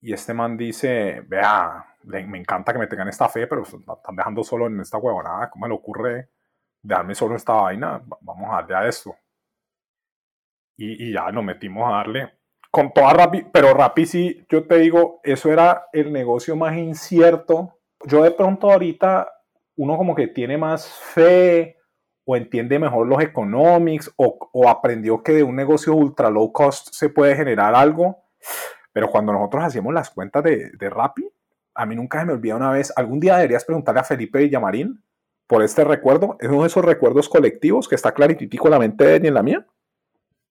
y 0.00 0.12
este 0.12 0.34
man 0.34 0.56
dice, 0.56 1.22
vea, 1.26 1.96
me 2.04 2.38
encanta 2.38 2.72
que 2.72 2.78
me 2.78 2.88
tengan 2.88 3.08
esta 3.08 3.28
fe, 3.28 3.46
pero 3.46 3.62
están 3.62 4.16
dejando 4.16 4.42
solo 4.42 4.66
en 4.66 4.80
esta 4.80 4.98
huevonada. 4.98 5.48
¿Cómo 5.50 5.64
me 5.64 5.68
le 5.68 5.74
ocurre 5.74 6.30
dejarme 6.82 7.14
solo 7.14 7.32
en 7.32 7.36
esta 7.36 7.54
vaina? 7.54 8.02
Vamos 8.20 8.50
a 8.50 8.56
darle 8.56 8.76
a 8.76 8.88
esto. 8.88 9.16
Y, 10.76 11.08
y 11.08 11.12
ya 11.12 11.30
nos 11.30 11.44
metimos 11.44 11.88
a 11.88 11.96
darle 11.96 12.41
con 12.72 12.90
toda 12.94 13.12
Rappi, 13.12 13.44
pero 13.52 13.74
Rappi 13.74 14.06
sí, 14.06 14.46
yo 14.48 14.66
te 14.66 14.78
digo, 14.78 15.20
eso 15.24 15.52
era 15.52 15.88
el 15.92 16.10
negocio 16.10 16.56
más 16.56 16.74
incierto. 16.74 17.78
Yo 18.06 18.22
de 18.22 18.30
pronto 18.30 18.72
ahorita, 18.72 19.30
uno 19.76 19.98
como 19.98 20.14
que 20.14 20.28
tiene 20.28 20.56
más 20.56 20.88
fe 20.88 21.76
o 22.24 22.34
entiende 22.34 22.78
mejor 22.78 23.06
los 23.06 23.22
economics 23.22 24.10
o, 24.16 24.66
aprendió 24.66 25.22
que 25.22 25.32
de 25.32 25.42
un 25.42 25.54
negocio 25.54 25.94
ultra 25.94 26.30
low 26.30 26.50
cost 26.50 26.88
se 26.92 27.10
puede 27.10 27.36
generar 27.36 27.74
algo. 27.74 28.24
Pero 28.94 29.10
cuando 29.10 29.34
nosotros 29.34 29.64
hacíamos 29.64 29.92
las 29.92 30.08
cuentas 30.08 30.42
de, 30.42 30.70
de 30.70 30.90
Rappi, 30.90 31.28
a 31.74 31.84
mí 31.84 31.94
nunca 31.94 32.20
se 32.20 32.24
me 32.24 32.32
olvida 32.32 32.56
una 32.56 32.70
vez, 32.70 32.90
algún 32.96 33.20
día 33.20 33.36
deberías 33.36 33.66
preguntarle 33.66 34.00
a 34.00 34.04
Felipe 34.04 34.38
Villamarín 34.38 35.04
por 35.46 35.62
este 35.62 35.84
recuerdo, 35.84 36.38
es 36.40 36.48
uno 36.48 36.62
de 36.62 36.68
esos 36.68 36.82
recuerdos 36.82 37.28
colectivos 37.28 37.86
que 37.86 37.96
está 37.96 38.14
clarititico 38.14 38.68
en 38.68 38.70
la 38.70 38.78
mente 38.78 39.04
de 39.04 39.16
él 39.16 39.24
y 39.26 39.28
en 39.28 39.34
la 39.34 39.42
mía. 39.42 39.66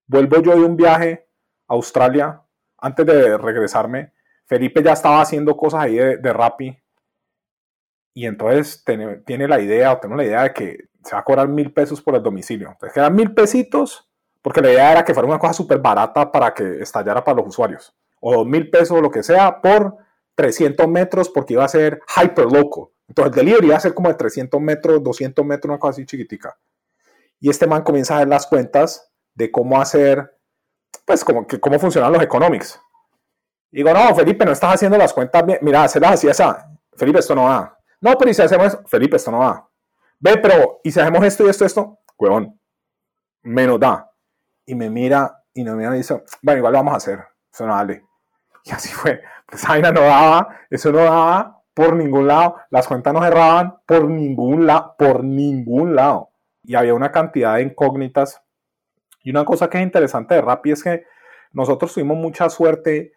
Vuelvo 0.05 0.39
yo 0.43 0.51
de 0.51 0.63
un 0.63 0.75
viaje 0.75 1.30
Australia, 1.71 2.41
antes 2.77 3.05
de 3.05 3.37
regresarme, 3.37 4.11
Felipe 4.45 4.83
ya 4.83 4.91
estaba 4.91 5.21
haciendo 5.21 5.55
cosas 5.55 5.83
ahí 5.83 5.95
de, 5.95 6.17
de 6.17 6.33
Rappi. 6.33 6.77
Y 8.13 8.25
entonces 8.25 8.83
tiene, 8.83 9.17
tiene, 9.17 9.47
la 9.47 9.61
idea, 9.61 9.93
o 9.93 9.99
tengo 9.99 10.15
la 10.15 10.25
idea 10.25 10.43
de 10.43 10.53
que 10.53 10.77
se 11.01 11.15
va 11.15 11.19
a 11.19 11.23
cobrar 11.23 11.47
mil 11.47 11.71
pesos 11.71 12.01
por 12.01 12.15
el 12.15 12.21
domicilio. 12.21 12.67
Entonces 12.69 12.93
quedan 12.93 13.15
mil 13.15 13.33
pesitos, 13.33 14.09
porque 14.41 14.59
la 14.61 14.71
idea 14.71 14.91
era 14.91 15.05
que 15.05 15.13
fuera 15.13 15.29
una 15.29 15.39
cosa 15.39 15.53
súper 15.53 15.79
barata 15.79 16.29
para 16.29 16.53
que 16.53 16.81
estallara 16.81 17.23
para 17.23 17.37
los 17.37 17.47
usuarios. 17.47 17.95
O 18.19 18.35
dos 18.35 18.45
mil 18.45 18.69
pesos 18.69 18.97
o 18.97 19.01
lo 19.01 19.09
que 19.09 19.23
sea 19.23 19.61
por 19.61 19.95
300 20.35 20.87
metros, 20.89 21.29
porque 21.29 21.53
iba 21.53 21.63
a 21.63 21.69
ser 21.69 22.01
hyper 22.17 22.51
loco. 22.51 22.91
Entonces 23.07 23.31
el 23.31 23.35
delivery 23.45 23.67
iba 23.67 23.77
a 23.77 23.79
ser 23.79 23.93
como 23.93 24.09
de 24.09 24.15
300 24.15 24.59
metros, 24.59 25.01
200 25.01 25.45
metros, 25.45 25.69
una 25.69 25.79
cosa 25.79 25.91
así 25.91 26.05
chiquitica. 26.05 26.57
Y 27.39 27.49
este 27.49 27.65
man 27.65 27.83
comienza 27.83 28.15
a 28.15 28.19
ver 28.19 28.27
las 28.27 28.45
cuentas 28.47 29.13
de 29.35 29.49
cómo 29.49 29.79
hacer 29.81 30.37
pues 31.05 31.23
como 31.23 31.45
que 31.45 31.59
cómo 31.59 31.79
funcionan 31.79 32.11
los 32.11 32.21
economics. 32.21 32.79
digo, 33.71 33.93
no, 33.93 34.15
Felipe, 34.15 34.45
no 34.45 34.51
estás 34.51 34.75
haciendo 34.75 34.97
las 34.97 35.13
cuentas 35.13 35.45
bien. 35.45 35.59
Mira, 35.61 35.83
hacerlas 35.83 36.13
así, 36.13 36.27
esa. 36.27 36.69
Felipe, 36.95 37.19
esto 37.19 37.35
no 37.35 37.43
va. 37.43 37.77
No, 37.99 38.17
pero 38.17 38.31
¿y 38.31 38.33
si 38.33 38.41
hacemos 38.41 38.67
esto? 38.67 38.87
Felipe, 38.87 39.15
esto 39.15 39.31
no 39.31 39.39
va. 39.39 39.67
Ve, 40.19 40.37
pero 40.37 40.79
¿y 40.83 40.91
si 40.91 40.99
hacemos 40.99 41.23
esto 41.25 41.45
y 41.45 41.49
esto, 41.49 41.65
esto? 41.65 41.99
Huevón, 42.17 42.59
menos 43.43 43.79
da. 43.79 44.11
Y 44.65 44.75
me 44.75 44.89
mira 44.89 45.43
y 45.53 45.63
me 45.63 45.73
mira 45.73 45.93
y 45.95 45.97
dice, 45.97 46.23
bueno, 46.41 46.59
igual 46.59 46.73
lo 46.73 46.79
vamos 46.79 46.93
a 46.93 46.97
hacer. 46.97 47.19
Eso 47.51 47.65
no 47.65 47.73
vale. 47.73 48.05
Y 48.63 48.71
así 48.71 48.89
fue. 48.89 49.21
Pues 49.45 49.67
vaina 49.67 49.91
no 49.91 50.01
daba, 50.01 50.59
eso 50.69 50.91
no 50.91 50.99
daba 50.99 51.61
por 51.73 51.95
ningún 51.95 52.27
lado. 52.27 52.57
Las 52.69 52.87
cuentas 52.87 53.13
no 53.13 53.21
cerraban 53.21 53.77
por 53.85 54.07
ningún 54.07 54.67
lado, 54.67 54.95
por 54.97 55.23
ningún 55.23 55.95
lado. 55.95 56.29
Y 56.63 56.75
había 56.75 56.93
una 56.93 57.11
cantidad 57.11 57.55
de 57.55 57.63
incógnitas 57.63 58.41
Y 59.23 59.31
una 59.31 59.45
cosa 59.45 59.69
que 59.69 59.77
es 59.77 59.83
interesante 59.83 60.35
de 60.35 60.41
Rappi 60.41 60.71
es 60.71 60.83
que 60.83 61.05
nosotros 61.53 61.93
tuvimos 61.93 62.17
mucha 62.17 62.49
suerte 62.49 63.13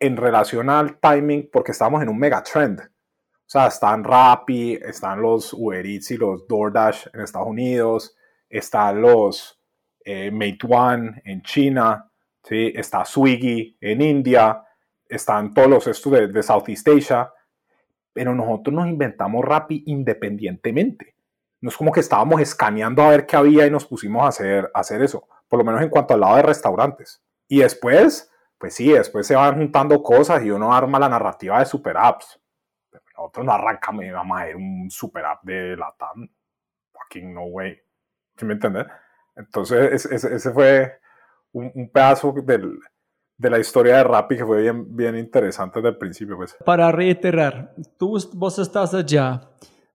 en 0.00 0.16
relación 0.16 0.70
al 0.70 0.98
timing 0.98 1.48
porque 1.52 1.72
estábamos 1.72 2.02
en 2.02 2.08
un 2.08 2.18
mega 2.18 2.42
trend. 2.42 2.80
O 2.80 3.50
sea, 3.50 3.68
están 3.68 4.04
Rappi, 4.04 4.74
están 4.74 5.22
los 5.22 5.52
Uber 5.54 5.84
Eats 5.84 6.10
y 6.10 6.16
los 6.16 6.46
DoorDash 6.46 7.06
en 7.14 7.20
Estados 7.20 7.48
Unidos, 7.48 8.16
están 8.48 9.00
los 9.00 9.60
eh, 10.04 10.30
Meituan 10.30 11.20
en 11.24 11.42
China, 11.42 12.10
está 12.50 13.04
Swiggy 13.04 13.76
en 13.80 14.02
India, 14.02 14.62
están 15.08 15.52
todos 15.52 15.68
los 15.68 15.86
estos 15.86 16.12
de, 16.12 16.28
de 16.28 16.42
Southeast 16.42 16.88
Asia, 16.88 17.32
pero 18.12 18.34
nosotros 18.34 18.74
nos 18.74 18.88
inventamos 18.88 19.44
Rappi 19.44 19.84
independientemente. 19.86 21.14
No 21.60 21.70
es 21.70 21.76
como 21.76 21.90
que 21.90 22.00
estábamos 22.00 22.40
escaneando 22.40 23.02
a 23.02 23.10
ver 23.10 23.26
qué 23.26 23.36
había 23.36 23.66
y 23.66 23.70
nos 23.70 23.86
pusimos 23.86 24.22
a 24.22 24.28
hacer, 24.28 24.70
a 24.74 24.80
hacer 24.80 25.02
eso, 25.02 25.26
por 25.48 25.58
lo 25.58 25.64
menos 25.64 25.82
en 25.82 25.88
cuanto 25.88 26.14
al 26.14 26.20
lado 26.20 26.36
de 26.36 26.42
restaurantes. 26.42 27.22
Y 27.48 27.60
después, 27.60 28.30
pues 28.58 28.74
sí, 28.74 28.92
después 28.92 29.26
se 29.26 29.34
van 29.34 29.56
juntando 29.56 30.02
cosas 30.02 30.42
y 30.44 30.50
uno 30.50 30.72
arma 30.72 30.98
la 30.98 31.08
narrativa 31.08 31.58
de 31.58 31.66
super 31.66 31.96
apps. 31.96 32.40
Pero 32.90 33.02
nosotros 33.16 33.46
no 33.46 33.52
arrancamos 33.52 34.04
y 34.04 34.10
vamos 34.10 34.40
a 34.40 34.44
ver 34.44 34.56
un 34.56 34.90
super 34.90 35.24
app 35.24 35.42
de 35.42 35.76
Latam. 35.76 36.28
Fucking 36.92 37.34
no 37.34 37.44
way. 37.44 37.80
¿Sí 38.36 38.44
me 38.44 38.54
entiendes? 38.54 38.86
Entonces, 39.34 40.04
ese, 40.04 40.34
ese 40.34 40.52
fue 40.52 41.00
un, 41.52 41.70
un 41.74 41.90
pedazo 41.90 42.32
del, 42.32 42.78
de 43.38 43.50
la 43.50 43.58
historia 43.58 43.98
de 43.98 44.04
Rappi 44.04 44.36
que 44.36 44.44
fue 44.44 44.62
bien, 44.62 44.94
bien 44.94 45.16
interesante 45.16 45.78
desde 45.78 45.90
el 45.90 45.96
principio. 45.96 46.36
Pues. 46.36 46.56
Para 46.64 46.90
reiterar, 46.92 47.72
tú, 47.96 48.18
vos 48.34 48.58
estás 48.58 48.92
allá, 48.92 49.40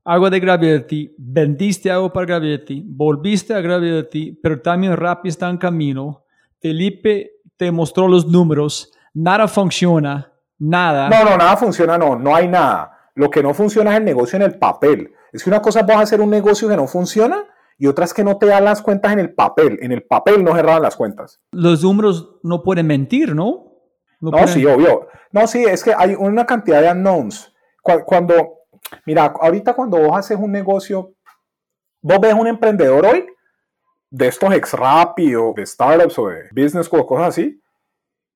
agua 0.05 0.29
de 0.29 0.39
Gravity, 0.39 1.15
vendiste 1.17 1.91
agua 1.91 2.11
para 2.11 2.25
Gravity, 2.25 2.83
volviste 2.85 3.53
a 3.53 3.61
Gravity, 3.61 4.39
pero 4.41 4.61
también 4.61 4.95
Rappi 4.95 5.29
está 5.29 5.49
en 5.49 5.57
camino. 5.57 6.25
Felipe 6.59 7.31
te 7.57 7.71
mostró 7.71 8.07
los 8.07 8.27
números, 8.27 8.91
nada 9.13 9.47
funciona, 9.47 10.33
nada. 10.59 11.09
No, 11.09 11.23
no, 11.23 11.37
nada 11.37 11.57
funciona, 11.57 11.97
no, 11.97 12.17
no 12.17 12.35
hay 12.35 12.47
nada. 12.47 13.11
Lo 13.15 13.29
que 13.29 13.43
no 13.43 13.53
funciona 13.53 13.91
es 13.91 13.97
el 13.97 14.05
negocio 14.05 14.37
en 14.37 14.43
el 14.43 14.57
papel. 14.57 15.13
Es 15.31 15.43
que 15.43 15.49
una 15.49 15.61
cosa 15.61 15.81
es 15.81 15.85
vos 15.85 15.97
hacer 15.97 16.21
un 16.21 16.29
negocio 16.29 16.67
que 16.67 16.75
no 16.75 16.87
funciona 16.87 17.43
y 17.77 17.87
otra 17.87 18.05
es 18.05 18.13
que 18.13 18.23
no 18.23 18.37
te 18.37 18.45
dan 18.45 18.65
las 18.65 18.81
cuentas 18.81 19.13
en 19.13 19.19
el 19.19 19.33
papel. 19.33 19.79
En 19.81 19.91
el 19.91 20.03
papel 20.03 20.43
no 20.43 20.55
cerraban 20.55 20.81
las 20.81 20.95
cuentas. 20.95 21.41
Los 21.51 21.83
números 21.83 22.37
no 22.43 22.63
pueden 22.63 22.87
mentir, 22.87 23.35
¿no? 23.35 23.71
No, 24.19 24.31
no 24.31 24.47
sí, 24.47 24.65
obvio. 24.65 25.07
No, 25.31 25.47
sí, 25.47 25.63
es 25.65 25.83
que 25.83 25.93
hay 25.95 26.15
una 26.15 26.45
cantidad 26.45 26.81
de 26.81 26.91
unknowns. 26.91 27.53
Cuando, 27.81 28.62
mira, 29.05 29.25
ahorita 29.25 29.73
cuando 29.73 29.97
vos 29.97 30.17
haces 30.17 30.37
un 30.37 30.51
negocio, 30.51 31.13
vos 32.01 32.19
ves 32.19 32.33
un 32.33 32.47
emprendedor 32.47 33.05
hoy 33.05 33.27
de 34.09 34.27
estos 34.27 34.53
ex 34.53 34.73
Rappi 34.73 35.35
o 35.35 35.53
de 35.55 35.65
startups 35.65 36.19
o 36.19 36.27
de 36.27 36.49
business 36.51 36.87
o 36.91 37.05
cosas 37.05 37.29
así, 37.29 37.59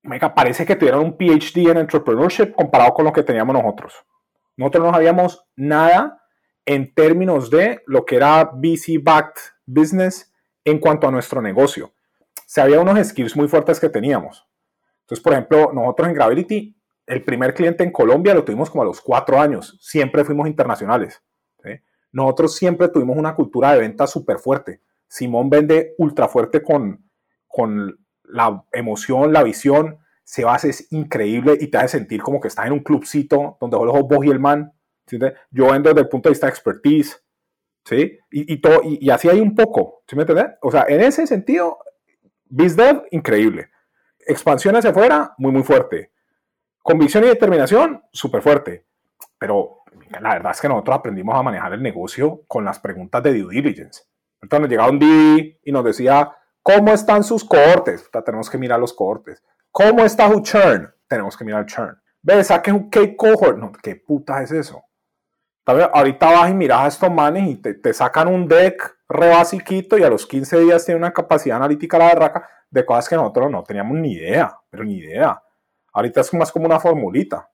me 0.03 0.19
parece 0.19 0.65
que 0.65 0.75
tuvieron 0.75 1.05
un 1.05 1.17
PhD 1.17 1.69
en 1.69 1.77
entrepreneurship 1.77 2.53
comparado 2.53 2.93
con 2.93 3.05
lo 3.05 3.13
que 3.13 3.23
teníamos 3.23 3.53
nosotros. 3.53 3.93
Nosotros 4.55 4.85
no 4.85 4.93
sabíamos 4.93 5.45
nada 5.55 6.23
en 6.65 6.93
términos 6.93 7.49
de 7.49 7.81
lo 7.85 8.05
que 8.05 8.15
era 8.15 8.51
VC-backed 8.51 9.39
business 9.65 10.33
en 10.65 10.79
cuanto 10.79 11.07
a 11.07 11.11
nuestro 11.11 11.41
negocio. 11.41 11.93
Se 12.45 12.61
había 12.61 12.79
unos 12.79 13.05
skills 13.07 13.35
muy 13.35 13.47
fuertes 13.47 13.79
que 13.79 13.89
teníamos. 13.89 14.47
Entonces, 15.01 15.23
por 15.23 15.33
ejemplo, 15.33 15.71
nosotros 15.73 16.07
en 16.07 16.13
Gravity, 16.13 16.76
el 17.07 17.23
primer 17.23 17.53
cliente 17.53 17.83
en 17.83 17.91
Colombia 17.91 18.33
lo 18.33 18.43
tuvimos 18.43 18.69
como 18.69 18.83
a 18.83 18.85
los 18.85 19.01
cuatro 19.01 19.39
años. 19.39 19.77
Siempre 19.81 20.23
fuimos 20.23 20.47
internacionales. 20.47 21.23
Nosotros 22.09 22.55
siempre 22.55 22.87
tuvimos 22.87 23.17
una 23.17 23.35
cultura 23.35 23.73
de 23.73 23.79
venta 23.79 24.07
súper 24.07 24.39
fuerte. 24.39 24.81
Simón 25.07 25.49
vende 25.49 25.93
ultra 25.97 26.27
fuerte 26.27 26.63
con, 26.63 27.05
con 27.47 27.99
la 28.23 28.63
emoción, 28.71 29.33
la 29.33 29.43
visión. 29.43 29.99
Sebas 30.23 30.65
es 30.65 30.91
increíble 30.91 31.57
y 31.59 31.67
te 31.67 31.77
hace 31.77 31.99
sentir 31.99 32.21
como 32.21 32.39
que 32.39 32.47
estás 32.47 32.65
en 32.65 32.73
un 32.73 32.79
clubcito 32.79 33.57
donde 33.59 33.77
vos 33.77 34.25
y 34.25 34.29
el 34.29 34.39
man 34.39 34.73
yo 35.51 35.71
vendo 35.71 35.89
desde 35.89 36.01
el 36.01 36.09
punto 36.09 36.29
de 36.29 36.33
vista 36.33 36.47
de 36.47 36.51
expertise, 36.51 37.23
¿sí? 37.85 38.19
Y, 38.29 38.53
y, 38.53 38.57
todo, 38.59 38.81
y, 38.83 39.09
así 39.09 39.29
hay 39.29 39.39
un 39.39 39.55
poco, 39.55 40.03
¿sí 40.07 40.15
me 40.15 40.23
entiendes? 40.23 40.47
O 40.61 40.71
sea, 40.71 40.85
en 40.87 41.01
ese 41.01 41.25
sentido, 41.27 41.77
BizDev, 42.45 43.03
increíble. 43.11 43.69
Expansión 44.19 44.75
hacia 44.75 44.89
afuera, 44.89 45.33
muy, 45.37 45.51
muy 45.51 45.63
fuerte. 45.63 46.11
Convicción 46.87 47.25
y 47.25 47.27
determinación, 47.27 48.01
súper 48.13 48.41
fuerte. 48.41 48.85
Pero 49.37 49.79
la 50.21 50.35
verdad 50.35 50.53
es 50.53 50.61
que 50.61 50.69
nosotros 50.69 50.95
aprendimos 50.95 51.35
a 51.35 51.43
manejar 51.43 51.73
el 51.73 51.83
negocio 51.83 52.43
con 52.47 52.63
las 52.63 52.79
preguntas 52.79 53.21
de 53.23 53.37
due 53.37 53.55
diligence. 53.55 54.03
Entonces 54.41 54.61
nos 54.61 54.69
llegaba 54.69 54.89
un 54.89 54.97
DD 54.97 55.59
y 55.65 55.71
nos 55.73 55.83
decía, 55.83 56.31
¿cómo 56.63 56.93
están 56.93 57.25
sus 57.25 57.43
cohortes? 57.43 58.09
tenemos 58.23 58.49
que 58.49 58.57
mirar 58.57 58.79
los 58.79 58.93
cohortes. 58.93 59.43
¿Cómo 59.69 60.05
está 60.05 60.31
su 60.31 60.39
churn? 60.39 60.89
Tenemos 61.09 61.35
que 61.35 61.43
mirar 61.43 61.59
el 61.59 61.65
churn. 61.65 62.01
Ve, 62.21 62.41
saque 62.45 62.71
un 62.71 62.89
K 62.89 63.17
cohort. 63.17 63.57
No, 63.57 63.73
¿qué 63.83 63.97
puta 63.97 64.41
es 64.41 64.53
eso? 64.53 64.81
Ahorita 65.65 66.31
vas 66.31 66.51
y 66.51 66.53
miras 66.53 66.79
a 66.79 66.87
estos 66.87 67.11
manes 67.11 67.49
y 67.49 67.55
te, 67.57 67.93
sacan 67.93 68.29
un 68.29 68.47
deck 68.47 68.99
re 69.09 69.27
basiquito 69.27 69.97
y 69.97 70.03
a 70.03 70.09
los 70.09 70.25
15 70.25 70.59
días 70.61 70.85
tiene 70.85 70.99
una 70.99 71.11
capacidad 71.11 71.57
analítica 71.57 71.97
la 71.97 72.13
berraca 72.13 72.47
de 72.69 72.85
cosas 72.85 73.09
que 73.09 73.17
nosotros 73.17 73.51
no 73.51 73.61
teníamos 73.65 73.97
ni 73.97 74.13
idea, 74.13 74.57
pero 74.69 74.85
ni 74.85 74.99
idea. 74.99 75.41
Ahorita 75.97 76.21
es 76.21 76.31
más 76.35 76.51
como 76.51 76.67
una 76.67 76.79
formulita. 76.79 77.49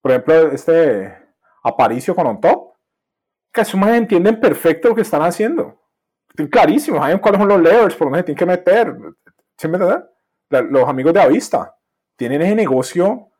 Por 0.00 0.12
ejemplo, 0.12 0.52
este 0.52 1.18
Aparicio 1.64 2.14
con 2.14 2.28
OnTop, 2.28 2.76
que 3.52 3.62
esos 3.62 3.74
manes 3.74 3.96
entienden 3.96 4.38
perfecto 4.38 4.90
lo 4.90 4.94
que 4.94 5.00
están 5.00 5.22
haciendo. 5.22 5.82
Están 6.28 6.46
clarísimos, 6.46 7.00
saben 7.00 7.18
cuáles 7.18 7.40
son 7.40 7.48
los 7.48 7.60
layers, 7.60 7.96
por 7.96 8.06
donde 8.06 8.20
se 8.20 8.24
tienen 8.26 8.38
que 8.38 8.46
meter. 8.46 8.96
¿Sí 9.58 9.66
me 9.66 9.78
Los 9.78 10.88
amigos 10.88 11.12
de 11.12 11.22
Avista 11.22 11.76
tienen 12.14 12.42
ese 12.42 12.54
negocio 12.54 13.32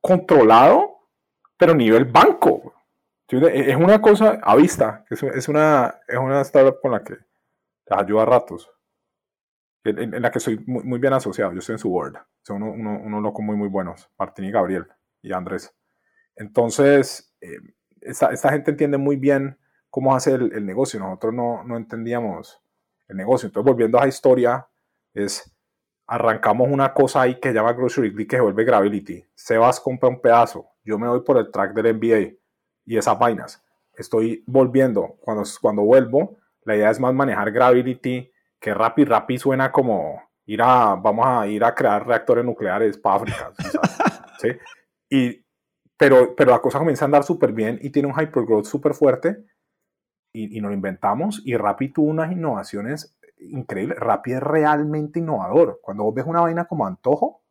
controlado, 0.00 1.00
pero 1.58 1.74
nivel 1.74 2.06
banco. 2.06 2.72
Es 3.28 3.76
una 3.76 4.00
cosa 4.00 4.40
a 4.42 4.56
vista, 4.56 5.04
es 5.10 5.46
una, 5.46 6.00
es 6.08 6.16
una 6.16 6.40
startup 6.40 6.80
con 6.80 6.92
la 6.92 7.04
que 7.04 7.18
ayuda 7.90 8.22
a 8.22 8.26
ratos, 8.26 8.70
en, 9.84 10.22
la 10.22 10.30
que 10.30 10.40
soy 10.40 10.62
muy, 10.66 10.98
bien 10.98 11.12
asociado, 11.12 11.52
yo 11.52 11.60
estoy 11.60 11.74
en 11.74 11.78
su 11.78 11.90
board, 11.90 12.16
son 12.42 12.62
unos 12.62 13.00
uno, 13.02 13.20
locos 13.20 13.44
muy, 13.44 13.56
muy 13.56 13.68
buenos, 13.68 14.10
Martín 14.18 14.44
y 14.44 14.50
Gabriel 14.50 14.86
y 15.22 15.32
Andrés. 15.32 15.74
Entonces, 16.36 17.34
eh, 17.40 17.58
esta, 18.00 18.50
gente 18.50 18.70
entiende 18.70 18.98
muy 18.98 19.16
bien 19.16 19.58
cómo 19.88 20.14
hace 20.14 20.34
el, 20.34 20.64
negocio, 20.64 21.00
nosotros 21.00 21.34
no, 21.34 21.64
no, 21.64 21.76
entendíamos 21.76 22.62
el 23.08 23.16
negocio. 23.16 23.46
Entonces, 23.46 23.72
volviendo 23.72 23.98
a 23.98 24.02
esa 24.02 24.08
historia, 24.08 24.68
es 25.14 25.54
arrancamos 26.06 26.68
una 26.68 26.92
cosa 26.92 27.22
ahí 27.22 27.38
que 27.38 27.50
se 27.50 27.54
llama 27.54 27.72
Grocery 27.72 28.26
que 28.26 28.36
se 28.36 28.42
vuelve 28.42 28.64
Gravity. 28.64 29.24
Sebas 29.34 29.78
compra 29.80 30.08
un 30.08 30.20
pedazo, 30.20 30.68
yo 30.84 30.98
me 30.98 31.08
voy 31.08 31.20
por 31.20 31.38
el 31.38 31.50
track 31.50 31.72
del 31.72 31.94
MBA 31.94 32.36
y 32.84 32.96
esas 32.96 33.18
vainas. 33.18 33.62
Estoy 33.96 34.42
volviendo. 34.46 35.16
Cuando, 35.20 35.44
cuando 35.60 35.82
vuelvo, 35.82 36.38
la 36.64 36.74
idea 36.74 36.90
es 36.90 36.98
más 36.98 37.14
manejar 37.14 37.52
Gravity, 37.52 38.30
que 38.60 38.74
Rappi 38.74 39.04
Rappi 39.04 39.38
suena 39.38 39.72
como 39.72 40.22
ir 40.46 40.60
a, 40.62 40.94
vamos 40.96 41.26
a 41.26 41.46
ir 41.46 41.64
a 41.64 41.74
crear 41.74 42.06
reactores 42.06 42.44
nucleares 42.44 42.98
para 42.98 43.16
África. 43.16 43.52
¿sí? 44.38 44.48
Y, 45.08 45.44
pero, 45.96 46.34
pero 46.36 46.50
la 46.50 46.60
cosa 46.60 46.78
comienza 46.78 47.04
a 47.04 47.06
andar 47.06 47.24
súper 47.24 47.52
bien 47.52 47.78
y 47.82 47.90
tiene 47.90 48.08
un 48.08 48.14
hypergrowth 48.14 48.64
súper 48.64 48.94
fuerte 48.94 49.44
y, 50.32 50.56
y 50.56 50.60
nos 50.60 50.70
lo 50.70 50.74
inventamos 50.74 51.42
y 51.44 51.56
Rappi 51.56 51.88
tuvo 51.88 52.08
unas 52.08 52.30
innovaciones 52.30 53.18
increíbles. 53.38 53.98
Rappi 53.98 54.32
es 54.32 54.42
realmente 54.42 55.18
innovador. 55.18 55.80
Cuando 55.82 56.04
vos 56.04 56.14
ves 56.14 56.26
una 56.26 56.42
vaina 56.42 56.66
como 56.66 56.86
Antojo, 56.86 57.42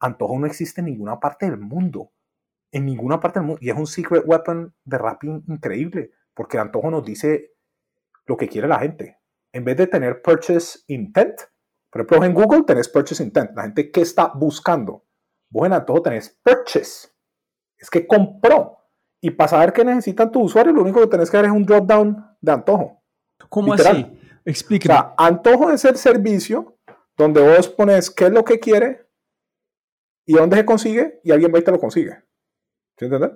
Antojo 0.00 0.38
no 0.38 0.46
existe 0.46 0.80
en 0.80 0.86
ninguna 0.86 1.20
parte 1.20 1.46
del 1.48 1.58
mundo 1.58 2.10
en 2.72 2.86
ninguna 2.86 3.20
parte 3.20 3.40
del 3.40 3.46
mundo. 3.46 3.60
Y 3.62 3.70
es 3.70 3.76
un 3.76 3.86
secret 3.86 4.24
weapon 4.26 4.74
de 4.84 4.98
Rappi 4.98 5.28
increíble, 5.28 6.12
porque 6.34 6.58
Antojo 6.58 6.90
nos 6.90 7.04
dice 7.04 7.52
lo 8.26 8.36
que 8.36 8.48
quiere 8.48 8.68
la 8.68 8.78
gente. 8.78 9.18
En 9.52 9.64
vez 9.64 9.76
de 9.76 9.86
tener 9.86 10.22
purchase 10.22 10.80
intent, 10.88 11.40
por 11.90 12.02
ejemplo, 12.02 12.24
en 12.24 12.34
Google 12.34 12.62
tenés 12.62 12.88
purchase 12.88 13.22
intent, 13.22 13.50
la 13.54 13.62
gente 13.62 13.90
que 13.90 14.00
está 14.00 14.32
buscando. 14.34 15.06
Vos 15.50 15.66
en 15.66 15.72
Antojo 15.72 16.02
tenés 16.02 16.38
purchase, 16.42 17.08
es 17.76 17.90
que 17.90 18.06
compró. 18.06 18.78
Y 19.22 19.30
para 19.30 19.48
saber 19.48 19.72
qué 19.72 19.84
necesitan 19.84 20.30
tus 20.30 20.44
usuarios, 20.44 20.74
lo 20.74 20.82
único 20.82 21.00
que 21.00 21.08
tenés 21.08 21.30
que 21.30 21.36
hacer 21.36 21.50
es 21.50 21.56
un 21.56 21.64
drop 21.64 21.86
down 21.86 22.24
de 22.40 22.52
Antojo. 22.52 23.02
¿Cómo 23.48 23.74
así? 23.74 24.18
Explíqueme. 24.44 24.94
O 24.94 24.96
sea, 24.96 25.14
Antojo 25.18 25.70
es 25.70 25.84
el 25.84 25.96
servicio 25.96 26.78
donde 27.16 27.42
vos 27.42 27.68
pones 27.68 28.10
qué 28.10 28.26
es 28.26 28.30
lo 28.30 28.44
que 28.44 28.58
quiere 28.58 29.06
y 30.26 30.34
dónde 30.34 30.56
se 30.56 30.64
consigue 30.64 31.20
y 31.22 31.32
alguien 31.32 31.52
va 31.52 31.58
y 31.58 31.64
te 31.64 31.70
lo 31.70 31.78
consigue. 31.78 32.22
¿Sí 32.98 33.06
entiendes? 33.06 33.32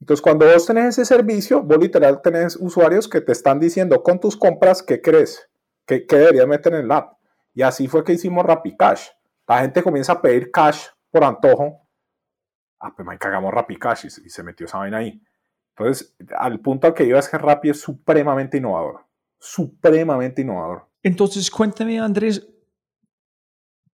Entonces, 0.00 0.22
cuando 0.22 0.46
vos 0.46 0.66
tenés 0.66 0.98
ese 0.98 1.04
servicio, 1.04 1.62
vos 1.62 1.78
literal 1.78 2.20
tenés 2.22 2.56
usuarios 2.56 3.08
que 3.08 3.20
te 3.20 3.32
están 3.32 3.60
diciendo 3.60 4.02
con 4.02 4.18
tus 4.18 4.36
compras 4.36 4.82
qué 4.82 5.00
crees, 5.00 5.48
qué, 5.86 6.06
qué 6.06 6.16
deberías 6.16 6.46
meter 6.46 6.74
en 6.74 6.84
el 6.84 6.90
app. 6.90 7.18
Y 7.52 7.62
así 7.62 7.86
fue 7.86 8.02
que 8.04 8.14
hicimos 8.14 8.44
RappiCash. 8.44 9.08
La 9.46 9.60
gente 9.60 9.82
comienza 9.82 10.12
a 10.12 10.22
pedir 10.22 10.50
cash 10.50 10.86
por 11.10 11.24
antojo. 11.24 11.86
Ah, 12.78 12.94
pues 12.94 13.06
me 13.06 13.18
cagamos 13.18 13.52
RappiCash 13.52 14.04
y, 14.04 14.26
y 14.26 14.30
se 14.30 14.42
metió 14.42 14.66
esa 14.66 14.78
vaina 14.78 14.98
ahí. 14.98 15.20
Entonces, 15.76 16.14
al 16.36 16.60
punto 16.60 16.86
al 16.86 16.94
que 16.94 17.04
iba 17.04 17.18
es 17.18 17.28
que 17.28 17.38
Rappi 17.38 17.70
es 17.70 17.80
supremamente 17.80 18.58
innovador. 18.58 19.06
Supremamente 19.38 20.42
innovador. 20.42 20.86
Entonces, 21.02 21.50
cuéntame, 21.50 21.98
Andrés, 21.98 22.46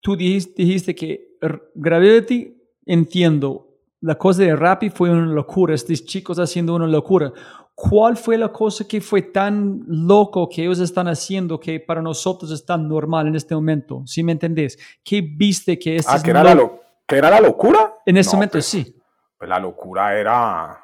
tú 0.01 0.17
dijiste, 0.17 0.95
que 0.95 1.37
Gravity, 1.75 2.61
entiendo, 2.85 3.66
la 4.01 4.15
cosa 4.17 4.43
de 4.43 4.55
Rappi 4.57 4.91
fue 4.91 5.11
una 5.11 5.27
locura, 5.27 5.75
estos 5.75 6.05
chicos 6.05 6.39
haciendo 6.39 6.75
una 6.75 6.87
locura. 6.87 7.33
¿Cuál 7.75 8.17
fue 8.17 8.39
la 8.39 8.49
cosa 8.53 8.87
que 8.89 9.01
fue 9.01 9.21
tan 9.23 9.83
loco 9.87 10.49
que 10.49 10.63
ellos 10.63 10.79
están 10.81 11.09
haciendo 11.09 11.61
que 11.61 11.79
para 11.81 12.01
nosotros 12.01 12.51
es 12.51 12.65
tan 12.65 12.89
normal 12.89 13.27
en 13.27 13.35
este 13.37 13.55
momento? 13.55 14.03
¿Sí 14.07 14.23
me 14.23 14.33
entendés? 14.33 14.79
¿Qué 15.05 15.21
viste 15.21 15.79
que 15.79 15.97
es 15.97 16.07
Ah, 16.09 16.21
que 16.23 16.31
era, 16.31 16.43
la, 16.43 16.55
lo- 16.55 16.81
que 17.07 17.17
era 17.17 17.29
la 17.31 17.41
locura. 17.41 17.95
En 18.07 18.17
este 18.17 18.33
No, 18.33 18.37
momento 18.39 18.53
pues, 18.53 18.65
sí. 18.67 18.97
pues 19.37 19.49
la 19.51 19.59
locura 19.59 20.19
era, 20.19 20.79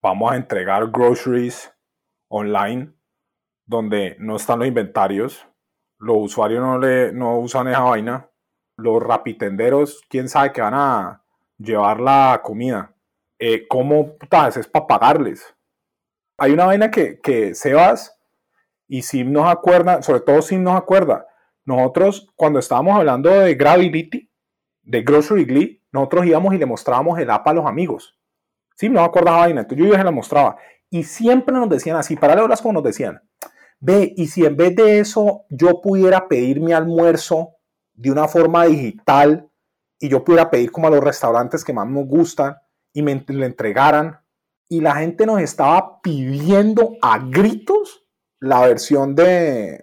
vamos 0.00 0.32
a 0.32 0.36
entregar 0.36 0.90
groceries 0.90 1.70
online 2.28 2.92
donde 3.66 4.16
no 4.18 4.36
están 4.36 4.60
los 4.60 4.68
inventarios, 4.68 5.46
los 5.98 6.16
usuarios 6.18 6.62
no, 6.62 6.78
le, 6.78 7.12
no 7.12 7.38
usan 7.38 7.68
esa 7.68 7.80
vaina, 7.80 8.30
los 8.76 9.02
rapitenderos, 9.02 10.00
quién 10.08 10.28
sabe 10.30 10.52
que 10.52 10.62
van 10.62 10.74
a 10.74 11.22
llevar 11.58 12.00
la 12.00 12.40
comida. 12.42 12.94
Eh, 13.38 13.66
¿Cómo 13.68 14.16
putas 14.16 14.56
es 14.56 14.66
para 14.66 14.86
pagarles? 14.86 15.54
Hay 16.38 16.52
una 16.52 16.66
vaina 16.66 16.90
que, 16.90 17.20
que 17.20 17.54
Sebas 17.54 18.18
y 18.86 19.02
Sim 19.02 19.32
nos 19.32 19.48
acuerda, 19.48 20.02
sobre 20.02 20.20
todo 20.20 20.40
Sim 20.40 20.62
nos 20.62 20.76
acuerda. 20.76 21.26
Nosotros, 21.64 22.28
cuando 22.34 22.58
estábamos 22.58 22.96
hablando 22.96 23.28
de 23.28 23.54
Gravity, 23.54 24.30
de 24.82 25.02
Grocery 25.02 25.44
Glee, 25.44 25.82
nosotros 25.92 26.26
íbamos 26.26 26.54
y 26.54 26.58
le 26.58 26.66
mostrábamos 26.66 27.18
el 27.18 27.30
app 27.30 27.46
a 27.46 27.52
los 27.52 27.66
amigos. 27.66 28.18
Sí, 28.74 28.88
no 28.88 29.00
me 29.00 29.06
acuerdo 29.06 29.28
esa 29.30 29.38
vaina. 29.38 29.60
Entonces 29.62 29.78
yo 29.78 29.86
iba 29.86 29.96
y 29.96 29.98
se 29.98 30.04
la 30.04 30.10
mostraba. 30.10 30.56
Y 30.88 31.02
siempre 31.02 31.54
nos 31.54 31.68
decían 31.68 31.96
así, 31.96 32.16
para 32.16 32.42
horas 32.42 32.62
como 32.62 32.74
nos 32.74 32.84
decían, 32.84 33.20
ve, 33.80 34.14
y 34.16 34.28
si 34.28 34.46
en 34.46 34.56
vez 34.56 34.74
de 34.76 35.00
eso 35.00 35.44
yo 35.50 35.80
pudiera 35.82 36.28
pedir 36.28 36.60
mi 36.60 36.72
almuerzo 36.72 37.56
de 37.92 38.10
una 38.10 38.28
forma 38.28 38.64
digital 38.64 39.47
y 39.98 40.08
yo 40.08 40.24
pudiera 40.24 40.50
pedir 40.50 40.70
como 40.70 40.88
a 40.88 40.90
los 40.90 41.02
restaurantes 41.02 41.64
que 41.64 41.72
más 41.72 41.88
nos 41.88 42.06
gustan 42.06 42.56
y 42.92 43.02
me 43.02 43.24
le 43.26 43.46
entregaran, 43.46 44.20
y 44.68 44.80
la 44.80 44.96
gente 44.96 45.24
nos 45.24 45.40
estaba 45.40 46.00
pidiendo 46.02 46.96
a 47.00 47.18
gritos 47.18 48.04
la 48.40 48.66
versión 48.66 49.14
de, 49.14 49.82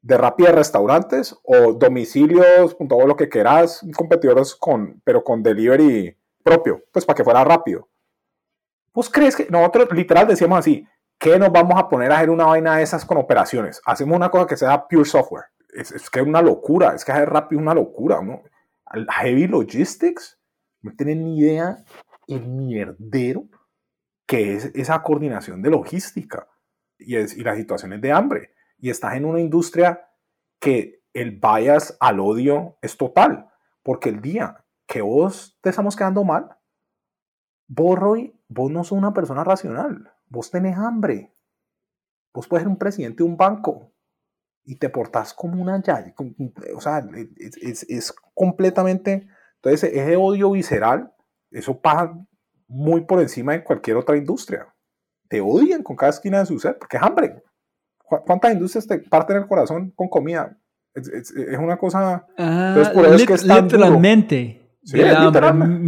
de 0.00 0.16
Rappi 0.16 0.46
restaurantes 0.46 1.36
o 1.44 1.72
domicilios, 1.72 2.76
todo 2.88 3.06
lo 3.06 3.16
que 3.16 3.28
quieras, 3.28 3.84
competidores 3.96 4.54
con, 4.54 5.00
pero 5.04 5.22
con 5.22 5.42
delivery 5.42 6.16
propio, 6.42 6.82
pues 6.90 7.04
para 7.04 7.16
que 7.16 7.24
fuera 7.24 7.44
rápido. 7.44 7.88
¿Vos 8.94 9.08
crees 9.08 9.36
que 9.36 9.46
nosotros 9.48 9.88
literal 9.92 10.26
decíamos 10.26 10.58
así, 10.58 10.86
que 11.18 11.38
nos 11.38 11.52
vamos 11.52 11.78
a 11.78 11.88
poner 11.88 12.10
a 12.10 12.16
hacer 12.16 12.30
una 12.30 12.46
vaina 12.46 12.76
de 12.76 12.82
esas 12.82 13.04
con 13.04 13.18
operaciones? 13.18 13.80
Hacemos 13.84 14.16
una 14.16 14.30
cosa 14.30 14.46
que 14.46 14.56
sea 14.56 14.86
pure 14.86 15.04
software. 15.04 15.44
Es, 15.72 15.92
es 15.92 16.10
que 16.10 16.20
es 16.20 16.26
una 16.26 16.42
locura, 16.42 16.94
es 16.94 17.04
que 17.04 17.12
hacer 17.12 17.30
rápido 17.30 17.60
es 17.60 17.62
una 17.62 17.74
locura. 17.74 18.20
¿no? 18.20 18.42
Heavy 18.92 19.46
Logistics, 19.46 20.38
no 20.82 20.92
tienen 20.96 21.24
ni 21.24 21.38
idea 21.38 21.84
el 22.26 22.46
mierdero 22.46 23.48
que 24.26 24.54
es 24.54 24.66
esa 24.74 25.02
coordinación 25.02 25.62
de 25.62 25.70
logística 25.70 26.48
y, 26.98 27.16
es, 27.16 27.36
y 27.36 27.42
las 27.42 27.56
situaciones 27.56 28.00
de 28.00 28.12
hambre. 28.12 28.54
Y 28.78 28.90
estás 28.90 29.14
en 29.14 29.24
una 29.24 29.40
industria 29.40 30.08
que 30.58 31.02
el 31.12 31.40
bias 31.40 31.96
al 32.00 32.20
odio 32.20 32.78
es 32.80 32.96
total, 32.96 33.50
porque 33.82 34.08
el 34.08 34.20
día 34.20 34.64
que 34.86 35.02
vos 35.02 35.58
te 35.60 35.70
estamos 35.70 35.96
quedando 35.96 36.24
mal, 36.24 36.56
vos, 37.68 37.98
Roy, 37.98 38.38
vos 38.48 38.70
no 38.70 38.84
sos 38.84 38.98
una 38.98 39.12
persona 39.12 39.44
racional, 39.44 40.12
vos 40.26 40.50
tenés 40.50 40.76
hambre, 40.76 41.34
vos 42.32 42.48
puedes 42.48 42.62
ser 42.62 42.68
un 42.70 42.78
presidente 42.78 43.18
de 43.22 43.28
un 43.28 43.36
banco 43.36 43.91
y 44.64 44.76
te 44.76 44.88
portás 44.88 45.34
como 45.34 45.60
una 45.62 45.82
yaya, 45.82 46.14
o 46.76 46.80
sea, 46.80 47.04
es, 47.38 47.56
es- 47.56 47.82
es 47.88 48.14
completamente, 48.34 49.26
entonces 49.56 49.90
ese 49.92 50.16
odio 50.16 50.50
visceral, 50.52 51.12
eso 51.50 51.80
pasa 51.80 52.12
muy 52.68 53.02
por 53.02 53.20
encima 53.20 53.52
de 53.52 53.64
cualquier 53.64 53.96
otra 53.96 54.16
industria. 54.16 54.66
Te 55.28 55.40
odian 55.40 55.82
con 55.82 55.96
cada 55.96 56.10
esquina 56.10 56.38
de 56.40 56.46
su 56.46 56.58
ser, 56.58 56.78
porque 56.78 56.96
es 56.96 57.02
hambre. 57.02 57.42
¿Cu- 57.98 58.22
¿Cuántas 58.26 58.52
industrias 58.52 58.86
te 58.86 58.98
parten 59.00 59.36
el 59.38 59.46
corazón 59.46 59.90
con 59.96 60.08
comida? 60.08 60.56
Es, 60.94 61.08
es- 61.08 61.32
una 61.58 61.76
cosa... 61.76 62.26
Entonces, 62.36 62.94
por 62.94 63.04
eso 63.06 63.14
es 63.16 63.26
que 63.26 63.34
es 63.34 63.46
tan 63.46 63.68
duro. 63.68 63.78
literalmente. 63.78 64.58
Sí, 64.84 64.98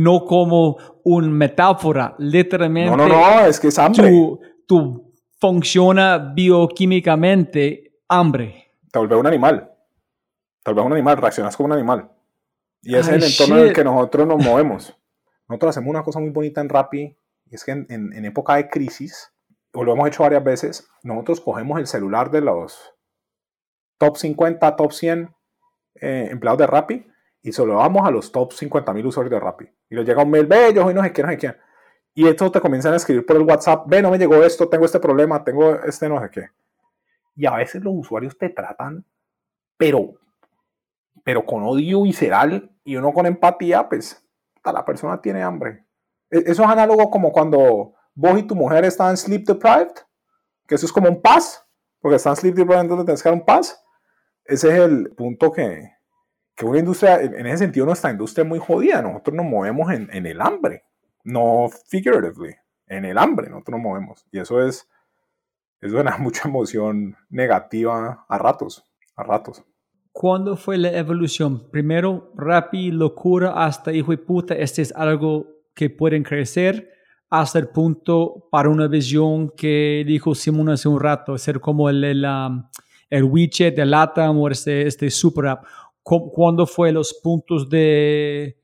no 0.03 0.25
como 0.25 0.77
una 1.05 1.29
metáfora, 1.29 2.15
literalmente. 2.19 2.91
No, 2.91 2.97
no, 2.97 3.09
no, 3.09 3.41
es 3.47 3.59
que 3.61 3.69
es 3.69 3.79
hambre. 3.79 4.09
Tu, 4.09 4.41
tu 4.67 5.15
funciona 5.41 6.33
bioquímicamente 6.35 7.99
hambre. 8.09 8.64
Te 8.95 9.01
vuelves 9.01 9.19
un 9.19 9.27
animal. 9.27 9.73
Te 10.63 10.71
vuelves 10.71 10.87
un 10.87 10.93
animal, 10.93 11.17
reaccionas 11.17 11.57
como 11.57 11.67
un 11.67 11.73
animal. 11.73 12.13
Y 12.81 12.95
ese 12.95 13.11
Ay, 13.11 13.19
es 13.19 13.25
el 13.25 13.31
entorno 13.33 13.57
en 13.57 13.63
el 13.63 13.73
que 13.75 13.83
nosotros 13.83 14.25
nos 14.29 14.39
movemos. 14.45 14.97
Nosotros 15.49 15.71
hacemos 15.71 15.91
una 15.91 16.05
cosa 16.05 16.21
muy 16.21 16.31
bonita 16.31 16.61
en 16.61 16.69
Rappi, 16.69 17.19
y 17.51 17.55
es 17.57 17.65
que 17.65 17.73
en, 17.73 17.87
en- 17.91 18.13
en 18.13 18.25
época 18.25 18.55
de 18.55 18.69
crisis, 18.69 19.33
o 19.73 19.83
lo 19.83 19.95
hemos 19.95 20.07
hecho 20.07 20.23
varias 20.23 20.45
veces, 20.45 20.89
nosotros 21.03 21.41
cogemos 21.41 21.81
el 21.81 21.89
celular 21.89 22.31
de 22.31 22.43
los 22.43 22.95
top 23.99 24.17
50, 24.17 24.77
top 24.77 24.93
100 24.93 25.35
eh, 25.97 26.29
empleados 26.31 26.59
de 26.61 26.67
Rappi 26.69 27.07
y 27.43 27.51
se 27.53 27.67
lo 27.67 27.79
damos 27.79 28.07
a 28.07 28.13
los 28.13 28.31
top 28.31 28.53
50 28.53 28.93
mil 28.95 29.07
usuarios 29.07 29.33
de 29.33 29.41
Rappi. 29.41 29.65
Y 29.91 29.97
les 29.97 30.07
llega 30.07 30.23
un 30.23 30.31
mail, 30.31 30.47
ve, 30.47 30.73
yo 30.73 30.87
hoy 30.87 30.95
no 30.95 31.03
sé 31.03 31.13
qué, 31.13 31.23
no 31.25 31.31
sé 31.31 31.37
qué. 31.39 31.57
Y 32.15 32.29
estos 32.29 32.53
te 32.53 32.61
comienzan 32.61 32.93
a 32.93 32.97
escribir 32.97 33.27
por 33.27 33.35
el 33.35 33.43
WhatsApp, 33.43 33.89
ve, 33.89 34.01
no 34.01 34.13
me 34.13 34.19
llegó 34.19 34.37
esto, 34.45 34.69
tengo 34.69 34.85
este 34.85 35.01
problema, 35.01 35.43
tengo 35.43 35.83
este 35.83 36.09
no 36.09 36.21
sé 36.21 36.31
qué. 36.31 36.49
Y 37.37 37.47
a 37.47 37.53
veces 37.57 37.83
los 37.83 37.95
usuarios 37.97 38.37
te 38.39 38.49
tratan, 38.51 39.05
pero, 39.77 40.15
pero 41.25 41.45
con 41.45 41.63
odio 41.63 42.03
visceral 42.03 42.71
y 42.85 42.97
uno 42.97 43.13
con 43.13 43.27
empatía, 43.27 43.89
pues 43.89 44.23
puta, 44.55 44.73
la 44.73 44.85
persona 44.85 45.21
tiene 45.21 45.43
hambre. 45.43 45.85
E- 46.31 46.45
Eso 46.47 46.63
es 46.63 46.69
análogo 46.69 47.11
como 47.11 47.33
cuando 47.33 47.95
vos 48.15 48.39
y 48.39 48.43
tu 48.45 48.55
mujer 48.55 48.85
están 48.85 49.17
sleep 49.17 49.47
deprived, 49.47 49.93
que 50.67 50.75
eso 50.77 50.87
es 50.87 50.93
como 50.93 51.09
un 51.09 51.21
paz, 51.21 51.67
porque 52.01 52.17
están 52.17 52.37
sleep 52.37 52.55
deprived, 52.55 52.81
entonces 52.83 53.07
tienes 53.07 53.23
que 53.23 53.29
dar 53.29 53.39
un 53.39 53.45
paz. 53.45 53.83
Ese 54.45 54.69
es 54.69 54.75
el 54.81 55.11
punto 55.11 55.51
que, 55.51 55.91
que 56.55 56.67
una 56.67 56.79
industria, 56.79 57.21
en 57.21 57.47
ese 57.47 57.59
sentido, 57.59 57.87
nuestra 57.87 58.11
industria 58.11 58.43
es 58.43 58.49
muy 58.49 58.59
jodida. 58.59 59.01
Nosotros 59.03 59.35
nos 59.37 59.47
movemos 59.47 59.91
en, 59.93 60.09
en 60.13 60.27
el 60.27 60.41
hambre, 60.41 60.85
no 61.25 61.69
figuratively, 61.89 62.55
en 62.87 63.07
el 63.07 63.17
hambre 63.19 63.49
nosotros 63.49 63.79
nos 63.79 63.83
movemos. 63.83 64.27
Y 64.31 64.39
eso 64.41 64.63
es, 64.67 64.89
eso 65.81 66.03
da 66.03 66.17
mucha 66.21 66.49
emoción 66.49 67.17
negativa 67.31 68.25
a 68.29 68.39
ratos, 68.39 68.85
a 69.17 69.23
ratos. 69.23 69.63
¿Cuándo 70.13 70.57
fue 70.57 70.79
la 70.79 70.93
evolución? 70.97 71.69
Primero, 71.71 72.33
Rappi, 72.37 72.93
locura, 72.93 73.53
hasta 73.65 73.93
hijo 73.93 74.13
de 74.13 74.19
puta, 74.19 74.55
este 74.55 74.83
es 74.83 74.93
algo 74.95 75.47
que 75.75 75.91
pueden 75.91 76.23
crecer, 76.23 76.89
hasta 77.31 77.59
el 77.59 77.69
punto 77.69 78.47
para 78.51 78.69
una 78.69 78.87
visión 78.87 79.51
que 79.57 80.05
dijo 80.07 80.35
Simón 80.37 80.69
hace 80.69 80.89
un 80.89 81.01
rato, 81.01 81.37
ser 81.37 81.59
como 81.61 81.89
el, 81.91 82.05
el, 82.05 82.25
um, 82.25 82.63
el 83.11 83.25
widget 83.25 83.75
de 83.75 83.85
LATAM 83.85 84.39
o 84.39 84.49
este, 84.49 84.87
este 84.87 85.11
super 85.11 85.47
app. 85.49 85.65
¿Cu- 86.01 86.31
¿Cuándo 86.31 86.65
fue 86.65 86.93
los 86.93 87.13
puntos 87.15 87.69
de, 87.69 88.57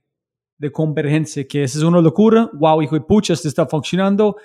de 0.57 0.71
convergencia? 0.71 1.49
Que 1.49 1.65
esa 1.65 1.79
es 1.79 1.85
una 1.85 2.01
locura, 2.01 2.49
wow, 2.53 2.81
hijo 2.81 2.95
de 2.95 3.01
pucha, 3.01 3.33
esto 3.33 3.49
está 3.49 3.67
funcionando. 3.67 4.37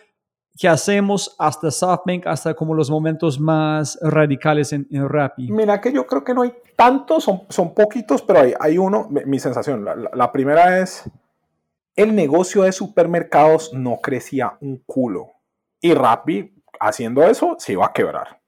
¿Qué 0.58 0.68
hacemos 0.70 1.36
hasta 1.38 1.70
SoftBank, 1.70 2.28
hasta 2.28 2.54
como 2.54 2.74
los 2.74 2.90
momentos 2.90 3.40
más 3.40 4.00
radicales 4.02 4.72
en, 4.72 4.88
en 4.90 5.08
Rappi? 5.10 5.52
Mira 5.52 5.82
que 5.82 5.92
yo 5.92 6.08
creo 6.08 6.24
que 6.24 6.34
no 6.34 6.44
hay 6.44 6.54
tantos, 6.78 7.26
son, 7.26 7.42
son 7.50 7.74
poquitos, 7.74 8.22
pero 8.22 8.40
hay, 8.40 8.54
hay 8.60 8.78
uno, 8.78 9.08
mi, 9.10 9.38
sensación, 9.40 9.84
la, 9.84 9.96
la- 9.96 10.12
la 10.14 10.32
primera 10.32 10.80
es, 10.80 11.04
el 11.98 12.16
negocio 12.16 12.64
de 12.64 12.72
supermercados 12.72 13.74
no 13.74 13.98
crecía 14.02 14.58
un 14.62 14.78
culo. 14.86 15.32
Y 15.82 15.94
Rappi, 15.94 16.54
haciendo 16.80 17.24
eso, 17.24 17.56
se 17.60 17.74
iba 17.74 17.86
a 17.86 17.94
quebrar. 17.94 18.40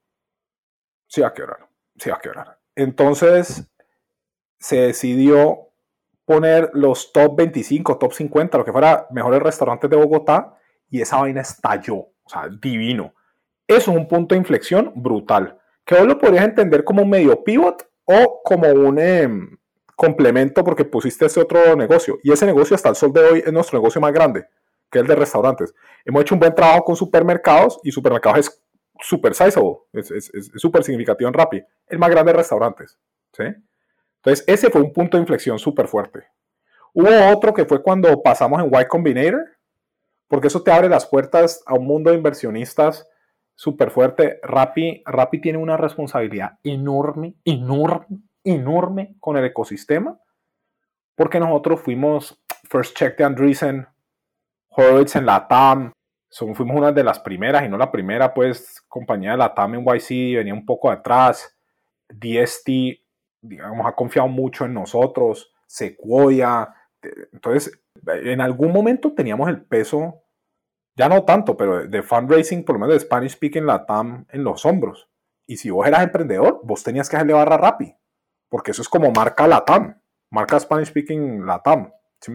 Se 1.08 1.22
iba 1.22 1.28
a 1.30 1.34
quebrar, 1.34 1.68
se 1.98 2.10
iba 2.10 2.18
a 2.18 2.22
quebrar. 2.22 2.58
Entonces, 2.76 3.70
se 4.60 4.78
decidió 4.78 5.70
poner 6.26 6.70
los 6.74 7.12
top 7.12 7.36
25, 7.38 7.98
top 7.98 8.14
50, 8.14 8.58
lo 8.58 8.66
que 8.66 8.72
fuera 8.72 9.08
mejores 9.12 9.42
restaurantes 9.42 9.90
de 9.90 9.96
Bogotá, 9.98 10.54
y 10.90 11.02
esa 11.02 11.18
vaina 11.18 11.42
estalló, 11.42 11.96
o 11.96 12.30
sea, 12.30 12.50
divino. 12.62 13.14
Eso 13.68 13.92
es 13.92 13.98
un 13.98 14.08
punto 14.08 14.34
de 14.34 14.40
inflexión 14.40 14.92
brutal, 14.96 15.58
que 15.86 15.96
vos 15.96 16.08
lo 16.08 16.18
podrías 16.18 16.46
entender 16.46 16.84
como 16.84 17.04
un 17.04 17.10
medio 17.10 17.44
pivot 17.44 17.88
o 18.06 18.42
como 18.44 18.70
un 18.70 19.00
em, 19.00 19.58
complemento 19.96 20.64
porque 20.64 20.86
pusiste 20.86 21.26
ese 21.26 21.42
otro 21.42 21.76
negocio. 21.76 22.20
Y 22.24 22.32
ese 22.32 22.46
negocio 22.46 22.76
hasta 22.76 22.90
el 22.90 22.96
sol 22.96 23.12
de 23.12 23.22
hoy 23.22 23.44
es 23.46 23.52
nuestro 23.52 23.78
negocio 23.78 24.00
más 24.00 24.14
grande, 24.14 24.48
que 24.90 25.00
es 25.00 25.02
el 25.02 25.08
de 25.08 25.16
restaurantes. 25.16 25.74
Hemos 26.06 26.22
hecho 26.22 26.36
un 26.36 26.40
buen 26.40 26.56
trabajo 26.56 26.86
con 26.86 26.96
supermercados 26.96 27.80
y 27.84 27.92
supermercados 27.92 28.40
es 28.40 28.64
super 29.00 29.34
sizable, 29.36 29.80
es 29.94 30.32
súper 30.56 30.84
significativo 30.84 31.28
en 31.28 31.34
Rappi, 31.34 31.64
el 31.88 32.00
más 32.00 32.10
grande 32.10 32.32
de 32.32 32.38
restaurantes. 32.38 32.98
¿sí? 33.34 33.44
Entonces, 34.18 34.46
ese 34.48 34.70
fue 34.70 34.82
un 34.82 34.94
punto 34.94 35.18
de 35.18 35.22
inflexión 35.22 35.60
súper 35.60 35.88
fuerte. 35.88 36.28
Hubo 36.94 37.10
otro 37.32 37.54
que 37.54 37.66
fue 37.66 37.82
cuando 37.82 38.22
pasamos 38.22 38.62
en 38.62 38.72
Y 38.74 38.86
Combinator, 38.86 39.57
porque 40.28 40.48
eso 40.48 40.64
te 40.64 40.72
abre 40.72 40.90
las 40.90 41.06
puertas 41.06 41.64
a 41.66 41.74
un 41.76 41.86
mundo 41.86 42.12
de 42.12 42.18
inversionistas 42.18 43.08
súper 43.56 43.92
fuerte. 43.92 44.40
Rappi, 44.44 45.04
Rappi 45.06 45.42
tiene 45.42 45.58
una 45.58 45.78
responsabilidad 45.78 46.60
enorme, 46.64 47.36
enorme, 47.46 48.22
enorme 48.44 49.16
con 49.20 49.38
el 49.38 49.46
ecosistema 49.46 50.20
porque 51.18 51.40
nosotros 51.40 51.82
fuimos 51.82 52.40
First 52.70 52.96
Check 52.96 53.18
de 53.18 53.24
Andreessen, 53.24 53.88
Horowitz 54.70 55.16
en 55.16 55.26
la 55.26 55.48
TAM, 55.48 55.92
son, 56.30 56.54
fuimos 56.54 56.78
una 56.78 56.92
de 56.92 57.04
las 57.04 57.20
primeras 57.20 57.66
y 57.66 57.70
no 57.70 57.78
la 57.78 57.92
primera, 57.92 58.34
pues 58.34 58.84
compañía 58.88 59.32
de 59.32 59.38
la 59.38 59.56
TAM 59.56 59.76
en 59.76 59.82
YC 59.84 60.38
venía 60.38 60.54
un 60.54 60.66
poco 60.66 60.92
atrás, 60.92 61.58
DST, 62.08 62.70
digamos, 63.42 63.88
ha 63.88 63.94
confiado 63.94 64.28
mucho 64.28 64.66
en 64.66 64.76
nosotros, 64.76 65.52
Sequoia, 65.66 66.72
entonces 67.34 67.82
en 68.08 68.42
algún 68.42 68.72
momento 68.72 69.14
teníamos 69.14 69.50
el 69.50 69.66
peso, 69.66 70.24
ya 70.96 71.10
no 71.10 71.24
tanto, 71.24 71.56
pero 71.56 71.88
de 71.88 72.02
fundraising, 72.02 72.66
por 72.66 72.76
lo 72.76 72.80
menos 72.80 72.96
de 72.96 73.00
Spanish 73.02 73.34
Speaking 73.34 73.66
la 73.66 73.86
TAM 73.86 74.26
en 74.30 74.44
los 74.44 74.66
hombros. 74.66 75.10
Y 75.46 75.58
si 75.58 75.70
vos 75.70 75.88
eras 75.88 76.04
emprendedor, 76.04 76.60
vos 76.64 76.84
tenías 76.84 77.10
que 77.10 77.16
hacerle 77.16 77.34
barra 77.34 77.58
Rappi, 77.58 77.96
porque 78.50 78.72
eso 78.72 78.82
es 78.82 78.90
como 78.90 79.12
marca 79.12 79.48
Latam, 79.48 80.02
marca 80.32 80.60
Spanish 80.60 80.88
Speaking 80.88 81.46
Latam. 81.46 81.92
¿sí 82.20 82.34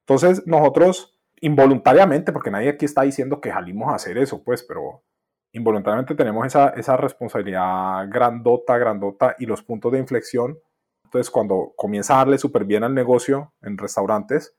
Entonces, 0.00 0.46
nosotros 0.46 1.20
involuntariamente, 1.40 2.32
porque 2.32 2.50
nadie 2.50 2.70
aquí 2.70 2.84
está 2.84 3.02
diciendo 3.02 3.40
que 3.40 3.50
salimos 3.50 3.92
a 3.92 3.96
hacer 3.96 4.16
eso, 4.16 4.42
pues, 4.42 4.62
pero 4.62 5.04
involuntariamente 5.52 6.14
tenemos 6.14 6.46
esa, 6.46 6.70
esa 6.70 6.96
responsabilidad 6.96 8.08
grandota, 8.08 8.78
grandota 8.78 9.36
y 9.38 9.46
los 9.46 9.62
puntos 9.62 9.92
de 9.92 9.98
inflexión. 9.98 10.58
Entonces, 11.04 11.30
cuando 11.30 11.74
comienza 11.76 12.14
a 12.14 12.18
darle 12.18 12.38
súper 12.38 12.64
bien 12.64 12.84
al 12.84 12.94
negocio 12.94 13.52
en 13.60 13.76
restaurantes, 13.76 14.56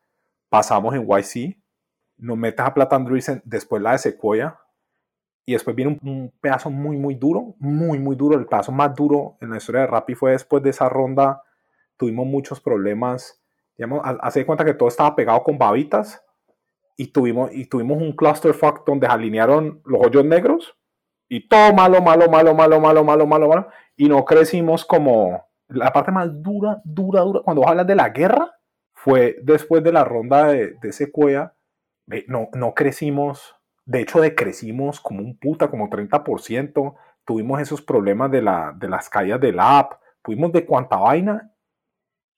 pasamos 0.54 0.94
en 0.94 1.08
YC, 1.08 1.58
nos 2.18 2.38
metes 2.38 2.64
a 2.64 2.76
Plata 2.76 2.96
Andreessen, 2.96 3.42
después 3.44 3.82
la 3.82 3.94
de 3.94 3.98
Sequoia, 3.98 4.60
y 5.48 5.54
después 5.54 5.76
viene 5.76 6.00
un, 6.04 6.32
pedazo 6.40 6.70
muy, 6.70 6.96
muy 6.96 7.16
duro, 7.16 7.56
muy, 7.58 7.98
muy 7.98 8.16
duro. 8.16 8.38
El 8.38 8.46
pedazo 8.46 8.72
más 8.72 8.94
duro 8.94 9.36
en 9.42 9.50
la 9.50 9.58
historia 9.58 9.82
de 9.82 9.88
Rappi 9.88 10.14
fue 10.14 10.34
después 10.34 10.62
de 10.62 10.70
esa 10.70 10.88
ronda. 10.90 11.42
Tuvimos 11.98 12.28
muchos 12.28 12.62
problemas. 12.62 13.42
Digamos, 13.76 14.02
hace 14.22 14.46
cuenta 14.46 14.64
que 14.64 14.76
todo 14.76 14.90
estaba 14.90 15.16
pegado 15.16 15.42
con 15.42 15.58
babitas 15.58 16.24
y 16.98 17.08
tuvimos, 17.08 17.50
y 17.52 17.66
tuvimos 17.66 18.00
un 18.00 18.16
clusterfuck 18.16 18.86
donde 18.86 19.08
alinearon 19.08 19.82
los 19.86 20.06
hoyos 20.06 20.24
negros 20.24 20.78
y 21.30 21.48
todo 21.48 21.74
malo, 21.74 22.00
malo, 22.00 22.30
malo, 22.30 22.54
malo, 22.54 22.80
malo, 22.80 23.04
malo, 23.04 23.26
malo, 23.26 23.48
malo. 23.48 23.68
Y 23.98 24.08
no 24.08 24.24
crecimos 24.24 24.86
como 24.86 25.48
la 25.68 25.92
parte 25.92 26.12
más 26.12 26.30
dura, 26.44 26.80
dura, 26.84 27.22
dura. 27.22 27.42
Cuando 27.44 27.68
hablas 27.68 27.88
de 27.88 27.96
la 27.96 28.10
guerra, 28.10 28.54
fue 29.04 29.38
después 29.42 29.84
de 29.84 29.92
la 29.92 30.04
ronda 30.04 30.48
de, 30.48 30.76
de 30.82 30.94
Sequoia. 30.94 31.54
No, 32.28 32.74
crecimos 32.74 33.56
de 33.86 34.02
hecho, 34.02 34.22
decrecimos 34.22 35.02
como 35.02 35.22
un 35.22 35.38
puta, 35.38 35.70
como 35.70 35.90
30%. 35.90 36.96
Tuvimos 37.26 37.60
esos 37.60 37.82
problemas 37.82 38.32
de, 38.32 38.42
la, 38.42 38.74
de 38.78 38.88
las 38.88 39.10
caídas 39.10 39.42
del 39.42 39.60
app. 39.60 39.94
Pudimos 40.22 40.52
de 40.54 40.66
cuánta 40.66 40.98
vaina. 40.98 41.54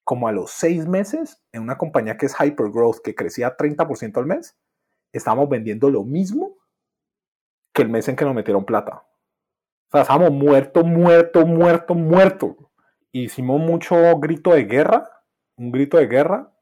Como 0.04 0.28
a 0.28 0.32
los 0.32 0.52
seis 0.52 0.88
meses, 0.88 1.44
en 1.52 1.64
una 1.64 1.78
compañía 1.78 2.18
que 2.18 2.28
es 2.28 2.36
Hypergrowth, 2.40 3.02
que 3.04 3.16
crecía 3.16 3.58
30% 3.58 4.18
al 4.18 4.26
mes, 4.28 4.58
estábamos 5.12 5.50
vendiendo 5.50 5.90
lo 5.90 6.04
mismo 6.04 6.58
que 7.74 7.82
el 7.82 7.90
mes 7.90 8.08
en 8.08 8.16
que 8.16 8.26
nos 8.26 8.36
metieron 8.36 8.66
plata. 8.66 9.04
O 9.88 9.92
sea, 9.92 10.02
estábamos 10.02 10.32
muerto, 10.32 10.84
muerto, 10.84 11.46
muerto, 11.46 11.96
muerto. 11.96 12.72
Hicimos 13.12 13.60
mucho 13.60 13.96
grito 14.20 14.54
de 14.54 14.66
guerra, 14.66 15.10
un 15.58 15.72
grito 15.72 15.98
de 15.98 16.08
guerra, 16.08 16.55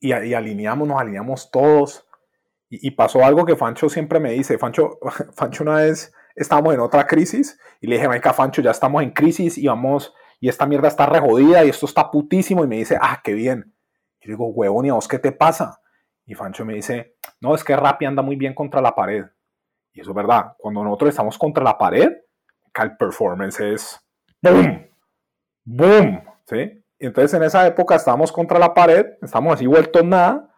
y, 0.00 0.14
y 0.14 0.34
alineamos, 0.34 0.86
nos 0.86 1.00
alineamos 1.00 1.50
todos 1.50 2.08
y, 2.70 2.90
pasó 2.90 3.24
algo 3.24 3.46
que 3.46 3.56
Fancho 3.56 3.88
siempre 3.88 4.20
me 4.20 4.32
dice. 4.32 4.58
Fancho, 4.58 4.98
Fancho 5.34 5.62
una 5.64 5.76
vez 5.76 6.12
estábamos 6.36 6.74
en 6.74 6.80
otra 6.80 7.06
crisis 7.06 7.58
y 7.80 7.86
le 7.86 7.96
dije, 7.96 8.08
venga, 8.08 8.32
Fancho, 8.32 8.62
ya 8.62 8.70
estamos 8.70 9.02
en 9.02 9.10
crisis 9.10 9.58
y 9.58 9.66
vamos, 9.66 10.14
y 10.38 10.48
esta 10.48 10.66
mierda 10.66 10.88
está 10.88 11.06
re 11.06 11.18
jodida 11.18 11.64
y 11.64 11.70
esto 11.70 11.86
está 11.86 12.10
putísimo. 12.10 12.64
Y 12.64 12.68
me 12.68 12.76
dice, 12.76 12.98
ah, 13.00 13.20
qué 13.24 13.32
bien. 13.32 13.74
Y 14.20 14.28
digo, 14.28 14.48
huevón, 14.48 14.84
¿y 14.86 14.90
a 14.90 14.94
vos 14.94 15.08
qué 15.08 15.18
te 15.18 15.32
pasa? 15.32 15.80
Y 16.26 16.34
Fancho 16.34 16.64
me 16.64 16.74
dice, 16.74 17.16
no, 17.40 17.54
es 17.54 17.64
que 17.64 17.74
Rappi 17.74 18.04
anda 18.04 18.22
muy 18.22 18.36
bien 18.36 18.54
contra 18.54 18.82
la 18.82 18.94
pared. 18.94 19.24
Y 19.94 20.00
eso 20.00 20.10
es 20.10 20.16
verdad. 20.16 20.54
Cuando 20.58 20.84
nosotros 20.84 21.10
estamos 21.10 21.38
contra 21.38 21.64
la 21.64 21.78
pared, 21.78 22.12
el 22.74 22.96
performance 22.96 23.60
es 23.60 24.00
boom, 24.40 24.86
boom, 25.64 26.22
¿sí? 26.44 26.77
Entonces 26.98 27.34
en 27.34 27.44
esa 27.44 27.66
época 27.66 27.94
estábamos 27.94 28.32
contra 28.32 28.58
la 28.58 28.74
pared, 28.74 29.06
estamos 29.22 29.54
así 29.54 29.66
vueltos 29.66 30.04
nada, 30.04 30.52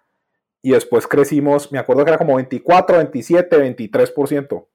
y 0.62 0.72
después 0.72 1.07
crecimos, 1.07 1.70
me 1.72 1.78
acuerdo 1.78 2.05
que 2.05 2.11
era 2.11 2.18
como 2.18 2.36
24, 2.36 2.97
27, 2.97 3.76
23% 3.76 4.66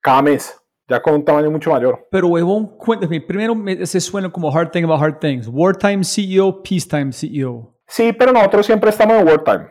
cada 0.00 0.22
mes, 0.22 0.60
ya 0.88 1.02
con 1.02 1.14
un 1.14 1.24
tamaño 1.24 1.50
mucho 1.50 1.70
mayor. 1.70 2.06
Pero 2.10 2.28
huevón, 2.28 2.76
cuéntame, 2.76 3.20
primero 3.20 3.54
se 3.84 4.00
suena 4.00 4.30
como 4.30 4.50
hard 4.50 4.70
thing 4.70 4.84
about 4.84 5.00
hard 5.00 5.18
things, 5.18 5.48
wartime 5.48 6.04
CEO, 6.04 6.62
peacetime 6.62 7.12
CEO. 7.12 7.74
Sí, 7.86 8.12
pero 8.12 8.32
nosotros 8.32 8.66
siempre 8.66 8.90
estamos 8.90 9.16
en 9.18 9.26
wartime. 9.26 9.66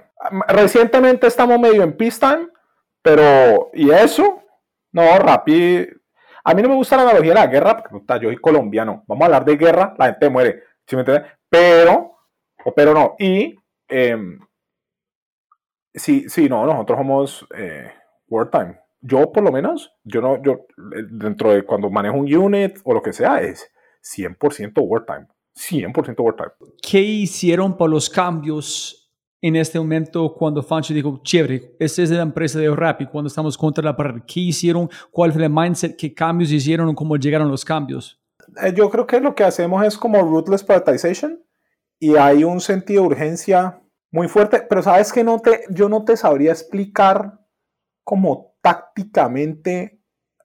Recientemente 0.47 1.28
estamos 1.28 1.59
medio 1.59 1.84
en 1.84 1.95
peacetime, 1.95 2.47
pero 3.01 3.69
¿y 3.73 3.89
eso? 3.91 4.41
No, 4.91 5.17
rápido. 5.19 5.88
A 6.43 6.53
mí 6.53 6.61
no 6.61 6.69
me 6.69 6.75
gusta 6.75 6.95
la 6.97 7.03
analogía 7.03 7.34
de 7.34 7.39
la 7.39 7.47
guerra, 7.47 7.78
porque 7.78 8.05
yo 8.21 8.30
soy 8.30 8.38
colombiano. 8.38 9.03
Vamos 9.05 9.21
a 9.21 9.25
hablar 9.25 9.45
de 9.45 9.57
guerra, 9.57 9.93
la 9.97 10.05
gente 10.05 10.30
muere. 10.30 10.63
¿Sí 10.88 10.95
me 10.95 11.01
entiendes? 11.01 11.31
Pero, 11.49 12.17
o 12.65 12.73
pero 12.73 12.93
no. 12.93 13.15
Y 13.19 13.55
eh, 13.89 14.17
Sí, 15.97 16.29
sí, 16.29 16.47
no, 16.47 16.65
nosotros 16.65 16.99
somos 16.99 17.47
eh, 17.57 17.91
wartime. 18.27 18.77
Yo, 19.01 19.31
por 19.31 19.43
lo 19.43 19.51
menos, 19.51 19.91
yo 20.03 20.21
no, 20.21 20.41
yo, 20.41 20.65
eh, 20.95 21.03
dentro 21.09 21.51
de 21.51 21.63
cuando 21.63 21.89
manejo 21.89 22.17
un 22.17 22.33
unit 22.33 22.77
o 22.83 22.93
lo 22.93 23.01
que 23.01 23.13
sea, 23.13 23.41
es 23.41 23.71
100% 24.03 24.73
wartime. 24.81 25.27
100% 25.55 26.15
wartime. 26.19 26.51
¿Qué 26.81 27.01
hicieron 27.01 27.75
por 27.75 27.89
los 27.89 28.09
cambios 28.09 29.11
en 29.41 29.55
este 29.55 29.79
momento 29.79 30.35
cuando 30.35 30.61
Fancho 30.61 30.93
dijo, 30.93 31.19
chévere, 31.23 31.75
esta 31.79 32.03
es 32.03 32.11
la 32.11 32.21
empresa 32.21 32.59
de 32.59 32.69
Rappi, 32.69 33.07
cuando 33.07 33.27
estamos 33.27 33.57
contra 33.57 33.83
la 33.83 33.95
pared? 33.95 34.21
¿Qué 34.27 34.41
hicieron? 34.41 34.88
¿Cuál 35.09 35.33
fue 35.33 35.43
el 35.43 35.49
mindset? 35.49 35.97
¿Qué 35.97 36.13
cambios 36.13 36.51
hicieron? 36.51 36.93
¿Cómo 36.93 37.17
llegaron 37.17 37.49
los 37.49 37.65
cambios? 37.65 38.21
Eh, 38.62 38.74
yo 38.74 38.89
creo 38.89 39.08
que 39.08 39.20
lo 39.20 39.36
que 39.36 39.43
hacemos 39.43 39.86
es 39.86 39.98
como 39.98 40.22
ruthless 40.22 40.64
prioritization 40.64 41.43
y 42.00 42.16
hay 42.16 42.43
un 42.43 42.62
sentido 42.62 43.04
de 43.04 43.08
urgencia 43.10 43.82
muy 44.12 44.28
fuerte, 44.28 44.62
pero 44.62 44.82
sabes 44.82 45.12
que 45.12 45.24
no 45.24 45.39
te, 45.39 45.66
yo 45.70 45.89
no 45.89 46.06
te 46.06 46.16
sabría 46.16 46.52
explicar 46.52 47.39
como 48.04 48.56
tácticamente 48.62 50.02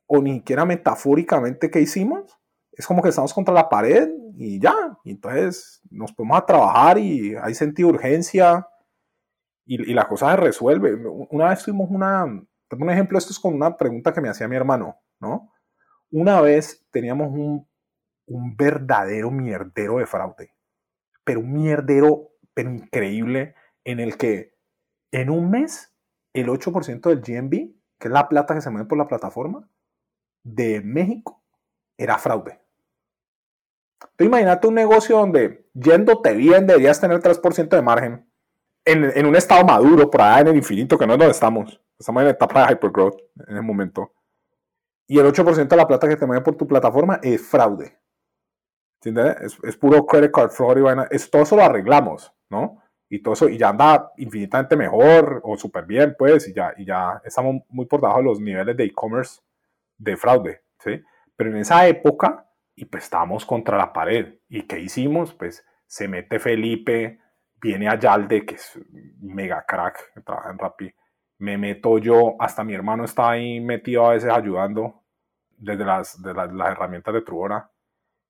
o 0.06 0.20
ni 0.20 0.34
siquiera 0.34 0.64
metafóricamente 0.64 1.70
qué 1.70 1.80
hicimos. 1.80 2.38
Es 2.72 2.86
como 2.86 3.02
que 3.02 3.10
estamos 3.10 3.32
contra 3.32 3.54
la 3.54 3.68
pared 3.68 4.10
y 4.36 4.60
ya. 4.60 4.74
Y 5.04 5.12
entonces 5.12 5.80
nos 5.90 6.12
podemos 6.12 6.38
a 6.38 6.46
trabajar 6.46 6.98
y 6.98 7.34
hay 7.36 7.54
sentido 7.54 7.88
de 7.88 7.94
urgencia 7.94 8.66
y, 9.64 9.90
y, 9.90 9.94
la 9.94 10.08
cosa 10.08 10.30
se 10.30 10.36
resuelve. 10.36 10.94
Una 11.30 11.50
vez 11.50 11.62
tuvimos 11.62 11.88
una, 11.90 12.24
un 12.24 12.90
ejemplo, 12.90 13.18
esto 13.18 13.32
es 13.32 13.38
con 13.38 13.54
una 13.54 13.76
pregunta 13.76 14.12
que 14.12 14.20
me 14.20 14.28
hacía 14.28 14.48
mi 14.48 14.56
hermano, 14.56 14.96
¿no? 15.20 15.52
Una 16.10 16.40
vez 16.40 16.84
teníamos 16.90 17.28
un, 17.28 17.66
un 18.26 18.56
verdadero 18.56 19.30
mierdero 19.30 19.98
de 19.98 20.06
fraude, 20.06 20.54
pero 21.24 21.40
un 21.40 21.52
mierdero 21.52 22.30
pero 22.54 22.70
increíble 22.70 23.54
en 23.84 24.00
el 24.00 24.16
que 24.16 24.54
en 25.10 25.30
un 25.30 25.50
mes 25.50 25.94
el 26.34 26.48
8% 26.48 27.00
del 27.08 27.20
GMB, 27.20 27.50
que 27.98 28.08
es 28.08 28.10
la 28.10 28.28
plata 28.28 28.54
que 28.54 28.60
se 28.60 28.70
mueve 28.70 28.88
por 28.88 28.98
la 28.98 29.08
plataforma, 29.08 29.68
de 30.42 30.80
México 30.80 31.42
era 31.98 32.18
fraude. 32.18 32.60
Tú 34.16 34.24
imagínate 34.24 34.66
un 34.66 34.74
negocio 34.74 35.18
donde 35.18 35.68
yéndote 35.74 36.34
bien 36.34 36.66
deberías 36.66 37.00
tener 37.00 37.20
3% 37.20 37.68
de 37.68 37.82
margen 37.82 38.28
en, 38.84 39.04
en, 39.04 39.26
un 39.26 39.36
estado 39.36 39.64
maduro, 39.64 40.10
por 40.10 40.22
allá 40.22 40.40
en 40.40 40.48
el 40.48 40.56
infinito, 40.56 40.98
que 40.98 41.06
no 41.06 41.12
es 41.12 41.18
donde 41.18 41.32
estamos. 41.32 41.80
Estamos 41.98 42.22
en 42.22 42.26
la 42.26 42.32
etapa 42.32 42.66
de 42.66 42.72
hypergrowth 42.72 43.20
en 43.46 43.56
el 43.56 43.62
momento. 43.62 44.12
Y 45.06 45.18
el 45.18 45.26
8% 45.26 45.68
de 45.68 45.76
la 45.76 45.86
plata 45.86 46.08
que 46.08 46.16
te 46.16 46.26
mueve 46.26 46.42
por 46.42 46.56
tu 46.56 46.66
plataforma 46.66 47.20
es 47.22 47.40
fraude. 47.42 47.98
¿Entiendes? 49.04 49.58
Es, 49.64 49.76
puro 49.76 50.06
credit 50.06 50.30
card 50.30 50.50
fraud 50.50 50.78
y 50.78 50.80
vaina. 50.80 51.08
Es, 51.10 51.28
todo 51.28 51.42
eso 51.42 51.56
lo 51.56 51.62
arreglamos, 51.62 52.32
¿no? 52.48 52.82
Y 53.08 53.20
todo 53.20 53.34
eso, 53.34 53.48
y 53.48 53.58
ya 53.58 53.70
anda 53.70 54.12
infinitamente 54.16 54.76
mejor 54.76 55.40
o 55.44 55.56
súper 55.56 55.84
bien, 55.84 56.14
pues, 56.16 56.48
y 56.48 56.54
ya, 56.54 56.72
y 56.76 56.84
ya 56.84 57.20
estamos 57.24 57.62
muy 57.68 57.86
por 57.86 58.00
debajo 58.00 58.18
de 58.18 58.24
los 58.24 58.40
niveles 58.40 58.76
de 58.76 58.84
e-commerce 58.84 59.40
de 59.98 60.16
fraude, 60.16 60.62
¿sí? 60.78 61.02
Pero 61.36 61.50
en 61.50 61.56
esa 61.56 61.86
época, 61.86 62.46
y 62.76 62.84
pues 62.84 63.04
estábamos 63.04 63.44
contra 63.44 63.76
la 63.76 63.92
pared. 63.92 64.38
¿Y 64.48 64.62
qué 64.62 64.78
hicimos? 64.78 65.34
Pues 65.34 65.66
se 65.86 66.08
mete 66.08 66.38
Felipe, 66.38 67.20
viene 67.60 67.88
Ayalde, 67.88 68.46
que 68.46 68.54
es 68.54 68.80
mega 69.20 69.64
crack, 69.66 70.14
que 70.14 70.20
trabaja 70.20 70.50
en 70.50 70.58
Rappi. 70.58 70.94
Me 71.38 71.58
meto 71.58 71.98
yo, 71.98 72.36
hasta 72.38 72.64
mi 72.64 72.72
hermano 72.72 73.04
está 73.04 73.30
ahí 73.30 73.60
metido 73.60 74.06
a 74.06 74.12
veces 74.14 74.30
ayudando 74.30 75.02
desde 75.58 75.84
las, 75.84 76.22
de 76.22 76.32
las, 76.34 76.52
las 76.52 76.70
herramientas 76.70 77.12
de 77.14 77.22
Trubona 77.22 77.71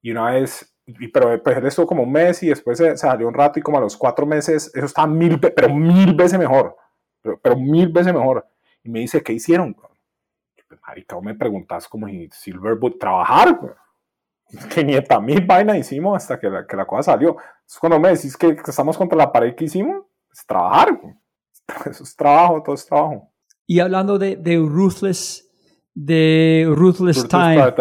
y 0.03 0.11
una 0.11 0.33
vez, 0.33 0.75
y, 0.85 1.09
pero 1.09 1.31
después 1.31 1.57
él 1.57 1.67
estuvo 1.67 1.87
como 1.87 2.03
un 2.03 2.13
mes 2.13 2.43
y 2.43 2.49
después 2.49 2.77
se, 2.77 2.97
salió 2.97 3.29
un 3.29 3.35
rato 3.35 3.59
y 3.59 3.63
como 3.63 3.79
a 3.79 3.81
los 3.81 3.97
cuatro 3.97 4.27
meses, 4.27 4.71
eso 4.75 4.87
está 4.87 5.07
mil, 5.07 5.41
pero 5.41 5.73
mil 5.75 6.15
veces 6.15 6.39
mejor, 6.39 6.77
pero, 7.23 7.41
pero 7.41 7.57
mil 7.57 7.89
veces 7.89 8.13
mejor. 8.13 8.47
Y 8.83 8.91
me 8.91 9.01
dice, 9.01 9.23
¿qué 9.23 9.33
hicieron? 9.33 9.75
Pues, 9.75 9.89
marica, 10.87 11.21
me 11.21 11.35
preguntas 11.35 11.89
como 11.89 12.09
si 12.09 12.29
Silverwood 12.33 12.99
trabajar, 12.99 13.59
500 14.75 15.23
mil 15.23 15.47
vainas 15.47 15.79
hicimos 15.79 16.17
hasta 16.17 16.39
que 16.39 16.49
la, 16.49 16.67
que 16.67 16.77
la 16.77 16.85
cosa 16.85 17.13
salió. 17.13 17.37
Es 17.67 17.79
cuando 17.79 17.99
me 17.99 18.11
decís 18.11 18.37
que, 18.37 18.55
que 18.55 18.71
estamos 18.71 18.99
contra 18.99 19.17
la 19.17 19.33
pared 19.33 19.55
que 19.55 19.65
hicimos, 19.65 20.05
es 20.33 20.45
trabajar. 20.45 21.01
Eso 21.91 22.05
es 22.05 22.17
trabajo, 22.17 22.63
todo 22.63 22.75
es 22.75 22.85
trabajo. 22.85 23.31
Y 23.67 23.81
hablando 23.81 24.19
de, 24.19 24.37
de 24.37 24.57
Ruthless, 24.57 25.49
de 25.95 26.65
Ruthless, 26.69 27.23
Ruthless 27.23 27.29
Time, 27.29 27.75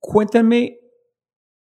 cuéntame, 0.00 0.78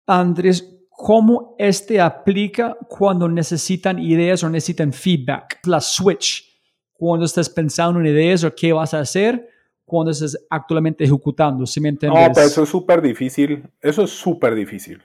Andrés, 0.05 0.73
cómo 0.89 1.55
este 1.57 1.99
aplica 1.99 2.77
cuando 2.87 3.27
necesitan 3.27 3.99
ideas 3.99 4.43
o 4.43 4.49
necesitan 4.49 4.93
feedback. 4.93 5.59
La 5.65 5.81
switch, 5.81 6.61
cuando 6.93 7.25
estás 7.25 7.49
pensando 7.49 7.99
en 7.99 8.07
ideas 8.07 8.43
o 8.43 8.53
qué 8.53 8.73
vas 8.73 8.93
a 8.93 8.99
hacer, 8.99 9.49
cuando 9.85 10.11
estás 10.11 10.37
actualmente 10.49 11.03
ejecutando, 11.03 11.65
¿sí 11.65 11.81
me 11.81 11.89
entiendes? 11.89 12.27
No, 12.27 12.33
pero 12.33 12.47
eso 12.47 12.63
es 12.63 12.69
súper 12.69 13.01
difícil. 13.01 13.69
Eso 13.81 14.03
es 14.03 14.11
súper 14.11 14.55
difícil. 14.55 15.03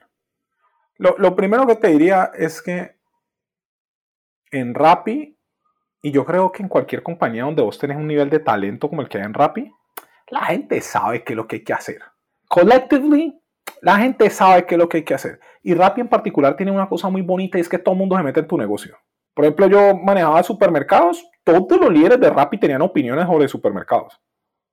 Lo, 0.97 1.17
lo 1.19 1.35
primero 1.35 1.67
que 1.67 1.77
te 1.77 1.89
diría 1.89 2.31
es 2.37 2.63
que 2.63 2.97
en 4.51 4.75
Rappi, 4.75 5.37
y 6.03 6.11
yo 6.11 6.25
creo 6.25 6.51
que 6.53 6.63
en 6.63 6.69
cualquier 6.69 7.03
compañía 7.03 7.45
donde 7.45 7.63
vos 7.63 7.79
tenés 7.79 7.97
un 7.97 8.07
nivel 8.07 8.31
de 8.31 8.41
talento 8.41 8.89
como 8.89 9.03
el 9.03 9.09
que 9.09 9.19
hay 9.19 9.25
en 9.25 9.35
Rappi, 9.35 9.71
la 10.31 10.45
gente 10.47 10.81
sabe 10.81 11.25
qué 11.25 11.33
es 11.33 11.37
lo 11.37 11.47
que 11.47 11.57
hay 11.57 11.65
que 11.65 11.73
hacer. 11.73 12.03
Collectively, 12.49 13.39
la 13.83 13.97
gente 13.97 14.31
sabe 14.31 14.67
qué 14.67 14.75
es 14.75 14.79
lo 14.79 14.89
que 14.89 14.99
hay 14.99 15.05
que 15.05 15.15
hacer. 15.15 15.41
Y 15.63 15.75
Rappi 15.75 16.01
en 16.01 16.09
particular 16.09 16.57
tiene 16.57 16.73
una 16.73 16.89
cosa 16.89 17.09
muy 17.09 17.23
bonita 17.23 17.59
y 17.59 17.61
es 17.61 17.69
que 17.69 17.79
todo 17.79 17.95
el 17.95 17.99
mundo 17.99 18.17
se 18.17 18.23
mete 18.23 18.41
en 18.41 18.47
tu 18.47 18.57
negocio. 18.57 18.97
Por 19.35 19.45
ejemplo, 19.45 19.67
yo 19.69 19.97
manejaba 19.97 20.43
supermercados, 20.43 21.25
todos 21.45 21.81
los 21.81 21.93
líderes 21.93 22.21
de 22.21 22.31
Rappi 22.31 22.59
tenían 22.59 22.83
opiniones 22.83 23.27
sobre 23.27 23.49
supermercados. 23.49 24.21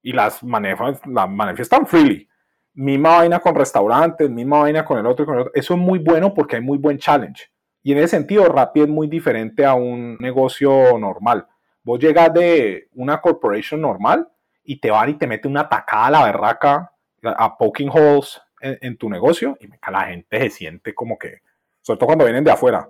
Y 0.01 0.11
las, 0.11 0.43
manejan, 0.43 0.95
las 1.05 1.29
manifiestan 1.29 1.85
freely. 1.85 2.27
Misma 2.73 3.17
vaina 3.17 3.39
con 3.39 3.55
restaurantes, 3.55 4.29
misma 4.29 4.59
vaina 4.61 4.83
con 4.83 4.97
el 4.97 5.05
otro 5.05 5.23
y 5.23 5.25
con 5.25 5.35
el 5.35 5.41
otro. 5.41 5.53
Eso 5.55 5.73
es 5.73 5.79
muy 5.79 5.99
bueno 5.99 6.33
porque 6.33 6.57
hay 6.57 6.61
muy 6.61 6.77
buen 6.77 6.97
challenge. 6.97 7.51
Y 7.83 7.91
en 7.91 7.99
ese 7.99 8.09
sentido, 8.09 8.45
Rappi 8.45 8.81
es 8.81 8.87
muy 8.87 9.07
diferente 9.07 9.65
a 9.65 9.75
un 9.75 10.17
negocio 10.17 10.97
normal. 10.97 11.47
Vos 11.83 11.99
llegas 11.99 12.33
de 12.33 12.89
una 12.93 13.21
corporation 13.21 13.79
normal 13.79 14.27
y 14.63 14.79
te 14.79 14.89
van 14.89 15.09
y 15.09 15.13
te 15.13 15.27
meten 15.27 15.51
una 15.51 15.69
tacada 15.69 16.07
a 16.07 16.11
la 16.11 16.23
berraca, 16.25 16.91
a 17.23 17.57
poking 17.57 17.89
holes 17.93 18.41
en, 18.61 18.77
en 18.81 18.97
tu 18.97 19.09
negocio 19.09 19.57
y 19.59 19.67
la 19.91 20.05
gente 20.05 20.39
se 20.39 20.49
siente 20.49 20.93
como 20.93 21.17
que, 21.17 21.41
sobre 21.81 21.97
todo 21.97 22.07
cuando 22.07 22.25
vienen 22.25 22.43
de 22.43 22.51
afuera. 22.51 22.89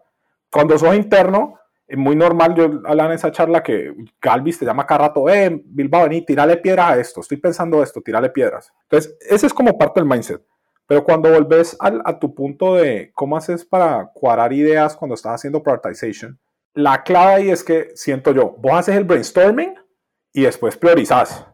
Cuando 0.50 0.78
sos 0.78 0.96
interno, 0.96 1.60
es 1.88 1.98
muy 1.98 2.16
normal, 2.16 2.56
yo 2.56 2.64
hablaba 2.64 3.06
en 3.10 3.16
esa 3.16 3.32
charla 3.32 3.62
que 3.62 3.94
Galvis 4.20 4.58
te 4.58 4.66
llama 4.66 4.88
cada 4.88 5.08
rato, 5.08 5.30
eh, 5.30 5.62
Bilbao, 5.66 6.04
vení, 6.04 6.26
tirale 6.26 6.58
piedras 6.58 6.92
a 6.92 7.00
esto, 7.00 7.22
estoy 7.22 7.38
pensando 7.38 7.84
esto, 7.84 8.02
tirale 8.02 8.30
piedras. 8.30 8.74
Entonces, 8.84 9.16
ese 9.22 9.48
es 9.48 9.54
como 9.54 9.78
parte 9.78 10.00
del 10.00 10.10
mindset. 10.10 10.42
Pero 10.88 11.04
cuando 11.04 11.32
volvés 11.32 11.76
al, 11.80 12.02
a 12.06 12.20
tu 12.20 12.34
punto 12.34 12.76
de 12.76 13.12
cómo 13.14 13.38
haces 13.38 13.66
para 13.66 14.12
cuadrar 14.14 14.54
ideas 14.54 14.96
cuando 14.96 15.16
estás 15.16 15.36
haciendo 15.36 15.62
prioritization, 15.62 16.40
la 16.74 17.04
clave 17.04 17.34
ahí 17.34 17.50
es 17.50 17.64
que 17.64 17.92
siento 17.96 18.32
yo, 18.34 18.56
vos 18.60 18.74
haces 18.74 18.96
el 18.96 19.04
brainstorming 19.04 19.76
y 20.34 20.44
después 20.44 20.78
priorizás. 20.78 21.46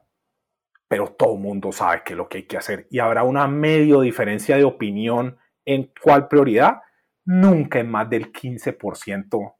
Pero 0.91 1.07
todo 1.07 1.35
el 1.35 1.39
mundo 1.39 1.71
sabe 1.71 2.01
qué 2.03 2.11
es 2.11 2.17
lo 2.17 2.27
que 2.27 2.39
hay 2.39 2.47
que 2.47 2.57
hacer 2.57 2.85
y 2.89 2.99
habrá 2.99 3.23
una 3.23 3.47
medio 3.47 4.01
diferencia 4.01 4.57
de 4.57 4.65
opinión 4.65 5.37
en 5.63 5.89
cuál 6.03 6.27
prioridad. 6.27 6.81
Nunca 7.23 7.79
en 7.79 7.89
más 7.89 8.09
del 8.09 8.33
15%. 8.33 9.55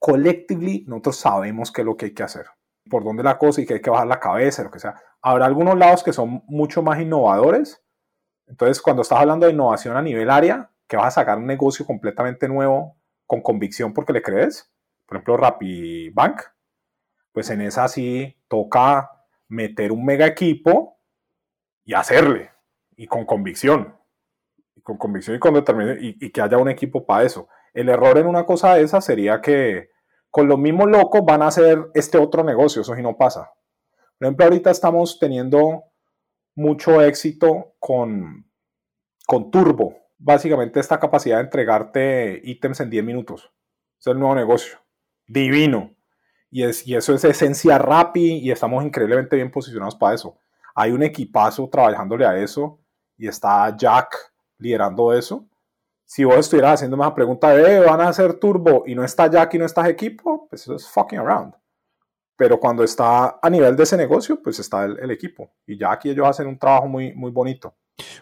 Collectively, 0.00 0.84
nosotros 0.88 1.18
sabemos 1.18 1.70
qué 1.70 1.82
es 1.82 1.86
lo 1.86 1.96
que 1.96 2.06
hay 2.06 2.14
que 2.14 2.24
hacer, 2.24 2.46
por 2.90 3.04
dónde 3.04 3.22
la 3.22 3.38
cosa 3.38 3.60
y 3.60 3.64
que 3.64 3.74
hay 3.74 3.80
que 3.80 3.90
bajar 3.90 4.08
la 4.08 4.18
cabeza, 4.18 4.64
lo 4.64 4.72
que 4.72 4.80
sea. 4.80 5.00
Habrá 5.20 5.46
algunos 5.46 5.78
lados 5.78 6.02
que 6.02 6.12
son 6.12 6.42
mucho 6.48 6.82
más 6.82 7.00
innovadores. 7.00 7.80
Entonces, 8.48 8.82
cuando 8.82 9.02
estás 9.02 9.20
hablando 9.20 9.46
de 9.46 9.52
innovación 9.52 9.96
a 9.96 10.02
nivel 10.02 10.30
área, 10.30 10.68
que 10.88 10.96
vas 10.96 11.06
a 11.06 11.20
sacar 11.20 11.38
un 11.38 11.46
negocio 11.46 11.86
completamente 11.86 12.48
nuevo 12.48 12.96
con 13.28 13.40
convicción 13.40 13.94
porque 13.94 14.14
le 14.14 14.20
crees, 14.20 14.68
por 15.06 15.16
ejemplo, 15.16 15.36
Rappi 15.36 16.10
Bank, 16.10 16.42
pues 17.30 17.50
en 17.50 17.60
esa 17.60 17.86
sí 17.86 18.36
toca 18.48 19.21
meter 19.52 19.92
un 19.92 20.04
mega 20.04 20.26
equipo 20.26 20.98
y 21.84 21.92
hacerle, 21.94 22.50
y 22.96 23.06
con 23.06 23.26
convicción, 23.26 23.94
y 24.74 24.80
con 24.80 24.96
convicción 24.96 25.36
y 25.36 25.38
con 25.38 25.54
determinación, 25.54 25.98
y, 26.00 26.30
que 26.30 26.40
haya 26.40 26.56
un 26.56 26.70
equipo 26.70 27.04
para 27.04 27.24
eso. 27.24 27.48
El 27.74 27.90
error 27.90 28.16
en 28.16 28.26
una 28.26 28.46
cosa 28.46 28.74
de 28.74 28.82
esa 28.82 29.00
sería 29.02 29.42
que 29.42 29.90
con 30.30 30.48
los 30.48 30.58
mismos 30.58 30.88
locos 30.88 31.22
van 31.24 31.42
a 31.42 31.48
hacer 31.48 31.90
este 31.92 32.16
otro 32.16 32.42
negocio, 32.42 32.80
eso 32.80 32.94
sí 32.94 33.02
no 33.02 33.18
pasa. 33.18 33.52
Por 34.18 34.26
ejemplo, 34.26 34.46
ahorita 34.46 34.70
estamos 34.70 35.18
teniendo 35.18 35.84
mucho 36.54 37.02
éxito 37.02 37.74
con, 37.78 38.50
con 39.26 39.50
Turbo, 39.50 39.98
básicamente 40.16 40.80
esta 40.80 40.98
capacidad 40.98 41.36
de 41.36 41.44
entregarte 41.44 42.40
ítems 42.42 42.80
en 42.80 42.88
10 42.88 43.04
minutos. 43.04 43.52
Es 44.00 44.06
el 44.06 44.18
nuevo 44.18 44.34
negocio. 44.34 44.78
Divino. 45.26 45.94
Y, 46.54 46.64
es, 46.64 46.86
y 46.86 46.94
eso 46.94 47.14
es 47.14 47.24
esencia 47.24 47.78
Rappi 47.78 48.34
y 48.38 48.50
estamos 48.50 48.84
increíblemente 48.84 49.36
bien 49.36 49.50
posicionados 49.50 49.96
para 49.96 50.14
eso. 50.14 50.36
Hay 50.74 50.92
un 50.92 51.02
equipazo 51.02 51.66
trabajándole 51.68 52.26
a 52.26 52.36
eso 52.36 52.78
y 53.16 53.26
está 53.26 53.74
Jack 53.74 54.14
liderando 54.58 55.14
eso. 55.14 55.46
Si 56.04 56.24
vos 56.24 56.36
estuvieras 56.36 56.74
haciendo 56.74 56.94
una 56.96 57.14
pregunta 57.14 57.50
de, 57.50 57.76
"Eh, 57.76 57.80
van 57.80 58.02
a 58.02 58.08
hacer 58.08 58.34
turbo 58.34 58.84
y 58.86 58.94
no 58.94 59.02
está 59.02 59.28
Jack 59.30 59.54
y 59.54 59.58
no 59.58 59.64
estás 59.64 59.88
equipo, 59.88 60.46
pues 60.48 60.60
eso 60.62 60.74
es 60.76 60.86
fucking 60.86 61.18
around. 61.20 61.54
Pero 62.36 62.60
cuando 62.60 62.84
está 62.84 63.38
a 63.40 63.48
nivel 63.48 63.74
de 63.74 63.84
ese 63.84 63.96
negocio, 63.96 64.42
pues 64.42 64.58
está 64.58 64.84
el, 64.84 65.10
equipo. 65.10 65.50
Y 65.66 65.78
Jack 65.78 66.04
y 66.04 66.10
ellos 66.10 66.28
hacen 66.28 66.46
un 66.48 66.58
trabajo 66.58 66.86
muy, 66.86 67.14
muy 67.14 67.30
bonito. 67.30 67.74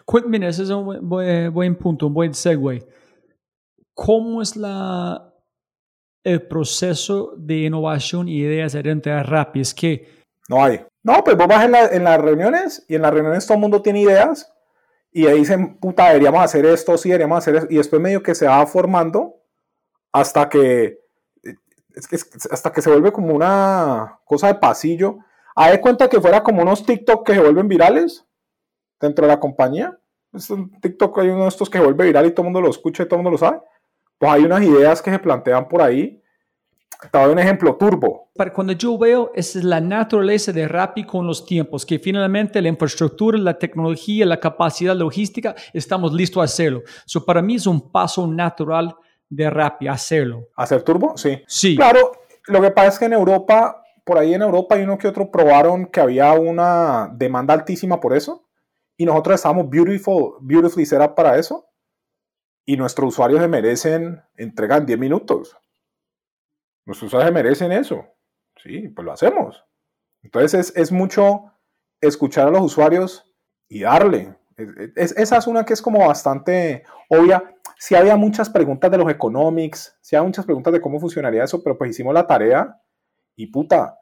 Cuéntame, 0.05 0.47
ese 0.47 0.63
es 0.63 0.69
un 0.69 0.85
buen- 1.09 1.53
buen 1.53 1.75
punto, 1.75 2.07
un 2.07 2.13
buen 2.13 2.33
segue. 2.33 2.87
¿Cómo 3.93 4.41
es 4.41 4.55
la, 4.55 5.30
el 6.23 6.47
proceso 6.47 7.33
de 7.37 7.59
innovación 7.65 8.27
y 8.27 8.37
ideas 8.41 8.73
dentro 8.73 9.13
de 9.13 9.23
Rappi? 9.23 9.61
Es 9.61 9.73
que 9.73 10.07
No 10.49 10.63
hay. 10.63 10.85
No, 11.03 11.23
pues 11.23 11.35
vos 11.35 11.47
vas 11.47 11.65
en, 11.65 11.71
la- 11.71 11.87
en 11.87 12.03
las 12.03 12.19
reuniones 12.21 12.85
y 12.87 12.95
en 12.95 13.01
las 13.01 13.13
reuniones 13.13 13.45
todo 13.45 13.55
el 13.55 13.61
mundo 13.61 13.81
tiene 13.81 14.01
ideas 14.01 14.51
y 15.11 15.25
ahí 15.27 15.39
dicen, 15.39 15.77
puta, 15.79 16.07
deberíamos 16.07 16.43
hacer 16.43 16.65
esto, 16.65 16.97
sí, 16.97 17.09
deberíamos 17.09 17.39
hacer 17.39 17.55
eso. 17.55 17.67
Y 17.69 17.77
después 17.77 18.01
medio 18.01 18.21
que 18.23 18.35
se 18.35 18.47
va 18.47 18.65
formando 18.67 19.35
hasta 20.13 20.47
que, 20.47 20.99
hasta 22.51 22.71
que 22.71 22.81
se 22.81 22.89
vuelve 22.89 23.11
como 23.11 23.33
una 23.33 24.19
cosa 24.25 24.47
de 24.47 24.55
pasillo. 24.55 25.17
A 25.55 25.69
de 25.71 25.81
cuenta 25.81 26.07
que 26.07 26.21
fuera 26.21 26.41
como 26.43 26.61
unos 26.61 26.85
TikTok 26.85 27.25
que 27.25 27.33
se 27.33 27.41
vuelven 27.41 27.67
virales 27.67 28.25
dentro 29.01 29.25
de 29.25 29.33
la 29.33 29.39
compañía. 29.39 29.97
Es 30.33 30.49
un 30.49 30.71
TikTok, 30.79 31.19
hay 31.19 31.27
uno 31.29 31.43
de 31.43 31.49
estos 31.49 31.69
que 31.69 31.77
se 31.77 31.83
vuelve 31.83 32.05
viral 32.05 32.25
y 32.27 32.31
todo 32.31 32.43
el 32.43 32.53
mundo 32.53 32.61
lo 32.61 32.69
escucha 32.69 33.03
y 33.03 33.05
todo 33.07 33.17
el 33.19 33.23
mundo 33.23 33.31
lo 33.31 33.37
sabe. 33.37 33.59
Pues 34.21 34.33
hay 34.33 34.43
unas 34.43 34.61
ideas 34.61 35.01
que 35.01 35.09
se 35.09 35.17
plantean 35.17 35.67
por 35.67 35.81
ahí. 35.81 36.21
Te 37.11 37.17
doy 37.17 37.31
un 37.31 37.39
ejemplo, 37.39 37.75
Turbo. 37.75 38.29
para 38.35 38.53
cuando 38.53 38.71
yo 38.73 38.95
veo, 38.95 39.31
esa 39.33 39.57
es 39.57 39.65
la 39.65 39.81
naturaleza 39.81 40.51
de 40.51 40.67
Rappi 40.67 41.05
con 41.05 41.25
los 41.25 41.43
tiempos, 41.43 41.87
que 41.87 41.97
finalmente 41.97 42.61
la 42.61 42.67
infraestructura, 42.67 43.39
la 43.39 43.57
tecnología, 43.57 44.27
la 44.27 44.39
capacidad 44.39 44.95
logística, 44.95 45.55
estamos 45.73 46.13
listos 46.13 46.39
a 46.39 46.43
hacerlo. 46.43 46.83
So, 47.07 47.25
para 47.25 47.41
mí 47.41 47.55
es 47.55 47.65
un 47.65 47.91
paso 47.91 48.27
natural 48.27 48.95
de 49.27 49.49
Rappi 49.49 49.87
hacerlo. 49.87 50.49
¿Hacer 50.55 50.83
Turbo? 50.83 51.17
Sí. 51.17 51.41
Sí. 51.47 51.75
Claro, 51.75 52.11
lo 52.45 52.61
que 52.61 52.69
pasa 52.69 52.89
es 52.89 52.99
que 52.99 53.05
en 53.05 53.13
Europa, 53.13 53.81
por 54.05 54.19
ahí 54.19 54.35
en 54.35 54.43
Europa 54.43 54.75
hay 54.75 54.83
uno 54.83 54.99
que 54.99 55.07
otro 55.07 55.31
probaron 55.31 55.87
que 55.87 55.99
había 55.99 56.31
una 56.33 57.09
demanda 57.11 57.55
altísima 57.55 57.99
por 57.99 58.15
eso 58.15 58.45
y 58.97 59.03
nosotros 59.03 59.33
estamos 59.33 59.67
beautiful, 59.67 60.35
beautifully 60.41 60.85
set 60.85 61.01
up 61.01 61.15
para 61.15 61.39
eso 61.39 61.70
y 62.73 62.77
nuestros 62.77 63.09
usuarios 63.09 63.41
se 63.41 63.47
merecen 63.47 64.21
entrega 64.37 64.77
en 64.77 64.85
10 64.85 64.99
minutos. 64.99 65.57
Nuestros 66.85 67.07
usuarios 67.09 67.29
se 67.29 67.33
merecen 67.33 67.71
eso. 67.71 68.05
Sí, 68.57 68.87
pues 68.89 69.05
lo 69.05 69.11
hacemos. 69.11 69.63
Entonces 70.23 70.53
es, 70.53 70.75
es 70.77 70.91
mucho 70.91 71.51
escuchar 71.99 72.47
a 72.47 72.51
los 72.51 72.61
usuarios 72.61 73.25
y 73.67 73.81
darle. 73.81 74.35
Es- 74.57 74.69
es- 74.95 75.17
esa 75.17 75.37
es 75.37 75.47
una 75.47 75.65
que 75.65 75.73
es 75.73 75.81
como 75.81 76.05
bastante 76.07 76.83
obvia. 77.09 77.55
Sí 77.77 77.95
había 77.95 78.15
muchas 78.15 78.49
preguntas 78.49 78.91
de 78.91 78.97
los 78.97 79.09
economics, 79.09 79.97
sí 80.01 80.15
había 80.15 80.27
muchas 80.27 80.45
preguntas 80.45 80.71
de 80.73 80.81
cómo 80.81 80.99
funcionaría 80.99 81.43
eso, 81.43 81.63
pero 81.63 81.77
pues 81.77 81.91
hicimos 81.91 82.13
la 82.13 82.27
tarea 82.27 82.79
y 83.35 83.47
puta, 83.47 83.97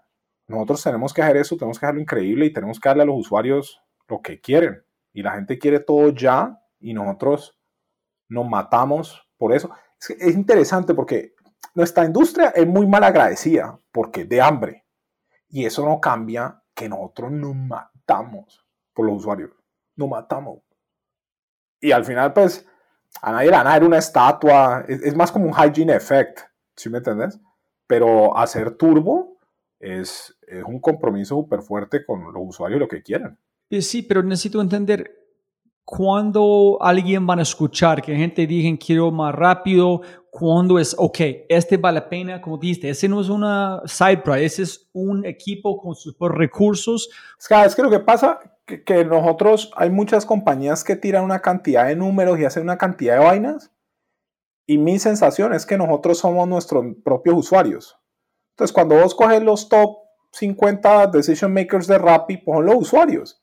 nosotros 0.48 0.84
tenemos 0.84 1.14
que 1.14 1.22
hacer 1.22 1.38
eso, 1.38 1.56
tenemos 1.56 1.80
que 1.80 1.86
hacerlo 1.86 2.02
increíble 2.02 2.46
y 2.48 2.54
tenemos 2.54 2.80
que 2.80 2.90
darle 2.90 3.04
a 3.04 3.06
los 3.06 3.16
usuarios 3.18 3.82
lo 4.08 4.22
que 4.22 4.42
quieren. 4.42 4.84
Y 5.14 5.24
la 5.24 5.32
gente 5.32 5.58
quiere 5.60 5.80
todo 5.80 6.10
ya 6.10 6.60
y 6.80 6.94
nosotros 6.94 7.58
nos 8.30 8.48
matamos 8.48 9.28
por 9.38 9.54
eso. 9.54 9.70
Es, 10.00 10.36
interesante 10.36 10.94
porque 10.94 11.34
nuestra 11.76 12.06
industria 12.06 12.50
es 12.50 12.66
muy 12.66 12.88
mal 12.88 13.04
agradecida 13.04 13.78
porque 13.92 14.26
de 14.26 14.42
hambre. 14.42 14.86
Y 15.50 15.66
eso 15.66 15.84
no 15.84 16.00
cambia 16.00 16.62
que 16.74 16.88
nosotros 16.88 17.32
nos 17.32 17.56
matamos 17.56 18.66
por 18.94 19.08
los 19.08 19.18
usuarios. 19.18 19.52
Nos 19.96 20.10
matamos. 20.10 20.60
Y 21.82 21.92
al 21.92 22.06
final, 22.06 22.34
pues, 22.34 22.66
a 23.22 23.32
nadie 23.32 23.50
le 23.50 23.58
van 23.58 23.68
a 23.68 23.72
dar 23.72 23.84
una 23.84 23.98
estatua. 23.98 24.86
Es, 24.88 25.02
es 25.02 25.16
más 25.16 25.32
como 25.32 25.46
un 25.46 25.54
hygiene 25.54 25.96
effect, 25.96 26.42
¿sí 26.76 26.90
me 26.90 27.00
entiendes? 27.00 27.40
Pero 27.88 28.38
hacer 28.38 28.78
turbo 28.78 29.40
es, 29.80 30.38
es 30.48 30.64
un 30.64 30.80
compromiso 30.80 31.36
súper 31.36 31.62
fuerte 31.62 32.06
con 32.06 32.32
los 32.32 32.44
usuarios 32.46 32.80
lo 32.80 32.88
que 32.88 33.02
quieren. 33.02 33.38
Eh, 33.70 33.82
Sí, 33.82 34.04
pero 34.04 34.24
necesito 34.24 34.62
entender 34.62 35.19
cuando 35.92 36.78
alguien 36.80 37.26
van 37.26 37.40
a 37.40 37.42
escuchar, 37.42 38.04
que 38.04 38.16
gente 38.16 38.46
diga 38.46 38.78
quiero 38.78 39.10
más 39.10 39.34
rápido, 39.34 40.02
cuando 40.30 40.78
es, 40.78 40.96
ok, 40.96 41.18
este 41.50 41.78
vale 41.78 42.00
la 42.00 42.08
pena, 42.08 42.40
como 42.40 42.60
dijiste, 42.60 42.92
ese 42.92 43.10
no 43.10 43.20
es 43.20 43.28
una 43.28 43.82
side 43.86 44.18
project, 44.18 44.46
ese 44.46 44.62
es 44.62 44.88
un 44.94 45.26
equipo 45.26 45.82
con 45.82 45.96
sus 45.96 46.16
recursos. 46.20 47.10
Es 47.40 47.74
que 47.74 47.82
lo 47.82 47.90
que 47.90 48.02
pasa 48.02 48.40
que, 48.68 48.84
que 48.84 49.04
nosotros, 49.04 49.72
hay 49.76 49.90
muchas 49.90 50.28
compañías 50.28 50.84
que 50.84 50.96
tiran 50.96 51.24
una 51.24 51.42
cantidad 51.42 51.88
de 51.88 51.96
números 51.96 52.38
y 52.38 52.46
hacen 52.46 52.62
una 52.62 52.78
cantidad 52.78 53.16
de 53.16 53.26
vainas. 53.26 53.72
Y 54.68 54.78
mi 54.78 55.00
sensación 55.00 55.56
es 55.56 55.66
que 55.66 55.80
nosotros 55.80 56.20
somos 56.20 56.48
nuestros 56.48 56.86
propios 57.04 57.36
usuarios. 57.36 57.98
Entonces, 58.52 58.74
cuando 58.74 58.94
vos 58.94 59.16
coges 59.16 59.42
los 59.42 59.68
top 59.68 59.98
50 60.34 61.08
decision 61.08 61.52
makers 61.52 61.88
de 61.88 61.98
Rappi, 61.98 62.38
pues 62.38 62.58
son 62.58 62.66
los 62.68 62.76
usuarios. 62.76 63.42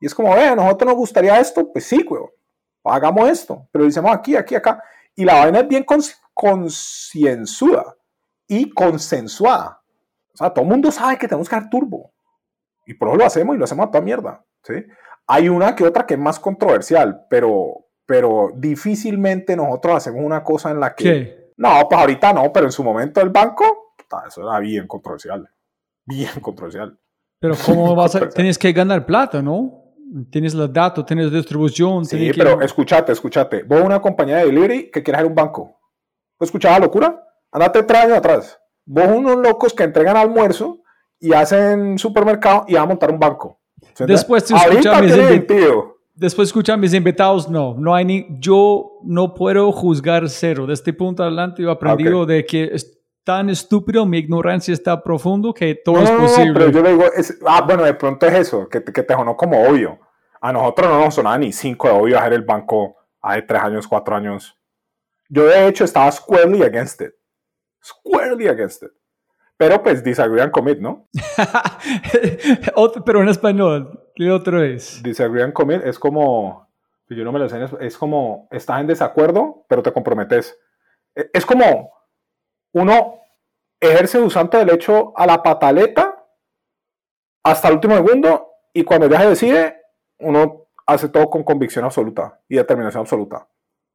Y 0.00 0.06
es 0.06 0.14
como, 0.14 0.34
vean, 0.34 0.58
a 0.58 0.62
nosotros 0.64 0.88
nos 0.88 0.96
gustaría 0.96 1.38
esto, 1.38 1.70
pues 1.70 1.84
sí, 1.84 2.02
güey, 2.02 2.22
hagamos 2.84 3.28
esto, 3.28 3.68
pero 3.70 3.84
decimos 3.84 4.10
aquí, 4.12 4.34
aquí, 4.34 4.54
acá. 4.54 4.82
Y 5.14 5.24
la 5.24 5.34
vaina 5.34 5.60
es 5.60 5.68
bien 5.68 5.84
concienzuda 6.34 7.96
y 8.48 8.70
consensuada. 8.70 9.82
O 10.32 10.36
sea, 10.36 10.50
todo 10.50 10.64
el 10.64 10.70
mundo 10.70 10.90
sabe 10.90 11.18
que 11.18 11.28
tenemos 11.28 11.48
que 11.48 11.56
dar 11.56 11.68
turbo. 11.68 12.12
Y 12.86 12.94
por 12.94 13.08
eso 13.08 13.18
lo 13.18 13.24
hacemos 13.24 13.54
y 13.54 13.58
lo 13.58 13.64
hacemos 13.64 13.86
a 13.86 13.90
toda 13.90 14.02
mierda. 14.02 14.44
¿sí? 14.62 14.74
Hay 15.26 15.48
una 15.48 15.76
que 15.76 15.84
otra 15.84 16.06
que 16.06 16.14
es 16.14 16.20
más 16.20 16.40
controversial, 16.40 17.26
pero, 17.28 17.86
pero 18.06 18.50
difícilmente 18.56 19.54
nosotros 19.54 19.96
hacemos 19.96 20.24
una 20.24 20.42
cosa 20.42 20.70
en 20.70 20.80
la 20.80 20.94
que... 20.94 21.04
¿Qué? 21.04 21.52
No, 21.56 21.86
pues 21.88 22.00
ahorita 22.00 22.32
no, 22.32 22.50
pero 22.52 22.66
en 22.66 22.72
su 22.72 22.82
momento 22.82 23.20
el 23.20 23.28
banco, 23.28 23.94
eso 24.26 24.42
era 24.42 24.58
bien 24.58 24.86
controversial. 24.86 25.48
Bien 26.06 26.30
controversial. 26.40 26.98
Pero 27.38 27.54
¿cómo 27.64 27.94
vas 27.94 28.16
a...? 28.16 28.28
tienes 28.30 28.58
que 28.58 28.72
ganar 28.72 29.04
plata, 29.04 29.42
¿no? 29.42 29.79
Tienes 30.30 30.54
los 30.54 30.72
datos, 30.72 31.06
tienes 31.06 31.30
distribución. 31.30 32.04
Sí, 32.04 32.16
tienes 32.16 32.36
pero 32.36 32.58
que... 32.58 32.64
escúchate, 32.64 33.12
escúchate. 33.12 33.62
Vos 33.62 33.80
una 33.82 34.00
compañía 34.00 34.38
de 34.38 34.46
delivery 34.46 34.90
que 34.90 35.02
quiere 35.02 35.18
hacer 35.18 35.28
un 35.28 35.34
banco. 35.34 35.78
¿Vos 36.38 36.48
escuchás 36.48 36.72
la 36.72 36.86
locura? 36.86 37.22
Andate 37.52 37.82
tres 37.84 38.04
años 38.04 38.18
atrás. 38.18 38.58
Vos 38.84 39.06
unos 39.08 39.36
locos 39.36 39.72
que 39.72 39.84
entregan 39.84 40.16
almuerzo 40.16 40.80
y 41.20 41.32
hacen 41.32 41.98
supermercado 41.98 42.64
y 42.66 42.74
van 42.74 42.82
a 42.84 42.86
montar 42.86 43.10
un 43.10 43.18
banco. 43.18 43.60
Después 43.98 44.44
tú 44.44 44.56
escuchas 44.56 45.02
mis, 45.02 45.14
invi- 45.16 45.92
Después 46.14 46.48
escuchar 46.48 46.78
mis 46.78 46.92
invitados, 46.92 47.48
no, 47.48 47.74
no 47.78 47.94
hay 47.94 48.04
ni, 48.04 48.26
yo 48.40 48.98
no 49.04 49.32
puedo 49.32 49.70
juzgar 49.72 50.28
cero. 50.28 50.66
De 50.66 50.74
este 50.74 50.92
punto 50.92 51.22
adelante 51.22 51.62
yo 51.62 51.68
he 51.68 51.72
aprendido 51.72 52.22
Okay. 52.22 52.36
de 52.36 52.44
que 52.46 52.64
tan 53.24 53.50
estúpido, 53.50 54.06
mi 54.06 54.18
ignorancia 54.18 54.72
está 54.74 55.02
profundo 55.02 55.52
que 55.54 55.74
todo 55.74 55.96
No, 55.96 56.02
es 56.02 56.10
no, 56.10 56.16
no, 56.18 56.22
posible. 56.24 56.52
pero 56.54 56.70
yo 56.70 56.82
le 56.82 56.90
digo, 56.92 57.04
es- 57.16 57.38
ah, 57.46 57.62
bueno, 57.62 57.84
de 57.84 57.94
pronto 57.94 58.26
es 58.26 58.34
eso, 58.34 58.68
que, 58.68 58.80
te- 58.80 58.92
que 58.92 59.02
te 59.02 59.14
sonó 59.14 59.36
como 59.36 59.62
obvio. 59.68 59.98
A 60.40 60.52
nosotros 60.52 60.88
no 60.88 61.04
nos 61.04 61.14
sonaba 61.14 61.36
ni 61.38 61.52
cinco 61.52 61.86
de 61.88 61.94
obvio 61.94 62.18
hacer 62.18 62.32
el 62.32 62.42
banco 62.42 62.96
hace 63.20 63.42
tres 63.42 63.62
años, 63.62 63.86
cuatro 63.86 64.16
años. 64.16 64.56
Yo 65.28 65.44
de 65.46 65.68
hecho 65.68 65.84
estaba 65.84 66.10
squarely 66.10 66.62
against 66.62 67.00
it. 67.02 67.12
Squarely 67.84 68.48
against 68.48 68.82
it. 68.82 68.90
Pero 69.56 69.82
pues 69.82 70.02
disagree 70.02 70.40
and 70.42 70.50
commit, 70.50 70.78
¿no? 70.78 71.06
Otro- 72.74 73.04
pero 73.04 73.20
en 73.22 73.28
español, 73.28 74.00
¿qué 74.14 74.30
otro 74.30 74.62
es? 74.62 75.02
Disagree 75.02 75.42
and 75.42 75.52
commit 75.52 75.82
es 75.84 75.98
como, 75.98 76.68
yo 77.08 77.24
no 77.24 77.32
me 77.32 77.38
lo 77.38 77.48
sé, 77.48 77.58
es 77.80 77.96
como, 77.96 78.48
estás 78.50 78.80
en 78.80 78.86
desacuerdo, 78.86 79.64
pero 79.68 79.82
te 79.82 79.92
comprometes. 79.92 80.58
E- 81.14 81.30
Es 81.32 81.44
como 81.44 81.92
uno 82.72 83.20
ejerce 83.80 84.20
un 84.20 84.30
santo 84.30 84.58
derecho 84.58 85.12
a 85.16 85.26
la 85.26 85.42
pataleta 85.42 86.24
hasta 87.42 87.68
el 87.68 87.74
último 87.74 87.96
segundo 87.96 88.48
y 88.72 88.84
cuando 88.84 89.08
ya 89.08 89.20
se 89.20 89.28
decide, 89.28 89.76
uno 90.18 90.66
hace 90.86 91.08
todo 91.08 91.28
con 91.30 91.42
convicción 91.42 91.84
absoluta 91.84 92.40
y 92.48 92.56
determinación 92.56 93.02
absoluta. 93.02 93.48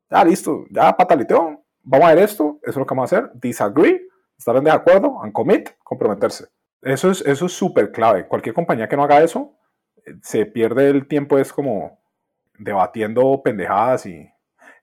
Ya 0.09 0.23
listo, 0.23 0.65
ya 0.69 0.95
pataleteó, 0.95 1.63
vamos 1.83 2.07
a 2.07 2.13
ver 2.13 2.23
esto, 2.23 2.59
eso 2.61 2.71
es 2.71 2.75
lo 2.77 2.85
que 2.85 2.95
vamos 2.95 3.11
a 3.11 3.17
hacer, 3.17 3.31
disagree, 3.35 4.07
estar 4.37 4.55
en 4.55 4.63
desacuerdo, 4.63 5.21
and 5.21 5.33
commit, 5.33 5.69
comprometerse. 5.83 6.47
Eso 6.81 7.11
es 7.11 7.21
eso 7.25 7.45
es 7.47 7.53
súper 7.53 7.91
clave. 7.91 8.27
Cualquier 8.27 8.53
compañía 8.53 8.87
que 8.87 8.95
no 8.95 9.03
haga 9.03 9.23
eso, 9.23 9.55
eh, 10.05 10.13
se 10.21 10.45
pierde 10.45 10.89
el 10.89 11.07
tiempo, 11.07 11.37
es 11.37 11.51
como 11.51 11.99
debatiendo 12.57 13.41
pendejadas 13.43 14.05
y... 14.05 14.29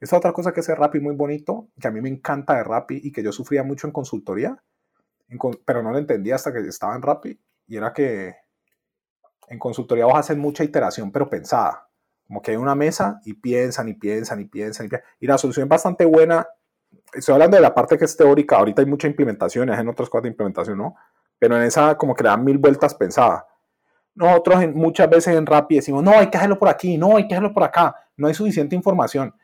Esta 0.02 0.16
otra 0.16 0.32
cosa 0.32 0.52
que 0.52 0.58
hace 0.58 0.74
Rappi 0.74 0.98
muy 0.98 1.14
bonito, 1.14 1.68
que 1.80 1.86
a 1.86 1.92
mí 1.92 2.00
me 2.00 2.08
encanta 2.08 2.54
de 2.56 2.64
Rappi 2.64 3.00
y 3.04 3.12
que 3.12 3.22
yo 3.22 3.30
sufría 3.30 3.62
mucho 3.62 3.86
en 3.86 3.92
consultoría, 3.92 4.60
en 5.28 5.38
pero 5.64 5.80
no 5.80 5.92
lo 5.92 5.98
entendía 5.98 6.34
hasta 6.34 6.52
que 6.52 6.58
estaba 6.58 6.96
en 6.96 7.02
Rappi, 7.02 7.40
y 7.68 7.76
era 7.76 7.92
que 7.92 8.34
en 9.48 9.58
consultoría 9.60 10.06
vos 10.06 10.14
hacen 10.16 10.40
mucha 10.40 10.64
iteración, 10.64 11.12
pero 11.12 11.30
pensada. 11.30 11.88
Como 12.26 12.42
que 12.42 12.50
hay 12.50 12.56
una 12.56 12.74
mesa 12.74 13.20
y 13.24 13.34
piensan 13.34 13.88
y 13.88 13.94
piensan 13.94 14.40
y 14.40 14.46
piensan 14.46 14.86
y 14.86 14.88
piensan. 14.88 15.08
Y 15.20 15.26
la 15.28 15.38
solución 15.38 15.66
es 15.66 15.68
bastante 15.68 16.04
buena. 16.04 16.46
Estoy 17.12 17.34
hablando 17.34 17.56
de 17.56 17.62
la 17.62 17.72
parte 17.72 17.96
que 17.96 18.04
es 18.06 18.16
teórica. 18.16 18.56
Ahorita 18.56 18.82
hay 18.82 18.86
mucha 18.86 19.06
implementación, 19.06 19.70
en 19.70 19.88
otras 19.88 20.10
cosas 20.10 20.24
de 20.24 20.28
implementación, 20.30 20.78
¿no? 20.78 20.96
Pero 21.38 21.56
en 21.56 21.62
esa 21.62 21.96
como 21.96 22.14
que 22.14 22.24
le 22.24 22.30
dan 22.30 22.42
mil 22.42 22.58
vueltas 22.58 22.94
pensada. 22.94 23.46
Nosotros 24.14 24.62
en- 24.62 24.74
muchas 24.74 25.08
veces 25.10 25.36
en 25.36 25.46
Rappi 25.46 25.76
decimos, 25.76 26.02
no, 26.02 26.12
hay 26.12 26.28
que 26.30 26.38
hacerlo 26.38 26.58
por 26.58 26.68
aquí, 26.68 26.98
no, 26.98 27.16
hay 27.16 27.28
que 27.28 27.34
hacerlo 27.34 27.52
por 27.54 27.64
acá. 27.64 27.94
No 28.16 28.28
hay 28.28 28.34
suficiente 28.34 28.74
información. 28.76 29.34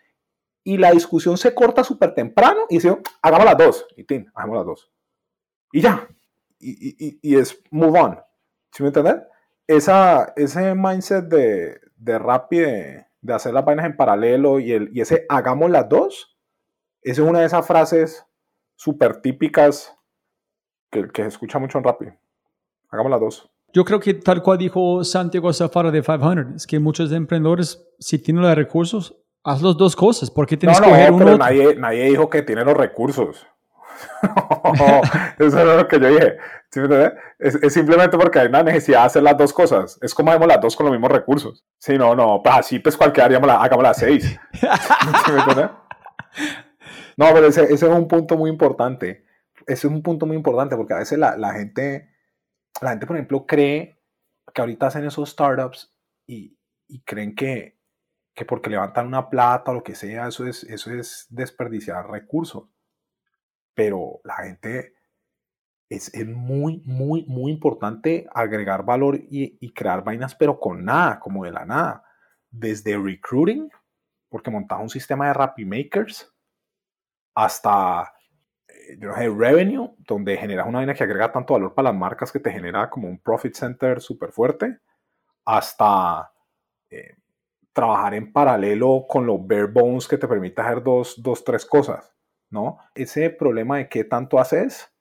Y 0.64 0.76
la 0.76 0.90
discusión 0.90 1.38
se 1.38 1.54
corta 1.54 1.82
súper 1.84 2.14
temprano 2.14 2.60
y 2.68 2.76
decimos, 2.76 2.98
hagamos 3.22 3.44
las 3.46 3.56
dos. 3.58 3.86
Y 3.96 4.04
tin, 4.04 4.30
hagamos 4.34 4.56
las 4.56 4.66
dos. 4.66 4.90
Y 5.72 5.80
ya. 5.80 6.08
Y, 6.58 7.06
y- 7.06 7.18
y- 7.22 7.36
es 7.36 7.62
move 7.70 7.98
on. 8.00 8.18
¿Sí 8.72 8.82
me 8.82 8.88
entiendes? 8.88 9.16
Esa, 9.66 10.32
ese 10.36 10.74
mindset 10.74 11.24
de, 11.26 11.80
de 11.96 12.18
Rappi, 12.18 12.58
de, 12.58 13.06
de 13.20 13.34
hacer 13.34 13.54
las 13.54 13.64
vainas 13.64 13.86
en 13.86 13.96
paralelo 13.96 14.58
y, 14.60 14.72
el, 14.72 14.90
y 14.92 15.00
ese 15.00 15.24
hagamos 15.28 15.70
las 15.70 15.88
dos, 15.88 16.36
esa 17.02 17.22
es 17.22 17.28
una 17.28 17.40
de 17.40 17.46
esas 17.46 17.66
frases 17.66 18.24
súper 18.76 19.20
típicas 19.20 19.96
que, 20.90 21.08
que 21.08 21.22
se 21.22 21.28
escucha 21.28 21.58
mucho 21.58 21.78
en 21.78 21.84
Rappi. 21.84 22.06
Hagamos 22.90 23.10
las 23.10 23.20
dos. 23.20 23.50
Yo 23.72 23.84
creo 23.84 24.00
que 24.00 24.14
tal 24.14 24.42
cual 24.42 24.58
dijo 24.58 25.04
Santiago 25.04 25.52
Zafara 25.52 25.90
de 25.90 26.02
500, 26.02 26.56
es 26.56 26.66
que 26.66 26.78
muchos 26.78 27.12
emprendedores, 27.12 27.86
si 27.98 28.18
tienen 28.18 28.42
los 28.42 28.54
recursos, 28.54 29.16
haz 29.44 29.62
las 29.62 29.76
dos 29.76 29.96
cosas. 29.96 30.30
¿Por 30.30 30.46
qué 30.46 30.56
No, 30.56 30.60
tienes 30.60 30.80
no, 30.80 30.86
que 30.86 30.90
coger 30.90 31.12
uno? 31.12 31.24
pero 31.24 31.38
nadie, 31.38 31.76
nadie 31.76 32.04
dijo 32.04 32.28
que 32.30 32.42
tiene 32.42 32.64
los 32.64 32.76
recursos. 32.76 33.46
Eso 35.38 35.58
es 35.58 35.76
lo 35.76 35.88
que 35.88 36.00
yo 36.00 36.08
dije. 36.08 36.36
¿Sí 36.70 36.80
me 36.80 36.84
entiendes? 36.86 37.12
Es, 37.38 37.54
es 37.56 37.72
simplemente 37.72 38.16
porque 38.16 38.38
hay 38.40 38.46
una 38.48 38.62
necesidad 38.62 39.00
de 39.00 39.06
hacer 39.06 39.22
las 39.22 39.36
dos 39.36 39.52
cosas. 39.52 39.98
Es 40.02 40.14
como 40.14 40.30
hacemos 40.30 40.48
las 40.48 40.60
dos 40.60 40.76
con 40.76 40.86
los 40.86 40.92
mismos 40.92 41.10
recursos. 41.10 41.64
Sí, 41.78 41.96
no, 41.98 42.14
no, 42.14 42.40
pues 42.42 42.54
así 42.56 42.78
pues 42.78 42.96
cualquiera 42.96 43.26
haríamos 43.26 43.50
hagamos 43.50 43.82
las 43.82 43.96
seis. 43.96 44.38
¿Sí 44.52 45.32
me 45.32 45.38
entiendes? 45.38 45.70
No, 47.16 47.26
pero 47.32 47.46
ese, 47.46 47.64
ese 47.64 47.74
es 47.74 47.82
un 47.82 48.06
punto 48.06 48.36
muy 48.36 48.50
importante. 48.50 49.24
Ese 49.66 49.86
es 49.86 49.92
un 49.92 50.02
punto 50.02 50.26
muy 50.26 50.36
importante 50.36 50.76
porque 50.76 50.94
a 50.94 50.98
veces 50.98 51.18
la, 51.18 51.36
la 51.36 51.52
gente, 51.52 52.10
la 52.80 52.90
gente, 52.90 53.06
por 53.06 53.16
ejemplo, 53.16 53.46
cree 53.46 54.00
que 54.54 54.60
ahorita 54.60 54.86
hacen 54.86 55.04
esos 55.04 55.30
startups 55.30 55.92
y, 56.26 56.56
y 56.86 57.02
creen 57.02 57.34
que, 57.34 57.77
que 58.38 58.44
porque 58.44 58.70
levantan 58.70 59.08
una 59.08 59.28
plata 59.28 59.72
o 59.72 59.74
lo 59.74 59.82
que 59.82 59.96
sea, 59.96 60.28
eso 60.28 60.46
es, 60.46 60.62
eso 60.62 60.92
es 60.92 61.26
desperdiciar 61.28 62.08
recursos. 62.08 62.68
Pero 63.74 64.20
la 64.22 64.36
gente 64.36 64.94
es, 65.88 66.14
es 66.14 66.24
muy, 66.24 66.80
muy, 66.86 67.24
muy 67.26 67.50
importante 67.50 68.28
agregar 68.32 68.84
valor 68.84 69.16
y, 69.16 69.58
y 69.60 69.72
crear 69.72 70.04
vainas, 70.04 70.36
pero 70.36 70.60
con 70.60 70.84
nada, 70.84 71.18
como 71.18 71.44
de 71.44 71.50
la 71.50 71.64
nada. 71.64 72.04
Desde 72.48 72.96
recruiting, 72.96 73.68
porque 74.28 74.52
montas 74.52 74.80
un 74.80 74.88
sistema 74.88 75.26
de 75.26 75.32
Rappi 75.32 75.64
Makers, 75.64 76.32
hasta 77.34 78.14
eh, 78.68 78.98
yo 79.00 79.12
sé, 79.14 79.28
revenue, 79.30 79.96
donde 79.98 80.36
generas 80.36 80.68
una 80.68 80.78
vaina 80.78 80.94
que 80.94 81.02
agrega 81.02 81.32
tanto 81.32 81.54
valor 81.54 81.74
para 81.74 81.90
las 81.90 81.98
marcas 81.98 82.30
que 82.30 82.38
te 82.38 82.52
genera 82.52 82.88
como 82.88 83.08
un 83.08 83.18
profit 83.18 83.54
center 83.54 84.00
súper 84.00 84.30
fuerte, 84.30 84.78
hasta 85.44 86.32
eh, 86.88 87.16
trabajar 87.72 88.14
en 88.14 88.32
paralelo 88.32 89.06
con 89.08 89.26
los 89.26 89.46
bare 89.46 89.66
bones 89.66 90.08
que 90.08 90.18
te 90.18 90.28
permite 90.28 90.60
hacer 90.60 90.82
dos, 90.82 91.14
dos, 91.22 91.44
tres 91.44 91.64
cosas, 91.64 92.12
¿no? 92.50 92.78
Ese 92.94 93.30
problema 93.30 93.78
de 93.78 93.88
qué 93.88 94.04
tanto 94.04 94.38
haces 94.38 94.92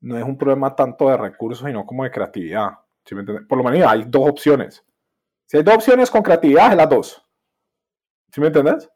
no 0.00 0.16
es 0.16 0.24
un 0.24 0.38
problema 0.38 0.74
tanto 0.74 1.08
de 1.08 1.16
recursos, 1.16 1.66
sino 1.66 1.84
como 1.84 2.04
de 2.04 2.10
creatividad. 2.10 2.70
¿sí 3.04 3.14
me? 3.14 3.24
Por 3.24 3.58
lo 3.58 3.64
menos 3.64 3.88
hay 3.88 4.04
dos 4.06 4.28
opciones. 4.28 4.84
Si 5.46 5.56
hay 5.56 5.62
dos 5.62 5.74
opciones 5.74 6.10
con 6.10 6.22
creatividad, 6.22 6.70
es 6.70 6.76
las 6.76 6.88
dos. 6.88 7.26
¿Sí 8.32 8.40
me 8.40 8.46
entiendes? 8.46 8.88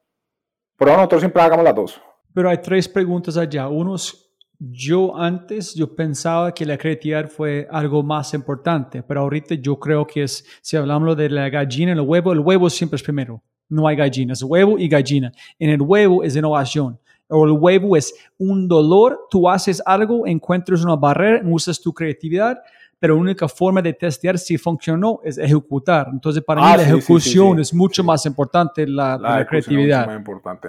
Por 0.77 0.89
eso 0.89 0.97
nosotros 0.97 1.21
siempre 1.21 1.43
hagamos 1.43 1.65
las 1.65 1.75
dos. 1.75 2.01
Pero 2.33 2.49
hay 2.49 2.59
tres 2.59 2.89
preguntas 2.89 3.37
allá. 3.37 3.69
Uno 3.69 3.97
es, 3.97 4.24
yo 4.59 5.17
antes 5.17 5.75
yo 5.75 5.95
pensaba 5.95 6.53
que 6.53 6.65
la 6.65 6.79
creatividad 6.79 7.29
fue 7.29 7.67
algo 7.71 8.03
más 8.03 8.33
importante, 8.35 9.03
pero 9.03 9.21
ahorita 9.21 9.55
yo 9.57 9.79
creo 9.79 10.07
que 10.07 10.23
es, 10.23 10.45
si 10.63 10.77
hablamos 10.77 11.17
de 11.17 11.29
la 11.29 11.49
gallina 11.51 11.93
y 11.93 11.95
el 11.95 12.01
huevo, 12.01 12.33
el 12.33 12.41
huevo 12.41 12.71
siempre 12.71 12.97
es 12.97 13.03
primero. 13.03 13.43
No 13.69 13.89
hay 13.89 13.97
gallinas, 13.97 14.43
huevo 14.43 14.79
y 14.79 14.89
gallina. 14.89 15.33
En 15.59 15.71
el 15.71 15.81
huevo 15.83 16.23
es 16.23 16.37
innovación. 16.37 16.99
O 17.29 17.47
el 17.47 17.53
huevo 17.53 17.97
es 17.97 18.15
un 18.39 18.69
dolor, 18.69 19.27
tú 19.31 19.49
haces 19.49 19.83
algo, 19.85 20.27
encuentras 20.27 20.85
una 20.85 20.95
barrera, 20.95 21.41
usas 21.45 21.81
tu 21.81 21.93
creatividad, 21.93 22.59
pero 22.99 23.15
la 23.17 23.21
única 23.23 23.49
forma 23.49 23.81
de 23.83 23.93
testear 23.95 24.39
si 24.39 24.57
funcionó 24.59 25.21
es 25.25 25.39
ejecutar. 25.39 26.09
Entonces, 26.13 26.43
para 26.45 26.61
Ah, 26.63 26.73
mí 26.73 26.77
la 26.77 26.85
sí, 26.85 26.85
sí, 26.85 26.91
sí, 26.91 26.99
ejecución 26.99 27.57
sí, 27.57 27.63
es 27.63 27.75
mucho 27.75 28.05
más 28.05 28.25
importante 28.27 28.87
la, 28.87 29.17
la 29.19 29.41
ejecución 29.41 29.41
es 29.41 29.47
creatividad. 29.67 30.07
muy 30.07 30.17
importante. 30.17 30.69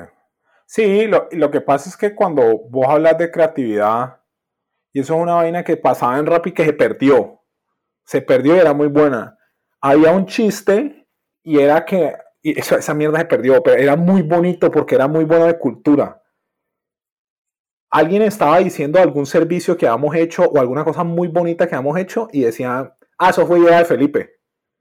Sí, 0.66 1.06
lo, 1.08 1.28
lo 1.32 1.52
que 1.52 1.62
pasa 1.62 1.90
es 1.90 1.98
que 1.98 2.16
cuando 2.16 2.60
vos 2.70 2.88
hablas 2.90 3.18
de 3.18 3.32
creatividad, 3.32 4.20
y 4.94 5.02
eso 5.02 5.16
es 5.16 5.22
una 5.22 5.36
vaina 5.36 5.64
que 5.64 5.78
pasaba 5.78 6.20
en 6.20 6.26
Rappi 6.26 6.54
que 6.54 6.66
se 6.66 6.74
perdió. 6.74 7.42
Se 8.06 8.22
perdió 8.22 8.56
y 8.56 8.60
era 8.60 8.74
muy 8.74 8.88
buena. 8.88 9.38
Había 9.82 10.12
un 10.12 10.26
chiste 10.28 11.08
y 11.44 11.60
era 11.60 11.86
que 11.86 12.16
y 12.44 12.60
eso- 12.60 12.78
esa 12.78 12.94
mierda 12.96 13.20
se 13.20 13.26
perdió, 13.26 13.62
pero 13.64 13.78
era 13.82 13.96
muy 13.98 14.22
bonito 14.24 14.72
porque 14.72 14.96
era 14.96 15.08
muy 15.08 15.26
bueno 15.26 15.48
de 15.48 15.60
cultura. 15.60 16.22
Alguien 17.92 18.22
estaba 18.24 18.60
diciendo 18.60 19.00
algún 19.00 19.26
servicio 19.26 19.78
que 19.78 19.88
habíamos 19.88 20.16
hecho 20.16 20.44
o 20.44 20.60
alguna 20.60 20.84
cosa 20.84 21.04
muy 21.04 21.28
bonita 21.30 21.68
que 21.68 21.76
habíamos 21.76 21.98
hecho 22.00 22.28
y 22.32 22.42
decían, 22.42 22.94
ah, 23.18 23.30
eso 23.30 23.48
fue 23.48 23.60
idea 23.60 23.80
de 23.80 23.86
Felipe. 23.86 24.32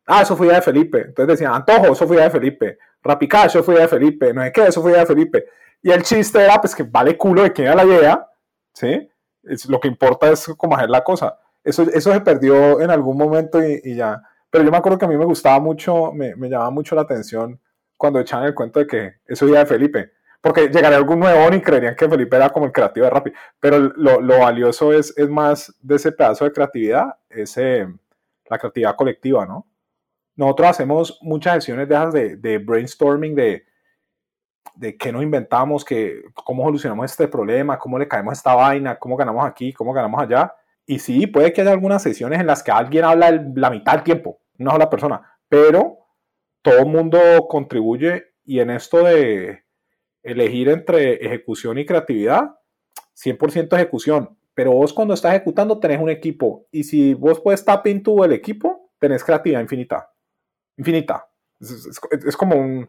Ah, 0.06 0.22
eso 0.22 0.36
fue 0.36 0.46
idea 0.48 0.56
de 0.56 0.62
Felipe. 0.62 0.98
Entonces 1.02 1.38
decían, 1.38 1.54
Antojo, 1.54 1.92
eso 1.92 2.06
fue 2.06 2.16
idea 2.16 2.26
de 2.26 2.32
Felipe. 2.32 2.78
Rapicá, 3.02 3.44
eso 3.46 3.62
fue 3.62 3.74
idea 3.74 3.84
de 3.84 3.88
Felipe. 3.90 4.34
No 4.34 4.42
sé 4.42 4.52
qué, 4.52 4.66
eso 4.66 4.82
fue 4.82 4.90
idea 4.92 5.02
de 5.02 5.06
Felipe. 5.06 5.44
Y 5.84 5.90
el 5.90 6.02
chiste 6.02 6.42
era, 6.42 6.58
pues, 6.58 6.74
que 6.74 6.82
vale 6.82 7.14
culo 7.14 7.42
de 7.42 7.52
quién 7.52 7.66
era 7.68 7.76
la 7.76 7.84
idea, 7.84 8.26
¿sí? 8.72 9.06
Es, 9.42 9.66
lo 9.66 9.78
que 9.78 9.86
importa 9.86 10.30
es 10.30 10.46
cómo 10.56 10.74
hacer 10.74 10.88
la 10.88 11.04
cosa. 11.04 11.38
Eso, 11.62 11.82
eso 11.82 12.10
se 12.10 12.22
perdió 12.22 12.80
en 12.80 12.90
algún 12.90 13.18
momento 13.18 13.62
y, 13.62 13.82
y 13.84 13.94
ya. 13.94 14.22
Pero 14.48 14.64
yo 14.64 14.70
me 14.70 14.78
acuerdo 14.78 14.96
que 14.96 15.04
a 15.04 15.08
mí 15.08 15.18
me 15.18 15.26
gustaba 15.26 15.60
mucho, 15.60 16.10
me, 16.10 16.34
me 16.36 16.48
llamaba 16.48 16.70
mucho 16.70 16.94
la 16.94 17.02
atención 17.02 17.60
cuando 17.98 18.18
echaban 18.18 18.46
el 18.46 18.54
cuento 18.54 18.80
de 18.80 18.86
que 18.86 19.12
eso 19.26 19.46
era 19.46 19.58
de 19.58 19.66
Felipe. 19.66 20.12
Porque 20.40 20.68
llegaría 20.68 20.96
algún 20.96 21.20
nuevo 21.20 21.54
y 21.54 21.60
creerían 21.60 21.94
que 21.94 22.08
Felipe 22.08 22.34
era 22.34 22.48
como 22.48 22.64
el 22.64 22.72
creativo 22.72 23.04
de 23.04 23.10
Rappi. 23.10 23.32
Pero 23.60 23.78
lo, 23.78 24.22
lo 24.22 24.38
valioso 24.38 24.90
es, 24.90 25.12
es 25.18 25.28
más 25.28 25.70
de 25.82 25.96
ese 25.96 26.12
pedazo 26.12 26.46
de 26.46 26.52
creatividad, 26.52 27.14
ese, 27.28 27.86
la 28.48 28.58
creatividad 28.58 28.96
colectiva, 28.96 29.44
¿no? 29.44 29.66
Nosotros 30.34 30.68
hacemos 30.70 31.18
muchas 31.20 31.56
sesiones 31.56 31.90
de 31.90 31.94
esas 31.94 32.14
de, 32.14 32.36
de 32.36 32.56
brainstorming, 32.56 33.34
de, 33.34 33.66
de 34.74 34.96
qué 34.96 35.12
nos 35.12 35.22
inventamos, 35.22 35.84
que, 35.84 36.22
cómo 36.34 36.64
solucionamos 36.64 37.10
este 37.10 37.28
problema, 37.28 37.78
cómo 37.78 37.98
le 37.98 38.08
caemos 38.08 38.32
a 38.32 38.34
esta 38.34 38.54
vaina, 38.54 38.98
cómo 38.98 39.16
ganamos 39.16 39.44
aquí, 39.46 39.72
cómo 39.72 39.92
ganamos 39.92 40.20
allá. 40.20 40.54
Y 40.86 40.98
sí, 40.98 41.26
puede 41.26 41.52
que 41.52 41.60
haya 41.60 41.72
algunas 41.72 42.02
sesiones 42.02 42.40
en 42.40 42.46
las 42.46 42.62
que 42.62 42.70
alguien 42.70 43.04
habla 43.04 43.30
la 43.54 43.70
mitad 43.70 43.92
del 43.92 44.02
tiempo, 44.02 44.40
una 44.58 44.72
sola 44.72 44.90
persona, 44.90 45.38
pero 45.48 45.98
todo 46.62 46.78
el 46.78 46.86
mundo 46.86 47.18
contribuye 47.48 48.34
y 48.44 48.60
en 48.60 48.70
esto 48.70 49.04
de 49.04 49.64
elegir 50.22 50.68
entre 50.68 51.24
ejecución 51.24 51.78
y 51.78 51.86
creatividad, 51.86 52.56
100% 53.14 53.74
ejecución. 53.74 54.36
Pero 54.54 54.72
vos 54.72 54.92
cuando 54.92 55.14
estás 55.14 55.34
ejecutando 55.34 55.78
tenés 55.78 56.00
un 56.00 56.10
equipo 56.10 56.66
y 56.70 56.84
si 56.84 57.14
vos 57.14 57.40
puedes 57.40 57.64
tap 57.64 57.86
into 57.86 58.24
el 58.24 58.32
equipo, 58.32 58.90
tenés 58.98 59.24
creatividad 59.24 59.60
infinita. 59.60 60.10
Infinita. 60.76 61.28
Es 61.60 62.36
como 62.36 62.56
un, 62.56 62.88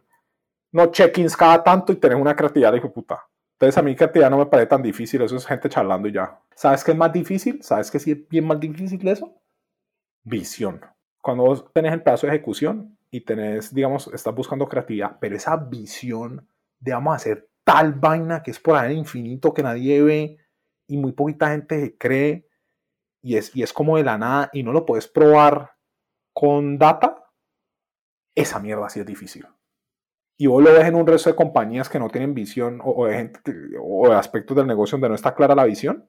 no 0.76 0.92
check-ins 0.92 1.34
cada 1.34 1.64
tanto 1.64 1.90
y 1.90 1.96
tenés 1.96 2.20
una 2.20 2.36
creatividad 2.36 2.70
de 2.70 2.82
puta. 2.82 3.26
Entonces 3.54 3.78
a 3.78 3.82
mí 3.82 3.96
creatividad 3.96 4.28
no 4.28 4.36
me 4.36 4.46
parece 4.46 4.68
tan 4.68 4.82
difícil, 4.82 5.22
eso 5.22 5.34
es 5.36 5.46
gente 5.46 5.70
charlando 5.70 6.06
y 6.06 6.12
ya. 6.12 6.38
¿Sabes 6.54 6.84
qué 6.84 6.90
es 6.90 6.96
más 6.98 7.10
difícil? 7.10 7.62
¿Sabes 7.62 7.90
qué 7.90 7.98
sí 7.98 8.12
es 8.12 8.28
bien 8.28 8.46
más 8.46 8.60
difícil 8.60 9.08
eso? 9.08 9.34
Visión. 10.22 10.82
Cuando 11.22 11.44
vos 11.44 11.64
tenés 11.72 11.94
el 11.94 12.02
pedazo 12.02 12.26
de 12.26 12.34
ejecución 12.34 12.98
y 13.10 13.22
tenés, 13.22 13.72
digamos, 13.72 14.10
estás 14.12 14.34
buscando 14.34 14.68
creatividad, 14.68 15.16
pero 15.18 15.34
esa 15.34 15.56
visión 15.56 16.46
de 16.78 16.92
vamos 16.92 17.14
a 17.14 17.16
hacer 17.16 17.48
tal 17.64 17.94
vaina 17.94 18.42
que 18.42 18.50
es 18.50 18.60
por 18.60 18.76
ahí 18.76 18.92
en 18.92 18.98
infinito 18.98 19.54
que 19.54 19.62
nadie 19.62 20.02
ve 20.02 20.36
y 20.86 20.98
muy 20.98 21.12
poquita 21.12 21.48
gente 21.48 21.96
cree 21.98 22.46
y 23.22 23.36
es, 23.36 23.56
y 23.56 23.62
es 23.62 23.72
como 23.72 23.96
de 23.96 24.04
la 24.04 24.18
nada 24.18 24.50
y 24.52 24.62
no 24.62 24.72
lo 24.72 24.84
puedes 24.84 25.08
probar 25.08 25.72
con 26.34 26.76
data, 26.76 27.24
esa 28.34 28.58
mierda 28.58 28.90
sí 28.90 29.00
es 29.00 29.06
difícil. 29.06 29.46
Y 30.36 30.46
vos 30.46 30.62
lo 30.62 30.72
ves 30.72 30.84
en 30.84 30.94
un 30.94 31.06
resto 31.06 31.30
de 31.30 31.36
compañías 31.36 31.88
que 31.88 31.98
no 31.98 32.08
tienen 32.10 32.34
visión 32.34 32.80
o, 32.84 33.06
o 33.06 34.08
de 34.08 34.14
aspectos 34.14 34.56
del 34.56 34.66
negocio 34.66 34.96
donde 34.96 35.08
no 35.08 35.14
está 35.14 35.34
clara 35.34 35.54
la 35.54 35.64
visión 35.64 36.08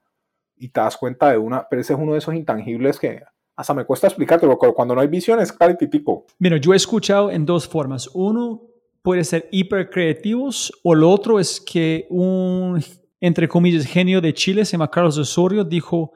y 0.58 0.70
te 0.70 0.82
das 0.82 0.98
cuenta 0.98 1.32
de 1.32 1.38
una, 1.38 1.68
pero 1.70 1.82
ese 1.82 1.94
es 1.94 2.00
uno 2.00 2.14
de 2.14 2.18
esos 2.20 2.34
intangibles 2.34 3.00
que 3.00 3.22
hasta 3.56 3.74
me 3.74 3.86
cuesta 3.86 4.08
explicarte, 4.08 4.46
porque 4.46 4.74
cuando 4.74 4.94
no 4.94 5.02
hay 5.02 5.08
visión 5.08 5.40
es 5.40 5.52
claritico. 5.52 6.26
Mira, 6.40 6.58
yo 6.58 6.74
he 6.74 6.76
escuchado 6.76 7.32
en 7.32 7.46
dos 7.46 7.68
formas. 7.68 8.10
Uno 8.14 8.62
puede 9.02 9.24
ser 9.24 9.48
hiper 9.52 9.90
creativos 9.90 10.72
o 10.84 10.94
lo 10.94 11.10
otro 11.10 11.40
es 11.40 11.60
que 11.62 12.06
un, 12.10 12.84
entre 13.20 13.48
comillas, 13.48 13.86
genio 13.86 14.22
de 14.22 14.34
Chile, 14.34 14.66
se 14.66 14.74
llama 14.74 14.92
Carlos 14.92 15.18
Osorio, 15.18 15.64
dijo 15.64 16.12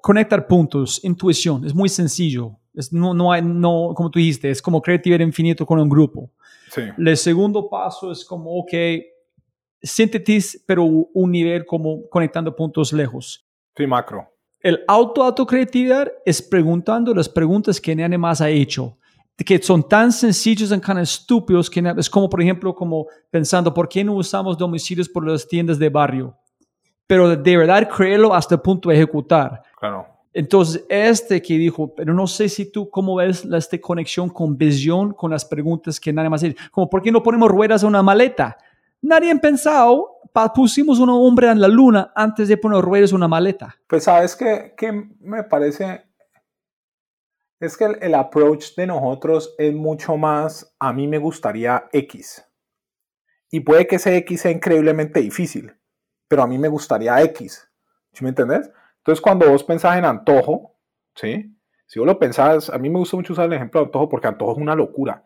conectar 0.00 0.46
puntos, 0.46 1.04
intuición, 1.04 1.64
es 1.64 1.74
muy 1.74 1.88
sencillo. 1.88 2.56
Es, 2.74 2.92
no, 2.92 3.14
no 3.14 3.32
hay, 3.32 3.42
no, 3.42 3.92
como 3.94 4.10
tú 4.10 4.18
dijiste, 4.18 4.50
es 4.50 4.62
como 4.62 4.80
creatividad 4.80 5.20
infinito 5.20 5.66
con 5.66 5.78
un 5.78 5.88
grupo. 5.88 6.30
Sí. 6.70 6.82
El 6.96 7.16
segundo 7.16 7.68
paso 7.68 8.12
es 8.12 8.24
como, 8.24 8.58
ok, 8.60 8.72
síntesis, 9.82 10.62
pero 10.66 10.84
un 10.84 11.30
nivel 11.30 11.66
como 11.66 12.08
conectando 12.08 12.54
puntos 12.54 12.92
lejos. 12.92 13.44
Sí, 13.76 13.86
macro. 13.86 14.28
El 14.60 14.84
auto 14.86 15.24
autocreatividad 15.24 16.12
es 16.24 16.42
preguntando 16.42 17.14
las 17.14 17.28
preguntas 17.28 17.80
que 17.80 17.96
nadie 17.96 18.18
más 18.18 18.40
ha 18.40 18.50
hecho, 18.50 18.98
que 19.36 19.60
son 19.62 19.88
tan 19.88 20.12
sencillos 20.12 20.70
y 20.70 20.78
tan 20.78 20.98
estúpidos 20.98 21.70
que 21.70 21.82
es 21.96 22.10
como, 22.10 22.28
por 22.28 22.42
ejemplo, 22.42 22.74
como 22.74 23.06
pensando, 23.30 23.72
¿por 23.72 23.88
qué 23.88 24.04
no 24.04 24.14
usamos 24.14 24.58
domicilios 24.58 25.08
por 25.08 25.26
las 25.26 25.48
tiendas 25.48 25.78
de 25.78 25.88
barrio? 25.88 26.36
Pero 27.06 27.34
de 27.34 27.56
verdad 27.56 27.88
creerlo 27.88 28.34
hasta 28.34 28.56
el 28.56 28.60
punto 28.60 28.90
de 28.90 28.96
ejecutar. 28.96 29.62
Claro. 29.78 30.06
Entonces, 30.32 30.84
este 30.88 31.42
que 31.42 31.58
dijo, 31.58 31.92
pero 31.94 32.14
no 32.14 32.26
sé 32.26 32.48
si 32.48 32.70
tú 32.70 32.88
cómo 32.88 33.16
ves 33.16 33.44
esta 33.44 33.80
conexión 33.80 34.30
con 34.30 34.56
visión, 34.56 35.12
con 35.12 35.30
las 35.30 35.44
preguntas 35.44 35.98
que 35.98 36.12
nadie 36.12 36.30
más 36.30 36.42
hecho. 36.42 36.62
Como, 36.70 36.88
¿por 36.88 37.02
qué 37.02 37.10
no 37.10 37.22
ponemos 37.22 37.50
ruedas 37.50 37.82
en 37.82 37.88
una 37.88 38.02
maleta? 38.02 38.56
Nadie 39.02 39.32
ha 39.32 39.36
pensado, 39.36 40.20
pusimos 40.54 41.00
un 41.00 41.08
hombre 41.10 41.50
en 41.50 41.60
la 41.60 41.68
luna 41.68 42.12
antes 42.14 42.48
de 42.48 42.56
poner 42.56 42.80
ruedas 42.80 43.10
en 43.10 43.16
una 43.16 43.28
maleta. 43.28 43.74
Pues 43.88 44.04
sabes 44.04 44.36
que 44.36 44.74
me 45.20 45.42
parece, 45.44 46.04
es 47.58 47.76
que 47.76 47.84
el, 47.84 47.98
el 48.00 48.14
approach 48.14 48.74
de 48.76 48.86
nosotros 48.86 49.54
es 49.58 49.74
mucho 49.74 50.16
más, 50.16 50.74
a 50.78 50.92
mí 50.92 51.08
me 51.08 51.18
gustaría 51.18 51.88
X. 51.92 52.44
Y 53.50 53.60
puede 53.60 53.88
que 53.88 53.96
ese 53.96 54.16
X 54.18 54.42
sea 54.42 54.52
increíblemente 54.52 55.20
difícil, 55.20 55.74
pero 56.28 56.42
a 56.42 56.46
mí 56.46 56.56
me 56.56 56.68
gustaría 56.68 57.20
X. 57.22 57.68
¿Sí 58.12 58.22
me 58.22 58.30
entendés? 58.30 58.70
Entonces 59.00 59.20
cuando 59.20 59.48
vos 59.50 59.64
pensás 59.64 59.96
en 59.96 60.04
antojo, 60.04 60.76
¿sí? 61.14 61.56
Si 61.86 61.98
vos 61.98 62.06
lo 62.06 62.18
pensás, 62.18 62.70
a 62.70 62.78
mí 62.78 62.88
me 62.88 62.98
gusta 62.98 63.16
mucho 63.16 63.32
usar 63.32 63.46
el 63.46 63.54
ejemplo 63.54 63.80
de 63.80 63.86
antojo 63.86 64.08
porque 64.08 64.28
antojo 64.28 64.52
es 64.52 64.58
una 64.58 64.74
locura. 64.74 65.24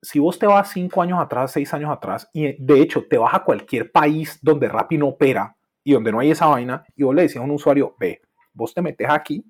Si 0.00 0.18
vos 0.18 0.38
te 0.38 0.46
vas 0.46 0.70
cinco 0.70 1.02
años 1.02 1.18
atrás, 1.18 1.50
seis 1.50 1.72
años 1.74 1.90
atrás, 1.90 2.28
y 2.32 2.62
de 2.62 2.80
hecho 2.80 3.06
te 3.08 3.16
vas 3.16 3.34
a 3.34 3.42
cualquier 3.42 3.90
país 3.90 4.38
donde 4.42 4.68
Rappi 4.68 4.98
no 4.98 5.08
opera 5.08 5.56
y 5.82 5.92
donde 5.92 6.12
no 6.12 6.20
hay 6.20 6.30
esa 6.30 6.46
vaina, 6.46 6.84
y 6.94 7.02
vos 7.02 7.14
le 7.14 7.22
decís 7.22 7.38
a 7.38 7.40
un 7.40 7.50
usuario, 7.50 7.96
ve, 7.98 8.20
vos 8.52 8.72
te 8.74 8.82
metes 8.82 9.08
aquí 9.08 9.44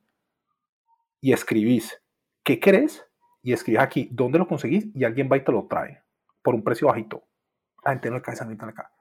y 1.21 1.33
escribís, 1.33 2.01
¿qué 2.45 2.61
querés? 2.61 3.05
Y 3.43 3.53
escribís 3.53 3.81
aquí, 3.81 4.09
¿dónde 4.13 4.39
lo 4.39 4.47
conseguís? 4.47 4.87
Y 4.95 5.05
alguien 5.05 5.29
va 5.31 5.37
y 5.37 5.45
te 5.45 5.53
lo 5.53 5.67
trae 5.67 6.03
por 6.43 6.55
un 6.55 6.63
precio 6.63 6.87
bajito. 6.89 7.25
La 7.85 7.93
gente 7.93 8.09
no 8.11 8.17
le 8.17 8.23
cabe 8.23 8.37
esa 8.37 8.45
mierda 8.45 8.65
en 8.65 8.69
la 8.69 8.75
cabeza. 8.75 8.95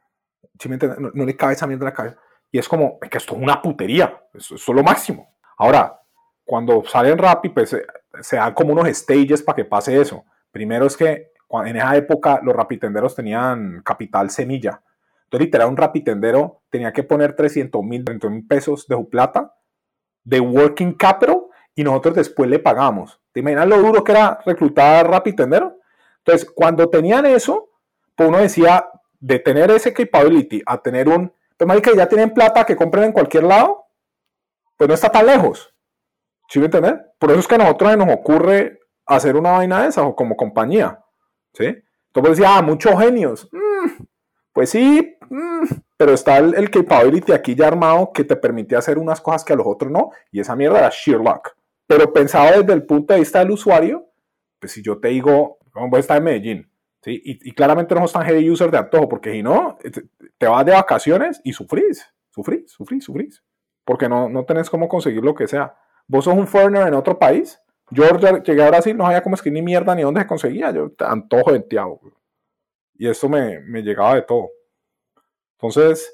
¿Sí 0.60 0.70
me 0.70 0.76
entiendes? 0.76 1.00
No, 1.00 1.12
no 1.14 1.26
le 1.26 1.36
cabe 1.38 1.54
esa 1.54 1.68
mierda 1.68 1.84
en 1.84 1.92
la 1.92 1.94
cabeza. 1.94 2.18
Y 2.54 2.60
es 2.60 2.70
como, 2.70 3.00
que 3.00 3.18
esto 3.18 3.36
es 3.36 3.42
una 3.42 3.60
putería, 3.64 4.26
eso 4.32 4.54
es 4.54 4.68
lo 4.68 4.84
máximo. 4.84 5.34
Ahora, 5.58 6.00
cuando 6.46 6.84
salen 6.86 7.18
Rappi, 7.18 7.50
pues 7.50 7.72
se, 7.72 7.84
se 8.22 8.36
dan 8.36 8.54
como 8.54 8.74
unos 8.74 8.88
stages 8.90 9.42
para 9.42 9.56
que 9.56 9.66
pase 9.66 10.00
eso. 10.00 10.24
Primero 10.52 10.86
es 10.86 10.96
que 10.96 11.32
en 11.66 11.76
esa 11.78 11.96
época 11.96 12.42
los 12.44 12.56
rapitenderos 12.56 13.16
tenían 13.16 13.82
capital 13.84 14.30
semilla. 14.30 14.84
Entonces, 15.24 15.48
literal, 15.48 15.70
un 15.70 15.78
rapitendero 15.78 16.62
tenía 16.70 16.94
que 16.94 17.02
poner 17.02 17.36
300 17.36 17.84
mil, 17.84 18.06
mil 18.30 18.48
pesos 18.48 18.88
de 18.88 18.98
su 18.98 19.10
plata 19.10 19.56
de 20.24 20.40
working 20.40 20.94
capital 20.94 21.46
y 21.74 21.84
nosotros 21.84 22.14
después 22.14 22.48
le 22.52 22.60
pagamos. 22.60 23.20
¿Te 23.32 23.40
imaginas 23.40 23.68
lo 23.68 23.80
duro 23.80 24.04
que 24.04 24.12
era 24.12 24.38
reclutar 24.46 25.10
rapitendero? 25.10 25.80
Entonces, 26.20 26.48
cuando 26.54 26.88
tenían 26.88 27.26
eso, 27.26 27.72
pues 28.16 28.30
uno 28.30 28.38
decía, 28.38 28.88
de 29.20 29.40
tener 29.40 29.72
ese 29.72 29.92
capability 29.92 30.62
a 30.68 30.78
tener 30.84 31.10
un, 31.10 31.34
pues 31.64 31.82
marica, 31.82 31.96
ya 31.96 32.10
tienen 32.10 32.34
plata 32.34 32.66
que 32.66 32.76
compren 32.76 33.06
en 33.06 33.12
cualquier 33.14 33.44
lado, 33.44 33.86
pues 34.76 34.88
no 34.88 34.94
está 34.94 35.10
tan 35.10 35.26
lejos. 35.26 35.74
¿Sí 36.50 36.60
me 36.60 36.66
entiendes? 36.66 36.96
Por 37.18 37.32
eso 37.32 37.40
es 37.40 37.48
que 37.48 37.56
a 37.56 37.60
nosotros 37.60 37.96
nos 37.96 38.14
ocurre 38.14 38.80
hacer 39.06 39.38
una 39.38 39.54
vaina 39.54 39.84
de 39.84 39.88
esa 39.88 40.04
o 40.04 40.14
como 40.14 40.36
compañía. 40.36 41.00
¿Sí? 41.54 41.74
Entonces 42.08 42.38
decía, 42.38 42.58
ah, 42.58 42.62
muchos 42.62 43.00
genios. 43.00 43.48
Mm, 43.54 44.04
pues 44.52 44.72
sí, 44.72 45.18
mm, 45.30 45.64
pero 45.96 46.12
está 46.12 46.38
el, 46.38 46.54
el 46.56 46.70
capability 46.70 47.32
aquí 47.32 47.56
ya 47.56 47.68
armado 47.68 48.12
que 48.12 48.26
te 48.26 48.36
permite 48.36 48.76
hacer 48.76 48.98
unas 48.98 49.22
cosas 49.22 49.46
que 49.46 49.54
a 49.54 49.56
los 49.56 49.66
otros 49.66 49.90
no, 49.90 50.10
y 50.34 50.42
esa 50.42 50.58
mierda 50.58 50.80
era 50.80 50.90
sheer 50.90 51.20
luck. 51.20 51.52
Pero 51.88 52.12
pensado 52.12 52.60
desde 52.60 52.74
el 52.74 52.86
punto 52.86 53.14
de 53.14 53.22
vista 53.22 53.40
del 53.40 53.52
usuario, 53.52 54.10
pues 54.60 54.74
si 54.74 54.84
yo 54.84 55.00
te 55.00 55.08
digo, 55.08 55.60
vamos 55.74 55.96
a 55.96 56.00
estar 56.00 56.18
en 56.18 56.24
Medellín, 56.26 56.73
¿sí? 57.04 57.22
y, 57.24 57.52
claramente 57.52 57.94
no 57.94 58.08
tan 58.08 58.24
heavy 58.24 58.50
user 58.50 58.72
de 58.72 58.78
antojo, 58.78 59.08
porque 59.10 59.32
si 59.32 59.44
no, 59.44 59.78
te, 59.82 60.04
te 60.38 60.48
vas 60.48 60.66
de 60.66 60.72
vacaciones 60.72 61.42
y 61.44 61.54
sufrís, 61.54 62.08
sufrís, 62.30 62.72
sufrís, 62.72 63.04
sufrís, 63.04 63.44
porque 63.86 64.10
no, 64.10 64.30
no 64.30 64.46
tenés 64.46 64.70
cómo 64.70 64.88
conseguir 64.88 65.24
lo 65.24 65.36
que 65.36 65.48
sea. 65.48 65.76
Vos 66.08 66.26
sos 66.26 66.34
un 66.34 66.48
foreigner 66.48 66.88
en 66.88 66.94
otro 66.94 67.18
país. 67.18 67.60
Yo 67.90 68.04
llegué 68.44 68.64
a 68.64 68.70
Brasil, 68.70 68.98
no 68.98 69.06
sabía 69.06 69.22
cómo 69.22 69.36
escribir 69.36 69.62
ni 69.62 69.66
mierda 69.66 69.96
ni 69.96 70.02
dónde 70.02 70.22
se 70.22 70.28
conseguía. 70.28 70.72
Yo 70.72 70.92
antojo 71.00 71.52
de 71.52 71.60
Tiago. 71.62 72.02
Y 72.96 73.08
eso 73.08 73.30
me, 73.30 73.60
me, 73.62 73.82
llegaba 73.82 74.16
de 74.16 74.22
todo. 74.24 74.50
Entonces, 75.54 76.14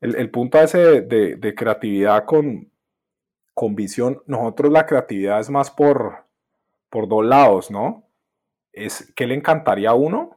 el, 0.00 0.16
el 0.16 0.30
punto 0.30 0.58
ese 0.60 1.02
de, 1.02 1.36
de, 1.36 1.54
creatividad 1.54 2.24
con, 2.24 2.70
con 3.54 3.74
visión, 3.74 4.22
nosotros 4.26 4.72
la 4.72 4.86
creatividad 4.86 5.40
es 5.40 5.50
más 5.50 5.70
por, 5.70 6.24
por 6.90 7.08
dos 7.08 7.24
lados, 7.24 7.70
¿no? 7.70 8.07
Es 8.86 9.12
qué 9.16 9.26
le 9.26 9.34
encantaría 9.34 9.90
a 9.90 9.94
uno 9.94 10.30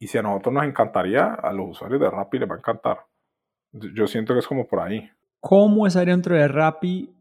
y 0.00 0.06
si 0.06 0.18
a 0.18 0.22
nosotros 0.22 0.54
nos 0.54 0.64
encantaría, 0.64 1.34
a 1.34 1.52
los 1.52 1.70
usuarios 1.70 2.00
de 2.00 2.10
Rappi 2.10 2.38
les 2.38 2.48
va 2.48 2.54
a 2.54 2.58
encantar. 2.58 2.98
Yo 3.72 4.06
siento 4.06 4.32
que 4.32 4.40
es 4.40 4.46
como 4.46 4.66
por 4.66 4.80
ahí. 4.80 5.10
¿Cómo 5.40 5.86
es 5.86 5.94
dentro 5.94 6.34
de 6.34 6.48
Rappi 6.48 7.14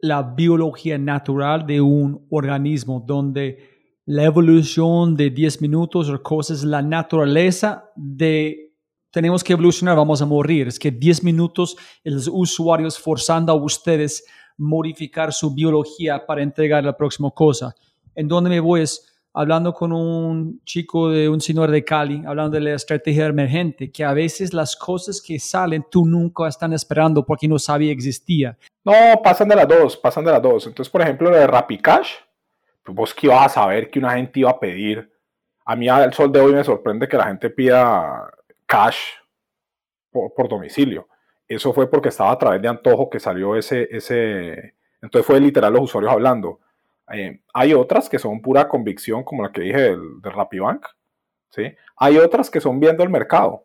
la 0.00 0.22
biología 0.22 0.98
natural 0.98 1.66
de 1.66 1.80
un 1.80 2.26
organismo 2.30 3.02
donde 3.04 3.76
la 4.04 4.24
evolución 4.24 5.16
de 5.16 5.30
10 5.30 5.62
minutos 5.62 6.08
o 6.08 6.22
cosas, 6.22 6.62
la 6.62 6.82
naturaleza 6.82 7.90
de 7.96 8.66
tenemos 9.10 9.42
que 9.42 9.54
evolucionar, 9.54 9.96
vamos 9.96 10.20
a 10.20 10.26
morir. 10.26 10.68
Es 10.68 10.78
que 10.78 10.90
10 10.90 11.24
minutos 11.24 11.76
los 12.04 12.28
usuarios 12.30 12.98
forzando 12.98 13.50
a 13.52 13.54
ustedes 13.54 14.26
modificar 14.58 15.32
su 15.32 15.54
biología 15.54 16.24
para 16.26 16.42
entregar 16.42 16.84
la 16.84 16.96
próxima 16.96 17.30
cosa. 17.30 17.74
En 18.14 18.28
donde 18.28 18.50
me 18.50 18.60
voy 18.60 18.82
es 18.82 19.15
hablando 19.36 19.74
con 19.74 19.92
un 19.92 20.62
chico 20.64 21.10
de 21.10 21.28
un 21.28 21.42
señor 21.42 21.70
de 21.70 21.84
Cali, 21.84 22.22
hablando 22.26 22.54
de 22.54 22.62
la 22.62 22.72
estrategia 22.72 23.26
emergente, 23.26 23.92
que 23.92 24.02
a 24.02 24.14
veces 24.14 24.54
las 24.54 24.74
cosas 24.74 25.20
que 25.20 25.38
salen 25.38 25.84
tú 25.90 26.06
nunca 26.06 26.48
están 26.48 26.72
esperando 26.72 27.22
porque 27.22 27.46
no 27.46 27.58
sabía 27.58 27.92
existía. 27.92 28.56
No, 28.82 28.94
pasan 29.22 29.48
de 29.48 29.56
las 29.56 29.68
dos, 29.68 29.94
pasan 29.98 30.24
de 30.24 30.32
las 30.32 30.40
dos. 30.40 30.66
Entonces, 30.66 30.90
por 30.90 31.02
ejemplo, 31.02 31.30
lo 31.30 31.36
de 31.36 31.78
Cash, 31.82 32.12
pues 32.82 32.96
vos 32.96 33.12
que 33.12 33.26
ibas 33.26 33.44
a 33.44 33.48
saber 33.60 33.90
que 33.90 33.98
una 33.98 34.12
gente 34.12 34.40
iba 34.40 34.50
a 34.50 34.58
pedir. 34.58 35.12
A 35.66 35.76
mí 35.76 35.86
al 35.86 36.14
sol 36.14 36.32
de 36.32 36.40
hoy 36.40 36.54
me 36.54 36.64
sorprende 36.64 37.06
que 37.06 37.18
la 37.18 37.26
gente 37.26 37.50
pida 37.50 38.30
cash 38.64 38.96
por, 40.10 40.32
por 40.32 40.48
domicilio. 40.48 41.08
Eso 41.46 41.74
fue 41.74 41.90
porque 41.90 42.08
estaba 42.08 42.30
a 42.30 42.38
través 42.38 42.62
de 42.62 42.68
Antojo 42.68 43.10
que 43.10 43.20
salió 43.20 43.54
ese, 43.54 43.86
ese, 43.90 44.76
entonces 45.02 45.26
fue 45.26 45.38
literal 45.40 45.74
los 45.74 45.82
usuarios 45.82 46.12
hablando 46.12 46.60
eh, 47.12 47.40
hay 47.54 47.74
otras 47.74 48.08
que 48.08 48.18
son 48.18 48.40
pura 48.40 48.68
convicción, 48.68 49.24
como 49.24 49.42
la 49.42 49.52
que 49.52 49.62
dije 49.62 49.80
del, 49.80 50.20
del 50.20 50.32
RappiBank. 50.32 50.86
¿sí? 51.50 51.74
Hay 51.96 52.18
otras 52.18 52.50
que 52.50 52.60
son 52.60 52.80
viendo 52.80 53.02
el 53.02 53.10
mercado. 53.10 53.64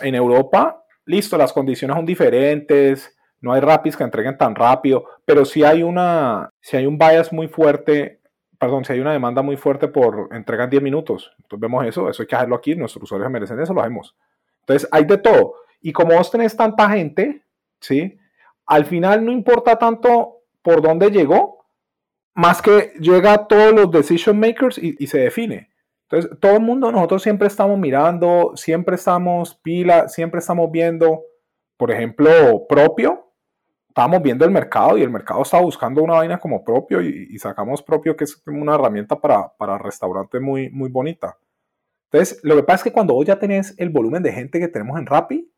En 0.00 0.14
Europa, 0.14 0.84
listo, 1.04 1.36
las 1.36 1.52
condiciones 1.52 1.96
son 1.96 2.06
diferentes, 2.06 3.16
no 3.40 3.52
hay 3.52 3.60
rapis 3.60 3.96
que 3.96 4.04
entreguen 4.04 4.36
tan 4.36 4.54
rápido, 4.54 5.04
pero 5.24 5.44
si 5.44 5.62
hay 5.62 5.82
una, 5.82 6.50
hay 6.72 6.86
un 6.86 6.98
bias 6.98 7.32
muy 7.32 7.48
fuerte, 7.48 8.20
perdón, 8.58 8.84
si 8.84 8.92
hay 8.92 9.00
una 9.00 9.12
demanda 9.12 9.42
muy 9.42 9.56
fuerte 9.56 9.88
por 9.88 10.28
entrega 10.32 10.64
en 10.64 10.70
10 10.70 10.82
minutos, 10.82 11.32
entonces 11.38 11.60
vemos 11.60 11.86
eso, 11.86 12.08
eso 12.08 12.22
hay 12.22 12.26
que 12.26 12.36
hacerlo 12.36 12.56
aquí, 12.56 12.74
nuestros 12.74 13.04
usuarios 13.04 13.30
merecen 13.30 13.60
eso, 13.60 13.74
lo 13.74 13.82
hacemos. 13.82 14.16
Entonces 14.60 14.88
hay 14.90 15.04
de 15.04 15.18
todo. 15.18 15.54
Y 15.80 15.92
como 15.92 16.16
vos 16.16 16.30
tenés 16.30 16.56
tanta 16.56 16.88
gente, 16.90 17.42
¿sí? 17.80 18.18
Al 18.66 18.84
final 18.84 19.24
no 19.24 19.30
importa 19.30 19.78
tanto 19.78 20.40
por 20.62 20.82
dónde 20.82 21.10
llegó, 21.10 21.65
más 22.36 22.60
que 22.60 22.92
llega 23.00 23.32
a 23.32 23.48
todos 23.48 23.72
los 23.72 23.90
decision 23.90 24.38
makers 24.38 24.78
y, 24.78 25.06
se 25.06 25.18
define. 25.18 25.70
Entonces, 26.02 26.38
todo 26.38 26.52
el 26.52 26.60
mundo, 26.60 26.92
nosotros 26.92 27.22
siempre 27.22 27.48
estamos 27.48 27.78
mirando, 27.78 28.52
siempre 28.54 28.96
estamos 28.96 29.54
pila, 29.56 30.08
siempre 30.08 30.40
estamos 30.40 30.70
viendo, 30.70 31.22
por 31.78 31.90
ejemplo, 31.90 32.66
propio, 32.68 33.32
estamos 33.88 34.22
viendo 34.22 34.44
el 34.44 34.50
mercado 34.50 34.98
y 34.98 35.02
el 35.02 35.10
mercado 35.10 35.42
está 35.42 35.60
buscando 35.60 36.02
una 36.02 36.14
vaina 36.14 36.38
como 36.38 36.62
propio 36.62 37.00
y, 37.00 37.36
sacamos 37.38 37.82
propio, 37.82 38.14
que 38.14 38.24
es 38.24 38.42
una 38.46 38.74
herramienta 38.74 39.18
para, 39.18 39.48
para 39.56 39.78
restaurante 39.78 40.38
muy, 40.38 40.68
muy 40.68 40.90
bonita. 40.90 41.38
Entonces, 42.12 42.38
lo 42.44 42.54
que 42.54 42.62
pasa 42.62 42.76
es 42.76 42.84
que 42.84 42.92
cuando 42.92 43.14
vos 43.14 43.26
ya 43.26 43.38
tenés 43.38 43.74
el 43.78 43.88
volumen 43.88 44.22
de 44.22 44.32
gente 44.32 44.60
que 44.60 44.68
tenemos 44.68 44.98
en 44.98 45.06
Rappi, 45.06 45.50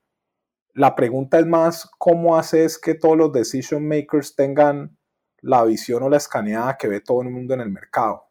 la 0.74 0.94
pregunta 0.94 1.40
es 1.40 1.46
más 1.46 1.90
cómo 1.98 2.36
haces 2.36 2.78
que 2.78 2.94
todos 2.94 3.16
los 3.16 3.32
decision 3.32 3.86
makers 3.86 4.36
tengan 4.36 4.97
la 5.40 5.64
visión 5.64 6.02
o 6.02 6.08
la 6.08 6.16
escaneada 6.16 6.76
que 6.76 6.88
ve 6.88 7.00
todo 7.00 7.22
el 7.22 7.30
mundo 7.30 7.54
en 7.54 7.60
el 7.60 7.70
mercado? 7.70 8.28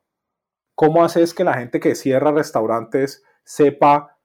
¿Cómo 0.75 1.03
haces 1.03 1.33
que 1.33 1.43
la 1.43 1.55
gente 1.55 1.79
que 1.79 1.95
cierra 1.95 2.31
restaurantes 2.31 3.23
sepa 3.43 4.17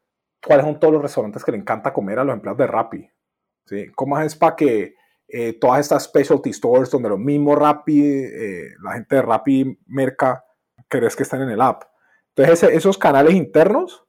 cuáles 0.45 0.67
son 0.67 0.79
todos 0.79 0.93
los 0.93 1.03
restaurantes 1.03 1.45
que 1.45 1.53
le 1.53 1.59
encanta 1.59 1.93
comer 1.93 2.19
a 2.19 2.25
los 2.25 2.35
empleados 2.35 2.59
de 2.59 2.67
Rappi? 2.67 3.11
¿Sí? 3.65 3.87
¿Cómo 3.95 4.17
haces 4.17 4.37
para 4.37 4.57
que 4.57 4.95
eh, 5.29 5.59
todas 5.59 5.81
estas 5.81 6.05
specialty 6.05 6.53
stores 6.53 6.91
donde 6.91 7.09
los 7.09 7.19
mismos 7.19 7.59
Rappi, 7.59 8.03
eh, 8.05 8.75
la 8.83 8.93
gente 8.93 9.17
de 9.17 9.23
Rappi 9.23 9.79
Merca, 9.87 10.45
crees 10.89 11.17
que 11.17 11.23
están 11.23 11.43
en 11.43 11.51
el 11.51 11.61
app? 11.61 11.85
Entonces 12.35 12.71
esos 12.71 12.99
canales 12.99 13.35
internos 13.35 14.05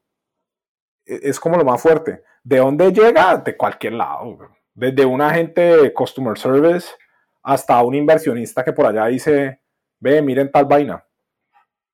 e, 1.05 1.19
es 1.23 1.39
como 1.39 1.57
lo 1.57 1.63
más 1.63 1.81
fuerte. 1.81 2.23
¿De 2.43 2.57
dónde 2.57 2.91
llega? 2.91 3.37
De 3.37 3.55
cualquier 3.55 3.93
lado. 3.93 4.37
Desde 4.73 5.05
un 5.05 5.21
agente 5.21 5.61
de 5.77 5.93
customer 5.93 6.37
service 6.37 6.89
hasta 7.43 7.83
un 7.83 7.93
inversionista 7.93 8.63
que 8.63 8.73
por 8.73 8.85
allá 8.85 9.05
dice, 9.07 9.59
ve, 9.99 10.21
miren 10.21 10.51
tal 10.51 10.65
vaina. 10.65 11.05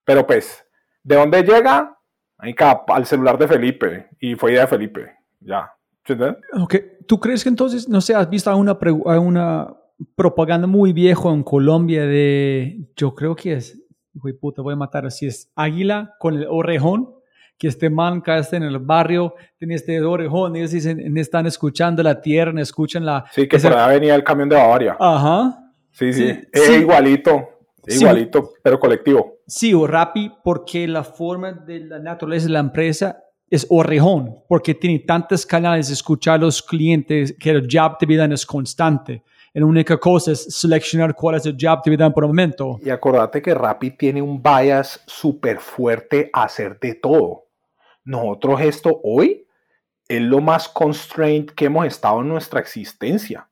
Pero 0.06 0.26
pues, 0.26 0.66
¿de 1.04 1.16
dónde 1.16 1.44
llega? 1.44 1.98
Al 2.88 3.06
celular 3.06 3.38
de 3.38 3.48
Felipe. 3.48 4.10
Y 4.20 4.36
fue 4.36 4.52
idea 4.52 4.62
de 4.62 4.68
Felipe. 4.68 5.12
Ya. 5.40 5.74
Ok. 6.54 6.76
¿Tú 7.08 7.20
crees 7.20 7.44
que 7.44 7.50
entonces, 7.50 7.90
no 7.90 8.02
sé, 8.02 8.16
has 8.16 8.30
visto 8.30 8.56
una, 8.56 8.78
una 9.20 9.76
propaganda 10.16 10.68
muy 10.68 10.94
viejo 10.94 11.32
en 11.34 11.44
Colombia 11.44 12.06
de, 12.06 12.88
yo 12.96 13.14
creo 13.16 13.36
que 13.36 13.54
es, 13.54 13.80
hijo 14.14 14.28
puta, 14.40 14.62
voy 14.62 14.74
a 14.74 14.78
matar, 14.78 15.12
si 15.12 15.28
es 15.28 15.52
águila 15.56 16.16
con 16.20 16.36
el 16.36 16.48
orejón? 16.50 17.14
Que 17.60 17.68
este 17.68 17.90
man 17.90 18.24
está 18.26 18.56
en 18.56 18.64
el 18.64 18.80
barrio, 18.80 19.36
tiene 19.58 19.76
este 19.76 20.02
orejón, 20.02 20.56
ellos 20.56 20.72
dicen, 20.72 21.18
están 21.18 21.46
escuchando 21.46 22.02
la 22.02 22.22
tierra, 22.22 22.60
escuchan 22.62 23.06
la... 23.06 23.26
Sí, 23.34 23.50
que 23.50 23.60
por 23.60 23.74
allá 23.74 23.88
venía 23.88 24.16
el 24.16 24.24
camión 24.24 24.48
de 24.48 24.56
Bavaria. 24.56 24.96
Ajá. 24.98 25.72
Sí, 25.92 26.14
sí, 26.14 26.40
es 26.54 26.70
igualito, 26.70 27.50
igualito, 27.86 28.54
pero 28.64 28.80
colectivo. 28.80 29.40
Sí, 29.46 29.74
o 29.74 29.86
Rappi, 29.86 30.32
porque 30.42 30.88
la 30.88 31.04
forma 31.04 31.52
de 31.52 31.82
la 31.82 32.00
naturaleza 32.00 32.46
de 32.48 32.54
la 32.54 32.60
empresa 32.60 33.24
es 33.50 33.68
orejón, 33.70 34.38
porque 34.48 34.74
tiene 34.74 35.00
tantas 35.00 35.46
canales 35.46 35.90
de 35.90 35.96
escuchar 35.96 36.36
a 36.36 36.38
los 36.38 36.62
clientes 36.62 37.36
que 37.38 37.50
el 37.50 37.68
job 37.70 37.98
de 38.00 38.06
vida 38.06 38.26
es 38.26 38.46
constante. 38.46 39.24
La 39.54 39.66
única 39.66 39.98
cosa 39.98 40.32
es 40.32 40.46
seleccionar 40.56 41.14
cuál 41.14 41.36
es 41.36 41.46
el 41.46 41.58
job 41.60 41.82
de 41.84 41.92
vida 41.92 42.10
por 42.14 42.24
el 42.24 42.30
momento. 42.30 42.80
Y 42.82 42.90
acordate 42.90 43.42
que 43.42 43.54
Rappi 43.54 43.92
tiene 43.92 44.22
un 44.22 44.42
bias 44.42 45.04
súper 45.06 45.60
fuerte 45.60 46.30
a 46.32 46.44
hacer 46.44 46.80
de 46.80 46.94
todo 46.94 47.49
nosotros 48.04 48.62
esto 48.62 49.00
hoy 49.04 49.48
es 50.08 50.22
lo 50.22 50.42
más 50.42 50.68
constrained 50.68 51.52
que 51.52 51.66
hemos 51.66 51.86
estado 51.86 52.22
en 52.22 52.30
nuestra 52.30 52.60
existencia. 52.60 53.50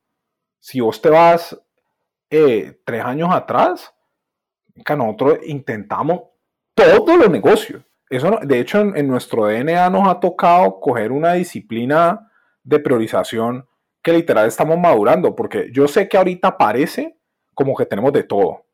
Si 0.59 0.79
vos 0.81 1.01
te 1.01 1.09
vas 1.09 1.57
eh, 2.29 2.81
tres 2.83 3.03
años 3.03 3.29
atrás, 3.31 3.93
que 4.85 4.95
nosotros 4.95 5.39
intentamos 5.45 6.21
todos 6.73 7.17
los 7.17 7.29
negocios. 7.29 7.83
Eso, 8.09 8.39
de 8.41 8.59
hecho, 8.59 8.79
en, 8.79 9.07
nuestro 9.07 9.47
DNA 9.47 9.89
nos 9.89 10.07
ha 10.07 10.19
tocado 10.19 10.79
coger 10.79 11.11
una 11.11 11.33
disciplina 11.33 12.31
de 12.63 12.79
priorización 12.79 13.67
que 14.01 14.13
literal 14.13 14.47
estamos 14.47 14.77
madurando, 14.77 15.35
porque 15.35 15.69
yo 15.73 15.87
sé 15.87 16.07
que 16.07 16.17
ahorita 16.17 16.57
parece 16.57 17.17
como 17.53 17.75
que 17.75 17.85
tenemos 17.85 18.13
de 18.13 18.23
todo, 18.23 18.65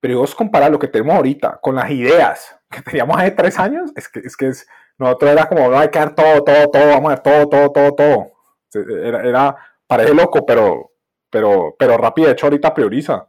pero 0.00 0.20
vos 0.20 0.34
comparar 0.34 0.70
lo 0.70 0.78
que 0.78 0.86
tenemos 0.86 1.16
ahorita 1.16 1.58
con 1.60 1.74
las 1.74 1.90
ideas 1.90 2.56
que 2.70 2.82
teníamos 2.82 3.16
hace 3.18 3.32
tres 3.32 3.58
años, 3.58 3.90
es 3.96 4.08
que 4.08 4.20
es, 4.20 4.36
que 4.36 4.48
es 4.48 4.68
nosotros 4.98 5.30
era 5.30 5.48
como, 5.48 5.68
no 5.68 5.78
hay 5.78 5.88
que 5.88 5.98
dar 5.98 6.14
todo, 6.14 6.42
todo, 6.42 6.68
todo, 6.68 6.88
vamos 6.88 7.06
a 7.06 7.14
ver 7.14 7.20
todo, 7.20 7.48
todo, 7.48 7.70
todo, 7.70 7.92
todo. 7.92 8.32
Era, 9.04 9.22
era 9.22 9.56
parece 9.86 10.12
loco, 10.12 10.44
pero, 10.44 10.90
pero, 11.30 11.74
pero 11.78 11.96
rápido, 11.96 12.26
de 12.26 12.32
hecho, 12.32 12.46
ahorita 12.46 12.74
prioriza 12.74 13.28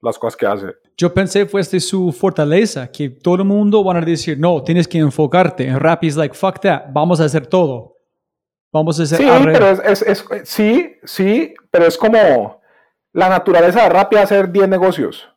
las 0.00 0.18
cosas 0.18 0.36
que 0.36 0.46
hace. 0.46 0.66
Yo 0.96 1.12
pensé 1.12 1.46
fuese 1.46 1.78
su 1.80 2.10
fortaleza, 2.12 2.90
que 2.90 3.10
todo 3.10 3.36
el 3.36 3.44
mundo 3.44 3.84
van 3.84 3.98
a 3.98 4.00
decir, 4.00 4.38
no, 4.38 4.62
tienes 4.62 4.88
que 4.88 4.98
enfocarte. 4.98 5.66
En 5.66 5.78
Rappi 5.78 6.08
es 6.08 6.16
like, 6.16 6.34
fuck 6.34 6.58
that, 6.60 6.84
vamos 6.90 7.20
a 7.20 7.24
hacer 7.24 7.46
todo. 7.46 7.96
Vamos 8.72 8.98
a 8.98 9.04
hacer... 9.04 9.18
Sí, 9.18 9.26
pero 9.44 9.70
es, 9.70 10.02
es, 10.02 10.24
sí, 10.44 10.96
sí, 11.04 11.54
pero 11.70 11.86
es 11.86 11.96
como 11.96 12.60
la 13.12 13.28
naturaleza 13.28 13.82
de 13.82 13.88
Rappi 13.90 14.16
es 14.16 14.22
hacer 14.22 14.50
10 14.50 14.68
negocios, 14.68 15.28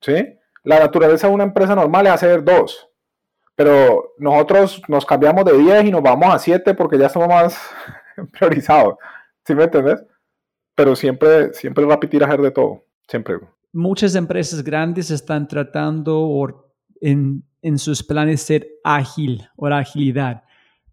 ¿sí? 0.00 0.38
La 0.62 0.78
naturaleza 0.78 1.28
de 1.28 1.34
una 1.34 1.44
empresa 1.44 1.74
normal 1.74 2.06
es 2.06 2.12
hacer 2.12 2.42
dos 2.42 2.88
pero 3.56 4.14
nosotros 4.18 4.82
nos 4.86 5.04
cambiamos 5.06 5.44
de 5.46 5.56
10 5.56 5.86
y 5.86 5.90
nos 5.90 6.02
vamos 6.02 6.32
a 6.32 6.38
7 6.38 6.74
porque 6.74 6.98
ya 6.98 7.06
estamos 7.06 7.28
más 7.28 7.58
priorizados. 8.38 8.96
¿Sí 9.44 9.54
me 9.54 9.64
entiendes? 9.64 10.04
Pero 10.74 10.94
siempre, 10.94 11.54
siempre 11.54 11.86
Rappi 11.86 12.06
tira 12.06 12.36
de 12.36 12.50
todo. 12.50 12.84
Siempre. 13.08 13.36
Muchas 13.72 14.14
empresas 14.14 14.62
grandes 14.62 15.10
están 15.10 15.48
tratando 15.48 16.28
en, 17.00 17.42
en 17.62 17.78
sus 17.78 18.02
planes 18.02 18.42
ser 18.42 18.68
ágil 18.84 19.48
o 19.56 19.68
la 19.68 19.78
agilidad. 19.78 20.44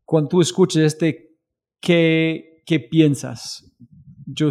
Cuando 0.06 0.30
tú 0.30 0.41
escuchas 0.41 0.84
este, 0.84 1.35
¿qué, 1.81 2.64
qué 2.65 2.80
piensas? 2.80 3.69
Yo, 4.26 4.49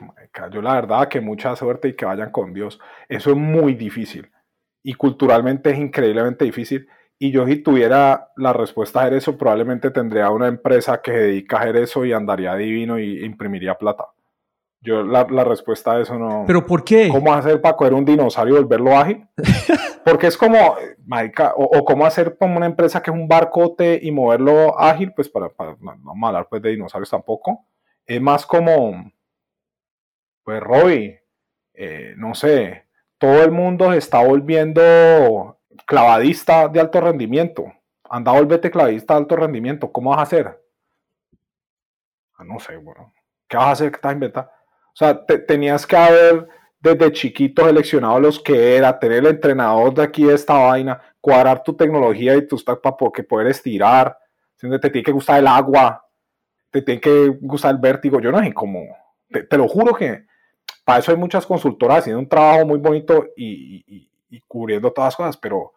marica. 0.00 0.48
Yo 0.50 0.62
la 0.62 0.74
verdad 0.74 1.08
que 1.08 1.20
mucha 1.20 1.54
suerte 1.54 1.88
y 1.88 1.96
que 1.96 2.06
vayan 2.06 2.30
con 2.30 2.54
Dios. 2.54 2.80
Eso 3.08 3.30
es 3.30 3.36
muy 3.36 3.74
difícil. 3.74 4.30
Y 4.82 4.94
culturalmente 4.94 5.70
es 5.70 5.78
increíblemente 5.78 6.44
difícil. 6.44 6.88
Y 7.22 7.30
yo 7.30 7.46
si 7.46 7.58
tuviera 7.58 8.32
la 8.36 8.52
respuesta 8.52 8.98
a 8.98 9.02
hacer 9.04 9.14
eso, 9.14 9.38
probablemente 9.38 9.92
tendría 9.92 10.28
una 10.30 10.48
empresa 10.48 11.00
que 11.00 11.12
se 11.12 11.18
dedica 11.18 11.56
a 11.56 11.60
hacer 11.60 11.76
eso 11.76 12.04
y 12.04 12.12
andaría 12.12 12.56
divino 12.56 12.98
y 12.98 13.24
imprimiría 13.24 13.78
plata. 13.78 14.08
Yo 14.80 15.04
la, 15.04 15.24
la 15.30 15.44
respuesta 15.44 15.92
a 15.92 16.00
eso 16.00 16.18
no... 16.18 16.42
¿Pero 16.48 16.66
por 16.66 16.82
qué? 16.82 17.08
¿Cómo 17.08 17.32
hacer 17.32 17.60
para 17.60 17.76
coger 17.76 17.94
un 17.94 18.04
dinosaurio 18.04 18.56
y 18.56 18.62
volverlo 18.62 18.98
ágil? 18.98 19.24
Porque 20.04 20.26
es 20.26 20.36
como, 20.36 20.74
marica, 21.06 21.52
o, 21.54 21.78
o 21.78 21.84
cómo 21.84 22.04
hacer 22.04 22.36
como 22.36 22.56
una 22.56 22.66
empresa 22.66 23.00
que 23.00 23.12
es 23.12 23.16
un 23.16 23.28
barcote 23.28 24.00
y 24.02 24.10
moverlo 24.10 24.76
ágil, 24.76 25.12
pues 25.14 25.28
para, 25.28 25.48
para 25.48 25.76
no, 25.78 25.94
no 25.94 26.02
vamos 26.02 26.24
a 26.24 26.26
hablar 26.26 26.48
pues 26.50 26.60
de 26.60 26.70
dinosaurios 26.70 27.10
tampoco. 27.10 27.66
Es 28.04 28.20
más 28.20 28.44
como, 28.44 29.12
pues 30.42 30.60
Roy, 30.60 31.20
eh, 31.72 32.14
no 32.16 32.34
sé, 32.34 32.86
todo 33.16 33.44
el 33.44 33.52
mundo 33.52 33.92
se 33.92 33.98
está 33.98 34.24
volviendo 34.24 35.60
clavadista 35.86 36.68
de 36.68 36.80
alto 36.80 37.00
rendimiento. 37.00 37.64
Anda, 38.08 38.32
volvete 38.32 38.70
clavadista 38.70 39.14
de 39.14 39.20
alto 39.20 39.36
rendimiento. 39.36 39.90
¿Cómo 39.90 40.10
vas 40.10 40.18
a 40.20 40.22
hacer? 40.22 40.58
Ah, 42.36 42.44
no 42.44 42.58
sé, 42.58 42.76
bueno. 42.76 43.12
¿Qué 43.48 43.56
vas 43.56 43.66
a 43.66 43.70
hacer? 43.72 43.90
¿Qué 43.90 43.96
estás 43.96 44.12
inventando? 44.14 44.50
O 44.50 44.96
sea, 44.96 45.24
te- 45.24 45.38
tenías 45.38 45.86
que 45.86 45.96
haber 45.96 46.48
desde 46.80 47.12
chiquito 47.12 47.64
seleccionado 47.64 48.18
los 48.20 48.40
que 48.40 48.76
era, 48.76 48.98
tener 48.98 49.18
el 49.18 49.26
entrenador 49.26 49.94
de 49.94 50.02
aquí 50.02 50.24
de 50.24 50.34
esta 50.34 50.54
vaina, 50.54 51.00
cuadrar 51.20 51.62
tu 51.62 51.74
tecnología 51.74 52.34
y 52.36 52.46
tu 52.46 52.58
stack 52.58 52.80
para 52.80 52.96
que 53.14 53.22
poder 53.22 53.46
estirar. 53.48 54.18
Te 54.58 54.68
tiene 54.90 55.02
que 55.02 55.12
gustar 55.12 55.40
el 55.40 55.46
agua, 55.46 56.04
te 56.70 56.82
tiene 56.82 57.00
que 57.00 57.28
gustar 57.40 57.72
el 57.74 57.80
vértigo. 57.80 58.20
Yo 58.20 58.30
no 58.32 58.40
sé 58.42 58.52
cómo. 58.54 58.84
Te, 59.28 59.56
lo 59.56 59.68
juro 59.68 59.94
que 59.94 60.24
para 60.84 61.00
eso 61.00 61.10
hay 61.12 61.16
muchas 61.16 61.46
consultoras 61.46 61.98
haciendo 61.98 62.20
un 62.20 62.28
trabajo 62.28 62.66
muy 62.66 62.78
bonito 62.78 63.26
y- 63.36 64.10
y- 64.32 64.40
cubriendo 64.48 64.92
todas 64.92 65.08
las 65.08 65.16
cosas, 65.16 65.36
pero, 65.36 65.72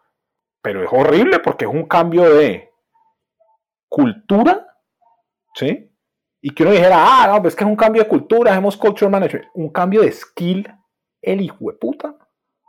pero 0.62 0.82
es 0.84 0.88
horrible 0.92 1.38
porque 1.40 1.64
es 1.66 1.70
un 1.70 1.84
cambio 1.86 2.34
de 2.34 2.70
cultura, 3.88 4.66
¿sí? 5.54 5.90
Y 6.40 6.54
que 6.54 6.62
uno 6.62 6.72
dijera, 6.72 6.96
ah, 6.98 7.26
no, 7.40 7.48
es 7.48 7.56
que 7.56 7.64
es 7.64 7.70
un 7.70 7.76
cambio 7.76 8.02
de 8.02 8.08
cultura, 8.08 8.52
hacemos 8.52 8.76
culture 8.76 9.10
management, 9.10 9.46
un 9.54 9.70
cambio 9.70 10.02
de 10.02 10.12
skill, 10.12 10.68
el 11.22 11.40
hijo 11.40 11.70
de 11.70 11.78
puta, 11.78 12.16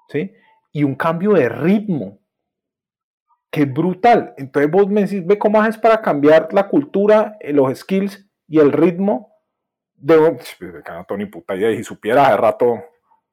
¿sí? 0.10 0.34
Y 0.72 0.84
un 0.84 0.96
cambio 0.96 1.34
de 1.34 1.50
ritmo, 1.50 2.20
que 3.52 3.64
es 3.64 3.74
brutal. 3.74 4.34
Entonces 4.38 4.70
vos 4.72 4.88
me 4.88 5.02
decís, 5.02 5.26
ve 5.26 5.38
cómo 5.40 5.62
haces 5.62 5.78
para 5.78 6.02
cambiar 6.02 6.50
la 6.54 6.68
cultura, 6.68 7.38
eh, 7.40 7.54
los 7.54 7.78
skills 7.78 8.28
y 8.48 8.60
el 8.60 8.72
ritmo 8.72 9.34
de 9.96 10.18
un... 10.18 10.38
No 10.60 11.06
tengo 11.06 11.18
ni 11.18 11.26
puta 11.26 11.56
idea, 11.56 11.72
y 11.72 11.78
si 11.78 11.84
supiera 11.84 12.30
de 12.30 12.38
rato, 12.38 12.84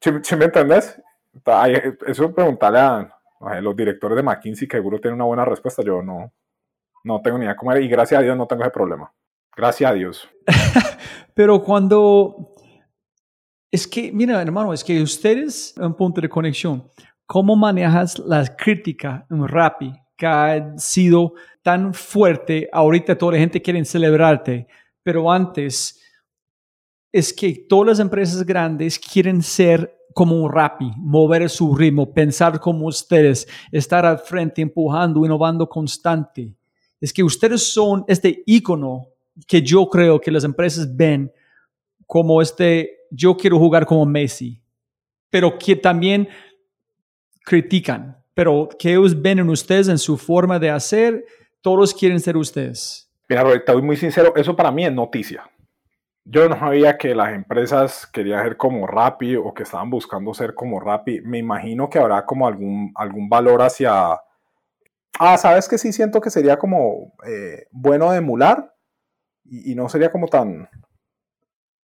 ¿sí, 0.00 0.10
sí 0.22 0.36
me 0.36 0.46
entendés? 0.46 1.00
Ay, 1.44 1.74
Eso 2.06 2.24
es 2.24 2.32
preguntarle 2.32 2.78
a, 2.78 3.18
a 3.40 3.60
los 3.60 3.76
directores 3.76 4.16
de 4.16 4.22
McKinsey, 4.22 4.68
que 4.68 4.76
seguro 4.76 5.00
tienen 5.00 5.16
una 5.16 5.24
buena 5.24 5.44
respuesta, 5.44 5.82
yo 5.82 6.02
no, 6.02 6.32
no 7.04 7.20
tengo 7.20 7.38
ni 7.38 7.44
idea 7.44 7.56
cómo 7.56 7.72
era, 7.72 7.80
y 7.80 7.88
gracias 7.88 8.20
a 8.20 8.22
Dios 8.22 8.36
no 8.36 8.46
tengo 8.46 8.62
ese 8.62 8.70
problema. 8.70 9.12
Gracias 9.56 9.90
a 9.90 9.94
Dios. 9.94 10.28
Pero 11.34 11.62
cuando... 11.62 12.50
Es 13.70 13.88
que, 13.88 14.12
mira, 14.12 14.40
hermano, 14.40 14.72
es 14.72 14.84
que 14.84 15.02
ustedes, 15.02 15.74
un 15.76 15.94
punto 15.94 16.20
de 16.20 16.28
conexión, 16.28 16.88
¿cómo 17.26 17.56
manejas 17.56 18.18
la 18.20 18.44
crítica 18.56 19.26
en 19.28 19.48
Rappi 19.48 19.92
que 20.16 20.26
ha 20.26 20.78
sido 20.78 21.34
tan 21.60 21.92
fuerte? 21.92 22.68
Ahorita 22.72 23.18
toda 23.18 23.32
la 23.32 23.38
gente 23.38 23.60
quiere 23.60 23.84
celebrarte, 23.84 24.68
pero 25.02 25.30
antes 25.30 26.00
es 27.12 27.32
que 27.32 27.66
todas 27.68 27.88
las 27.88 27.98
empresas 27.98 28.44
grandes 28.46 28.96
quieren 28.96 29.42
ser 29.42 29.93
como 30.14 30.40
un 30.40 30.50
Rappi, 30.50 30.90
mover 30.96 31.50
su 31.50 31.74
ritmo, 31.74 32.14
pensar 32.14 32.60
como 32.60 32.86
ustedes, 32.86 33.46
estar 33.72 34.06
al 34.06 34.18
frente, 34.18 34.62
empujando, 34.62 35.24
innovando 35.24 35.68
constante. 35.68 36.54
Es 37.00 37.12
que 37.12 37.22
ustedes 37.22 37.72
son 37.72 38.04
este 38.08 38.42
ícono 38.46 39.08
que 39.46 39.60
yo 39.60 39.86
creo 39.86 40.20
que 40.20 40.30
las 40.30 40.44
empresas 40.44 40.96
ven 40.96 41.30
como 42.06 42.40
este, 42.40 43.00
yo 43.10 43.36
quiero 43.36 43.58
jugar 43.58 43.84
como 43.84 44.06
Messi, 44.06 44.62
pero 45.28 45.58
que 45.58 45.74
también 45.74 46.28
critican, 47.44 48.16
pero 48.34 48.68
que 48.78 48.92
ellos 48.92 49.20
ven 49.20 49.40
en 49.40 49.50
ustedes, 49.50 49.88
en 49.88 49.98
su 49.98 50.16
forma 50.16 50.58
de 50.58 50.70
hacer, 50.70 51.24
todos 51.60 51.92
quieren 51.92 52.20
ser 52.20 52.36
ustedes. 52.36 53.10
Mira, 53.28 53.42
Roberta, 53.42 53.72
voy 53.72 53.82
muy 53.82 53.96
sincero, 53.96 54.32
eso 54.36 54.54
para 54.54 54.70
mí 54.70 54.84
es 54.84 54.92
noticia. 54.92 55.50
Yo 56.26 56.48
no 56.48 56.58
sabía 56.58 56.96
que 56.96 57.14
las 57.14 57.34
empresas 57.34 58.06
querían 58.06 58.42
ser 58.42 58.56
como 58.56 58.86
Rappi 58.86 59.36
o 59.36 59.52
que 59.52 59.64
estaban 59.64 59.90
buscando 59.90 60.32
ser 60.32 60.54
como 60.54 60.80
Rappi. 60.80 61.20
Me 61.20 61.38
imagino 61.38 61.90
que 61.90 61.98
habrá 61.98 62.24
como 62.24 62.46
algún, 62.46 62.92
algún 62.94 63.28
valor 63.28 63.60
hacia... 63.60 64.20
Ah, 65.18 65.36
¿sabes 65.38 65.68
que 65.68 65.78
sí 65.78 65.92
siento 65.92 66.20
que 66.20 66.30
sería 66.30 66.58
como 66.58 67.12
eh, 67.26 67.66
bueno 67.70 68.10
de 68.10 68.18
emular? 68.18 68.74
Y, 69.44 69.74
no 69.74 69.88
sería 69.90 70.10
como 70.10 70.28
tan... 70.28 70.68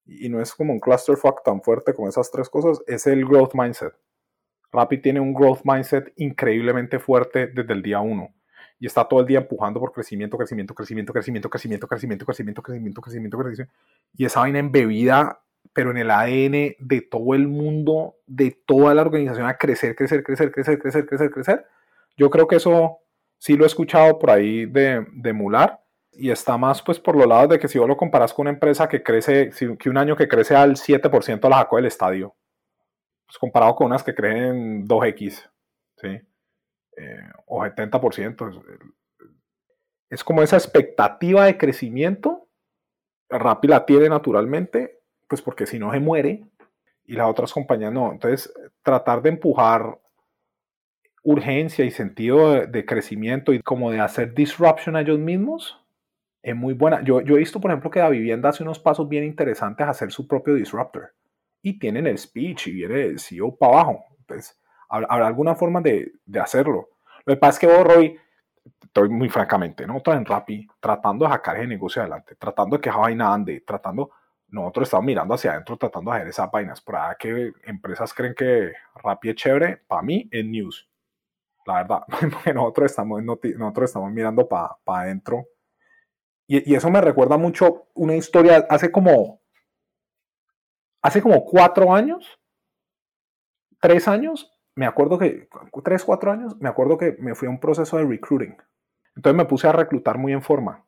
Y 0.06 0.28
no 0.30 0.40
es 0.40 0.54
como 0.54 0.72
un 0.72 0.80
clusterfuck 0.80 1.42
tan 1.44 1.62
fuerte 1.62 1.94
como 1.94 2.08
esas 2.08 2.30
tres 2.30 2.48
cosas. 2.48 2.80
Es 2.86 3.06
el 3.06 3.26
growth 3.26 3.54
mindset. 3.54 3.92
Rappi 4.72 5.02
tiene 5.02 5.20
un 5.20 5.34
growth 5.34 5.60
mindset 5.64 6.12
increíblemente 6.16 6.98
fuerte 6.98 7.48
desde 7.48 7.72
el 7.74 7.82
día 7.82 8.00
uno 8.00 8.34
y 8.80 8.86
está 8.86 9.04
todo 9.04 9.20
el 9.20 9.26
día 9.26 9.40
empujando 9.40 9.78
por 9.78 9.92
crecimiento, 9.92 10.38
crecimiento, 10.38 10.74
crecimiento, 10.74 11.12
crecimiento, 11.12 11.50
crecimiento, 11.50 11.86
crecimiento, 11.86 12.24
crecimiento, 12.24 12.62
crecimiento, 12.62 13.02
crecimiento, 13.02 13.38
crecimiento. 13.38 13.74
Y 14.16 14.24
esa 14.24 14.40
vaina 14.40 14.58
embebida, 14.58 15.42
pero 15.74 15.90
en 15.90 15.98
el 15.98 16.10
ADN 16.10 16.76
de 16.78 17.06
todo 17.08 17.34
el 17.34 17.46
mundo, 17.46 18.16
de 18.26 18.58
toda 18.66 18.94
la 18.94 19.02
organización, 19.02 19.46
a 19.46 19.58
crecer, 19.58 19.94
crecer, 19.94 20.22
crecer, 20.22 20.50
crecer, 20.50 20.78
crecer, 20.78 21.06
crecer, 21.06 21.30
crecer. 21.30 21.66
Yo 22.16 22.30
creo 22.30 22.48
que 22.48 22.56
eso 22.56 23.00
sí 23.36 23.54
lo 23.54 23.64
he 23.64 23.66
escuchado 23.66 24.18
por 24.18 24.30
ahí 24.30 24.64
de, 24.64 25.06
de 25.12 25.30
emular 25.30 25.78
y 26.12 26.30
está 26.30 26.56
más 26.56 26.80
pues 26.80 26.98
por 26.98 27.16
los 27.16 27.26
lados 27.26 27.50
de 27.50 27.58
que 27.58 27.68
si 27.68 27.78
vos 27.78 27.86
lo 27.86 27.98
comparas 27.98 28.32
con 28.32 28.44
una 28.44 28.54
empresa 28.54 28.88
que 28.88 29.02
crece, 29.02 29.50
que 29.78 29.90
un 29.90 29.98
año 29.98 30.16
que 30.16 30.26
crece 30.26 30.56
al 30.56 30.76
7% 30.76 31.48
la 31.50 31.58
sacó 31.58 31.76
del 31.76 31.86
estadio, 31.86 32.34
pues 33.26 33.36
comparado 33.38 33.74
con 33.74 33.88
unas 33.88 34.02
que 34.02 34.14
creen 34.14 34.86
2X, 34.86 35.50
¿sí? 35.96 36.20
Eh, 37.00 37.22
o 37.46 37.64
70%. 37.64 38.50
Es, 38.50 38.56
es 40.10 40.24
como 40.24 40.42
esa 40.42 40.56
expectativa 40.56 41.46
de 41.46 41.56
crecimiento. 41.56 42.48
Rappi 43.30 43.68
la 43.68 43.86
tiene 43.86 44.08
naturalmente, 44.08 45.00
pues 45.28 45.40
porque 45.40 45.66
si 45.66 45.78
no 45.78 45.92
se 45.92 46.00
muere 46.00 46.44
y 47.06 47.14
las 47.14 47.28
otras 47.28 47.52
compañías 47.52 47.92
no. 47.92 48.12
Entonces, 48.12 48.52
tratar 48.82 49.22
de 49.22 49.30
empujar 49.30 49.98
urgencia 51.22 51.84
y 51.84 51.90
sentido 51.90 52.52
de, 52.52 52.66
de 52.66 52.84
crecimiento 52.84 53.52
y 53.52 53.62
como 53.62 53.90
de 53.90 54.00
hacer 54.00 54.34
disruption 54.34 54.96
a 54.96 55.00
ellos 55.00 55.18
mismos 55.18 55.78
es 56.42 56.56
muy 56.56 56.74
buena. 56.74 57.02
Yo, 57.02 57.20
yo 57.20 57.36
he 57.36 57.38
visto, 57.38 57.60
por 57.60 57.70
ejemplo, 57.70 57.90
que 57.90 58.00
la 58.00 58.08
vivienda 58.08 58.48
hace 58.50 58.62
unos 58.62 58.78
pasos 58.78 59.08
bien 59.08 59.24
interesantes 59.24 59.86
a 59.86 59.90
hacer 59.90 60.10
su 60.12 60.26
propio 60.26 60.54
disruptor 60.54 61.14
y 61.62 61.78
tienen 61.78 62.06
el 62.06 62.18
speech 62.18 62.68
y 62.68 62.72
viene 62.72 63.02
el 63.02 63.18
CEO 63.18 63.56
para 63.56 63.72
abajo. 63.74 64.04
Entonces, 64.18 64.59
habrá 64.90 65.26
alguna 65.26 65.54
forma 65.54 65.80
de, 65.80 66.12
de, 66.26 66.40
hacerlo. 66.40 66.90
Lo 67.24 67.34
que 67.34 67.40
pasa 67.40 67.52
es 67.52 67.58
que 67.60 67.66
vos, 67.66 67.84
Roy, 67.84 68.18
estoy 68.82 69.08
muy 69.08 69.28
francamente, 69.28 69.86
nosotros 69.86 70.16
en 70.16 70.24
Rappi, 70.24 70.66
tratando 70.80 71.24
de 71.24 71.30
sacar 71.30 71.56
ese 71.56 71.66
negocio 71.66 72.02
adelante, 72.02 72.34
tratando 72.36 72.76
de 72.76 72.80
que 72.80 72.88
esa 72.88 72.98
vaina 72.98 73.32
ande, 73.32 73.60
tratando, 73.60 74.10
nosotros 74.48 74.88
estamos 74.88 75.06
mirando 75.06 75.34
hacia 75.34 75.52
adentro, 75.52 75.76
tratando 75.76 76.10
de 76.10 76.16
hacer 76.16 76.28
esas 76.28 76.50
vainas. 76.50 76.80
Por 76.80 76.96
ahí 76.96 77.14
que 77.18 77.52
empresas 77.64 78.12
creen 78.12 78.34
que 78.34 78.72
Rappi 78.96 79.30
es 79.30 79.36
chévere, 79.36 79.76
para 79.86 80.02
mí 80.02 80.28
es 80.30 80.44
news. 80.44 80.88
La 81.66 81.74
verdad, 81.74 82.00
nosotros 82.54 82.90
estamos, 82.90 83.22
nosotros 83.22 83.90
estamos 83.90 84.10
mirando 84.10 84.48
para 84.48 84.76
pa 84.82 85.02
adentro. 85.02 85.46
Y, 86.48 86.72
y 86.72 86.74
eso 86.74 86.90
me 86.90 87.00
recuerda 87.00 87.36
mucho 87.36 87.86
una 87.94 88.16
historia 88.16 88.66
hace 88.68 88.90
como, 88.90 89.40
hace 91.00 91.22
como 91.22 91.44
cuatro 91.44 91.94
años, 91.94 92.40
tres 93.80 94.08
años, 94.08 94.52
me 94.80 94.86
acuerdo 94.86 95.18
que, 95.18 95.46
tres, 95.84 96.06
cuatro 96.06 96.32
años, 96.32 96.58
me 96.58 96.70
acuerdo 96.70 96.96
que 96.96 97.14
me 97.18 97.34
fui 97.34 97.46
a 97.46 97.50
un 97.50 97.60
proceso 97.60 97.98
de 97.98 98.06
recruiting. 98.06 98.56
Entonces 99.14 99.36
me 99.36 99.44
puse 99.44 99.68
a 99.68 99.72
reclutar 99.72 100.16
muy 100.16 100.32
en 100.32 100.40
forma. 100.40 100.86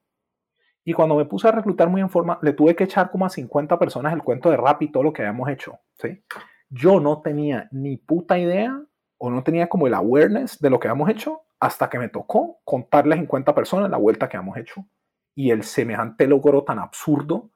Y 0.83 0.95
cuando 0.95 1.15
me 1.15 1.27
puse 1.27 1.47
a 1.47 1.53
reclutar 1.53 1.91
muy 1.91 2.01
en 2.01 2.09
forma, 2.09 2.39
le 2.41 2.55
tuve 2.55 2.75
que 2.75 2.85
echar 2.85 3.11
como 3.11 3.27
a 3.27 3.29
50 3.29 3.79
personas 3.79 4.15
el 4.15 4.23
cuento 4.23 4.49
de 4.49 4.57
rap 4.57 4.81
y 4.81 4.91
todo 4.91 5.03
lo 5.03 5.13
que 5.13 5.21
habíamos 5.21 5.47
hecho. 5.51 5.79
¿sí? 5.99 6.25
Yo 6.71 7.01
no 7.01 7.21
tenía 7.21 7.69
ni 7.71 7.99
puta 7.99 8.39
idea 8.39 8.83
o 9.19 9.31
no 9.31 9.43
tenía 9.43 9.69
como 9.69 9.87
el 9.87 9.93
awareness 9.93 10.59
de 10.59 10.71
lo 10.71 10.81
que 10.81 10.89
habíamos 10.89 11.11
hecho 11.11 11.43
hasta 11.61 11.91
que 11.91 11.99
me 11.99 12.09
tocó 12.09 12.61
contarle 12.65 13.15
a 13.15 13.19
50 13.19 13.55
personas 13.55 13.91
la 13.91 13.99
vuelta 13.99 14.27
que 14.27 14.39
habíamos 14.39 14.57
hecho 14.57 14.87
y 15.35 15.51
el 15.51 15.65
semejante 15.65 16.27
logro 16.27 16.65
tan 16.65 16.79
absurdo 16.79 17.51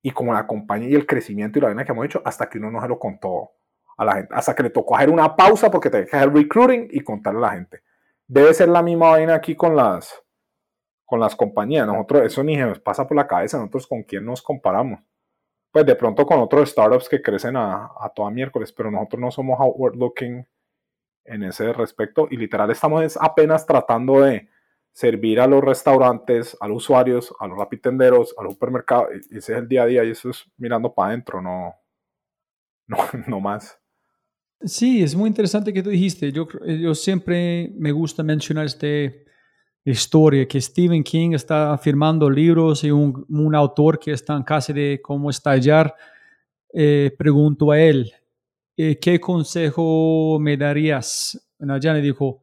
y 0.00 0.12
como 0.12 0.32
la 0.32 0.46
compañía 0.46 0.88
y 0.88 0.94
el 0.94 1.06
crecimiento 1.06 1.58
y 1.58 1.60
la 1.60 1.68
vaina 1.68 1.84
que 1.84 1.92
hemos 1.92 2.06
hecho 2.06 2.22
hasta 2.24 2.48
que 2.48 2.56
uno 2.56 2.70
no 2.70 2.80
se 2.80 2.88
lo 2.88 2.98
contó 2.98 3.50
a 3.98 4.04
la 4.04 4.14
gente, 4.14 4.34
hasta 4.34 4.54
que 4.54 4.62
le 4.62 4.70
tocó 4.70 4.96
hacer 4.96 5.10
una 5.10 5.36
pausa 5.36 5.70
porque 5.70 5.90
te 5.90 6.06
que 6.06 6.16
hacer 6.16 6.32
recruiting 6.32 6.88
y 6.90 7.00
contarle 7.00 7.40
a 7.40 7.42
la 7.42 7.50
gente. 7.50 7.82
Debe 8.26 8.54
ser 8.54 8.68
la 8.68 8.82
misma 8.82 9.10
vaina 9.10 9.34
aquí 9.34 9.54
con 9.54 9.76
las, 9.76 10.22
con 11.04 11.20
las 11.20 11.36
compañías. 11.36 11.86
Nosotros, 11.86 12.22
eso 12.22 12.42
ni 12.44 12.56
se 12.56 12.64
nos 12.64 12.80
pasa 12.80 13.06
por 13.06 13.16
la 13.16 13.26
cabeza, 13.26 13.58
nosotros 13.58 13.86
con 13.86 14.02
quién 14.04 14.24
nos 14.24 14.40
comparamos. 14.40 15.00
pues 15.70 15.84
de 15.86 15.96
pronto 15.96 16.24
con 16.26 16.40
otros 16.40 16.70
startups 16.70 17.08
que 17.08 17.20
crecen 17.20 17.56
a, 17.56 17.90
a 18.00 18.10
toda 18.14 18.30
miércoles, 18.30 18.72
pero 18.72 18.90
nosotros 18.90 19.20
no 19.20 19.30
somos 19.30 19.60
outward 19.60 19.96
looking 19.96 20.46
en 21.24 21.42
ese 21.42 21.72
respecto 21.72 22.26
y 22.30 22.36
literal 22.36 22.70
estamos 22.70 23.18
apenas 23.20 23.66
tratando 23.66 24.22
de 24.22 24.48
servir 24.92 25.40
a 25.40 25.46
los 25.46 25.62
restaurantes, 25.62 26.56
a 26.60 26.66
los 26.66 26.78
usuarios, 26.78 27.34
a 27.38 27.46
los 27.46 27.58
rapitenderos, 27.58 28.34
a 28.36 28.42
los 28.42 28.54
supermercados. 28.54 29.10
Ese 29.30 29.52
es 29.52 29.58
el 29.58 29.68
día 29.68 29.82
a 29.82 29.86
día 29.86 30.04
y 30.04 30.10
eso 30.10 30.30
es 30.30 30.50
mirando 30.56 30.92
para 30.92 31.10
adentro, 31.10 31.40
no, 31.40 31.74
no, 32.86 32.96
no 33.26 33.40
más. 33.40 33.78
Sí, 34.60 35.02
es 35.02 35.14
muy 35.14 35.28
interesante 35.28 35.72
que 35.72 35.82
tú 35.82 35.90
dijiste. 35.90 36.32
Yo, 36.32 36.48
yo 36.66 36.94
siempre 36.94 37.72
me 37.76 37.92
gusta 37.92 38.22
mencionar 38.22 38.66
esta 38.66 38.86
historia 39.84 40.46
que 40.46 40.60
Stephen 40.60 41.04
King 41.04 41.30
está 41.32 41.78
firmando 41.78 42.28
libros 42.28 42.82
y 42.84 42.90
un, 42.90 43.54
autor 43.54 43.98
que 43.98 44.12
está 44.12 44.36
en 44.36 44.42
casa 44.42 44.72
de 44.72 45.00
cómo 45.02 45.30
estallar, 45.30 45.94
eh, 46.72 47.14
pregunto 47.16 47.70
a 47.70 47.80
él, 47.80 48.12
eh, 48.76 48.98
¿qué 48.98 49.18
consejo 49.18 50.38
me 50.40 50.56
darías? 50.56 51.50
Le 51.58 52.00
dijo, 52.00 52.42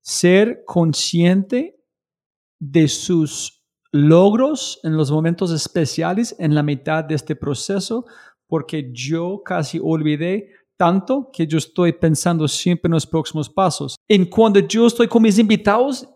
ser 0.00 0.62
consciente 0.66 1.80
de 2.58 2.88
sus 2.88 3.64
logros 3.92 4.78
en 4.82 4.96
los 4.96 5.10
momentos 5.10 5.50
especiales 5.52 6.36
en 6.38 6.54
la 6.54 6.62
mitad 6.62 7.04
de 7.04 7.14
este 7.14 7.34
proceso, 7.34 8.04
porque 8.46 8.90
yo 8.92 9.42
casi 9.44 9.80
olvidé 9.82 10.50
tanto 10.76 11.30
que 11.32 11.46
yo 11.46 11.58
estoy 11.58 11.92
pensando 11.92 12.46
siempre 12.46 12.88
en 12.88 12.92
los 12.92 13.06
próximos 13.06 13.48
pasos. 13.48 13.96
En 14.08 14.26
cuando 14.26 14.60
yo 14.60 14.86
estoy 14.86 15.08
con 15.08 15.22
mis 15.22 15.38
invitados, 15.38 16.08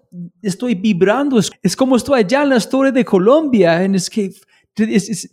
estoy 0.43 0.75
vibrando. 0.75 1.39
Es, 1.63 1.77
como 1.77 1.97
estoy 1.97 2.21
allá 2.21 2.43
en 2.43 2.51
la 2.51 2.57
historia 2.57 2.93
de 2.93 3.05
Colombia. 3.05 3.83
En 3.83 3.95
es 3.95 4.11
que 4.11 4.33
es, 4.77 5.31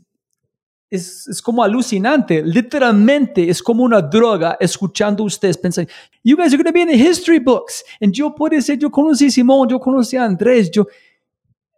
es, 0.89 1.27
es, 1.27 1.41
como 1.41 1.63
alucinante. 1.63 2.41
Literalmente 2.43 3.49
es 3.49 3.61
como 3.61 3.83
una 3.83 4.01
droga 4.01 4.57
escuchando 4.59 5.23
ustedes 5.23 5.57
pensando, 5.57 5.91
you 6.23 6.35
guys 6.35 6.53
are 6.53 6.57
going 6.57 6.65
to 6.65 6.73
be 6.73 6.81
in 6.81 6.87
the 6.87 6.95
history 6.95 7.39
books. 7.39 7.83
Y 7.99 8.11
yo 8.11 8.33
puede 8.33 8.61
ser, 8.61 8.77
yo 8.77 8.89
conocí 8.89 9.27
a 9.27 9.31
Simón, 9.31 9.67
yo 9.69 9.79
conocí 9.79 10.15
a 10.17 10.25
Andrés, 10.25 10.71
yo... 10.71 10.87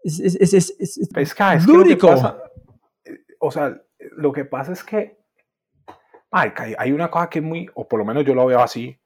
Es, 0.01 0.17
es, 0.17 0.35
es, 0.35 0.53
es, 0.53 0.75
es, 0.79 0.97
es, 0.97 1.35
es 1.37 1.67
lúdico. 1.67 2.07
Pasa, 2.07 2.37
o 3.39 3.51
sea, 3.51 3.81
lo 4.15 4.31
que 4.31 4.45
pasa 4.45 4.71
es 4.71 4.81
que 4.81 5.18
ay, 6.31 6.51
hay 6.77 6.91
una 6.91 7.09
cosa 7.09 7.29
que 7.29 7.39
es 7.39 7.45
muy, 7.45 7.69
o 7.73 7.87
por 7.87 7.99
lo 7.99 8.05
menos 8.05 8.25
yo 8.25 8.33
lo 8.33 8.45
veo 8.45 8.61
así. 8.61 8.99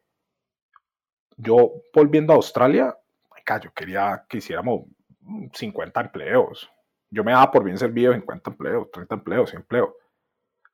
Yo 1.37 1.71
volviendo 1.93 2.33
a 2.33 2.35
Australia, 2.35 2.97
ay, 3.31 3.61
yo 3.61 3.73
quería 3.73 4.25
que 4.29 4.37
hiciéramos 4.37 4.83
50 5.53 6.01
empleos. 6.01 6.69
Yo 7.09 7.23
me 7.23 7.31
daba 7.31 7.51
por 7.51 7.63
bien 7.63 7.77
servido 7.77 8.13
50 8.13 8.51
empleos, 8.51 8.91
30 8.91 9.15
empleos, 9.15 9.49
100 9.49 9.61
empleos. 9.61 9.89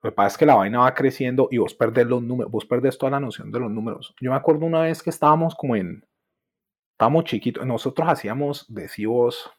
Lo 0.02 0.12
que 0.12 0.16
pasa 0.16 0.28
es 0.28 0.38
que 0.38 0.46
la 0.46 0.56
vaina 0.56 0.80
va 0.80 0.94
creciendo 0.94 1.50
y 1.52 1.58
vos 1.58 1.74
perdés 1.74 2.08
los 2.08 2.24
números, 2.24 2.52
vos 2.52 2.66
perdés 2.66 2.98
toda 2.98 3.12
la 3.12 3.20
noción 3.20 3.52
de 3.52 3.60
los 3.60 3.70
números. 3.70 4.16
Yo 4.22 4.32
me 4.32 4.38
acuerdo 4.38 4.66
una 4.66 4.82
vez 4.82 5.04
que 5.04 5.10
estábamos 5.10 5.56
como 5.56 5.76
en, 5.76 6.06
estábamos 6.94 7.26
chiquitos, 7.26 7.66
nosotros 7.66 8.08
hacíamos, 8.08 8.66
decimos, 8.70 9.52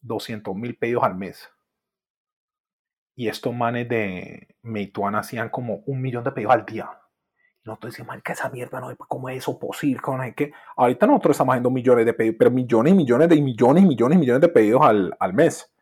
200 0.00 0.54
mil 0.54 0.76
pedidos 0.76 1.04
al 1.04 1.14
mes 1.14 1.50
y 3.14 3.28
estos 3.28 3.54
manes 3.54 3.88
de 3.88 4.56
Meituan 4.62 5.14
hacían 5.14 5.50
como 5.50 5.82
un 5.86 6.00
millón 6.00 6.24
de 6.24 6.32
pedidos 6.32 6.54
al 6.54 6.64
día. 6.64 6.90
Y 7.64 7.68
nosotros 7.68 7.92
decíamos, 7.92 8.22
que 8.22 8.32
esa 8.32 8.48
mierda 8.48 8.80
no 8.80 8.94
¿cómo 8.96 9.28
es 9.28 9.38
eso 9.38 9.58
posible? 9.58 10.00
¿Cómo 10.00 10.22
es 10.22 10.34
que? 10.34 10.52
Ahorita 10.76 11.06
nosotros 11.06 11.34
estamos 11.34 11.52
haciendo 11.52 11.70
millones 11.70 12.06
de 12.06 12.14
pedidos, 12.14 12.36
pero 12.38 12.50
millones 12.50 12.92
y 12.92 12.96
millones 12.96 13.28
de 13.28 13.40
millones 13.40 13.84
y 13.84 13.86
millones 13.86 14.16
y 14.16 14.20
millones 14.20 14.40
de 14.40 14.48
pedidos 14.48 14.82
al, 14.82 15.16
al 15.20 15.34
mes. 15.34 15.72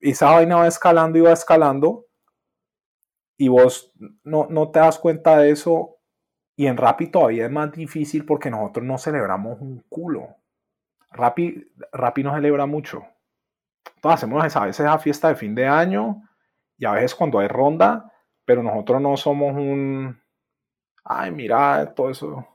Y 0.00 0.10
esa 0.10 0.30
vaina 0.32 0.56
va 0.56 0.66
escalando 0.66 1.18
y 1.18 1.20
va 1.20 1.32
escalando. 1.32 2.06
Y 3.36 3.48
vos 3.48 3.92
no, 4.24 4.46
no 4.50 4.70
te 4.70 4.80
das 4.80 4.98
cuenta 4.98 5.38
de 5.38 5.50
eso. 5.50 5.98
Y 6.56 6.66
en 6.66 6.76
Rappi 6.76 7.08
todavía 7.08 7.46
es 7.46 7.50
más 7.50 7.72
difícil 7.72 8.24
porque 8.24 8.50
nosotros 8.50 8.84
no 8.84 8.98
celebramos 8.98 9.60
un 9.60 9.84
culo. 9.88 10.36
Rappi, 11.10 11.70
Rappi 11.92 12.22
no 12.22 12.34
celebra 12.34 12.66
mucho. 12.66 13.04
Entonces 13.94 14.16
hacemos 14.16 14.44
esa, 14.44 14.68
esa 14.68 14.98
fiesta 14.98 15.28
de 15.28 15.36
fin 15.36 15.54
de 15.54 15.66
año 15.66 16.22
y 16.78 16.84
a 16.84 16.92
veces 16.92 17.14
cuando 17.14 17.38
hay 17.38 17.48
ronda, 17.48 18.12
pero 18.44 18.62
nosotros 18.62 19.00
no 19.00 19.16
somos 19.16 19.54
un, 19.54 20.20
ay, 21.04 21.30
mira, 21.30 21.94
todo 21.94 22.10
eso, 22.10 22.46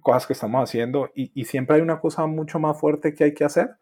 cosas 0.00 0.26
que 0.26 0.32
estamos 0.32 0.68
haciendo, 0.68 1.10
y, 1.14 1.44
siempre 1.44 1.76
hay 1.76 1.82
una 1.82 2.00
cosa 2.00 2.26
mucho 2.26 2.58
más 2.58 2.78
fuerte 2.78 3.14
que 3.14 3.24
hay 3.24 3.34
que 3.34 3.44
hacer, 3.44 3.76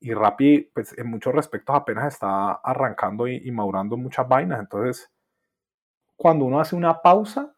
y 0.00 0.14
Rappi, 0.14 0.70
pues 0.74 0.96
en 0.96 1.08
muchos 1.10 1.34
respectos 1.34 1.74
apenas 1.74 2.14
está 2.14 2.52
arrancando 2.52 3.26
y, 3.26 3.36
y 3.44 3.50
madurando 3.50 3.96
muchas 3.96 4.28
vainas, 4.28 4.60
entonces, 4.60 5.10
cuando 6.16 6.44
uno 6.44 6.60
hace 6.60 6.76
una 6.76 7.00
pausa, 7.00 7.54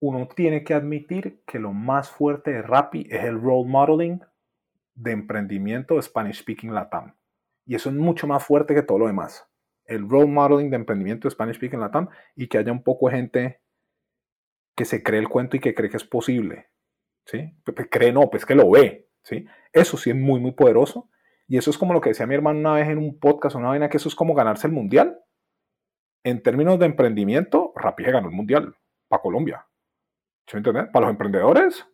uno 0.00 0.28
tiene 0.28 0.62
que 0.64 0.74
admitir 0.74 1.42
que 1.46 1.58
lo 1.58 1.72
más 1.72 2.10
fuerte 2.10 2.52
de 2.52 2.62
Rappi 2.62 3.06
es 3.10 3.24
el 3.24 3.40
role 3.40 3.68
modeling 3.68 4.20
de 4.94 5.12
emprendimiento 5.12 6.00
Spanish 6.00 6.40
Speaking 6.40 6.72
Latam. 6.72 7.14
Y 7.66 7.74
eso 7.74 7.88
es 7.88 7.96
mucho 7.96 8.26
más 8.26 8.44
fuerte 8.44 8.74
que 8.74 8.82
todo 8.82 8.98
lo 8.98 9.06
demás 9.08 9.47
el 9.88 10.08
role 10.08 10.26
modeling 10.26 10.70
de 10.70 10.76
emprendimiento 10.76 11.26
de 11.26 11.32
Spanish 11.32 11.56
Speaking 11.56 11.80
Latam 11.80 12.08
y 12.36 12.46
que 12.46 12.58
haya 12.58 12.70
un 12.70 12.82
poco 12.82 13.08
de 13.08 13.16
gente 13.16 13.60
que 14.76 14.84
se 14.84 15.02
cree 15.02 15.18
el 15.18 15.28
cuento 15.28 15.56
y 15.56 15.60
que 15.60 15.74
cree 15.74 15.90
que 15.90 15.96
es 15.96 16.04
posible. 16.04 16.68
¿sí? 17.24 17.56
Cree 17.90 18.12
no, 18.12 18.30
pues 18.30 18.46
que 18.46 18.54
lo 18.54 18.70
ve. 18.70 19.08
¿sí? 19.22 19.46
Eso 19.72 19.96
sí 19.96 20.10
es 20.10 20.16
muy, 20.16 20.40
muy 20.40 20.52
poderoso. 20.52 21.10
Y 21.48 21.56
eso 21.56 21.70
es 21.70 21.78
como 21.78 21.94
lo 21.94 22.00
que 22.00 22.10
decía 22.10 22.26
mi 22.26 22.34
hermano 22.34 22.60
una 22.60 22.74
vez 22.74 22.88
en 22.88 22.98
un 22.98 23.18
podcast, 23.18 23.56
una 23.56 23.68
vaina, 23.68 23.88
que 23.88 23.96
eso 23.96 24.08
es 24.08 24.14
como 24.14 24.34
ganarse 24.34 24.66
el 24.66 24.72
mundial. 24.74 25.18
En 26.22 26.42
términos 26.42 26.78
de 26.78 26.86
emprendimiento, 26.86 27.72
Rapige 27.74 28.12
ganó 28.12 28.28
el 28.28 28.34
mundial 28.34 28.76
para 29.08 29.22
Colombia. 29.22 29.66
¿Sí 30.46 30.58
me 30.58 30.62
Para 30.62 31.06
los 31.06 31.10
emprendedores, 31.10 31.86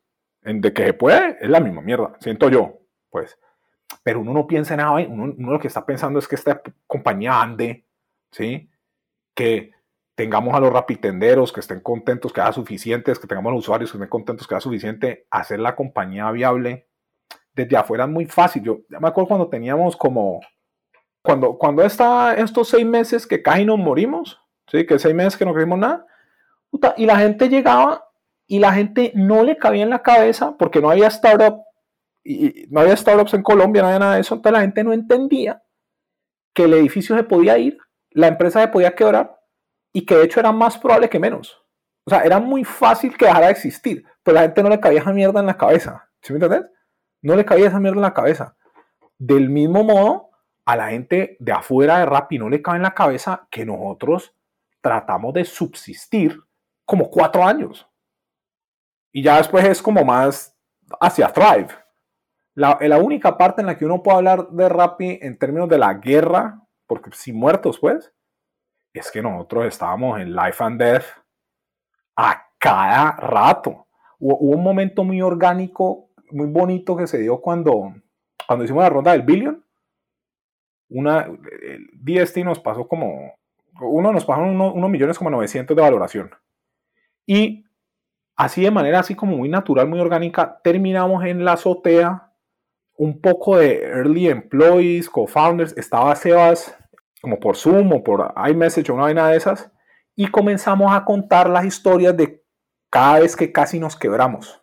en 0.43 0.61
de 0.61 0.73
que 0.73 0.87
se 0.87 0.95
puede, 0.95 1.39
es 1.41 1.49
la 1.49 1.61
misma 1.61 1.83
mierda, 1.83 2.17
siento 2.19 2.49
yo. 2.49 2.81
Pues 3.11 3.39
pero 4.03 4.21
uno 4.21 4.33
no 4.33 4.47
piensa 4.47 4.75
en 4.75 4.79
nada, 4.79 4.93
uno, 5.09 5.35
uno, 5.37 5.53
lo 5.53 5.59
que 5.59 5.69
está 5.69 5.85
pensando 5.85 6.19
es 6.19 6.29
que 6.29 6.35
esta 6.35 6.61
compañía 6.87 7.41
ande, 7.41 7.84
¿sí? 8.35 8.71
Que 9.35 9.71
tengamos 10.17 10.55
a 10.55 10.61
los 10.61 10.73
rapitenderos 10.73 11.53
que 11.53 11.61
estén 11.61 11.81
contentos, 11.81 12.33
que 12.33 12.41
haya 12.41 12.53
suficientes, 12.53 13.19
que 13.19 13.27
tengamos 13.27 13.51
a 13.51 13.55
los 13.55 13.65
usuarios 13.65 13.91
que 13.91 13.97
estén 13.97 14.09
contentos, 14.09 14.47
que 14.47 14.55
haya 14.55 14.61
suficiente, 14.61 15.27
hacer 15.31 15.61
la 15.61 15.77
compañía 15.77 16.31
viable. 16.33 16.89
Desde 17.53 17.77
afuera 17.77 18.05
es 18.05 18.11
muy 18.11 18.27
fácil. 18.27 18.63
Yo 18.63 18.81
me 18.89 19.09
acuerdo 19.09 19.29
cuando 19.29 19.49
teníamos 19.49 19.97
como, 19.97 20.41
cuando, 21.23 21.57
cuando 21.57 21.83
está 21.83 22.35
estos 22.35 22.69
seis 22.69 22.85
meses 22.85 23.27
que 23.27 23.43
casi 23.43 23.65
nos 23.65 23.79
morimos, 23.79 24.41
¿sí? 24.69 24.85
Que 24.85 24.99
seis 24.99 25.15
meses 25.15 25.37
que 25.37 25.45
no 25.45 25.55
creímos 25.55 25.79
nada, 25.79 26.07
y 26.97 27.07
la 27.07 27.19
gente 27.19 27.49
llegaba 27.49 28.09
y 28.47 28.59
la 28.59 28.73
gente 28.73 29.13
no 29.15 29.45
le 29.45 29.57
cabía 29.57 29.85
en 29.85 29.91
la 29.91 30.03
cabeza 30.03 30.57
porque 30.59 30.81
no 30.81 30.91
había 30.91 31.07
startup 31.07 31.63
y 32.25 32.67
no 32.71 32.81
había 32.81 32.97
startups 32.97 33.35
en 33.35 33.43
Colombia, 33.43 33.83
no 33.83 33.89
había 33.89 34.01
nada 34.01 34.15
de 34.17 34.23
eso, 34.23 34.35
entonces 34.35 34.53
la 34.53 34.63
gente 34.63 34.83
no 34.83 34.93
entendía 34.93 35.63
que 36.55 36.65
el 36.65 36.73
edificio 36.73 37.17
se 37.17 37.25
podía 37.25 37.59
ir, 37.59 37.79
la 38.15 38.29
empresa 38.29 38.63
se 38.63 38.69
podía 38.69 38.95
quebrar 38.95 39.39
y 39.93 40.07
que 40.07 40.17
de 40.17 40.25
hecho 40.25 40.41
era 40.41 40.53
más 40.53 40.79
probable 40.79 41.11
que 41.11 41.19
menos. 41.19 41.63
O 42.07 42.11
sea, 42.11 42.23
era 42.23 42.41
muy 42.41 42.65
fácil 42.65 43.17
que 43.17 43.27
dejara 43.27 43.47
de 43.47 43.53
existir, 43.53 44.05
pero 44.23 44.37
la 44.37 44.43
gente 44.43 44.63
no 44.63 44.69
le 44.69 44.81
cabía 44.81 45.01
esa 45.01 45.13
mierda 45.13 45.41
en 45.41 45.47
la 45.47 45.57
cabeza. 45.57 46.11
¿Sí 46.23 46.33
me 46.33 46.39
entiendes? 46.39 46.71
No 47.23 47.37
le 47.37 47.45
cabía 47.45 47.69
esa 47.69 47.81
mierda 47.81 47.97
en 47.97 48.03
la 48.03 48.15
cabeza. 48.15 48.57
Del 49.19 49.51
mismo 49.51 49.85
modo, 49.85 50.31
a 50.65 50.77
la 50.77 50.89
gente 50.89 51.37
de 51.41 51.53
afuera 51.53 51.99
de 51.99 52.07
Rappi 52.07 52.39
no 52.39 52.49
le 52.49 52.63
cabe 52.63 52.79
en 52.79 52.83
la 52.83 52.95
cabeza 52.95 53.47
que 53.51 53.67
nosotros 53.67 54.35
tratamos 54.81 55.35
de 55.35 55.45
subsistir 55.45 56.41
como 56.85 57.11
cuatro 57.11 57.45
años. 57.45 57.89
Y 59.13 59.23
ya 59.23 59.39
después 59.39 59.65
es 59.65 59.81
como 59.81 60.05
más 60.05 60.57
hacia 61.01 61.33
Thrive. 61.33 61.69
La, 62.55 62.79
la, 62.81 62.99
única 62.99 63.37
parte 63.37 63.63
en 63.63 63.67
la 63.67 63.77
que 63.77 63.85
uno 63.85 64.03
puede 64.03 64.19
hablar 64.19 64.49
de 64.51 64.69
Rappi 64.69 65.19
en 65.23 65.39
términos 65.39 65.69
de 65.69 65.79
la 65.79 65.95
guerra, 65.95 66.64
porque 66.87 67.11
sin 67.13 67.37
muertos, 67.37 67.79
pues, 67.79 68.13
es 68.93 69.11
que 69.11 69.23
nosotros 69.23 69.67
estábamos 69.67 70.21
en 70.21 70.35
life 70.35 70.63
and 70.63 70.81
death 70.81 71.05
a 72.17 72.47
cada 72.59 73.13
rato. 73.13 73.87
Hubo, 74.19 74.37
un 74.37 74.63
momento 74.63 75.05
muy 75.05 75.21
orgánico, 75.21 76.11
muy 76.31 76.47
bonito 76.47 76.97
que 76.97 77.07
se 77.07 77.19
dio 77.19 77.41
cuando, 77.41 77.93
cuando 78.47 78.65
hicimos 78.65 78.83
la 78.83 78.91
ronda 78.91 79.13
del 79.13 79.23
billion. 79.23 79.65
Una, 80.89 81.27
el 81.63 81.91
DST 81.95 82.39
nos 82.39 82.61
pasó 82.61 82.87
como, 82.87 83.35
uno 83.81 84.13
nos 84.13 84.25
pasó 84.25 84.43
unos 84.43 84.91
millones 84.91 85.19
como 85.19 85.31
900 85.31 85.77
de 85.77 85.83
valoración. 85.83 86.31
Y 87.27 87.65
así 88.37 88.63
de 88.63 88.71
manera 88.71 89.01
así 89.01 89.15
como 89.15 89.37
muy 89.37 89.49
natural, 89.49 89.89
muy 89.89 89.99
orgánica, 89.99 90.61
terminamos 90.63 91.25
en 91.25 91.45
la 91.45 91.55
azotea 91.55 92.34
un 92.97 93.21
poco 93.21 93.57
de 93.57 93.83
early 93.83 94.29
employees, 94.29 95.11
co-founders, 95.11 95.77
estaba 95.77 96.15
Sebas 96.15 96.77
como 97.21 97.41
por 97.41 97.57
Zoom 97.57 97.91
o 97.93 98.05
por 98.05 98.35
iMessage 98.49 98.91
o 98.91 98.95
una 98.95 99.05
vaina 99.05 99.29
de 99.29 99.39
esas, 99.39 99.73
y 100.15 100.31
comenzamos 100.31 100.95
a 100.95 101.05
contar 101.05 101.49
las 101.49 101.65
historias 101.65 102.15
de 102.17 102.45
cada 102.91 103.21
vez 103.21 103.35
que 103.35 103.51
casi 103.51 103.81
nos 103.81 103.97
quebramos. 103.97 104.63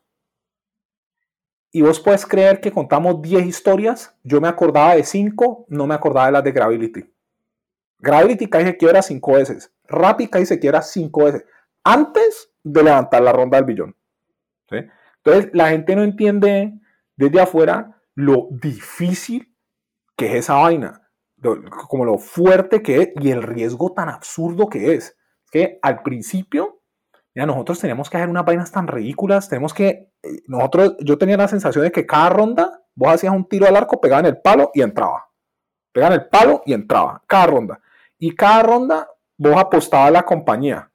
Y 1.71 1.81
vos 1.81 1.99
puedes 1.99 2.25
creer 2.25 2.61
que 2.61 2.71
contamos 2.71 3.21
10 3.21 3.45
historias, 3.45 4.15
yo 4.23 4.39
me 4.39 4.47
acordaba 4.47 4.95
de 4.95 5.03
5, 5.03 5.65
no 5.69 5.87
me 5.87 5.95
acordaba 5.95 6.27
de 6.27 6.31
las 6.33 6.43
de 6.43 6.51
Gravity. 6.51 7.13
Gravity 8.01 8.47
cae 8.47 8.65
se 8.65 8.77
quiebra 8.77 9.01
cinco 9.01 9.33
veces. 9.33 9.71
Rappi 9.87 10.27
cae 10.27 10.45
se 10.45 10.59
quiebra 10.59 10.81
cinco 10.81 11.25
veces. 11.25 11.45
Antes 11.83 12.51
de 12.63 12.83
levantar 12.83 13.21
la 13.21 13.31
ronda 13.31 13.57
del 13.57 13.65
billón. 13.65 13.95
¿sí? 14.69 14.77
Entonces, 15.23 15.51
la 15.53 15.69
gente 15.69 15.95
no 15.95 16.03
entiende 16.03 16.73
desde 17.15 17.39
afuera 17.39 18.00
lo 18.15 18.47
difícil 18.51 19.55
que 20.17 20.27
es 20.27 20.33
esa 20.35 20.55
vaina. 20.55 21.01
como 21.89 22.05
lo 22.05 22.17
fuerte 22.19 22.81
que 22.83 23.01
es 23.01 23.09
y 23.19 23.31
el 23.31 23.41
riesgo 23.43 23.93
tan 23.93 24.09
absurdo 24.09 24.69
que 24.69 24.93
es. 24.93 25.17
Que 25.51 25.79
al 25.81 26.01
principio, 26.03 26.81
ya 27.35 27.45
nosotros 27.45 27.79
teníamos 27.79 28.09
que 28.09 28.17
hacer 28.17 28.29
unas 28.29 28.45
vainas 28.45 28.71
tan 28.71 28.87
ridículas. 28.87 29.49
Tenemos 29.49 29.73
que. 29.73 29.87
eh, 30.23 30.41
Nosotros, 30.47 30.95
yo 30.99 31.17
tenía 31.17 31.37
la 31.37 31.47
sensación 31.47 31.83
de 31.85 31.91
que 31.91 32.05
cada 32.05 32.29
ronda 32.29 32.81
vos 32.95 33.13
hacías 33.13 33.33
un 33.33 33.47
tiro 33.47 33.67
al 33.67 33.75
arco, 33.75 33.99
pegaban 34.01 34.25
el 34.25 34.39
palo 34.41 34.71
y 34.73 34.81
entraba. 34.81 35.27
Pegaban 35.93 36.19
el 36.19 36.27
palo 36.29 36.61
y 36.65 36.73
entraba. 36.73 37.23
Cada 37.27 37.47
ronda. 37.47 37.81
Y 38.19 38.35
cada 38.35 38.63
ronda 38.63 39.09
vos 39.37 39.55
apostabas 39.57 40.11
la 40.11 40.23
compañía. 40.23 40.91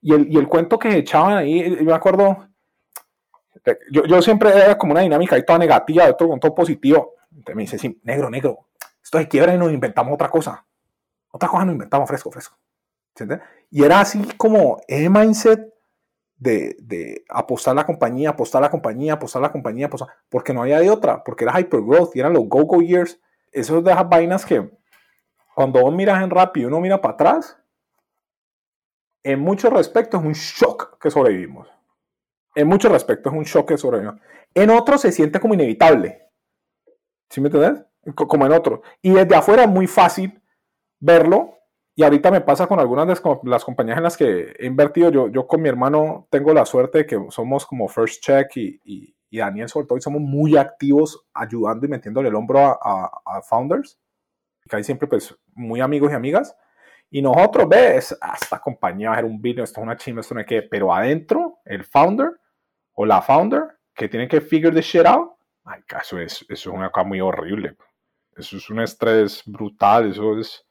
Y 0.00 0.12
el, 0.14 0.30
y 0.32 0.36
el 0.38 0.48
cuento 0.48 0.78
que 0.78 0.96
echaban 0.98 1.36
ahí, 1.36 1.60
eh, 1.60 1.76
yo 1.78 1.84
me 1.84 1.94
acuerdo, 1.94 2.48
yo, 3.90 4.04
yo 4.04 4.22
siempre 4.22 4.50
era 4.50 4.78
como 4.78 4.92
una 4.92 5.00
dinámica 5.02 5.36
ahí 5.36 5.44
toda 5.44 5.58
negativa, 5.58 6.08
otro 6.08 6.28
con 6.28 6.40
todo 6.40 6.54
positivo. 6.54 7.14
Entonces 7.30 7.56
me 7.56 7.62
dice, 7.62 7.78
sí, 7.78 8.00
negro, 8.04 8.30
negro, 8.30 8.66
esto 9.02 9.18
se 9.18 9.28
quiebra 9.28 9.54
y 9.54 9.58
nos 9.58 9.72
inventamos 9.72 10.14
otra 10.14 10.28
cosa. 10.28 10.64
Otra 11.30 11.48
cosa 11.48 11.64
nos 11.64 11.74
inventamos 11.74 12.08
fresco, 12.08 12.30
fresco. 12.30 12.56
¿Entiendes? 13.10 13.40
Y 13.70 13.84
era 13.84 14.00
así 14.00 14.22
como 14.36 14.78
ese 14.88 15.08
mindset 15.08 15.72
de, 16.36 16.76
de 16.80 17.24
apostar 17.28 17.74
la 17.74 17.84
compañía, 17.84 18.30
apostar 18.30 18.62
la 18.62 18.70
compañía, 18.70 19.14
apostar 19.14 19.42
la 19.42 19.52
compañía, 19.52 19.86
apostar, 19.86 20.08
porque 20.28 20.52
no 20.52 20.62
había 20.62 20.80
de 20.80 20.90
otra, 20.90 21.22
porque 21.24 21.44
era 21.44 21.58
hypergrowth 21.58 22.14
y 22.14 22.20
eran 22.20 22.32
los 22.32 22.48
go-go 22.48 22.82
years. 22.82 23.20
Esos 23.52 23.82
de 23.82 23.92
esas 23.92 24.08
vainas 24.08 24.44
que 24.44 24.70
cuando 25.54 25.80
vos 25.80 25.94
miras 25.94 26.22
en 26.22 26.30
Rappi 26.30 26.60
y 26.60 26.64
uno 26.66 26.80
mira 26.80 27.00
para 27.00 27.14
atrás, 27.14 27.58
en 29.22 29.40
muchos 29.40 29.72
respectos 29.72 30.20
es 30.20 30.26
un 30.26 30.32
shock 30.34 30.98
que 31.00 31.10
sobrevivimos. 31.10 31.75
En 32.56 32.66
muchos 32.68 32.90
respectos 32.90 33.32
es 33.32 33.38
un 33.38 33.44
shock 33.44 33.68
que 33.68 33.78
sobrevivimos. 33.78 34.20
En 34.54 34.70
otros 34.70 35.00
se 35.02 35.12
siente 35.12 35.38
como 35.38 35.54
inevitable. 35.54 36.22
¿Sí 37.30 37.40
me 37.40 37.48
entendés? 37.48 37.84
Co- 38.14 38.26
Como 38.26 38.46
en 38.46 38.52
otros. 38.52 38.80
Y 39.02 39.10
desde 39.12 39.34
afuera 39.36 39.64
es 39.64 39.68
muy 39.68 39.86
fácil 39.86 40.42
verlo. 40.98 41.52
Y 41.94 42.02
ahorita 42.02 42.30
me 42.30 42.40
pasa 42.40 42.66
con 42.66 42.78
algunas 42.80 43.06
de 43.06 43.10
las 43.12 43.20
com- 43.20 43.40
las 43.44 43.64
compañías 43.64 43.96
en 43.98 44.02
las 44.04 44.16
que 44.16 44.54
he 44.58 44.66
invertido. 44.66 45.10
Yo, 45.10 45.28
yo 45.28 45.46
con 45.46 45.62
mi 45.62 45.68
hermano 45.68 46.26
tengo 46.30 46.52
la 46.52 46.64
suerte 46.66 46.98
de 46.98 47.06
que 47.06 47.18
somos 47.30 47.64
como 47.66 47.88
First 47.88 48.22
Check 48.22 48.56
y, 48.56 48.80
y, 48.84 49.16
y 49.30 49.38
Daniel 49.38 49.68
sobre 49.68 49.86
todo 49.86 49.98
y 49.98 50.02
somos 50.02 50.20
muy 50.20 50.56
activos 50.56 51.26
ayudando 51.34 51.86
y 51.86 51.88
metiéndole 51.88 52.28
el 52.28 52.34
hombro 52.34 52.58
a, 52.60 52.78
a- 52.82 53.20
a 53.38 53.42
founders. 53.42 53.98
Que 54.68 54.76
hay 54.76 54.84
siempre 54.84 55.08
pues 55.08 55.34
muy 55.54 55.80
amigos 55.80 56.10
y 56.12 56.14
amigas. 56.14 56.56
Y 57.10 57.22
nosotros, 57.22 57.68
ves, 57.68 58.16
esta 58.34 58.58
compañía 58.60 59.10
va 59.10 59.14
a 59.14 59.18
ser 59.18 59.26
un 59.26 59.40
billion, 59.40 59.64
esto 59.64 59.80
es 59.80 59.84
una 59.84 59.96
chimba, 59.96 60.20
esto 60.22 60.34
no 60.34 60.40
es 60.40 60.46
qué. 60.46 60.62
Pero 60.62 60.92
adentro, 60.92 61.58
el 61.64 61.84
founder 61.84 62.32
o 62.96 63.06
la 63.06 63.22
founder 63.22 63.62
que 63.94 64.08
tiene 64.08 64.26
que 64.28 64.40
figure 64.40 64.74
the 64.74 64.82
shit 64.82 65.06
out, 65.06 65.32
ay, 65.64 65.80
eso 66.02 66.18
es, 66.18 66.42
eso 66.48 66.48
es 66.48 66.66
una 66.66 66.90
cosa 66.90 67.06
muy 67.06 67.20
horrible. 67.20 67.76
Eso 68.36 68.56
es 68.56 68.68
un 68.68 68.80
estrés 68.80 69.42
brutal, 69.46 70.10
eso 70.10 70.38
es, 70.38 70.66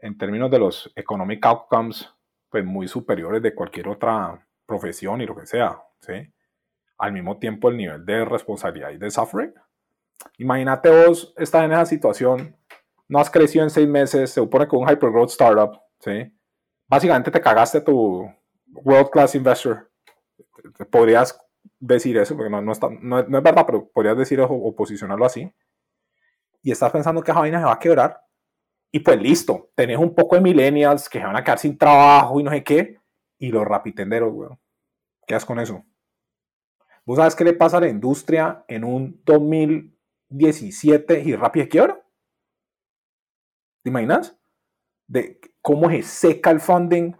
en 0.00 0.18
términos 0.18 0.50
de 0.50 0.58
los 0.58 0.92
economic 0.96 1.44
outcomes, 1.46 2.12
pues 2.50 2.64
muy 2.64 2.88
superiores 2.88 3.40
de 3.42 3.54
cualquier 3.54 3.88
otra 3.88 4.46
profesión 4.66 5.20
y 5.22 5.26
lo 5.26 5.34
que 5.36 5.46
sea, 5.46 5.80
¿sí? 6.00 6.30
Al 6.98 7.12
mismo 7.12 7.38
tiempo, 7.38 7.70
el 7.70 7.76
nivel 7.78 8.04
de 8.04 8.24
responsabilidad 8.24 8.90
y 8.90 8.98
de 8.98 9.10
suffering. 9.10 9.54
Imagínate 10.36 10.90
vos 10.90 11.32
estás 11.38 11.64
en 11.64 11.72
esa 11.72 11.86
situación, 11.86 12.54
no 13.08 13.18
has 13.18 13.30
crecido 13.30 13.64
en 13.64 13.70
seis 13.70 13.88
meses, 13.88 14.30
se 14.30 14.40
supone 14.40 14.68
que 14.68 14.76
un 14.76 14.88
hypergrowth 14.88 15.30
startup, 15.30 15.80
¿sí? 16.00 16.30
Básicamente 16.86 17.30
te 17.30 17.40
cagaste 17.40 17.80
tu 17.80 18.30
world 18.72 19.10
class 19.10 19.34
investor. 19.34 19.90
Te- 20.76 20.84
Podrías 20.84 21.40
decir 21.80 22.16
eso, 22.18 22.36
porque 22.36 22.50
no, 22.50 22.62
no, 22.62 22.72
está- 22.72 22.90
no 22.90 23.22
no 23.24 23.38
es 23.38 23.44
verdad, 23.44 23.64
pero 23.66 23.88
podrías 23.90 24.16
decir 24.18 24.40
eso 24.40 24.52
o 24.52 24.74
posicionarlo 24.76 25.24
así. 25.26 25.52
Y 26.62 26.70
estás 26.70 26.92
pensando 26.92 27.22
que 27.22 27.30
esa 27.30 27.40
vaina 27.40 27.58
se 27.58 27.64
va 27.64 27.72
a 27.72 27.78
quebrar. 27.78 28.20
Y 28.92 29.00
pues 29.00 29.20
listo, 29.20 29.70
tenés 29.74 29.98
un 29.98 30.14
poco 30.14 30.36
de 30.36 30.42
millennials 30.42 31.08
que 31.08 31.20
se 31.20 31.26
van 31.26 31.36
a 31.36 31.44
quedar 31.44 31.58
sin 31.58 31.78
trabajo 31.78 32.40
y 32.40 32.44
no 32.44 32.50
sé 32.52 32.64
qué. 32.64 32.98
Y 33.38 33.50
los 33.50 33.66
rapitenderos, 33.66 34.32
weón. 34.34 34.58
¿Qué 35.26 35.34
haces 35.34 35.46
con 35.46 35.60
eso? 35.60 35.84
¿Vos 37.04 37.16
sabes 37.18 37.34
qué 37.34 37.44
le 37.44 37.52
pasa 37.54 37.76
a 37.78 37.80
la 37.80 37.88
industria 37.88 38.64
en 38.68 38.84
un 38.84 39.20
2017 39.24 41.20
y 41.20 41.34
rápido 41.34 41.68
quiebra? 41.68 42.02
¿Te 43.82 43.90
imaginas? 43.90 44.36
De 45.08 45.40
cómo 45.62 45.90
se 45.90 46.02
seca 46.04 46.50
el 46.50 46.60
funding, 46.60 47.14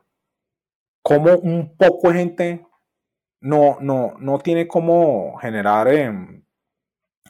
cómo 1.02 1.36
un 1.38 1.76
poco 1.76 2.08
de 2.10 2.18
gente 2.18 2.66
no, 3.40 3.78
no, 3.80 4.14
no 4.18 4.38
tiene 4.38 4.68
cómo 4.68 5.36
generar 5.38 5.88
em, 5.88 6.44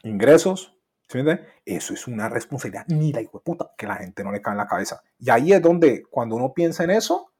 ingresos. 0.04 0.76
¿sí 1.08 1.18
entiende? 1.18 1.46
Eso 1.64 1.94
es 1.94 2.06
una 2.06 2.28
responsabilidad 2.28 2.84
ni 2.88 3.12
la 3.12 3.20
hijo 3.22 3.42
puta 3.42 3.72
que 3.76 3.86
la 3.86 3.96
gente 3.96 4.24
no 4.24 4.32
le 4.32 4.42
cae 4.42 4.52
en 4.54 4.58
la 4.58 4.66
cabeza. 4.68 5.02
Y 5.18 5.30
ahí 5.30 5.52
es 5.52 5.62
donde, 5.62 6.04
cuando 6.10 6.36
uno 6.36 6.52
piensa 6.54 6.84
en 6.84 6.90
eso, 6.92 7.32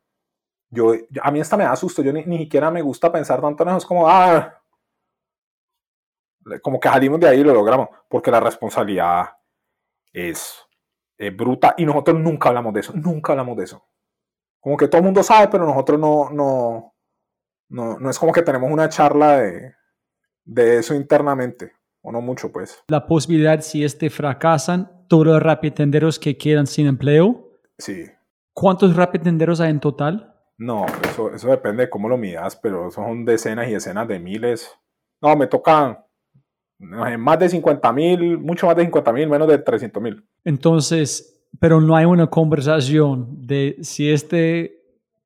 yo- 0.71 0.95
a 1.23 1.31
mí 1.33 1.41
hasta 1.41 1.57
me 1.57 1.65
da 1.65 1.77
susto. 1.77 2.03
Yo 2.03 2.13
ni, 2.13 2.25
ni 2.27 2.39
siquiera 2.39 2.71
me 2.71 2.83
gusta 2.83 3.13
pensar 3.13 3.41
tanto 3.43 3.63
en 3.65 3.71
eso. 3.71 3.79
Es 3.79 3.87
como, 3.87 4.09
ah, 4.09 4.63
como 6.63 6.81
que 6.81 6.89
salimos 6.89 7.21
de 7.21 7.29
ahí 7.29 7.41
y 7.41 7.45
lo 7.45 7.55
logramos. 7.55 7.89
Porque 8.09 8.31
la 8.31 8.41
responsabilidad 8.41 9.29
es, 10.13 10.57
es 11.19 11.37
bruta 11.37 11.75
y 11.79 11.87
nosotros 11.87 12.19
nunca 12.21 12.51
hablamos 12.51 12.75
de 12.75 12.81
eso. 12.81 12.93
Nunca 12.95 13.33
hablamos 13.33 13.57
de 13.57 13.65
eso. 13.65 13.85
Como 14.61 14.77
que 14.77 14.89
todo 14.89 14.99
el 15.01 15.05
mundo 15.05 15.23
sabe, 15.23 15.49
pero 15.49 15.67
nosotros 15.67 16.01
no, 16.01 16.31
no, 16.31 16.95
no, 17.71 17.99
no 17.99 18.11
es 18.11 18.19
como 18.19 18.33
que 18.33 18.43
tenemos 18.43 18.71
una 18.71 18.89
charla 18.89 19.39
de, 19.39 19.75
de 20.45 20.79
eso 20.79 20.95
internamente. 20.95 21.73
O 22.03 22.13
no 22.13 22.21
mucho, 22.21 22.51
pues. 22.51 22.83
La 22.89 23.07
posibilidad, 23.07 23.61
si 23.61 23.85
este 23.85 24.11
fracasan, 24.11 24.91
todos 25.09 25.27
los 25.27 25.43
rapitenderos 25.43 26.19
que 26.19 26.37
quedan 26.37 26.67
sin 26.67 26.87
empleo. 26.87 27.59
Sí. 27.79 28.05
¿Cuántos 28.53 28.97
rapitenderos 28.97 29.61
hay 29.61 29.71
en 29.71 29.81
total? 29.81 30.35
No, 30.57 30.87
eso, 31.09 31.33
eso 31.35 31.49
depende 31.49 31.85
de 31.85 31.91
cómo 31.91 32.09
lo 32.09 32.17
midas, 32.17 32.57
pero 32.57 32.91
son 32.91 33.25
decenas 33.25 33.69
y 33.69 33.73
decenas 33.73 34.09
de 34.09 34.19
miles. 34.19 34.71
No, 35.21 35.37
me 35.37 35.47
tocan 35.47 35.99
más 36.79 37.39
de 37.39 37.49
50 37.49 37.93
mil, 37.93 38.39
mucho 38.39 38.67
más 38.67 38.77
de 38.77 38.83
50 38.83 39.13
mil, 39.13 39.29
menos 39.29 39.49
de 39.49 39.59
300 39.59 40.03
mil. 40.03 40.27
Entonces, 40.45 41.47
pero 41.59 41.81
no 41.81 41.97
hay 41.97 42.07
una 42.07 42.29
conversación 42.29 43.47
de 43.47 43.77
si 43.83 44.11
este 44.11 44.80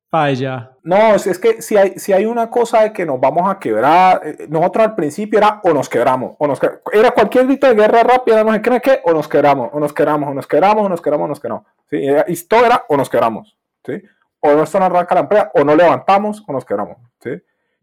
falla. 0.09 0.71
No, 0.83 1.15
es, 1.15 1.27
es 1.27 1.39
que 1.39 1.61
si 1.61 1.77
hay, 1.77 1.97
si 1.99 2.13
hay 2.13 2.25
una 2.25 2.49
cosa 2.49 2.83
de 2.83 2.93
que 2.93 3.05
nos 3.05 3.19
vamos 3.19 3.49
a 3.49 3.59
quebrar, 3.59 4.21
eh, 4.25 4.45
nosotros 4.49 4.85
al 4.85 4.95
principio 4.95 5.39
era 5.39 5.59
o 5.63 5.73
nos 5.73 5.89
quebramos, 5.89 6.35
o 6.39 6.47
nos 6.47 6.59
que- 6.59 6.69
era 6.93 7.11
cualquier 7.11 7.45
grito 7.47 7.67
de 7.67 7.75
guerra 7.75 8.03
rápida, 8.03 8.43
no 8.43 8.53
sé 8.53 8.61
qué, 8.61 8.69
no 8.69 8.79
qué, 8.81 9.01
o 9.03 9.13
nos 9.13 9.27
quebramos, 9.27 9.69
o 9.73 9.79
nos 9.79 9.93
quebramos, 9.93 10.29
o 10.29 10.33
nos 10.33 10.47
quebramos, 10.47 10.85
o 10.85 10.89
nos 10.89 11.01
quebramos, 11.01 11.25
o 11.25 11.29
nos 11.29 11.39
quebramos. 11.39 11.65
¿sí? 11.89 11.97
Y 12.27 12.47
todo 12.47 12.65
era 12.65 12.85
o 12.87 12.97
nos 12.97 13.09
quebramos, 13.09 13.57
¿sí? 13.85 14.01
o 14.39 14.51
no 14.53 14.63
esto 14.63 14.79
no 14.79 14.85
arranca 14.85 15.15
la 15.15 15.21
empresa, 15.21 15.51
o 15.55 15.63
no 15.63 15.75
levantamos, 15.75 16.43
o 16.47 16.53
nos 16.53 16.63
quebramos. 16.65 16.97
¿sí? 17.21 17.31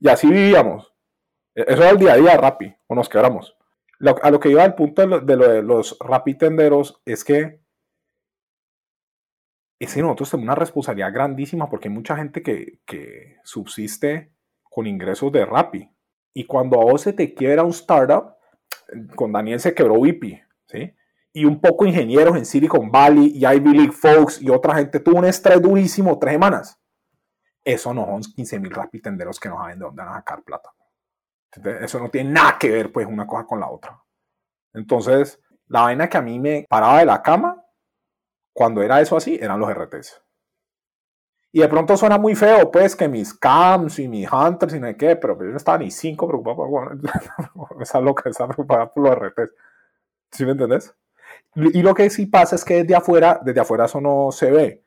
Y 0.01 0.09
así 0.09 0.29
vivíamos. 0.29 0.93
E- 1.55 1.65
Eso 1.69 1.83
era 1.83 1.91
el 1.91 1.99
día 1.99 2.13
a 2.13 2.17
día 2.17 2.37
rápido, 2.37 2.75
o 2.87 2.95
nos 2.95 3.09
quebramos. 3.09 3.57
A 4.23 4.31
lo 4.31 4.41
que 4.41 4.49
iba 4.49 4.65
al 4.65 4.75
punto 4.75 5.07
de 5.07 5.21
de, 5.21 5.37
lo 5.37 5.49
de 5.49 5.63
los 5.63 5.97
rapitenderos 6.01 7.01
es 7.05 7.23
que 7.25 7.61
es 9.85 9.95
que 9.95 10.03
nosotros 10.03 10.31
tenemos 10.31 10.47
una 10.47 10.55
responsabilidad 10.55 11.13
grandísima 11.13 11.69
porque 11.69 11.89
hay 11.89 11.95
mucha 11.95 12.17
gente 12.17 12.43
que, 12.43 13.39
subsiste 13.43 14.33
con 14.63 14.87
ingresos 14.87 15.33
de 15.33 15.45
Rappi. 15.45 15.91
Y 16.35 16.47
cuando 16.47 16.81
a 16.81 16.85
vos 16.85 17.03
se 17.03 17.13
te 17.13 17.35
quiebra 17.35 17.65
un 17.65 17.71
startup, 17.71 18.37
con 19.17 19.33
Daniel 19.33 19.61
se 19.61 19.75
quebró 19.75 19.95
Wipi, 19.95 20.41
¿sí? 20.67 20.95
Y 21.33 21.45
un 21.45 21.61
poco 21.61 21.85
ingenieros 21.85 22.37
en 22.37 22.47
Silicon 22.47 22.91
Valley 22.91 23.33
y 23.35 23.47
Ivy 23.47 23.73
League 23.73 23.93
folks 23.93 24.41
y 24.41 24.51
otra 24.51 24.77
gente 24.77 25.01
tuvo 25.01 25.19
un 25.19 25.25
estrés 25.25 25.61
durísimo 25.61 26.19
tres 26.19 26.35
semanas. 26.35 26.79
Eso 27.65 27.93
no 27.93 28.07
son 28.07 28.23
15 28.23 28.61
mil 28.61 28.71
rapitenderos 28.71 29.41
que 29.41 29.49
no 29.49 29.59
saben 29.59 29.79
de 29.79 29.85
dónde 29.85 30.03
van 30.03 30.13
a 30.13 30.17
sacar 30.19 30.43
plata. 30.43 30.71
Eso 31.81 31.99
no 31.99 32.09
tiene 32.09 32.31
nada 32.31 32.57
que 32.59 32.71
ver, 32.71 32.93
pues, 32.93 33.07
una 33.07 33.27
cosa 33.27 33.45
con 33.45 33.61
la 33.61 33.71
otra. 33.71 34.01
Entonces, 34.73 35.41
la 35.67 35.83
vaina 35.83 36.09
que 36.09 36.19
a 36.19 36.23
mí 36.23 36.39
me 36.39 36.67
paraba 36.69 37.01
de 37.01 37.07
la 37.07 37.23
cama 37.23 37.62
cuando 38.53 38.83
era 38.83 39.01
eso 39.01 39.17
así, 39.17 39.39
eran 39.41 39.61
los 39.61 39.71
RTs. 39.71 40.23
Y 41.55 41.61
de 41.61 41.69
pronto 41.69 41.97
suena 41.99 42.17
muy 42.17 42.35
feo, 42.35 42.71
pues, 42.71 42.97
que 42.97 43.09
mis 43.09 43.35
cams 43.35 43.99
y 43.99 44.09
mis 44.09 44.31
hunters 44.33 44.75
y 44.75 44.81
no 44.81 44.87
sé 44.87 44.97
qué, 44.97 45.17
pero 45.17 45.39
yo 45.39 45.51
no 45.51 45.57
estaba 45.57 45.79
ni 45.79 45.91
cinco 45.91 46.27
preocupado 46.27 46.57
por 46.57 46.99
esa 47.83 48.01
loca, 48.01 48.31
está 48.31 48.47
preocupada 48.47 48.93
por 48.93 49.05
los 49.05 49.15
RTs. 49.15 49.55
¿Sí 50.31 50.47
me 50.47 50.53
entendés? 50.53 50.95
Y 51.55 51.83
lo 51.83 51.95
que 51.95 52.09
sí 52.09 52.27
pasa 52.27 52.57
es 52.57 52.65
que 52.65 52.83
desde 52.83 52.95
afuera, 52.95 53.39
desde 53.45 53.61
afuera 53.61 53.85
eso 53.85 54.01
no 54.01 54.33
se 54.33 54.51
ve. 54.51 54.83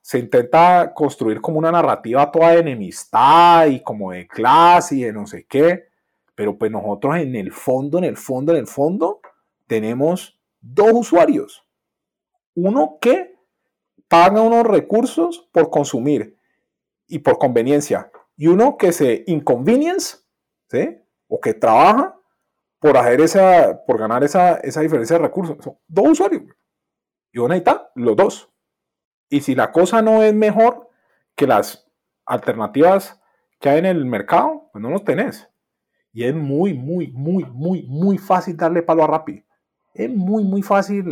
Se 0.00 0.18
intenta 0.18 0.92
construir 0.94 1.40
como 1.40 1.58
una 1.58 1.72
narrativa 1.72 2.30
toda 2.30 2.52
de 2.52 2.60
enemistad 2.60 3.66
y 3.66 3.82
como 3.82 4.12
de 4.12 4.28
clase 4.28 4.96
y 4.96 5.02
de 5.02 5.12
no 5.12 5.26
sé 5.26 5.44
qué, 5.48 5.88
pero 6.36 6.56
pues 6.56 6.70
nosotros 6.70 7.16
en 7.16 7.34
el 7.34 7.52
fondo, 7.52 7.98
en 7.98 8.04
el 8.04 8.16
fondo, 8.16 8.52
en 8.52 8.58
el 8.58 8.66
fondo, 8.68 9.20
tenemos 9.66 10.38
dos 10.60 10.92
usuarios. 10.92 11.64
Uno 12.54 12.98
que 13.00 13.36
paga 14.08 14.42
unos 14.42 14.66
recursos 14.66 15.48
por 15.52 15.70
consumir 15.70 16.36
y 17.06 17.20
por 17.20 17.38
conveniencia, 17.38 18.10
y 18.36 18.46
uno 18.46 18.76
que 18.76 18.92
se 18.92 19.24
inconvenience, 19.26 20.18
¿sí? 20.68 20.98
O 21.28 21.40
que 21.40 21.54
trabaja 21.54 22.18
por 22.78 22.96
hacer 22.96 23.20
esa, 23.20 23.84
por 23.86 23.98
ganar 23.98 24.24
esa, 24.24 24.56
esa 24.56 24.80
diferencia 24.80 25.16
de 25.16 25.22
recursos. 25.22 25.56
Son 25.60 25.78
dos 25.86 26.08
usuarios. 26.10 26.42
Y 27.32 27.38
una 27.38 27.56
está, 27.56 27.90
los 27.94 28.16
dos. 28.16 28.50
Y 29.28 29.40
si 29.40 29.54
la 29.54 29.72
cosa 29.72 30.02
no 30.02 30.22
es 30.22 30.34
mejor 30.34 30.90
que 31.36 31.46
las 31.46 31.88
alternativas 32.26 33.20
que 33.60 33.70
hay 33.70 33.78
en 33.78 33.86
el 33.86 34.04
mercado, 34.04 34.68
pues 34.72 34.82
no 34.82 34.90
los 34.90 35.04
tenés. 35.04 35.48
Y 36.12 36.24
es 36.24 36.34
muy, 36.34 36.74
muy, 36.74 37.12
muy, 37.12 37.44
muy, 37.44 37.84
muy 37.84 38.18
fácil 38.18 38.56
darle 38.56 38.82
palo 38.82 39.04
a 39.04 39.06
Rappi. 39.06 39.44
Es 39.94 40.10
muy, 40.10 40.44
muy 40.44 40.62
fácil 40.62 41.08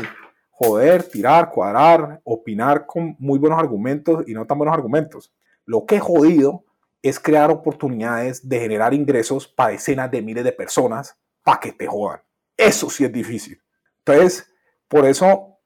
joder, 0.63 1.05
tirar, 1.05 1.51
cuadrar, 1.51 2.21
opinar 2.23 2.85
con 2.85 3.17
muy 3.19 3.39
buenos 3.39 3.59
argumentos 3.59 4.25
y 4.27 4.35
no 4.35 4.47
tan 4.47 4.59
buenos 4.59 4.75
argumentos. 4.75 5.33
Lo 5.65 5.87
que 5.87 5.97
es 5.97 6.03
jodido 6.03 6.67
es 7.01 7.19
crear 7.19 7.51
oportunidades 7.51 8.47
de 8.47 8.61
generar 8.61 8.93
ingresos 8.93 9.49
para 9.49 9.71
decenas 9.71 10.11
de 10.11 10.21
miles 10.21 10.45
de 10.45 10.53
personas 10.53 11.19
para 11.43 11.61
que 11.61 11.73
te 11.73 11.87
jodan. 11.87 12.21
Eso 12.59 12.91
sí 12.91 13.07
es 13.07 13.13
difícil. 13.13 13.59
Entonces, 14.05 14.53
por 14.87 15.07
eso 15.07 15.57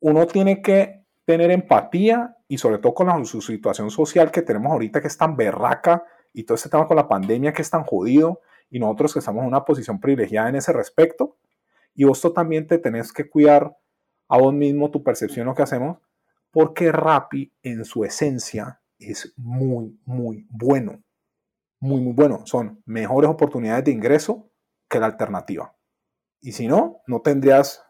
uno 0.00 0.26
tiene 0.26 0.62
que 0.62 1.04
tener 1.26 1.50
empatía 1.50 2.34
y 2.48 2.56
sobre 2.56 2.78
todo 2.78 2.94
con 2.94 3.08
la, 3.08 3.24
su 3.26 3.42
situación 3.42 3.90
social 3.90 4.30
que 4.30 4.40
tenemos 4.40 4.72
ahorita 4.72 5.02
que 5.02 5.08
es 5.08 5.18
tan 5.18 5.36
berraca 5.36 6.02
y 6.32 6.44
todo 6.44 6.54
este 6.54 6.70
tema 6.70 6.86
con 6.86 6.96
la 6.96 7.06
pandemia 7.06 7.52
que 7.52 7.60
es 7.60 7.68
tan 7.68 7.84
jodido 7.84 8.40
y 8.70 8.78
nosotros 8.78 9.12
que 9.12 9.18
estamos 9.18 9.42
en 9.42 9.48
una 9.48 9.66
posición 9.66 10.00
privilegiada 10.00 10.48
en 10.48 10.56
ese 10.56 10.72
respecto. 10.72 11.36
Y 11.94 12.04
vos 12.04 12.22
también 12.34 12.66
te 12.66 12.78
tenés 12.78 13.12
que 13.12 13.28
cuidar 13.28 13.76
a 14.28 14.38
vos 14.38 14.52
mismo 14.52 14.90
tu 14.90 15.02
percepción 15.02 15.46
lo 15.46 15.54
que 15.54 15.62
hacemos, 15.62 15.98
porque 16.50 16.92
Rappi 16.92 17.52
en 17.62 17.84
su 17.84 18.04
esencia 18.04 18.80
es 18.98 19.32
muy, 19.36 19.98
muy 20.04 20.46
bueno. 20.50 21.02
Muy, 21.80 22.00
muy 22.00 22.12
bueno. 22.12 22.42
Son 22.44 22.82
mejores 22.84 23.30
oportunidades 23.30 23.84
de 23.84 23.92
ingreso 23.92 24.50
que 24.88 24.98
la 24.98 25.06
alternativa. 25.06 25.76
Y 26.40 26.52
si 26.52 26.66
no, 26.66 27.02
no 27.06 27.20
tendrías 27.20 27.84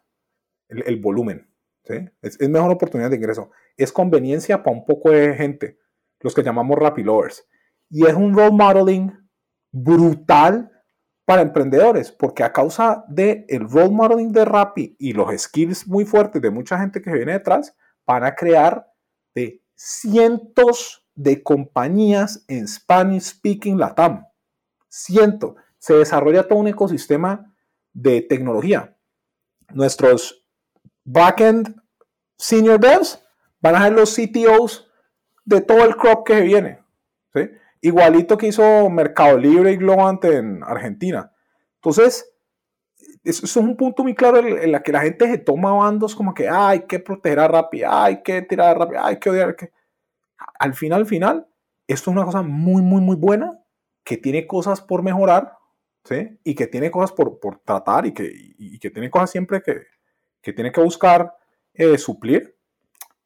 el, 0.68 1.00
volumen. 1.00 1.50
Es, 1.84 2.38
es, 2.40 2.48
mejor 2.48 2.70
oportunidad 2.70 3.10
de 3.10 3.16
ingreso. 3.16 3.50
Es 3.76 3.92
conveniencia 3.92 4.62
para 4.62 4.76
un 4.76 4.84
poco 4.84 5.10
de 5.10 5.34
gente, 5.34 5.78
los 6.20 6.34
que 6.34 6.42
llamamos 6.42 6.78
Rappi 6.78 7.02
Lovers. 7.02 7.46
Y 7.88 8.06
es 8.06 8.14
un 8.14 8.34
role 8.34 8.52
modeling 8.52 9.12
brutal 9.72 10.70
para 11.28 11.42
emprendedores, 11.42 12.10
porque 12.10 12.42
a 12.42 12.54
causa 12.54 13.04
del 13.06 13.44
el 13.48 13.68
role 13.68 14.28
de 14.30 14.46
Rappi 14.46 14.96
y 14.98 15.12
los 15.12 15.30
skills 15.38 15.86
muy 15.86 16.06
fuertes 16.06 16.40
de 16.40 16.48
mucha 16.48 16.78
gente 16.78 17.02
que 17.02 17.12
viene 17.12 17.32
detrás, 17.32 17.76
van 18.06 18.24
a 18.24 18.34
crear 18.34 18.90
de 19.34 19.62
cientos 19.74 21.06
de 21.14 21.42
compañías 21.42 22.46
en 22.48 22.66
Spanish 22.66 23.24
Speaking 23.24 23.78
Latam. 23.78 24.24
Cientos. 24.88 25.56
Se 25.76 25.92
desarrolla 25.92 26.48
todo 26.48 26.60
un 26.60 26.68
ecosistema 26.68 27.54
de 27.92 28.22
tecnología. 28.22 28.96
Nuestros 29.74 30.46
backend 31.04 31.78
senior 32.38 32.80
devs 32.80 33.22
van 33.60 33.76
a 33.76 33.84
ser 33.84 33.92
los 33.92 34.16
CTOs 34.16 34.90
de 35.44 35.60
todo 35.60 35.84
el 35.84 35.94
crop 35.94 36.26
que 36.26 36.40
viene. 36.40 36.82
¿sí? 37.34 37.50
Igualito 37.80 38.36
que 38.36 38.48
hizo 38.48 38.90
Mercado 38.90 39.38
Libre 39.38 39.72
y 39.72 39.76
Globant 39.76 40.24
en 40.24 40.62
Argentina. 40.64 41.32
Entonces, 41.76 42.32
eso 43.24 43.44
es 43.44 43.56
un 43.56 43.76
punto 43.76 44.02
muy 44.02 44.14
claro 44.14 44.38
en 44.38 44.72
la 44.72 44.82
que 44.82 44.92
la 44.92 45.02
gente 45.02 45.26
se 45.26 45.38
toma 45.38 45.72
bandos 45.72 46.14
como 46.14 46.34
que 46.34 46.48
hay 46.48 46.86
que 46.86 46.98
proteger 46.98 47.40
a 47.40 47.48
Rappi, 47.48 47.82
hay 47.84 48.22
que 48.22 48.42
tirar 48.42 48.70
a 48.70 48.78
Rappi, 48.78 48.96
hay 48.98 49.18
que 49.18 49.30
odiar. 49.30 49.56
Que... 49.56 49.70
Al 50.58 50.74
final, 50.74 51.00
al 51.00 51.06
final, 51.06 51.46
esto 51.86 52.10
es 52.10 52.16
una 52.16 52.24
cosa 52.24 52.42
muy, 52.42 52.82
muy, 52.82 53.00
muy 53.00 53.16
buena 53.16 53.60
que 54.04 54.16
tiene 54.16 54.46
cosas 54.46 54.80
por 54.80 55.02
mejorar, 55.02 55.56
¿sí? 56.04 56.38
Y 56.44 56.54
que 56.54 56.66
tiene 56.66 56.90
cosas 56.90 57.12
por, 57.12 57.38
por 57.38 57.58
tratar 57.58 58.06
y 58.06 58.12
que, 58.12 58.30
y, 58.32 58.78
que 58.78 58.90
tiene 58.90 59.10
cosas 59.10 59.30
siempre 59.30 59.62
que, 59.62 59.82
que 60.40 60.52
tiene 60.52 60.72
que 60.72 60.80
buscar 60.80 61.34
eh, 61.74 61.98
suplir. 61.98 62.56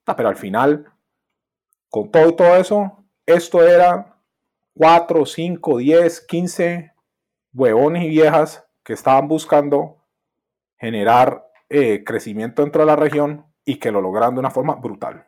Pero 0.04 0.28
al 0.28 0.36
final, 0.36 0.92
con 1.88 2.10
todo 2.10 2.28
y 2.28 2.36
todo 2.36 2.56
eso, 2.56 3.04
esto 3.24 3.62
era 3.62 4.11
4, 4.74 5.26
5, 5.26 5.78
10, 5.78 6.26
15 6.26 6.92
huevones 7.52 8.04
y 8.04 8.08
viejas 8.08 8.66
que 8.82 8.94
estaban 8.94 9.28
buscando 9.28 10.04
generar 10.78 11.46
eh, 11.68 12.02
crecimiento 12.04 12.62
dentro 12.62 12.82
de 12.82 12.86
la 12.86 12.96
región 12.96 13.46
y 13.64 13.76
que 13.76 13.92
lo 13.92 14.00
lograron 14.00 14.34
de 14.34 14.40
una 14.40 14.50
forma 14.50 14.74
brutal. 14.74 15.26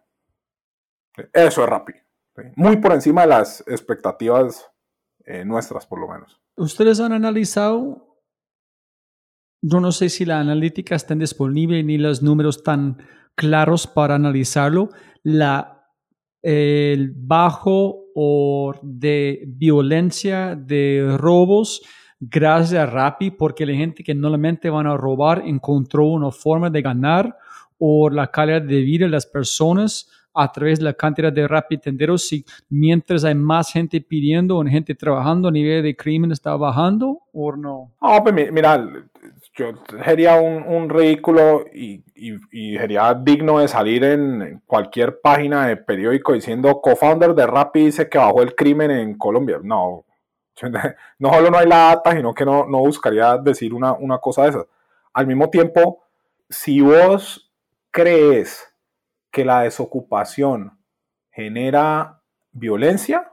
Eso 1.33 1.63
es 1.63 1.69
rápido. 1.69 2.01
Muy 2.57 2.79
por 2.79 2.93
encima 2.93 3.23
de 3.23 3.29
las 3.29 3.61
expectativas 3.69 4.69
eh, 5.25 5.45
nuestras, 5.45 5.87
por 5.87 6.01
lo 6.01 6.09
menos. 6.09 6.41
Ustedes 6.57 6.99
han 7.01 7.13
analizado, 7.13 8.21
yo 9.63 9.81
no 9.81 9.93
sé 9.93 10.09
si 10.09 10.25
la 10.25 10.41
analítica 10.41 10.97
está 10.97 11.15
disponible 11.15 11.83
ni 11.85 11.99
los 11.99 12.23
números 12.23 12.63
tan 12.65 12.99
claros 13.37 13.87
para 13.87 14.17
analizarlo, 14.17 14.91
la, 15.23 15.89
el 16.43 17.13
bajo 17.17 18.04
o 18.15 18.75
de 18.83 19.45
violencia, 19.47 20.55
de 20.57 21.17
robos, 21.19 21.83
gracias 22.21 22.81
a 22.81 22.87
Rappi, 22.87 23.31
porque 23.31 23.67
la 23.67 23.75
gente 23.75 24.03
que 24.03 24.15
normalmente 24.15 24.71
van 24.71 24.87
a 24.87 24.97
robar 24.97 25.43
encontró 25.45 26.07
una 26.07 26.31
forma 26.31 26.71
de 26.71 26.83
ganar 26.83 27.37
o 27.79 28.09
la 28.09 28.29
calidad 28.29 28.63
de 28.63 28.81
vida 28.81 29.07
de 29.07 29.11
las 29.11 29.27
personas 29.27 30.09
a 30.35 30.51
través 30.51 30.81
de 30.81 30.87
la 30.87 30.95
cantidad 30.95 31.33
de 31.33 31.47
Rappi 31.47 31.79
tenderos. 31.79 32.27
Si 32.27 32.45
mientras 32.69 33.25
hay 33.25 33.35
más 33.35 33.71
gente 33.71 34.01
pidiendo 34.01 34.59
o 34.59 34.65
gente 34.65 34.95
trabajando, 34.95 35.49
a 35.49 35.53
nivel 35.53 35.83
de 35.83 35.97
crimen 35.97 36.33
está 36.33 36.57
bajando 36.57 37.21
o 37.33 37.57
no? 37.57 37.93
Ah, 38.01 38.21
pues 38.23 38.53
mira, 38.53 38.85
yo 39.55 39.73
sería 40.05 40.35
un, 40.37 40.63
un 40.65 40.89
ridículo 40.89 41.65
y, 41.73 42.03
y, 42.51 42.79
sería 42.79 43.13
digno 43.15 43.59
de 43.59 43.69
salir 43.69 44.05
en 44.05 44.63
cualquier 44.67 45.21
página 45.21 45.67
de 45.67 45.77
periódico 45.77 46.33
diciendo 46.33 46.81
co-founder 46.81 47.35
de 47.35 47.47
Rappi 47.47 47.87
dice 47.87 48.09
que 48.09 48.19
bajó 48.19 48.43
el 48.43 48.55
crimen 48.55 48.91
en 48.91 49.19
Colombia. 49.19 49.61
No, 49.63 50.05
no 51.19 51.33
solo 51.33 51.51
no 51.51 51.59
hay 51.59 51.67
la 51.67 51.95
data, 51.95 52.13
sino 52.13 52.33
que 52.33 52.45
no, 52.45 52.67
no 52.67 52.79
buscaría 52.79 53.37
decir 53.37 53.75
una, 53.75 53.93
una 53.93 54.19
cosa 54.19 54.45
de 54.45 54.49
esas. 54.51 54.67
Al 55.13 55.27
mismo 55.27 55.51
tiempo, 55.51 56.03
si 56.49 56.81
vos 56.81 57.53
crees 57.91 58.73
que 59.31 59.45
la 59.45 59.63
desocupación 59.63 60.79
genera 61.31 62.21
violencia 62.53 63.31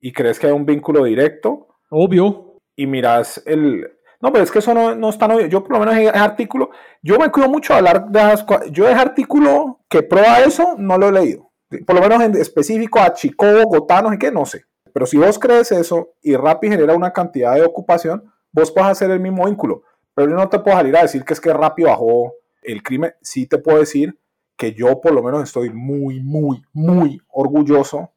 y 0.00 0.12
crees 0.12 0.38
que 0.38 0.46
hay 0.46 0.52
un 0.52 0.66
vínculo 0.66 1.04
directo, 1.04 1.68
obvio, 1.90 2.56
y 2.74 2.86
miras 2.86 3.42
el, 3.46 3.99
no, 4.20 4.32
pero 4.32 4.44
es 4.44 4.50
que 4.50 4.58
eso 4.58 4.74
no, 4.74 4.94
no 4.94 5.08
está 5.08 5.26
obvio. 5.26 5.46
Yo 5.46 5.62
por 5.62 5.72
lo 5.72 5.80
menos 5.80 5.96
ese 5.96 6.08
artículo, 6.10 6.70
yo 7.02 7.18
me 7.18 7.30
cuido 7.30 7.48
mucho 7.48 7.72
de 7.72 7.78
hablar 7.78 8.10
de 8.10 8.18
las 8.20 8.44
Yo 8.70 8.86
ese 8.86 9.00
artículo 9.00 9.80
que 9.88 10.02
prueba 10.02 10.40
eso, 10.40 10.74
no 10.76 10.98
lo 10.98 11.08
he 11.08 11.12
leído. 11.12 11.50
Por 11.86 11.94
lo 11.96 12.02
menos 12.02 12.22
en 12.22 12.36
específico 12.36 13.00
a 13.00 13.14
Chico, 13.14 13.46
Bogotá, 13.46 14.02
no 14.02 14.10
sé 14.10 14.18
qué, 14.18 14.30
no 14.30 14.44
sé. 14.44 14.64
Pero 14.92 15.06
si 15.06 15.16
vos 15.16 15.38
crees 15.38 15.72
eso 15.72 16.14
y 16.20 16.36
Rappi 16.36 16.68
genera 16.68 16.94
una 16.94 17.12
cantidad 17.12 17.54
de 17.54 17.62
ocupación, 17.62 18.30
vos 18.52 18.70
puedes 18.70 18.90
hacer 18.90 19.10
el 19.10 19.20
mismo 19.20 19.46
vínculo. 19.46 19.84
Pero 20.14 20.28
yo 20.28 20.36
no 20.36 20.48
te 20.48 20.58
puedo 20.58 20.76
salir 20.76 20.96
a 20.96 21.02
decir 21.02 21.24
que 21.24 21.32
es 21.32 21.40
que 21.40 21.52
Rappi 21.52 21.84
bajó 21.84 22.34
el 22.62 22.82
crimen. 22.82 23.14
Sí 23.22 23.46
te 23.46 23.56
puedo 23.56 23.78
decir 23.78 24.18
que 24.56 24.74
yo 24.74 25.00
por 25.00 25.12
lo 25.12 25.22
menos 25.22 25.44
estoy 25.44 25.70
muy, 25.70 26.20
muy, 26.20 26.62
muy 26.74 27.22
orgulloso 27.28 28.12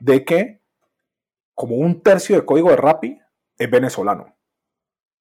de 0.00 0.22
que 0.22 0.60
como 1.54 1.76
un 1.76 2.02
tercio 2.02 2.36
del 2.36 2.44
código 2.44 2.68
de 2.68 2.76
Rappi 2.76 3.18
es 3.56 3.70
venezolano 3.70 4.35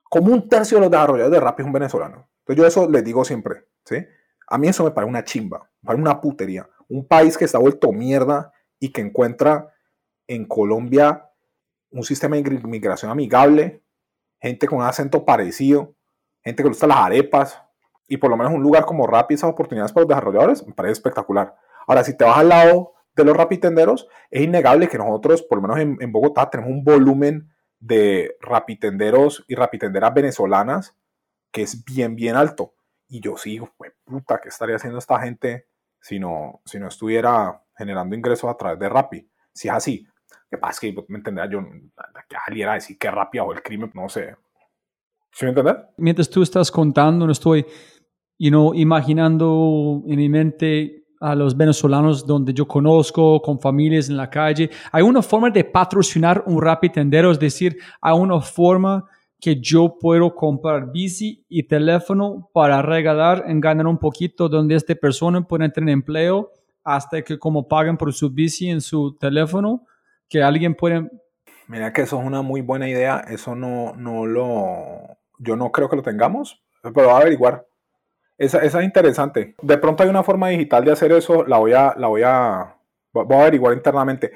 como 0.09 0.33
un 0.33 0.47
tercio 0.47 0.77
de 0.77 0.81
los 0.81 0.91
desarrolladores 0.91 1.31
de 1.31 1.39
Rappi 1.39 1.61
es 1.61 1.67
un 1.67 1.73
venezolano. 1.73 2.29
Entonces 2.39 2.57
yo 2.57 2.67
eso 2.67 2.89
les 2.89 3.03
digo 3.03 3.25
siempre, 3.25 3.65
¿sí? 3.83 3.97
A 4.47 4.57
mí 4.57 4.67
eso 4.67 4.83
me 4.83 4.91
parece 4.91 5.09
una 5.09 5.23
chimba, 5.23 5.69
me 5.81 5.87
parece 5.87 6.01
una 6.01 6.21
putería. 6.21 6.69
Un 6.87 7.07
país 7.07 7.37
que 7.37 7.45
está 7.45 7.57
vuelto 7.57 7.91
mierda 7.91 8.53
y 8.79 8.89
que 8.89 9.01
encuentra 9.01 9.73
en 10.27 10.45
Colombia 10.45 11.29
un 11.91 12.03
sistema 12.03 12.35
de 12.35 12.41
inmigración 12.41 13.09
amigable, 13.09 13.81
gente 14.39 14.67
con 14.67 14.79
un 14.79 14.85
acento 14.85 15.25
parecido, 15.25 15.95
gente 16.43 16.61
que 16.61 16.69
gusta 16.69 16.87
las 16.87 16.97
arepas, 16.97 17.61
y 18.07 18.17
por 18.17 18.29
lo 18.29 18.37
menos 18.37 18.53
un 18.53 18.61
lugar 18.61 18.85
como 18.85 19.07
Rappi, 19.07 19.33
esas 19.33 19.49
oportunidades 19.49 19.91
para 19.91 20.03
los 20.03 20.09
desarrolladores, 20.09 20.67
me 20.67 20.73
parece 20.73 20.93
espectacular. 20.93 21.55
Ahora, 21.87 22.03
si 22.03 22.15
te 22.15 22.23
vas 22.23 22.37
al 22.37 22.49
lado 22.49 22.93
de 23.15 23.23
los 23.23 23.35
rapitenderos, 23.35 24.07
es 24.29 24.41
innegable 24.41 24.87
que 24.87 24.97
nosotros, 24.97 25.41
por 25.41 25.57
lo 25.57 25.61
menos 25.63 25.79
en, 25.79 25.97
en 25.99 26.11
Bogotá, 26.11 26.49
tenemos 26.49 26.71
un 26.71 26.83
volumen 26.83 27.54
de 27.79 28.37
rapitenderos 28.41 29.43
y 29.47 29.55
rapitenderas 29.55 30.13
venezolanas 30.13 30.95
que 31.51 31.61
es 31.61 31.85
bien, 31.85 32.15
bien 32.15 32.35
alto. 32.35 32.75
Y 33.07 33.21
yo 33.21 33.37
sigo, 33.37 33.71
pues 33.77 33.93
puta, 34.03 34.39
¿qué 34.41 34.49
estaría 34.49 34.75
haciendo 34.75 34.99
esta 34.99 35.19
gente 35.21 35.67
si 36.01 36.19
no, 36.19 36.61
si 36.65 36.79
no 36.79 36.87
estuviera 36.87 37.63
generando 37.77 38.15
ingresos 38.15 38.49
a 38.49 38.57
través 38.57 38.79
de 38.79 38.89
Rappi? 38.89 39.29
Si 39.53 39.69
es 39.69 39.73
así, 39.73 40.07
que 40.49 40.57
pasa 40.57 40.81
que 40.81 40.95
me 41.07 41.19
entenderá 41.19 41.49
yo, 41.49 41.61
que 42.27 42.35
saliera 42.45 42.71
a 42.71 42.75
decir 42.75 42.97
que 42.97 43.09
Rappi 43.09 43.39
o 43.39 43.53
el 43.53 43.63
crimen, 43.63 43.91
no 43.93 44.09
sé. 44.09 44.35
¿Sí 45.31 45.45
me 45.45 45.49
entiendes? 45.49 45.77
Mientras 45.97 46.29
tú 46.29 46.41
estás 46.41 46.71
contando, 46.71 47.25
no 47.25 47.31
estoy, 47.31 47.65
you 48.37 48.49
know, 48.49 48.73
imaginando 48.73 50.03
en 50.07 50.17
mi 50.17 50.27
mente 50.27 51.04
a 51.19 51.35
los 51.35 51.55
venezolanos 51.55 52.25
donde 52.25 52.53
yo 52.53 52.67
conozco, 52.67 53.41
con 53.41 53.59
familias 53.59 54.09
en 54.09 54.17
la 54.17 54.29
calle. 54.29 54.69
Hay 54.91 55.03
una 55.03 55.21
forma 55.21 55.49
de 55.49 55.63
patrocinar 55.63 56.43
un 56.45 56.61
rapitendero, 56.61 57.31
es 57.31 57.39
decir, 57.39 57.77
hay 58.01 58.17
una 58.17 58.41
forma 58.41 59.05
que 59.39 59.59
yo 59.59 59.97
puedo 59.99 60.33
comprar 60.33 60.91
bici 60.91 61.45
y 61.49 61.63
teléfono 61.63 62.49
para 62.53 62.81
regalar 62.81 63.43
en 63.47 63.59
ganar 63.59 63.87
un 63.87 63.97
poquito 63.97 64.49
donde 64.49 64.75
esta 64.75 64.95
persona 64.95 65.41
puede 65.41 65.69
tener 65.69 65.93
empleo 65.93 66.51
hasta 66.83 67.21
que 67.21 67.37
como 67.37 67.67
paguen 67.67 67.97
por 67.97 68.13
su 68.13 68.29
bici 68.29 68.69
en 68.69 68.81
su 68.81 69.15
teléfono, 69.17 69.85
que 70.29 70.41
alguien 70.41 70.75
puede... 70.75 71.09
Mira 71.67 71.91
que 71.91 72.03
eso 72.03 72.19
es 72.19 72.25
una 72.25 72.43
muy 72.43 72.61
buena 72.61 72.87
idea, 72.87 73.25
eso 73.27 73.55
no, 73.55 73.93
no 73.95 74.25
lo... 74.25 75.17
Yo 75.39 75.55
no 75.55 75.71
creo 75.71 75.89
que 75.89 75.95
lo 75.95 76.03
tengamos, 76.03 76.63
pero 76.81 76.93
voy 76.93 77.09
a 77.09 77.17
averiguar. 77.17 77.65
Esa, 78.37 78.59
esa 78.59 78.79
es 78.79 78.85
interesante. 78.85 79.55
De 79.61 79.77
pronto 79.77 80.03
hay 80.03 80.09
una 80.09 80.23
forma 80.23 80.49
digital 80.49 80.83
de 80.83 80.91
hacer 80.91 81.11
eso, 81.11 81.45
la 81.45 81.57
voy 81.57 81.73
a, 81.73 81.93
la 81.97 82.07
voy 82.07 82.21
a, 82.23 82.75
voy 83.13 83.37
a 83.37 83.41
averiguar 83.41 83.73
internamente. 83.73 84.31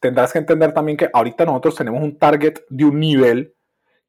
Tendrás 0.00 0.32
que 0.32 0.38
entender 0.38 0.72
también 0.72 0.96
que 0.96 1.08
ahorita 1.12 1.44
nosotros 1.44 1.76
tenemos 1.76 2.02
un 2.02 2.18
target 2.18 2.60
de 2.68 2.84
un 2.84 2.98
nivel 2.98 3.54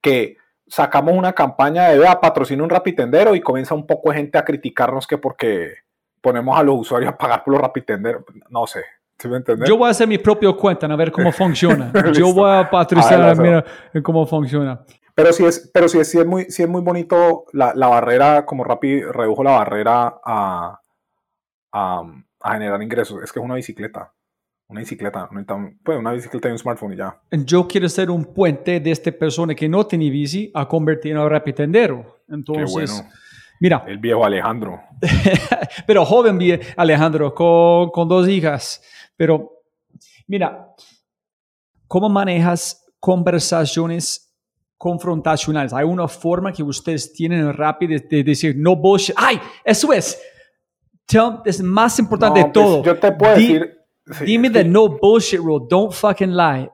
que 0.01 0.37
sacamos 0.67 1.13
una 1.15 1.33
campaña 1.33 1.89
de 1.89 1.99
vea, 1.99 2.19
patrocina 2.19 2.63
un 2.63 2.69
rapitendero 2.69 3.35
y 3.35 3.41
comienza 3.41 3.75
un 3.75 3.85
poco 3.85 4.09
de 4.09 4.17
gente 4.17 4.37
a 4.37 4.45
criticarnos 4.45 5.05
que 5.07 5.17
porque 5.17 5.75
ponemos 6.21 6.57
a 6.57 6.63
los 6.63 6.79
usuarios 6.79 7.13
a 7.13 7.17
pagar 7.17 7.43
por 7.43 7.53
los 7.53 7.61
rapitenderos. 7.61 8.23
No 8.49 8.65
sé, 8.65 8.83
¿sí 9.19 9.27
me? 9.27 9.41
Yo 9.67 9.77
voy 9.77 9.87
a 9.87 9.91
hacer 9.91 10.07
mi 10.07 10.17
propia 10.17 10.51
cuenta 10.53 10.87
a 10.87 10.95
ver 10.95 11.11
cómo 11.11 11.31
funciona. 11.31 11.91
Yo 12.13 12.33
voy 12.33 12.51
a 12.51 12.69
patrocinar 12.69 13.37
mira, 13.37 13.63
cómo 14.03 14.25
funciona. 14.25 14.81
Pero 15.15 15.31
sí 15.31 15.45
es, 15.45 15.71
pero 15.73 15.87
sí 15.87 15.97
es, 15.97 16.11
sí 16.11 16.19
es, 16.19 16.25
muy, 16.25 16.45
sí 16.49 16.61
es 16.61 16.69
muy 16.69 16.81
bonito 16.81 17.45
la, 17.53 17.73
la 17.73 17.87
barrera, 17.87 18.45
como 18.45 18.65
Rappi 18.65 19.01
redujo 19.01 19.43
la 19.45 19.51
barrera 19.51 20.19
a, 20.23 20.81
a, 21.71 22.03
a, 22.41 22.53
generar 22.53 22.83
ingresos. 22.83 23.23
Es 23.23 23.31
que 23.31 23.39
es 23.39 23.45
una 23.45 23.55
bicicleta. 23.55 24.13
Una 24.67 24.81
bicicleta, 24.81 25.29
pues 25.83 25.99
una 25.99 26.11
bicicleta 26.11 26.49
y 26.49 26.51
un 26.51 26.57
smartphone 26.57 26.93
y 26.93 26.97
ya. 26.97 27.21
Yo 27.31 27.67
quiero 27.67 27.87
ser 27.87 28.09
un 28.09 28.25
puente 28.25 28.79
de 28.79 28.91
esta 28.91 29.11
persona 29.11 29.53
que 29.53 29.69
no 29.69 29.85
tiene 29.85 30.09
bici 30.09 30.51
a 30.53 30.67
convertir 30.67 31.11
en 31.11 31.19
un 31.19 31.29
rapitendero. 31.29 32.23
Entonces, 32.27 32.65
Qué 32.65 32.71
bueno. 32.73 33.09
mira. 33.61 33.83
El 33.87 33.99
viejo 33.99 34.25
Alejandro. 34.25 34.81
pero 35.87 36.03
joven 36.03 36.39
Alejandro, 36.75 37.33
con, 37.33 37.91
con 37.91 38.09
dos 38.09 38.27
hijas. 38.27 38.81
Pero, 39.15 39.61
mira, 40.27 40.73
¿cómo 41.87 42.09
manejas 42.09 42.85
conversaciones 42.99 44.24
confrontacionales. 44.77 45.73
Hay 45.73 45.85
una 45.85 46.07
forma 46.07 46.51
que 46.51 46.63
ustedes 46.63 47.11
tienen 47.13 47.51
rápido 47.53 47.99
de, 48.09 48.23
decir 48.23 48.55
no 48.57 48.75
bullshit. 48.75 49.15
¡Ay! 49.17 49.39
Eso 49.63 49.91
es. 49.93 50.21
Tell, 51.05 51.39
es 51.45 51.61
más 51.61 51.97
importante 51.99 52.39
no, 52.41 52.45
de 52.47 52.51
todo. 52.51 52.83
Pues 52.83 52.85
yo 52.85 52.99
te 52.99 53.11
puedo 53.11 53.35
Di, 53.35 53.53
decir. 53.53 53.77
sí, 54.11 54.25
dime 54.25 54.51
que- 54.51 54.63
no 54.63 54.89
bullshit 54.89 55.39
rule. 55.39 55.65
Don't 55.69 55.93
fucking 55.93 56.35
lie. 56.35 56.69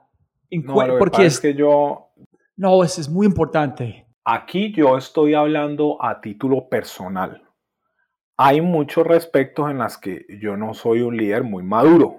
No, 0.51 0.75
porque 0.97 1.25
es, 1.25 1.35
es 1.35 1.39
que 1.39 1.53
yo. 1.53 2.11
no, 2.57 2.83
eso 2.83 2.99
es 2.99 3.09
muy 3.09 3.25
importante. 3.25 4.05
Aquí 4.25 4.73
yo 4.73 4.97
estoy 4.97 5.33
hablando 5.33 5.97
a 6.03 6.19
título 6.19 6.67
personal. 6.67 7.41
Hay 8.37 8.59
muchos 8.61 9.05
respectos 9.05 9.69
en 9.69 9.77
los 9.77 9.97
que 9.97 10.25
yo 10.41 10.57
no 10.57 10.73
soy 10.73 11.01
un 11.01 11.15
líder 11.15 11.43
muy 11.43 11.63
maduro. 11.63 12.17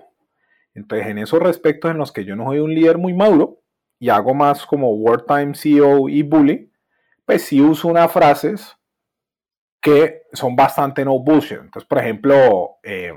Entonces, 0.75 1.09
en 1.09 1.19
esos 1.19 1.41
respectos 1.41 1.91
en 1.91 1.99
los 1.99 2.13
que 2.13 2.25
yo 2.25 2.35
no 2.35 2.47
soy 2.47 2.61
un 2.61 2.75
líder 2.75 2.97
muy 2.97 3.13
maduro 3.13 3.62
y 4.03 4.11
hago 4.11 4.35
más 4.35 4.67
como 4.67 4.91
wartime 4.95 5.55
CEO 5.55 6.09
y 6.09 6.23
bully, 6.23 6.73
pues 7.25 7.45
sí 7.45 7.61
uso 7.61 7.87
unas 7.87 8.11
frases 8.11 8.77
que 9.81 10.23
son 10.33 10.57
bastante 10.57 11.05
no 11.05 11.21
bullshit. 11.21 11.61
Entonces, 11.61 11.89
por 11.89 11.99
ejemplo, 11.99 12.79
eh, 12.83 13.13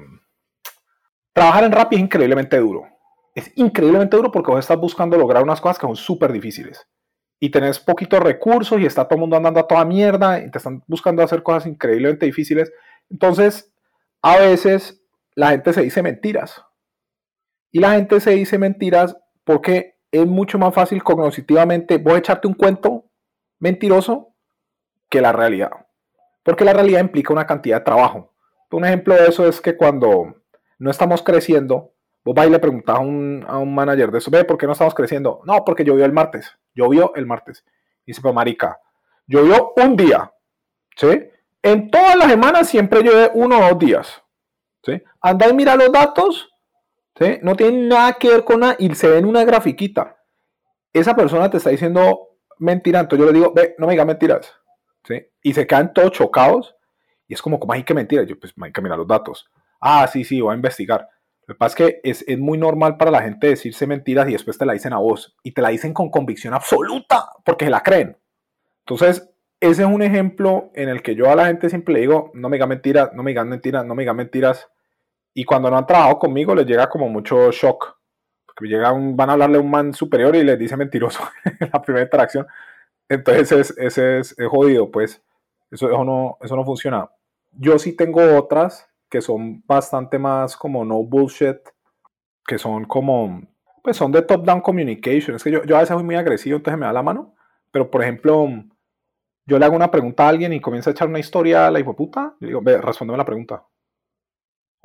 trabajar 1.34 1.64
en 1.64 1.72
Rappi 1.72 1.96
es 1.96 2.04
increíblemente 2.04 2.60
duro. 2.60 2.86
Es 3.34 3.52
increíblemente 3.56 4.16
duro 4.16 4.32
porque 4.32 4.52
vos 4.52 4.60
estás 4.60 4.78
buscando 4.78 5.18
lograr 5.18 5.42
unas 5.42 5.60
cosas 5.60 5.80
que 5.80 5.88
son 5.88 5.96
súper 5.96 6.32
difíciles 6.32 6.88
y 7.40 7.50
tenés 7.50 7.80
poquitos 7.80 8.20
recursos 8.20 8.80
y 8.80 8.86
está 8.86 9.06
todo 9.06 9.16
el 9.16 9.22
mundo 9.22 9.38
andando 9.38 9.62
a 9.62 9.68
toda 9.68 9.84
mierda 9.86 10.40
y 10.40 10.52
te 10.52 10.60
están 10.60 10.84
buscando 10.86 11.24
hacer 11.24 11.42
cosas 11.42 11.66
increíblemente 11.66 12.28
difíciles. 12.28 12.72
Entonces, 13.10 13.74
a 14.22 14.38
veces 14.38 15.04
la 15.34 15.50
gente 15.50 15.74
se 15.74 15.82
dice 15.82 16.04
mentiras. 16.04 16.64
Y 17.72 17.80
la 17.80 17.94
gente 17.94 18.20
se 18.20 18.30
dice 18.30 18.60
mentiras 18.60 19.18
porque 19.44 19.95
es 20.16 20.28
mucho 20.28 20.58
más 20.58 20.74
fácil 20.74 21.04
cognitivamente 21.04 21.98
vos 21.98 22.18
echarte 22.18 22.48
un 22.48 22.54
cuento 22.54 23.06
mentiroso 23.60 24.34
que 25.10 25.22
la 25.22 25.32
realidad. 25.32 25.72
Porque 26.44 26.66
la 26.66 26.74
realidad 26.74 27.00
implica 27.00 27.34
una 27.34 27.48
cantidad 27.48 27.78
de 27.78 27.86
trabajo. 27.86 28.34
Un 28.72 28.86
ejemplo 28.86 29.16
de 29.16 29.28
eso 29.28 29.48
es 29.48 29.62
que 29.62 29.78
cuando 29.78 30.36
no 30.80 30.92
estamos 30.92 31.22
creciendo, 31.24 31.94
vos 32.24 32.36
vas 32.36 32.48
y 32.48 32.50
le 32.50 32.60
preguntás 32.60 32.98
a 32.98 33.00
un, 33.00 33.46
a 33.48 33.58
un 33.58 33.74
manager 33.74 34.12
de 34.12 34.18
eso, 34.18 34.30
ve, 34.30 34.44
¿por 34.44 34.58
qué 34.58 34.66
no 34.66 34.74
estamos 34.74 34.94
creciendo? 34.94 35.42
No, 35.46 35.64
porque 35.64 35.86
llovió 35.86 36.04
el 36.06 36.12
martes. 36.12 36.58
Llovió 36.74 37.14
el 37.16 37.26
martes. 37.26 37.64
Y 38.06 38.12
dice, 38.12 38.22
pero 38.22 38.34
marica, 38.34 38.80
llovió 39.28 39.74
un 39.78 39.96
día. 39.96 40.32
¿Sí? 40.98 41.30
En 41.64 41.90
todas 41.90 42.16
las 42.16 42.30
semanas 42.30 42.68
siempre 42.68 43.02
llueve 43.02 43.32
uno 43.34 43.58
o 43.58 43.70
dos 43.70 43.80
días. 43.80 44.24
¿Sí? 44.84 45.02
Anda 45.22 45.50
y 45.50 45.54
mira 45.54 45.76
los 45.76 45.92
datos. 45.92 46.54
¿Sí? 47.18 47.40
No 47.42 47.56
tiene 47.56 47.88
nada 47.88 48.14
que 48.14 48.30
ver 48.30 48.44
con 48.44 48.60
nada 48.60 48.76
y 48.78 48.94
se 48.96 49.08
ve 49.08 49.20
en 49.20 49.26
una 49.26 49.44
grafiquita. 49.46 50.18
Esa 50.92 51.16
persona 51.16 51.50
te 51.50 51.58
está 51.58 51.70
diciendo 51.70 52.38
mentira. 52.60 53.00
Entonces 53.00 53.26
yo 53.26 53.32
le 53.32 53.38
digo, 53.38 53.54
ve, 53.54 53.76
no 53.78 53.88
me 53.88 53.94
digas 53.94 54.08
mentiras. 54.08 54.54
¿Sí? 55.08 55.26
Y 55.42 55.54
se 55.54 55.66
quedan 55.66 55.94
todos 55.94 56.12
chocados. 56.12 56.76
Y 57.28 57.34
es 57.34 57.42
como, 57.42 57.60
¿cómo 57.60 57.74
hay 57.74 57.84
que 57.84 57.94
mentir? 57.94 58.26
Yo, 58.26 58.40
pues, 58.40 58.54
hay 58.62 58.72
que 58.72 58.82
mirar 58.82 58.98
los 58.98 59.08
datos. 59.08 59.50
Ah, 59.80 60.08
sí, 60.08 60.24
sí, 60.24 60.42
voy 60.42 60.54
a 60.54 60.56
investigar. 60.56 61.08
Lo 61.48 61.54
que 61.54 61.58
pasa 61.60 61.74
es 61.74 61.76
que 61.76 62.02
es, 62.04 62.26
es, 62.28 62.40
muy 62.40 62.58
normal 62.58 62.98
para 62.98 63.12
la 63.12 63.22
gente 63.22 63.48
decirse 63.48 63.86
mentiras 63.86 64.28
y 64.28 64.34
después 64.34 64.58
te 64.58 64.66
la 64.66 64.74
dicen 64.74 64.94
a 64.94 64.98
vos. 64.98 65.36
Y 65.44 65.52
te 65.52 65.62
la 65.62 65.70
dicen 65.70 65.94
con 65.94 66.10
convicción 66.10 66.54
absoluta 66.54 67.30
porque 67.44 67.66
se 67.66 67.72
la 67.72 67.84
creen. 67.84 68.18
Entonces, 68.80 69.30
ese 69.60 69.84
es 69.84 69.88
un 69.88 70.02
ejemplo 70.02 70.72
en 70.76 70.90
el 70.90 71.02
que 71.02 71.16
yo 71.16 71.30
a 71.30 71.36
la 71.36 71.48
gente 71.48 71.70
siempre 71.70 71.94
le 71.94 72.02
digo, 72.02 72.32
no 72.34 72.50
me 72.50 72.58
digan 72.58 72.70
mentiras, 72.70 73.12
no 73.14 73.24
me 73.24 73.32
digan 73.32 73.48
mentiras, 73.48 73.86
no 73.86 73.96
me 73.96 74.04
digan 74.04 74.16
mentiras. 74.16 74.70
Y 75.38 75.44
cuando 75.44 75.70
no 75.70 75.78
han 75.78 75.86
trabajado 75.86 76.18
conmigo 76.18 76.56
les 76.56 76.66
llega 76.66 76.90
como 76.90 77.10
mucho 77.10 77.52
shock. 77.52 77.98
Porque 78.46 78.70
llega 78.70 78.94
un, 78.94 79.18
van 79.18 79.30
a 79.30 79.34
hablarle 79.34 79.58
a 79.58 79.62
un 79.62 79.70
man 79.70 79.94
superior 79.94 80.34
y 80.36 80.44
les 80.44 80.58
dice 80.58 80.78
mentiroso 80.78 81.22
en 81.60 81.70
la 81.72 81.82
primera 81.82 82.06
interacción. 82.06 82.48
Entonces, 83.10 83.52
es, 83.52 83.78
ese 83.78 84.20
es, 84.20 84.40
es 84.40 84.48
jodido, 84.48 84.90
pues. 84.90 85.22
Eso, 85.70 85.88
eso, 85.88 86.04
no, 86.06 86.38
eso 86.42 86.56
no 86.56 86.64
funciona. 86.64 87.10
Yo 87.52 87.78
sí 87.78 87.96
tengo 87.96 88.22
otras 88.38 88.90
que 89.10 89.22
son 89.22 89.62
bastante 89.68 90.18
más 90.18 90.56
como 90.56 90.86
no 90.86 91.04
bullshit, 91.04 91.58
que 92.48 92.58
son 92.58 92.86
como, 92.86 93.42
pues 93.84 93.98
son 93.98 94.14
de 94.14 94.22
top-down 94.22 94.62
communication. 94.62 95.36
Es 95.36 95.44
que 95.44 95.52
yo, 95.52 95.64
yo 95.66 95.76
a 95.76 95.82
veces 95.82 95.94
soy 95.94 96.04
muy 96.04 96.16
agresivo, 96.16 96.58
entonces 96.58 96.80
me 96.80 96.86
da 96.86 96.94
la 96.94 97.04
mano. 97.04 97.36
Pero, 97.72 97.92
por 97.92 98.02
ejemplo, 98.02 98.48
yo 99.46 99.60
le 99.60 99.66
hago 99.66 99.76
una 99.76 99.92
pregunta 99.92 100.26
a 100.26 100.30
alguien 100.30 100.54
y 100.54 100.62
comienza 100.62 100.90
a 100.90 100.94
echar 100.94 101.10
una 101.10 101.20
historia 101.20 101.68
a 101.68 101.72
la 101.72 101.80
hipoputa, 101.80 102.36
yo 102.40 102.48
digo, 102.48 102.62
ve, 102.62 102.80
respóndeme 102.80 103.18
la 103.18 103.26
pregunta. 103.26 103.66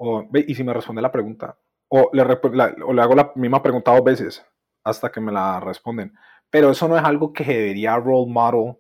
O, 0.03 0.27
y 0.33 0.55
si 0.55 0.65
me 0.65 0.73
responde 0.73 1.03
la 1.03 1.13
pregunta. 1.13 1.59
O 1.89 2.09
le, 2.15 2.25
la, 2.25 2.75
o 2.87 2.93
le 2.95 3.03
hago 3.03 3.15
la 3.15 3.33
misma 3.35 3.63
pregunta 3.63 3.93
dos 3.93 4.03
veces 4.03 4.47
hasta 4.83 5.13
que 5.13 5.21
me 5.21 5.31
la 5.31 5.61
responden. 5.61 6.15
Pero 6.49 6.71
eso 6.71 6.89
no 6.89 6.97
es 6.97 7.05
algo 7.05 7.35
que 7.35 7.45
debería 7.45 7.97
role 7.97 8.33
model. 8.33 8.77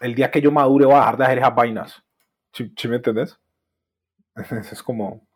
El 0.00 0.14
día 0.14 0.30
que 0.30 0.40
yo 0.40 0.50
madure 0.50 0.86
voy 0.86 0.94
a 0.94 1.00
dejar 1.00 1.16
de 1.18 1.24
hacer 1.24 1.38
esas 1.38 1.54
vainas. 1.54 2.02
¿Sí, 2.54 2.72
¿sí 2.74 2.88
me 2.88 2.96
entendés? 2.96 3.38
es 4.72 4.82
como 4.82 5.28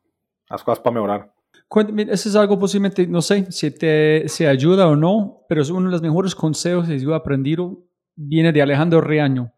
las 0.48 0.64
cosas 0.64 0.80
para 0.80 0.94
mejorar. 0.94 1.34
Cuéntame, 1.68 2.06
eso 2.08 2.28
es 2.30 2.36
algo 2.36 2.58
posiblemente, 2.58 3.06
no 3.06 3.20
sé 3.20 3.50
si 3.52 3.70
te 3.70 4.28
si 4.28 4.46
ayuda 4.46 4.88
o 4.88 4.96
no, 4.96 5.44
pero 5.48 5.60
es 5.60 5.68
uno 5.68 5.86
de 5.86 5.92
los 5.92 6.02
mejores 6.02 6.34
consejos 6.34 6.86
que 6.86 6.98
yo 6.98 7.12
he 7.12 7.16
aprendido, 7.16 7.84
viene 8.14 8.52
de 8.52 8.62
Alejandro 8.62 9.02
Reaño. 9.02 9.52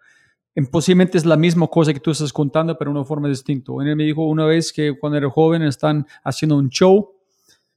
En, 0.54 0.66
posiblemente 0.66 1.18
es 1.18 1.24
la 1.24 1.36
misma 1.36 1.66
cosa 1.66 1.92
que 1.92 2.00
tú 2.00 2.10
estás 2.10 2.32
contando, 2.32 2.76
pero 2.76 2.90
de 2.90 2.98
una 2.98 3.04
forma 3.04 3.28
distinta. 3.28 3.72
Él 3.80 3.96
me 3.96 4.04
dijo 4.04 4.26
una 4.26 4.44
vez 4.44 4.72
que 4.72 4.98
cuando 4.98 5.18
era 5.18 5.30
joven 5.30 5.62
están 5.62 6.06
haciendo 6.24 6.56
un 6.56 6.68
show, 6.68 7.12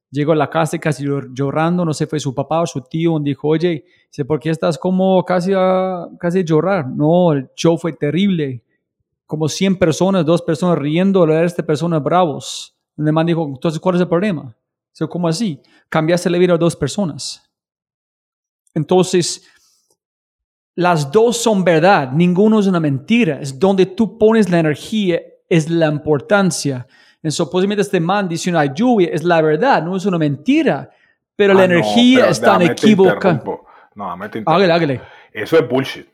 llegó 0.09 0.33
a 0.33 0.35
la 0.35 0.49
casa 0.49 0.77
casi 0.77 1.05
llorando, 1.33 1.85
no 1.85 1.93
sé, 1.93 2.07
fue 2.07 2.19
su 2.19 2.35
papá 2.35 2.61
o 2.61 2.67
su 2.67 2.81
tío, 2.81 3.17
y 3.19 3.23
dijo, 3.23 3.47
oye, 3.47 3.85
¿por 4.27 4.39
qué 4.39 4.49
estás 4.49 4.77
como 4.77 5.23
casi 5.23 5.53
a 5.55 6.07
casi 6.19 6.43
llorar? 6.43 6.87
No, 6.87 7.33
el 7.33 7.49
show 7.55 7.77
fue 7.77 7.93
terrible 7.93 8.63
como 9.31 9.47
100 9.47 9.77
personas, 9.77 10.25
dos 10.25 10.41
personas 10.41 10.77
riendo, 10.77 11.25
la 11.25 11.39
resto 11.39 11.61
de 11.61 11.65
personas 11.65 12.03
bravos. 12.03 12.75
El 12.97 13.13
man 13.13 13.25
dijo, 13.25 13.45
entonces, 13.47 13.79
¿cuál 13.79 13.95
es 13.95 14.01
el 14.01 14.09
problema? 14.09 14.53
So, 14.91 15.07
¿Cómo 15.07 15.29
así? 15.29 15.61
Cambiaste 15.87 16.29
la 16.29 16.37
vida 16.37 16.55
a 16.55 16.57
dos 16.57 16.75
personas. 16.75 17.41
Entonces, 18.73 19.47
las 20.75 21.11
dos 21.11 21.37
son 21.37 21.63
verdad, 21.63 22.11
ninguno 22.11 22.59
es 22.59 22.67
una 22.67 22.79
mentira. 22.79 23.39
Es 23.41 23.59
donde 23.59 23.85
tú 23.85 24.17
pones 24.17 24.49
la 24.49 24.59
energía, 24.59 25.21
es 25.49 25.69
la 25.69 25.87
importancia. 25.87 26.87
Entonces, 27.15 27.45
posiblemente 27.47 27.81
este 27.81 27.99
man 27.99 28.27
dice 28.27 28.49
una 28.49 28.65
lluvia, 28.65 29.09
es 29.11 29.23
la 29.23 29.41
verdad, 29.41 29.83
no 29.83 29.95
es 29.95 30.05
una 30.05 30.17
mentira. 30.17 30.89
Pero 31.35 31.53
ah, 31.53 31.57
la 31.57 31.65
energía 31.65 32.19
no, 32.19 32.21
pero 32.21 32.31
está 32.31 32.63
equivocada. 32.63 33.43
No, 33.95 34.11
hágale, 34.11 34.73
hágale. 34.73 35.01
Eso 35.33 35.57
es 35.57 35.67
bullshit. 35.67 36.07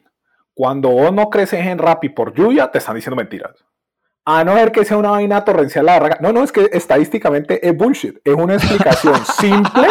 Cuando 0.54 0.90
vos 0.90 1.14
no 1.14 1.30
creces 1.30 1.66
en 1.66 1.78
Rappi 1.78 2.10
por 2.10 2.34
lluvia, 2.34 2.72
te 2.72 2.80
están 2.80 2.96
diciendo 2.96 3.16
mentiras. 3.16 3.64
A 4.26 4.44
no 4.44 4.56
ser 4.56 4.72
que 4.72 4.84
sea 4.84 4.98
una 4.98 5.12
vaina 5.12 5.46
torrencial 5.46 5.86
la 5.86 5.94
barraca. 6.00 6.18
No, 6.20 6.34
no, 6.34 6.44
es 6.44 6.52
que 6.52 6.68
estadísticamente 6.74 7.66
es 7.66 7.78
bullshit. 7.78 8.18
Es 8.24 8.34
una 8.34 8.56
explicación 8.56 9.16
simple, 9.40 9.88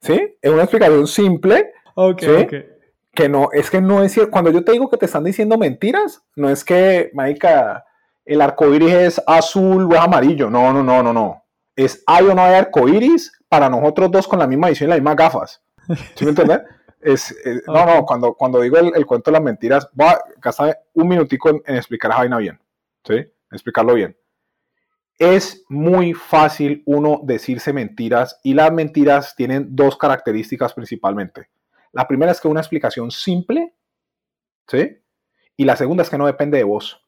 ¿sí? 0.00 0.36
Es 0.42 0.50
una 0.50 0.62
explicación 0.62 1.06
simple. 1.06 1.72
Ok, 1.94 2.20
¿sí? 2.20 2.30
ok. 2.30 2.54
Que 3.14 3.28
no, 3.28 3.48
es 3.52 3.70
que 3.70 3.80
no 3.80 4.02
es 4.02 4.12
cierto. 4.12 4.30
Cuando 4.30 4.50
yo 4.50 4.64
te 4.64 4.72
digo 4.72 4.88
que 4.88 4.96
te 4.96 5.06
están 5.06 5.24
diciendo 5.24 5.58
mentiras, 5.58 6.22
no 6.34 6.48
es 6.48 6.64
que, 6.64 7.10
marica, 7.12 7.84
el 8.24 8.40
arco 8.40 8.72
iris 8.74 8.92
es 8.94 9.22
azul 9.26 9.84
o 9.84 9.94
es 9.94 10.00
amarillo. 10.00 10.48
No, 10.48 10.72
no, 10.72 10.82
no, 10.82 11.02
no, 11.02 11.12
no. 11.12 11.44
Es 11.76 12.02
hay 12.06 12.26
o 12.26 12.34
no 12.34 12.42
hay 12.42 12.54
arco 12.54 12.88
iris 12.88 13.32
para 13.48 13.68
nosotros 13.68 14.10
dos 14.10 14.26
con 14.28 14.38
la 14.38 14.46
misma 14.46 14.68
edición 14.68 14.88
y 14.88 14.90
las 14.92 14.98
mismas 15.00 15.16
gafas. 15.16 15.62
¿Sí 16.14 16.24
me 16.24 16.30
entiendes? 16.30 16.60
Es, 17.04 17.32
es- 17.44 17.64
No, 17.66 17.84
no, 17.84 18.06
cuando, 18.06 18.34
cuando 18.34 18.60
digo 18.60 18.76
el, 18.78 18.92
el 18.94 19.04
cuento 19.06 19.32
de 19.32 19.32
las 19.32 19.42
mentiras, 19.42 19.88
voy 19.92 20.06
a 20.06 20.20
gastar 20.40 20.78
un 20.94 21.08
minutico 21.08 21.50
en, 21.50 21.60
en 21.66 21.74
explicar 21.74 22.12
esa 22.12 22.20
vaina 22.20 22.38
bien. 22.38 22.60
¿Sí? 23.04 23.14
En 23.14 23.26
explicarlo 23.50 23.94
bien. 23.94 24.16
Es 25.18 25.64
muy 25.68 26.14
fácil 26.14 26.82
uno 26.86 27.20
decirse 27.24 27.72
mentiras 27.72 28.38
y 28.44 28.54
las 28.54 28.72
mentiras 28.72 29.34
tienen 29.36 29.74
dos 29.74 29.96
características 29.96 30.74
principalmente. 30.74 31.48
La 31.92 32.08
primera 32.08 32.32
es 32.32 32.40
que 32.40 32.48
una 32.48 32.60
explicación 32.60 33.10
simple, 33.10 33.74
¿sí? 34.66 34.98
Y 35.56 35.64
la 35.64 35.76
segunda 35.76 36.02
es 36.02 36.10
que 36.10 36.18
no 36.18 36.26
depende 36.26 36.58
de 36.58 36.64
vos. 36.64 37.04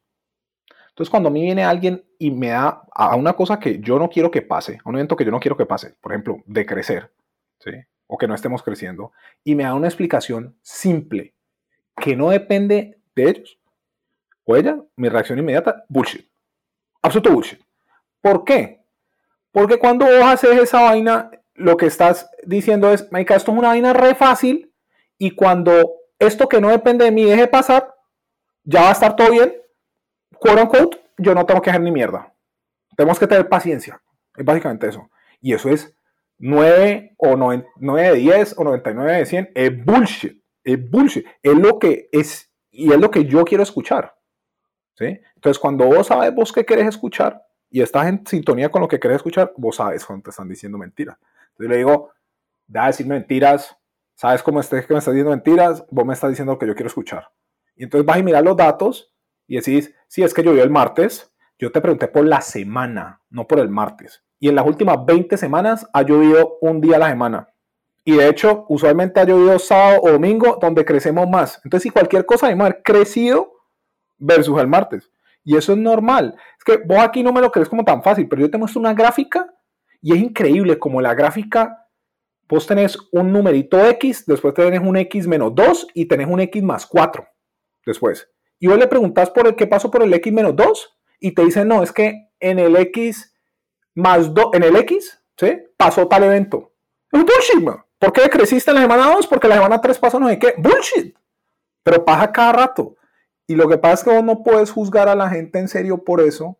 Entonces, 0.90 1.10
cuando 1.10 1.28
a 1.28 1.32
mí 1.32 1.42
viene 1.42 1.64
alguien 1.64 2.04
y 2.18 2.30
me 2.30 2.48
da 2.48 2.84
a 2.92 3.16
una 3.16 3.32
cosa 3.32 3.58
que 3.58 3.80
yo 3.80 3.98
no 3.98 4.08
quiero 4.08 4.30
que 4.30 4.42
pase, 4.42 4.78
a 4.84 4.88
un 4.88 4.94
evento 4.96 5.16
que 5.16 5.24
yo 5.24 5.30
no 5.30 5.40
quiero 5.40 5.56
que 5.56 5.66
pase, 5.66 5.96
por 6.00 6.12
ejemplo, 6.12 6.42
de 6.46 6.66
crecer, 6.66 7.12
¿sí? 7.58 7.72
O 8.06 8.16
que 8.18 8.28
no 8.28 8.34
estemos 8.34 8.62
creciendo, 8.62 9.12
y 9.42 9.54
me 9.54 9.64
da 9.64 9.74
una 9.74 9.88
explicación 9.88 10.56
simple 10.62 11.34
que 11.96 12.14
no 12.14 12.30
depende 12.30 13.00
de 13.16 13.30
ellos 13.30 13.58
o 14.44 14.56
ella, 14.56 14.78
mi 14.96 15.08
reacción 15.08 15.38
inmediata, 15.38 15.84
bullshit. 15.88 16.28
Absoluto 17.02 17.32
bullshit. 17.32 17.60
¿Por 18.20 18.44
qué? 18.44 18.84
Porque 19.50 19.78
cuando 19.78 20.04
vos 20.04 20.24
haces 20.24 20.60
esa 20.60 20.82
vaina, 20.82 21.30
lo 21.54 21.76
que 21.76 21.86
estás 21.86 22.30
diciendo 22.44 22.92
es, 22.92 23.10
Maika, 23.10 23.36
esto 23.36 23.52
es 23.52 23.58
una 23.58 23.68
vaina 23.68 23.92
re 23.92 24.14
fácil 24.14 24.73
y 25.18 25.32
cuando 25.32 25.94
esto 26.18 26.48
que 26.48 26.60
no 26.60 26.68
depende 26.68 27.04
de 27.04 27.10
mí 27.10 27.24
deje 27.24 27.46
pasar, 27.46 27.94
ya 28.64 28.82
va 28.82 28.88
a 28.90 28.92
estar 28.92 29.16
todo 29.16 29.30
bien, 29.30 29.54
quote 30.38 30.62
unquote, 30.62 30.98
yo 31.18 31.34
no 31.34 31.46
tengo 31.46 31.62
que 31.62 31.70
hacer 31.70 31.82
ni 31.82 31.90
mierda. 31.90 32.32
Tenemos 32.96 33.18
que 33.18 33.26
tener 33.26 33.48
paciencia. 33.48 34.00
Es 34.36 34.44
básicamente 34.44 34.88
eso. 34.88 35.10
Y 35.40 35.52
eso 35.52 35.68
es 35.68 35.96
9 36.38 37.14
o 37.18 37.36
9, 37.36 37.66
9 37.76 38.08
de 38.10 38.14
10 38.16 38.58
o 38.58 38.64
99 38.64 39.18
de 39.18 39.26
100. 39.26 39.50
Es 39.54 39.84
bullshit. 39.84 40.42
Es 40.62 40.90
bullshit. 40.90 41.26
Es 41.42 41.54
lo 41.54 41.78
que 41.78 42.08
es 42.12 42.50
y 42.70 42.92
es 42.92 42.98
lo 42.98 43.10
que 43.10 43.24
yo 43.24 43.44
quiero 43.44 43.62
escuchar. 43.62 44.16
¿sí? 44.94 45.20
Entonces, 45.36 45.58
cuando 45.58 45.86
vos 45.86 46.08
sabes 46.08 46.34
vos 46.34 46.52
qué 46.52 46.64
querés 46.64 46.88
escuchar 46.88 47.42
y 47.70 47.80
estás 47.80 48.06
en 48.06 48.26
sintonía 48.26 48.68
con 48.68 48.82
lo 48.82 48.88
que 48.88 48.98
querés 48.98 49.16
escuchar, 49.16 49.52
vos 49.56 49.76
sabes 49.76 50.04
cuando 50.04 50.24
te 50.24 50.30
están 50.30 50.48
diciendo 50.48 50.78
mentiras. 50.78 51.16
Entonces 51.50 51.70
le 51.70 51.76
digo, 51.76 52.10
da 52.66 52.84
a 52.84 52.86
decir 52.88 53.06
mentiras, 53.06 53.76
sabes 54.14 54.42
cómo 54.42 54.60
que 54.60 54.76
me 54.76 54.98
estás 54.98 55.14
diciendo 55.14 55.30
mentiras, 55.30 55.84
vos 55.90 56.04
me 56.04 56.14
estás 56.14 56.30
diciendo 56.30 56.52
lo 56.52 56.58
que 56.58 56.66
yo 56.66 56.74
quiero 56.74 56.88
escuchar. 56.88 57.28
Y 57.76 57.84
entonces 57.84 58.06
vas 58.06 58.18
a 58.18 58.22
mirar 58.22 58.44
los 58.44 58.56
datos 58.56 59.12
y 59.46 59.56
decís, 59.56 59.94
sí, 60.08 60.22
es 60.22 60.32
que 60.32 60.42
llovió 60.42 60.62
el 60.62 60.70
martes, 60.70 61.32
yo 61.58 61.70
te 61.72 61.80
pregunté 61.80 62.08
por 62.08 62.24
la 62.24 62.40
semana, 62.40 63.22
no 63.30 63.46
por 63.46 63.58
el 63.58 63.68
martes. 63.68 64.24
Y 64.38 64.48
en 64.48 64.56
las 64.56 64.66
últimas 64.66 65.04
20 65.04 65.36
semanas 65.36 65.88
ha 65.92 66.02
llovido 66.02 66.58
un 66.60 66.80
día 66.80 66.96
a 66.96 67.00
la 67.00 67.08
semana. 67.08 67.48
Y 68.04 68.16
de 68.16 68.28
hecho, 68.28 68.66
usualmente 68.68 69.20
ha 69.20 69.24
llovido 69.24 69.58
sábado 69.58 70.00
o 70.02 70.10
domingo, 70.10 70.58
donde 70.60 70.84
crecemos 70.84 71.28
más. 71.28 71.60
Entonces, 71.64 71.84
si 71.84 71.90
cualquier 71.90 72.26
cosa 72.26 72.46
debemos 72.46 72.66
haber 72.66 72.82
crecido 72.82 73.52
versus 74.18 74.60
el 74.60 74.66
martes. 74.66 75.10
Y 75.42 75.56
eso 75.56 75.72
es 75.72 75.78
normal. 75.78 76.34
Es 76.58 76.64
que 76.64 76.82
vos 76.84 76.98
aquí 76.98 77.22
no 77.22 77.32
me 77.32 77.40
lo 77.40 77.50
crees 77.50 77.68
como 77.68 77.84
tan 77.84 78.02
fácil, 78.02 78.28
pero 78.28 78.42
yo 78.42 78.50
te 78.50 78.58
muestro 78.58 78.80
una 78.80 78.94
gráfica 78.94 79.46
y 80.00 80.12
es 80.12 80.18
increíble 80.18 80.78
como 80.78 81.00
la 81.00 81.14
gráfica, 81.14 81.83
vos 82.54 82.66
tenés 82.66 82.96
un 83.12 83.32
numerito 83.32 83.84
X, 83.86 84.24
después 84.26 84.54
tenés 84.54 84.80
un 84.80 84.96
X 84.96 85.26
menos 85.26 85.54
2 85.54 85.88
y 85.94 86.06
tenés 86.06 86.26
un 86.28 86.40
X 86.40 86.62
más 86.62 86.86
4 86.86 87.26
después. 87.84 88.30
Y 88.58 88.66
vos 88.68 88.78
le 88.78 88.86
preguntas 88.86 89.30
por 89.30 89.46
el 89.46 89.56
qué 89.56 89.66
pasó 89.66 89.90
por 89.90 90.02
el 90.02 90.14
X 90.14 90.32
menos 90.32 90.56
2 90.56 90.96
y 91.20 91.32
te 91.34 91.44
dicen, 91.44 91.68
no, 91.68 91.82
es 91.82 91.92
que 91.92 92.30
en 92.40 92.58
el 92.58 92.76
X 92.76 93.34
más 93.94 94.32
2, 94.32 94.46
en 94.54 94.62
el 94.62 94.76
X, 94.76 95.22
¿sí? 95.38 95.58
Pasó 95.76 96.08
tal 96.08 96.24
evento. 96.24 96.72
Es 97.12 97.20
bullshit, 97.20 97.62
man. 97.62 97.84
¿Por 97.98 98.12
qué 98.12 98.28
creciste 98.28 98.70
en 98.70 98.76
la 98.76 98.82
semana 98.82 99.14
2? 99.14 99.26
Porque 99.26 99.48
la 99.48 99.54
semana 99.56 99.80
3 99.80 99.98
pasó 99.98 100.18
no 100.18 100.28
sé 100.28 100.38
qué. 100.38 100.54
Bullshit. 100.58 101.16
Pero 101.82 102.04
pasa 102.04 102.32
cada 102.32 102.52
rato. 102.52 102.96
Y 103.46 103.54
lo 103.54 103.68
que 103.68 103.78
pasa 103.78 103.94
es 103.94 104.04
que 104.04 104.10
vos 104.10 104.24
no 104.24 104.42
puedes 104.42 104.70
juzgar 104.70 105.08
a 105.08 105.14
la 105.14 105.28
gente 105.30 105.58
en 105.58 105.68
serio 105.68 106.02
por 106.04 106.20
eso, 106.20 106.58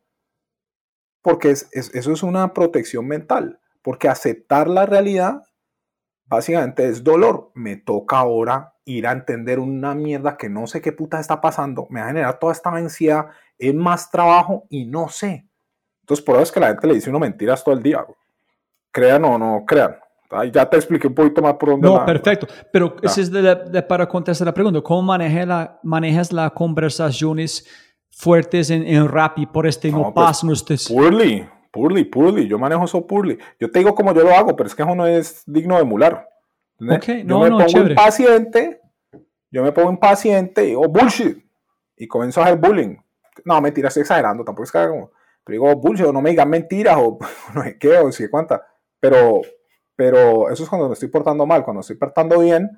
porque 1.23 1.51
es- 1.51 1.69
eso 1.73 2.13
es 2.13 2.23
una 2.23 2.53
protección 2.53 3.07
mental. 3.07 3.61
Porque 3.83 4.09
aceptar 4.09 4.69
la 4.69 4.87
realidad 4.87 5.43
básicamente 6.27 6.89
es 6.89 7.03
dolor. 7.05 7.51
Me 7.55 7.77
toca 7.77 8.19
ahora 8.19 8.75
ir 8.85 9.07
a 9.07 9.13
entender 9.13 9.59
una 9.59 9.95
mierda 9.95 10.37
que 10.37 10.49
no 10.49 10.67
sé 10.67 10.81
qué 10.81 10.93
puta 10.93 11.21
está 11.21 11.41
pasando. 11.41 11.87
Me 11.91 12.01
va 12.01 12.07
a 12.07 12.09
generar 12.09 12.39
toda 12.39 12.53
esta 12.53 12.71
ansiedad. 12.71 13.27
Es 13.59 13.75
más 13.75 14.11
trabajo 14.11 14.65
y 14.69 14.87
no 14.87 15.09
sé. 15.09 15.47
Entonces, 16.03 16.25
por 16.25 16.35
eso 16.37 16.43
es 16.45 16.53
que 16.53 16.61
la 16.61 16.69
gente 16.69 16.87
le 16.87 16.95
dice 16.95 17.09
uno 17.11 17.19
mentiras 17.19 17.63
todo 17.65 17.75
el 17.75 17.83
día. 17.83 18.05
Crean 18.93 19.25
o 19.25 19.39
no 19.39 19.65
crean. 19.67 19.97
Ay, 20.31 20.51
Ya 20.51 20.69
te 20.69 20.77
expliqué 20.77 21.07
un 21.07 21.15
poquito 21.15 21.41
más 21.43 21.55
por 21.55 21.71
dónde 21.71 21.87
No, 21.89 21.95
va. 21.95 22.07
perfecto. 22.07 22.47
Pero 22.73 22.97
Ya. 23.03 23.09
ese 23.09 23.21
es 23.23 23.31
de 23.31 23.43
la- 23.43 23.55
de- 23.55 23.83
para 23.83 24.07
contestar 24.09 24.47
la 24.47 24.55
pregunta. 24.55 24.81
¿Cómo 24.83 25.03
manejas 25.03 25.47
la, 25.47 25.79
manejas 25.83 26.33
las 26.33 26.51
conversaciones 26.53 27.67
fuertes 28.11 28.71
en, 28.71 28.87
en 28.87 29.09
Rappi 29.09 29.47
por 29.47 29.67
este 29.67 29.91
no, 29.91 29.99
No, 29.99 30.15
pues, 30.15 30.27
pasan 30.27 30.51
ustedes? 30.51 30.89
Poorly, 30.89 31.47
poorly, 31.75 32.05
poorly. 32.05 32.47
Yo 32.47 32.57
manejo 32.57 32.85
eso 32.85 33.05
poorly. 33.05 33.37
Yo 33.59 33.69
te 33.69 33.81
digo 33.81 33.95
como 33.97 34.15
yo 34.15 34.23
lo 34.23 34.31
hago, 34.31 34.55
pero 34.55 34.69
es 34.69 34.75
que 34.77 34.83
eso 34.83 34.95
no 34.95 35.07
es 35.07 35.43
digno 35.45 35.75
de 35.75 35.83
emular. 35.83 36.29
¿entendés? 36.79 36.99
Ok, 36.99 37.07
yo 37.19 37.25
no, 37.25 37.41
me 37.41 37.51
no, 37.51 37.57
pongo 37.59 37.69
chévere. 37.69 37.91
impaciente, 37.91 38.81
yo 39.51 39.63
me 39.65 39.73
pongo 39.73 39.91
impaciente 39.91 40.63
y 40.63 40.69
digo 40.69 40.89
bullshit. 40.89 41.45
Y 41.97 42.07
comienzo 42.07 42.41
a 42.41 42.45
hacer 42.45 42.59
bullying. 42.59 42.97
No, 43.45 43.61
mentira, 43.61 43.89
estoy 43.89 44.03
exagerando, 44.03 44.45
tampoco 44.45 44.65
es 44.65 44.73
que 44.73 44.79
haga 44.79 44.91
como. 44.91 45.11
Pero 45.45 45.65
digo 45.65 45.77
bullshit, 45.77 46.07
o 46.07 46.13
no 46.13 46.23
me 46.23 46.31
digan 46.31 46.49
mentiras, 46.49 46.97
o 46.97 47.19
no 47.55 47.65
sé 47.65 47.77
qué, 47.77 47.99
o 47.99 48.13
si 48.13 48.29
cuánta. 48.29 48.65
Pero, 49.01 49.41
pero 49.97 50.51
eso 50.51 50.63
es 50.63 50.69
cuando 50.69 50.89
me 50.89 50.95
estoy 50.95 51.09
portando 51.09 51.45
mal. 51.45 51.65
Cuando 51.65 51.81
estoy 51.81 51.97
portando 51.97 52.39
bien, 52.39 52.71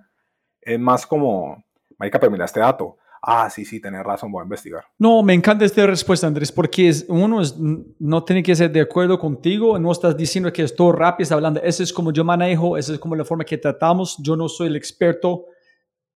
es 0.63 0.81
más 0.81 1.07
como, 1.07 1.63
marica, 1.99 2.19
pero 2.19 2.33
mira 2.33 2.47
este 2.47 2.61
dato. 2.61 2.97
Ah, 3.23 3.51
sí, 3.51 3.65
sí, 3.65 3.81
tenés 3.81 4.05
razón, 4.05 4.31
voy 4.31 4.43
a 4.43 4.45
investigar. 4.45 4.85
No, 4.99 5.23
me 5.23 5.35
encanta 5.35 5.65
esta 5.65 5.87
respuesta, 5.87 6.27
Andrés, 6.27 6.53
porque 6.53 6.89
es, 6.89 7.05
uno 7.09 7.41
es, 7.41 7.57
no 7.59 8.23
tiene 8.25 8.43
que 8.43 8.55
ser 8.55 8.71
de 8.71 8.81
acuerdo 8.81 9.19
contigo, 9.19 9.79
no 9.79 9.91
estás 9.91 10.17
diciendo 10.17 10.53
que 10.53 10.63
es 10.63 10.75
todo 10.77 10.93
rápido, 10.93 11.25
estás 11.25 11.37
hablando, 11.37 11.61
ese 11.63 11.83
es 11.83 11.93
como 11.93 12.13
yo 12.13 12.25
manejo, 12.25 12.77
esa 12.77 12.93
es 12.93 12.99
como 12.99 13.17
la 13.17 13.25
forma 13.25 13.45
que 13.45 13.59
tratamos, 13.59 14.17
yo 14.23 14.37
no 14.37 14.49
soy 14.49 14.69
el 14.69 14.77
experto, 14.77 15.47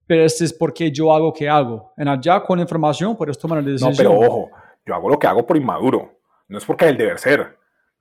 pero 0.06 0.24
este 0.24 0.44
es 0.44 0.52
porque 0.52 0.90
yo 0.92 1.12
hago 1.12 1.32
que 1.32 1.48
hago. 1.48 1.92
En 1.96 2.08
allá 2.08 2.42
con 2.42 2.58
información 2.60 3.16
puedes 3.16 3.38
tomar 3.38 3.58
la 3.58 3.62
No, 3.64 3.70
decisión. 3.70 3.94
pero 3.96 4.12
ojo, 4.18 4.50
yo 4.86 4.94
hago 4.94 5.08
lo 5.08 5.18
que 5.18 5.26
hago 5.26 5.46
por 5.46 5.56
inmaduro. 5.56 6.20
No 6.48 6.58
es 6.58 6.64
porque 6.64 6.84
es 6.86 6.90
el 6.92 6.96
deber 6.96 7.18
ser. 7.18 7.56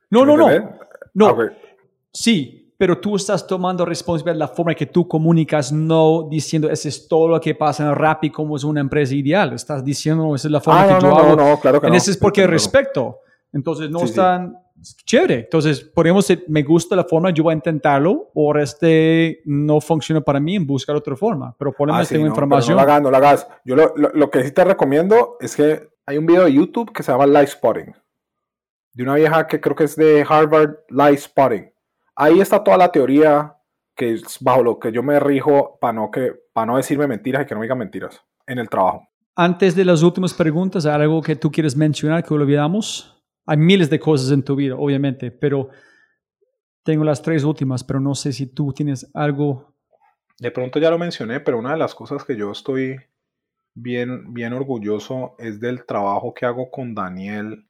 no, 0.10 0.26
no, 0.26 0.36
¿Me 0.48 0.60
no, 0.60 0.70
no. 1.14 1.28
Ah, 1.28 1.32
ok. 1.32 1.42
Sí, 2.12 2.69
pero 2.80 2.98
tú 2.98 3.18
estás 3.18 3.46
tomando 3.46 3.84
responsabilidad 3.84 4.36
de 4.36 4.40
la 4.40 4.48
forma 4.48 4.74
que 4.74 4.86
tú 4.86 5.06
comunicas, 5.06 5.70
no 5.74 6.28
diciendo 6.32 6.70
eso 6.70 6.88
es 6.88 7.10
todo 7.10 7.28
lo 7.28 7.42
que 7.42 7.54
pasa 7.54 7.84
en 7.86 7.94
Rappi 7.94 8.30
como 8.30 8.56
es 8.56 8.64
una 8.64 8.80
empresa 8.80 9.14
ideal. 9.14 9.52
Estás 9.52 9.84
diciendo 9.84 10.34
esa 10.34 10.48
es 10.48 10.52
la 10.54 10.62
forma 10.62 10.84
Ah, 10.84 10.88
que 10.88 10.94
no, 10.94 11.00
yo 11.02 11.10
no, 11.10 11.18
hago. 11.18 11.36
no, 11.36 11.50
no, 11.50 11.60
claro 11.60 11.82
que 11.82 11.88
en 11.88 11.96
ese 11.96 12.12
es 12.12 12.18
porque 12.18 12.40
Entiendo. 12.44 12.54
respeto. 12.54 13.18
Entonces 13.52 13.90
no 13.90 14.00
Sí, 14.00 14.06
sí. 14.06 14.10
están 14.12 14.58
chévere. 15.06 15.40
Entonces 15.40 15.82
podemos 15.82 16.26
decir, 16.26 16.46
me 16.48 16.64
gusta 16.64 16.96
la 16.96 17.04
forma, 17.04 17.32
yo 17.32 17.44
voy 17.44 17.52
a 17.52 17.56
intentarlo, 17.56 18.30
o 18.34 18.56
este 18.58 19.42
no 19.44 19.82
funciona 19.82 20.22
para 20.22 20.40
mí 20.40 20.56
en 20.56 20.66
buscar 20.66 20.96
otra 20.96 21.18
forma. 21.18 21.54
Pero 21.60 21.74
por 21.74 21.90
lo 21.90 21.96
Ah, 21.96 22.06
sí, 22.06 22.14
tengo 22.16 22.28
información. 22.28 22.78
No 22.78 22.82
lo 22.86 22.90
hagas, 22.90 23.02
no 23.04 23.12
lo 23.12 23.18
hagas. 23.18 23.48
Yo 23.66 23.76
lo, 23.76 23.92
lo- 23.98 24.12
lo 24.14 24.30
que 24.32 24.42
sí 24.44 24.52
te 24.54 24.64
recomiendo 24.64 25.36
es 25.42 25.54
que 25.54 25.90
hay 26.06 26.18
un 26.18 26.26
video 26.26 26.46
de 26.46 26.54
YouTube 26.54 26.94
que 26.94 27.04
se 27.04 27.12
llama 27.12 27.26
Live 27.28 27.48
Spotting. 27.48 27.94
De 28.94 29.04
una 29.04 29.16
vieja 29.16 29.46
que 29.48 29.60
creo 29.60 29.76
que 29.76 29.84
es 29.84 29.98
de 29.98 30.26
Harvard 30.28 30.78
Live 30.90 31.18
Spotting. 31.18 31.70
Ahí 32.22 32.42
está 32.42 32.62
toda 32.62 32.76
la 32.76 32.92
teoría 32.92 33.56
que 33.96 34.12
es 34.12 34.40
bajo 34.42 34.62
lo 34.62 34.78
que 34.78 34.92
yo 34.92 35.02
me 35.02 35.22
rijo 35.22 35.78
para 35.80 35.94
no, 35.94 36.12
que, 36.12 36.34
para 36.52 36.66
no 36.66 36.76
decirme 36.76 37.08
mentiras 37.08 37.44
y 37.44 37.46
que 37.46 37.54
no 37.54 37.62
me 37.62 37.66
digan 37.66 37.78
mentiras 37.78 38.22
en 38.46 38.60
el 38.60 38.70
trabajo. 38.70 39.08
Antes 39.38 39.74
de 39.74 39.86
las 39.86 40.04
últimas 40.04 40.34
preguntas, 40.34 40.86
¿hay 40.86 40.96
algo 40.96 41.22
que 41.22 41.38
tú 41.38 41.50
quieres 41.50 41.78
mencionar 41.78 42.22
que 42.26 42.34
olvidamos? 42.34 43.24
Hay 43.46 43.56
miles 43.56 43.90
de 43.90 44.02
cosas 44.02 44.32
en 44.34 44.44
tu 44.44 44.58
vida, 44.58 44.76
obviamente, 44.76 45.32
pero 45.32 45.70
tengo 46.84 47.06
las 47.06 47.22
tres 47.22 47.46
últimas, 47.46 47.86
pero 47.86 48.02
no 48.02 48.14
sé 48.14 48.34
si 48.34 48.48
tú 48.48 48.74
tienes 48.74 49.10
algo. 49.14 49.74
De 50.40 50.52
pronto 50.52 50.78
ya 50.78 50.90
lo 50.90 50.98
mencioné, 50.98 51.40
pero 51.40 51.58
una 51.58 51.72
de 51.72 51.78
las 51.78 51.96
cosas 51.96 52.26
que 52.26 52.36
yo 52.36 52.52
estoy 52.52 52.98
bien, 53.74 54.34
bien 54.34 54.52
orgulloso 54.52 55.36
es 55.40 55.62
del 55.62 55.86
trabajo 55.86 56.34
que 56.34 56.46
hago 56.46 56.70
con 56.70 56.94
Daniel 56.94 57.66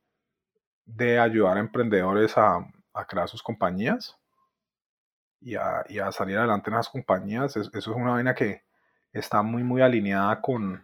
de 0.88 1.20
ayudar 1.20 1.58
a 1.58 1.60
emprendedores 1.60 2.36
a, 2.36 2.68
a 2.94 3.06
crear 3.06 3.30
sus 3.30 3.44
compañías 3.44 4.16
y 5.42 5.56
a, 5.56 6.12
salir 6.12 6.38
adelante 6.38 6.70
en 6.70 6.76
las 6.78 6.90
compañías. 6.90 7.56
Es- 7.58 7.68
eso 7.74 7.92
es 7.92 7.98
una 7.98 8.12
vaina 8.12 8.36
que 8.36 8.64
está 9.14 9.42
muy, 9.42 9.64
muy 9.64 9.82
alineada 9.82 10.42
con, 10.42 10.84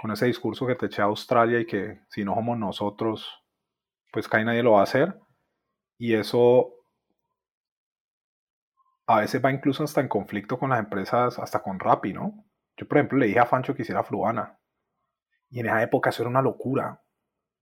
con 0.00 0.10
ese 0.12 0.26
discurso 0.26 0.66
que 0.66 0.74
te 0.76 0.86
eché 0.86 1.02
a 1.02 1.06
Australia 1.06 1.60
y 1.60 1.66
que 1.66 2.00
si 2.10 2.24
no 2.24 2.34
somos 2.34 2.58
nosotros, 2.58 3.28
pues 4.12 4.28
casi 4.28 4.44
nadie 4.44 4.62
lo 4.62 4.72
va 4.72 4.80
a 4.80 4.84
hacer. 4.84 5.18
Y 5.98 6.14
eso 6.14 6.72
a 9.06 9.20
veces 9.20 9.44
va 9.44 9.52
incluso 9.52 9.84
hasta 9.84 10.00
en 10.00 10.08
conflicto 10.08 10.58
con 10.58 10.70
las 10.70 10.78
empresas, 10.78 11.38
hasta 11.38 11.62
con 11.62 11.78
Rappi, 11.80 12.12
¿no? 12.12 12.44
Yo, 12.76 12.86
por 12.88 12.98
ejemplo, 12.98 13.18
le 13.18 13.26
dije 13.26 13.38
a 13.40 13.46
Fancho 13.46 13.74
que 13.74 13.82
hiciera 13.82 14.04
Fruana. 14.04 14.58
Y 15.50 15.60
en 15.60 15.66
esa 15.66 15.82
época 15.82 16.10
eso 16.10 16.22
era 16.22 16.30
una 16.30 16.42
locura. 16.42 17.02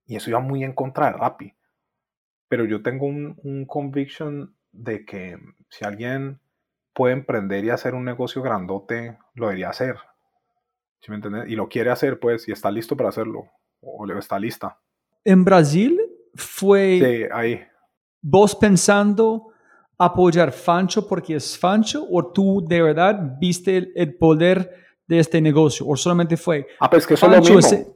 Y 0.07 0.15
eso 0.17 0.29
iba 0.31 0.39
muy 0.41 0.63
en 0.63 0.73
contra 0.73 1.07
de 1.07 1.13
Rappi. 1.13 1.55
Pero 2.49 2.65
yo 2.65 2.83
tengo 2.83 3.07
un, 3.07 3.39
un 3.43 3.65
conviction 3.65 4.55
de 4.71 5.05
que 5.05 5.37
si 5.69 5.85
alguien 5.85 6.39
puede 6.93 7.13
emprender 7.13 7.63
y 7.65 7.69
hacer 7.69 7.93
un 7.95 8.05
negocio 8.05 8.41
grandote, 8.41 9.17
lo 9.33 9.47
debería 9.47 9.69
hacer. 9.69 9.95
¿Sí 11.01 11.11
me 11.11 11.15
entiendes? 11.15 11.49
Y 11.49 11.55
lo 11.55 11.69
quiere 11.69 11.91
hacer, 11.91 12.19
pues, 12.19 12.47
y 12.47 12.51
está 12.51 12.69
listo 12.71 12.97
para 12.97 13.09
hacerlo. 13.09 13.45
O 13.81 14.05
está 14.11 14.37
lista. 14.37 14.77
En 15.23 15.45
Brasil 15.45 15.99
fue 16.35 16.99
Sí, 17.01 17.23
ahí. 17.33 17.61
vos 18.21 18.55
pensando 18.55 19.53
apoyar 19.97 20.51
Fancho 20.51 21.07
porque 21.07 21.35
es 21.35 21.57
Fancho 21.57 22.05
o 22.09 22.31
tú 22.31 22.65
de 22.67 22.81
verdad 22.81 23.37
viste 23.39 23.77
el, 23.77 23.91
el 23.95 24.15
poder 24.15 24.73
de 25.07 25.19
este 25.19 25.41
negocio 25.41 25.85
o 25.87 25.95
solamente 25.97 26.37
fue 26.37 26.67
Ah, 26.79 26.89
pues 26.89 27.05
que 27.07 27.15
eso 27.15 27.25
es 27.25 27.31
lo 27.33 27.39
mismo. 27.41 27.59
ese- 27.59 27.87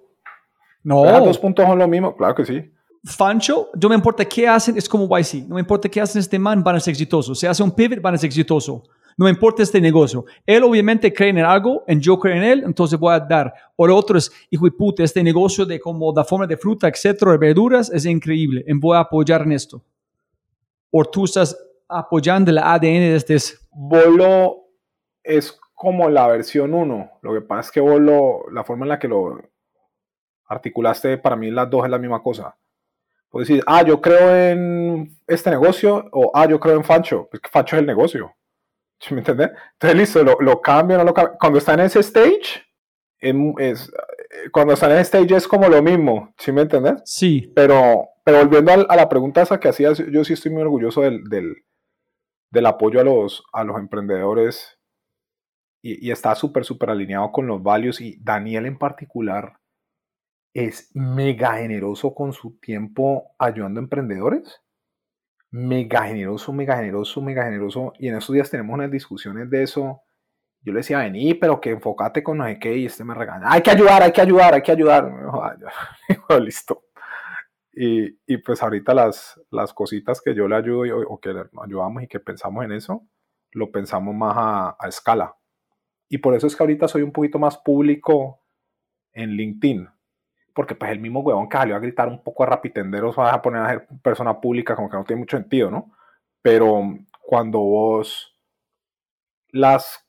No, 0.84 1.04
dos 1.26 1.38
puntos 1.40 1.66
son 1.66 1.78
lo 1.80 1.88
mismo, 1.88 2.16
claro 2.16 2.36
que 2.36 2.46
sí. 2.46 2.74
Fancho, 3.06 3.70
no 3.80 3.90
me 3.90 3.96
importa 3.96 4.24
qué 4.24 4.48
hacen, 4.48 4.78
es 4.78 4.88
como 4.88 5.06
YC. 5.06 5.48
No 5.48 5.56
me 5.56 5.62
importa 5.62 5.90
qué 5.90 6.00
hacen 6.00 6.20
este 6.20 6.40
man, 6.40 6.64
van 6.64 6.78
a 6.78 6.80
ser 6.80 6.92
exitosos. 6.92 7.38
Si 7.38 7.46
hace 7.46 7.62
un 7.62 7.72
pivot, 7.72 8.02
van 8.02 8.16
a 8.16 8.18
ser 8.18 8.28
exitosos. 8.28 8.82
No 9.18 9.26
me 9.26 9.30
importa 9.30 9.62
este 9.62 9.80
negocio. 9.80 10.26
Él 10.46 10.64
obviamente 10.64 11.14
cree 11.14 11.30
en 11.30 11.40
algo, 11.40 11.84
en 11.86 12.00
yo 12.00 12.18
creo 12.18 12.36
en 12.36 12.44
él, 12.44 12.64
entonces 12.66 12.98
voy 12.98 13.14
a 13.14 13.20
dar. 13.20 13.54
O 13.76 13.86
lo 13.86 13.96
otro 13.96 14.18
es, 14.18 14.32
hijo 14.50 14.66
de 14.66 14.72
puta, 14.72 15.04
este 15.04 15.22
negocio 15.22 15.66
de 15.66 15.80
como 15.80 16.14
la 16.16 16.24
forma 16.24 16.48
de 16.48 16.58
fruta, 16.58 16.88
etcétera, 16.88 17.34
de 17.34 17.38
verduras, 17.38 17.92
es 17.92 18.06
increíble. 18.06 18.64
Y 18.66 18.74
voy 18.74 18.96
a 18.96 19.02
apoyar 19.02 19.42
en 19.44 19.52
esto. 19.52 19.84
O 20.90 21.04
tú 21.06 21.26
estás 21.26 21.58
apoyando 21.88 22.52
el 22.52 22.58
ADN 22.58 22.82
de 22.82 23.16
este. 23.16 23.38
Bolo 23.72 24.70
es 25.22 25.60
como 25.74 26.10
la 26.10 26.28
versión 26.28 26.74
1. 26.74 27.12
Lo 27.22 27.34
que 27.34 27.42
pasa 27.42 27.68
es 27.68 27.72
que 27.72 27.82
Bolo, 27.82 28.46
la 28.52 28.64
forma 28.64 28.86
en 28.86 28.90
la 28.90 29.00
que 29.00 29.08
lo 29.08 29.42
articulaste, 30.48 31.18
para 31.18 31.36
mí 31.36 31.52
las 31.52 31.70
dos 31.70 31.84
es 31.86 31.92
la 31.92 31.98
misma 31.98 32.22
cosa. 32.22 32.56
Puedes 33.34 33.48
decir, 33.48 33.64
ah, 33.66 33.84
yo 33.84 34.00
creo 34.00 34.36
en 34.36 35.10
este 35.26 35.50
negocio, 35.50 36.08
o 36.12 36.30
ah, 36.36 36.48
yo 36.48 36.60
creo 36.60 36.76
en 36.76 36.84
Fancho. 36.84 37.30
Es 37.34 37.40
que 37.40 37.50
Fancho 37.50 37.76
es 37.76 37.80
el 37.80 37.88
negocio. 37.88 38.32
¿Sí 39.00 39.12
me 39.12 39.22
entiendes? 39.22 39.50
Entonces, 39.74 40.00
listo, 40.00 40.24
lo, 40.24 40.40
lo 40.40 40.62
cambio, 40.62 41.00
no 41.00 41.04
lo. 41.04 41.16
Cuando 41.16 41.58
está 41.58 41.74
en 41.74 41.80
ese 41.80 42.02
stage, 42.02 42.64
em- 43.20 43.56
es, 43.58 43.90
eh, 43.90 44.52
cuando 44.52 44.74
está 44.76 44.86
en 44.86 44.92
ese 45.00 45.18
stage 45.18 45.36
es 45.36 45.48
como 45.48 45.68
lo 45.68 45.82
mismo. 45.82 46.32
¿Sí 46.38 46.52
me 46.52 46.62
entiendes? 46.62 47.02
Sí, 47.06 47.52
Pero, 47.56 48.08
pero 48.24 48.38
volviendo 48.38 48.72
a, 48.88 48.96
la 48.96 49.10
pregunta 49.10 49.42
esa 49.42 49.60
que 49.60 49.70
hacías, 49.70 49.98
yo 50.12 50.24
sí 50.24 50.34
estoy 50.34 50.52
muy 50.52 50.62
orgulloso 50.62 51.02
del, 51.02 51.24
del, 51.24 51.56
del 52.52 52.66
apoyo 52.68 53.02
a 53.02 53.04
los, 53.04 53.44
a 53.52 53.64
los 53.64 53.80
emprendedores 53.80 54.78
y, 55.82 56.08
y 56.08 56.12
está 56.12 56.36
súper, 56.36 56.66
súper 56.66 56.92
alineado 56.92 57.32
con 57.32 57.48
los 57.48 57.64
values 57.64 58.00
y 58.00 58.16
Daniel 58.22 58.68
en 58.68 58.78
particular 58.78 59.58
es 60.54 60.92
mega 60.94 61.58
generoso 61.58 62.14
con 62.14 62.32
su 62.34 62.58
tiempo 62.60 63.32
ayudando 63.40 63.80
a 63.80 63.84
emprendedores. 63.84 64.62
Mega 65.50 66.04
generoso, 66.04 66.54
mega 66.54 66.78
generoso, 66.78 67.22
mega 67.22 67.44
generoso. 67.46 67.94
Y 68.00 68.08
en 68.08 68.16
estos 68.16 68.34
días 68.34 68.50
tenemos 68.50 68.74
unas 68.74 68.92
discusiones 68.92 69.50
de 69.50 69.64
eso. 69.64 70.02
Yo 70.62 70.74
le 70.74 70.80
decía, 70.80 71.00
vení, 71.00 71.34
pero 71.34 71.60
que 71.60 71.72
enfócate 71.72 72.24
con 72.24 72.38
no 72.38 72.46
sé 72.46 72.60
qué. 72.60 72.78
Y 72.78 72.86
este 72.86 73.04
me 73.04 73.14
regaña. 73.14 73.52
Hay 73.52 73.62
que 73.62 73.72
ayudar, 73.72 74.04
hay 74.04 74.12
que 74.12 74.22
ayudar, 74.22 74.54
hay 74.54 74.62
que 74.62 74.72
ayudar. 74.72 75.12
Me 75.12 76.16
dijo, 76.16 76.40
listo. 76.40 76.84
Y, 77.76 78.20
y 78.28 78.38
pues 78.38 78.62
ahorita 78.62 78.94
las, 78.94 79.40
las 79.50 79.74
cositas 79.74 80.22
que 80.22 80.36
yo 80.36 80.48
le 80.48 80.56
ayudo 80.56 81.00
o 81.08 81.20
que 81.20 81.34
le 81.34 81.44
ayudamos 81.64 82.04
y 82.04 82.08
que 82.08 82.20
pensamos 82.20 82.64
en 82.64 82.72
eso, 82.72 83.08
lo 83.52 83.72
pensamos 83.72 84.14
más 84.14 84.36
a, 84.38 84.78
a 84.80 84.88
escala. 84.88 85.36
Y 86.08 86.20
por 86.20 86.36
eso 86.36 86.46
es 86.46 86.56
que 86.56 86.62
ahorita 86.62 86.88
soy 86.88 87.02
un 87.02 87.12
poquito 87.12 87.40
más 87.40 87.58
público 87.58 88.44
en 89.12 89.32
LinkedIn. 89.32 89.90
Porque 90.54 90.76
pues 90.76 90.92
el 90.92 91.00
mismo 91.00 91.22
huevón 91.22 91.50
que 91.50 91.58
salió 91.58 91.76
a 91.76 91.80
gritar 91.80 92.08
un 92.08 92.24
poco 92.24 92.44
a 92.44 92.48
rapitenderos 92.48 93.18
va 93.18 93.34
a 93.34 93.42
poner 93.42 93.62
a 93.62 93.70
ser 93.70 93.88
persona 94.02 94.40
pública 94.40 94.76
como 94.76 94.90
que 94.90 94.98
no 94.98 95.04
tiene 95.04 95.22
mucho 95.22 95.38
sentido, 95.38 95.72
¿no? 95.72 95.92
Pero 96.42 96.82
cuando 97.22 97.60
vos 97.60 98.38
las 99.50 100.06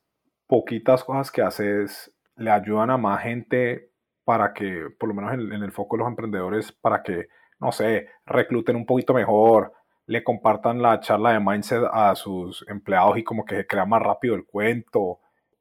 poquitas 0.46 1.04
cosas 1.04 1.30
que 1.30 1.42
haces 1.42 2.12
le 2.36 2.50
ayudan 2.50 2.90
a 2.90 2.98
más 2.98 3.22
gente 3.22 3.90
para 4.24 4.52
que, 4.52 4.88
por 4.98 5.08
lo 5.08 5.14
menos 5.14 5.32
en, 5.34 5.52
en 5.52 5.62
el 5.62 5.72
foco 5.72 5.96
de 5.96 6.00
los 6.00 6.08
emprendedores, 6.08 6.72
para 6.72 7.02
que, 7.02 7.28
no 7.60 7.72
sé, 7.72 8.08
recluten 8.26 8.76
un 8.76 8.86
poquito 8.86 9.14
mejor, 9.14 9.72
le 10.06 10.22
compartan 10.24 10.82
la 10.82 11.00
charla 11.00 11.32
de 11.32 11.40
mindset 11.40 11.84
a 11.90 12.14
sus 12.14 12.64
empleados 12.68 13.18
y 13.18 13.24
como 13.24 13.44
que 13.44 13.56
se 13.56 13.66
crea 13.66 13.86
más 13.86 14.02
rápido 14.02 14.34
el 14.34 14.44
cuento. 14.44 15.20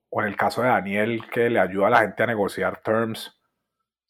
O 0.10 0.22
en 0.22 0.28
el 0.28 0.36
caso 0.36 0.62
de 0.62 0.68
Daniel, 0.70 1.24
que 1.32 1.50
le 1.50 1.60
ayuda 1.60 1.88
a 1.88 1.92
la 1.92 2.00
gente 2.00 2.24
a 2.24 2.28
negociar 2.28 2.82
terms. 2.82 3.40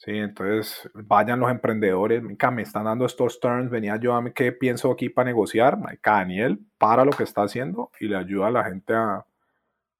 Sí, 0.03 0.11
entonces 0.17 0.89
vayan 0.93 1.39
los 1.39 1.49
emprendedores, 1.49 2.21
"Mica, 2.21 2.51
me 2.51 2.63
están 2.63 2.83
dando 2.83 3.05
estos 3.05 3.39
terms, 3.39 3.69
venía 3.69 3.95
yo 3.95 4.13
a 4.13 4.21
mí 4.21 4.31
qué 4.33 4.51
pienso 4.51 4.91
aquí 4.91 5.07
para 5.07 5.27
negociar. 5.29 5.77
Daniel 6.03 6.59
para 6.77 7.05
lo 7.05 7.11
que 7.11 7.23
está 7.23 7.43
haciendo 7.43 7.89
y 8.01 8.09
le 8.09 8.17
ayuda 8.17 8.47
a 8.47 8.51
la 8.51 8.65
gente 8.65 8.93
a, 8.93 9.25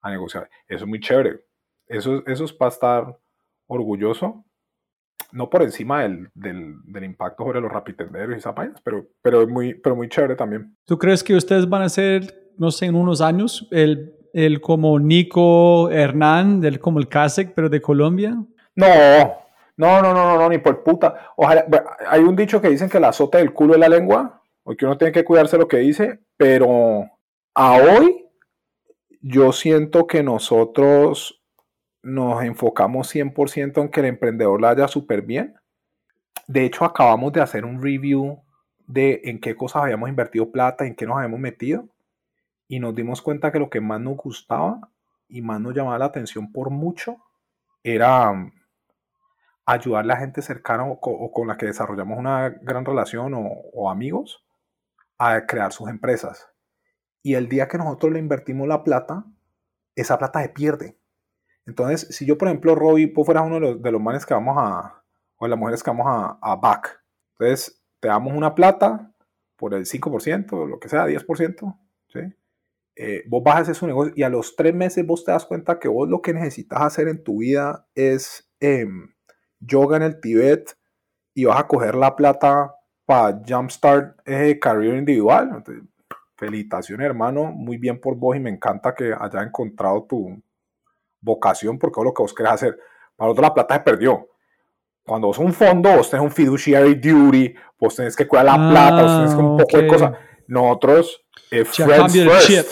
a 0.02 0.12
negociar. 0.12 0.50
Eso 0.68 0.84
es 0.84 0.90
muy 0.90 1.00
chévere. 1.00 1.46
Eso, 1.88 2.22
eso 2.28 2.44
es 2.44 2.52
para 2.52 2.70
estar 2.70 3.18
orgulloso. 3.68 4.44
No 5.32 5.50
por 5.50 5.64
encima 5.64 6.02
del, 6.02 6.30
del, 6.34 6.76
del 6.84 7.04
impacto 7.06 7.46
sobre 7.46 7.62
los 7.62 7.72
rapitenderos 7.72 8.36
y 8.36 8.40
esas 8.40 8.54
pero, 8.84 9.08
pero, 9.22 9.48
muy, 9.48 9.74
pero 9.74 9.96
muy 9.96 10.10
chévere 10.10 10.36
también. 10.36 10.76
¿Tú 10.86 10.98
crees 10.98 11.24
que 11.24 11.34
ustedes 11.34 11.68
van 11.70 11.82
a 11.82 11.88
ser, 11.88 12.52
no 12.58 12.72
sé, 12.72 12.88
en 12.88 12.96
unos 12.96 13.22
años, 13.22 13.70
el, 13.72 14.14
el 14.34 14.60
como 14.60 15.00
Nico 15.00 15.90
Hernán, 15.90 16.60
del, 16.60 16.80
como 16.82 17.00
el 17.00 17.08
CASEC, 17.08 17.54
pero 17.56 17.70
de 17.70 17.82
Colombia? 17.82 18.36
No, 18.76 18.86
no, 19.78 20.02
no, 20.02 20.14
no, 20.14 20.26
no, 20.26 20.38
no, 20.38 20.50
ni 20.50 20.60
por 20.60 20.84
puta. 20.84 21.32
Ojalá, 21.36 21.66
hay 22.08 22.22
un 22.22 22.36
dicho 22.36 22.62
que 22.62 22.70
dicen 22.70 22.90
que 22.90 23.00
la 23.00 23.10
azota 23.10 23.40
del 23.40 23.54
culo 23.54 23.74
es 23.74 23.80
la 23.80 23.90
lengua, 23.90 24.42
o 24.64 24.76
que 24.76 24.86
uno 24.86 24.98
tiene 24.98 25.12
que 25.12 25.26
cuidarse 25.26 25.58
lo 25.58 25.68
que 25.68 25.78
dice, 25.78 26.20
pero 26.38 27.10
a 27.54 27.78
hoy 27.78 28.26
yo 29.22 29.52
siento 29.52 30.06
que 30.08 30.24
nosotros 30.24 31.42
nos 32.02 32.44
enfocamos 32.44 33.14
100% 33.14 33.82
en 33.82 33.90
que 33.90 34.02
el 34.02 34.08
emprendedor 34.08 34.62
la 34.62 34.72
haya 34.72 34.88
súper 34.88 35.22
bien. 35.22 35.56
De 36.48 36.66
hecho, 36.66 36.86
acabamos 36.86 37.32
de 37.32 37.42
hacer 37.42 37.66
un 37.66 37.82
review 37.82 38.44
de 38.86 39.22
en 39.24 39.40
qué 39.40 39.56
cosas 39.56 39.84
habíamos 39.84 40.10
invertido 40.10 40.52
plata, 40.52 40.86
en 40.86 40.96
qué 40.96 41.06
nos 41.06 41.18
habíamos 41.18 41.40
metido, 41.40 41.88
y 42.68 42.80
nos 42.80 42.94
dimos 42.94 43.22
cuenta 43.22 43.52
que 43.52 43.60
lo 43.60 43.70
que 43.70 43.82
más 43.82 44.02
nos 44.02 44.18
gustaba 44.18 44.90
y 45.30 45.42
más 45.42 45.62
nos 45.62 45.74
llamaba 45.74 45.98
la 45.98 46.06
atención 46.06 46.52
por 46.52 46.70
mucho 46.70 47.18
era 47.84 48.52
ayudar 49.66 50.04
a 50.04 50.08
la 50.08 50.18
gente 50.18 50.42
cercana 50.42 50.86
o, 50.86 51.00
o 51.02 51.32
con 51.32 51.48
la 51.48 51.58
que 51.58 51.66
desarrollamos 51.66 52.18
una 52.18 52.50
gran 52.50 52.86
relación 52.86 53.34
o, 53.34 53.48
o 53.74 53.90
amigos 53.90 54.46
a 55.18 55.46
crear 55.46 55.72
sus 55.72 55.90
empresas. 55.90 56.50
Y 57.22 57.36
el 57.36 57.48
día 57.48 57.68
que 57.68 57.78
nosotros 57.78 58.12
le 58.12 58.20
invertimos 58.20 58.68
la 58.68 58.84
plata, 58.84 59.26
esa 59.96 60.18
plata 60.18 60.42
se 60.42 60.50
pierde. 60.50 60.98
Entonces, 61.66 62.08
si 62.10 62.26
yo, 62.26 62.38
por 62.38 62.50
ejemplo, 62.50 62.76
Robbie, 62.76 63.14
vos 63.14 63.26
fueras 63.26 63.46
uno 63.46 63.56
de 63.56 63.62
los, 63.62 63.82
de 63.82 63.92
los 63.92 64.02
manes 64.02 64.26
que 64.26 64.34
vamos 64.34 64.58
a, 64.58 65.04
o 65.38 65.46
de 65.46 65.50
las 65.50 65.60
mujeres 65.60 65.82
que 65.82 65.90
vamos 65.90 66.08
a, 66.08 66.38
a 66.42 66.56
back, 66.58 67.02
entonces 67.32 67.82
te 68.00 68.10
damos 68.10 68.34
una 68.34 68.54
plata 68.54 69.14
por 69.56 69.74
el 69.74 69.86
5%, 69.86 70.68
lo 70.68 70.80
que 70.80 70.90
sea, 70.90 71.08
10%, 71.08 71.80
¿sí? 72.10 72.20
Eh, 72.96 73.24
vos 73.28 73.42
vas 73.44 73.56
a 73.56 73.60
hacer 73.60 73.76
su 73.76 73.88
negocio 73.88 74.14
y 74.16 74.22
a 74.22 74.30
los 74.30 74.56
tres 74.56 74.76
meses 74.76 75.06
vos 75.06 75.24
te 75.24 75.32
das 75.32 75.46
cuenta 75.46 75.80
que 75.80 75.88
vos 75.88 76.08
lo 76.08 76.22
que 76.22 76.32
necesitas 76.32 76.82
hacer 76.82 77.08
en 77.08 77.24
tu 77.24 77.40
vida 77.40 77.88
es 77.96 78.54
em, 78.60 79.13
yoga 79.66 79.98
en 79.98 80.04
el 80.04 80.20
Tibet 80.20 80.76
y 81.34 81.46
vas 81.46 81.60
a 81.60 81.68
coger 81.68 81.96
la 81.96 82.16
plata 82.16 82.76
para 83.06 83.40
jumpstart 83.48 84.18
ese 84.26 84.60
career 84.60 84.96
individual. 84.96 85.50
Entonces, 85.56 85.84
felicitaciones, 86.36 87.06
hermano. 87.06 87.46
Muy 87.52 87.78
bien 87.78 88.00
por 88.00 88.16
vos 88.16 88.36
y 88.36 88.40
me 88.40 88.50
encanta 88.50 88.94
que 88.94 89.14
hayas 89.18 89.46
encontrado 89.48 90.04
tu 90.04 90.42
vocación 91.22 91.78
porque 91.80 92.00
es 92.00 92.06
lo 92.06 92.14
que 92.14 92.22
vos 92.24 92.34
querés 92.34 92.54
hacer. 92.54 92.80
Para 93.16 93.32
otro, 93.32 93.42
la 93.42 93.54
plata 93.54 93.76
se 93.76 93.80
perdió. 93.82 94.28
Cuando 95.06 95.28
vos 95.28 95.38
un 95.38 95.54
fondo, 95.54 95.90
vos 95.98 96.10
tenés 96.10 96.24
un 96.24 96.32
fiduciary 96.32 96.96
duty, 96.96 97.54
vos 97.80 97.96
tenés 97.96 98.16
que 98.16 98.28
cuidar 98.28 98.46
la 98.46 98.56
plata, 98.56 99.04
vos 99.04 99.16
tenés 99.18 99.36
que 99.36 99.42
un 99.42 99.58
poco 99.58 99.78
de 99.78 99.84
ok. 99.86 99.94
cosas. 99.94 100.12
Nosotros, 100.48 101.26
eh, 101.52 101.66
friends 101.66 101.98
cambio 102.04 102.24
el 102.24 102.30
first. 102.30 102.48
chip. 102.48 102.66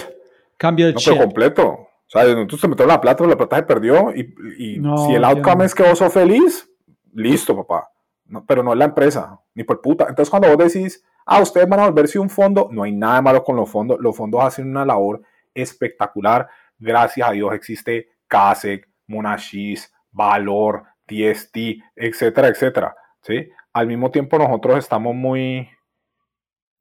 Cambio 0.57 0.87
el 0.87 0.93
No, 0.93 0.99
chip. 0.99 1.13
pero 1.13 1.25
completo. 1.25 1.67
O 1.69 1.87
sea, 2.07 2.23
nosotros 2.25 2.61
te 2.61 2.67
metemos 2.69 2.91
la 2.93 3.01
plata, 3.01 3.17
pero 3.17 3.29
la 3.29 3.37
plata 3.37 3.55
se 3.57 3.63
perdió. 3.63 4.13
Y, 4.15 4.33
y 4.57 4.79
No, 4.79 4.97
si 5.07 5.13
el 5.15 5.23
outcome 5.25 5.65
es 5.65 5.75
que 5.75 5.83
vos 5.83 5.97
sos 5.99 6.13
feliz, 6.13 6.69
listo, 7.13 7.55
papá. 7.55 7.89
No, 8.25 8.45
pero 8.45 8.63
no 8.63 8.71
es 8.71 8.77
la 8.77 8.85
empresa, 8.85 9.39
ni 9.53 9.63
por 9.63 9.81
puta. 9.81 10.05
Entonces, 10.07 10.29
cuando 10.29 10.55
vos 10.55 10.57
decís, 10.57 11.03
ah, 11.25 11.41
ustedes 11.41 11.67
van 11.67 11.81
a 11.81 11.85
volverse 11.85 12.19
un 12.19 12.29
fondo, 12.29 12.69
no 12.71 12.83
hay 12.83 12.91
nada 12.91 13.21
malo 13.21 13.43
con 13.43 13.55
los 13.55 13.69
fondos. 13.69 13.97
Los 13.99 14.15
fondos 14.15 14.43
hacen 14.43 14.69
una 14.69 14.85
labor 14.85 15.21
espectacular. 15.53 16.47
Gracias 16.77 17.27
a 17.27 17.31
Dios 17.31 17.53
existe 17.53 18.09
CASEC, 18.27 18.87
Monashis, 19.07 19.93
Valor, 20.11 20.83
TST, 21.05 21.57
etcétera, 21.95 22.47
etcétera. 22.47 22.95
¿sí? 23.21 23.49
Al 23.73 23.87
mismo 23.87 24.11
tiempo, 24.11 24.37
nosotros 24.37 24.77
estamos 24.77 25.13
muy 25.13 25.67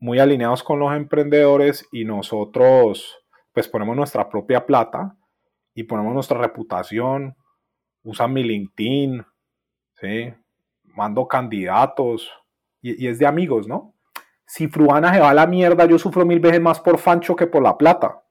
muy 0.01 0.19
alineados 0.19 0.62
con 0.62 0.78
los 0.78 0.94
emprendedores 0.94 1.86
y 1.93 2.05
nosotros 2.05 3.19
pues 3.52 3.69
ponemos 3.69 3.94
nuestra 3.94 4.28
propia 4.28 4.65
plata 4.65 5.15
y 5.74 5.85
ponemos 5.85 6.15
nuestra 6.15 6.39
reputación, 6.39 7.36
usan 8.02 8.32
mi 8.32 8.43
LinkedIn, 8.43 9.24
¿sí? 10.01 10.32
mando 10.94 11.27
candidatos 11.27 12.31
y, 12.82 13.05
y 13.05 13.09
es 13.09 13.18
de 13.18 13.27
amigos, 13.27 13.66
¿no? 13.66 13.94
Si 14.47 14.68
Fruana 14.68 15.14
se 15.14 15.20
va 15.20 15.31
a 15.31 15.35
la 15.35 15.47
mierda, 15.47 15.86
yo 15.86 15.98
sufro 15.98 16.27
mil 16.27 16.40
veces 16.40 16.60
más 16.60 16.81
por 16.81 16.98
Fancho 16.98 17.36
que 17.36 17.47
por 17.47 17.62
la 17.62 17.78
plata. 17.78 18.22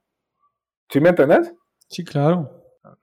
¿Sí 0.90 1.00
me 1.00 1.08
entendés? 1.10 1.54
Sí, 1.88 2.04
claro. 2.04 2.50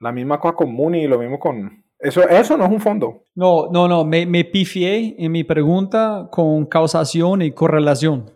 La 0.00 0.12
misma 0.12 0.38
cosa 0.38 0.54
con 0.54 0.72
Muni 0.72 1.02
y 1.02 1.08
lo 1.08 1.18
mismo 1.18 1.38
con... 1.38 1.84
Eso, 1.98 2.22
eso 2.28 2.56
no 2.56 2.64
es 2.64 2.70
un 2.70 2.80
fondo. 2.80 3.24
No, 3.34 3.68
no, 3.72 3.88
no, 3.88 4.04
me, 4.04 4.24
me 4.24 4.44
pifié 4.44 5.16
en 5.18 5.32
mi 5.32 5.42
pregunta 5.42 6.28
con 6.30 6.66
causación 6.66 7.42
y 7.42 7.50
correlación. 7.50 8.30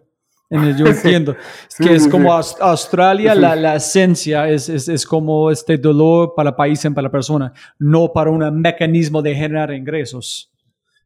En 0.52 0.62
el, 0.64 0.76
yo 0.76 0.86
entiendo. 0.94 1.32
Es 1.32 1.38
Sí, 1.68 1.84
que 1.84 1.94
es 1.94 2.04
sí, 2.04 2.10
como 2.10 2.24
sí. 2.42 2.54
Aus- 2.54 2.60
Australia, 2.60 3.34
la, 3.34 3.56
la 3.56 3.76
esencia 3.76 4.48
es, 4.48 4.68
es, 4.68 4.88
es 4.88 5.06
como 5.06 5.50
este 5.50 5.78
dolor 5.78 6.34
para 6.36 6.50
el 6.50 6.54
país 6.56 6.84
y 6.84 6.90
para 6.90 7.02
la 7.02 7.10
persona, 7.10 7.52
no 7.78 8.12
para 8.12 8.30
un 8.30 8.60
mecanismo 8.60 9.22
de 9.22 9.34
generar 9.34 9.72
ingresos. 9.72 10.50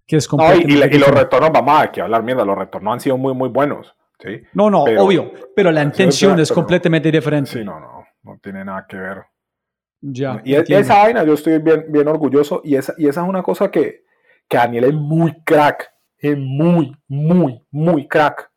Que 0.06 0.16
es 0.16 0.32
No, 0.32 0.54
y, 0.54 0.58
y- 0.62 0.94
y 0.94 0.98
los 0.98 1.08
retornos, 1.08 1.50
vamos 1.52 1.80
aquí 1.80 2.00
a 2.00 2.04
hablar 2.04 2.22
mierda, 2.22 2.44
los 2.44 2.56
retornos 2.58 2.92
han 2.94 3.00
sido 3.00 3.16
muy, 3.16 3.34
muy 3.34 3.48
buenos. 3.48 3.94
¿sí? 4.20 4.40
No, 4.54 4.70
no, 4.70 4.84
pero- 4.84 5.04
obvio, 5.04 5.32
pero 5.54 5.70
la 5.70 5.82
intención 5.82 6.32
pero- 6.32 6.42
es 6.42 6.52
completamente 6.52 7.10
diferente. 7.10 7.50
Sí, 7.50 7.64
no, 7.64 7.78
no, 7.80 8.04
no 8.22 8.38
tiene 8.42 8.64
nada 8.64 8.86
que 8.88 8.96
ver. 8.96 9.22
Ya, 10.00 10.40
Y 10.44 10.54
e- 10.54 10.58
entiendo. 10.58 10.82
esa 10.82 10.98
vaina 11.02 11.24
yo 11.24 11.34
estoy 11.34 11.58
bien, 11.58 11.86
bien 11.88 12.06
orgulloso 12.06 12.60
y 12.64 12.76
esa, 12.76 12.94
y 12.98 13.08
esa 13.08 13.22
es 13.22 13.28
una 13.28 13.42
cosa 13.42 13.70
que, 13.70 14.04
que 14.48 14.56
Daniel 14.56 14.84
es 14.84 14.94
muy 14.94 15.32
crack, 15.42 15.90
es 16.18 16.36
muy, 16.38 16.96
muy, 17.08 17.62
muy 17.70 18.06
crack 18.06 18.50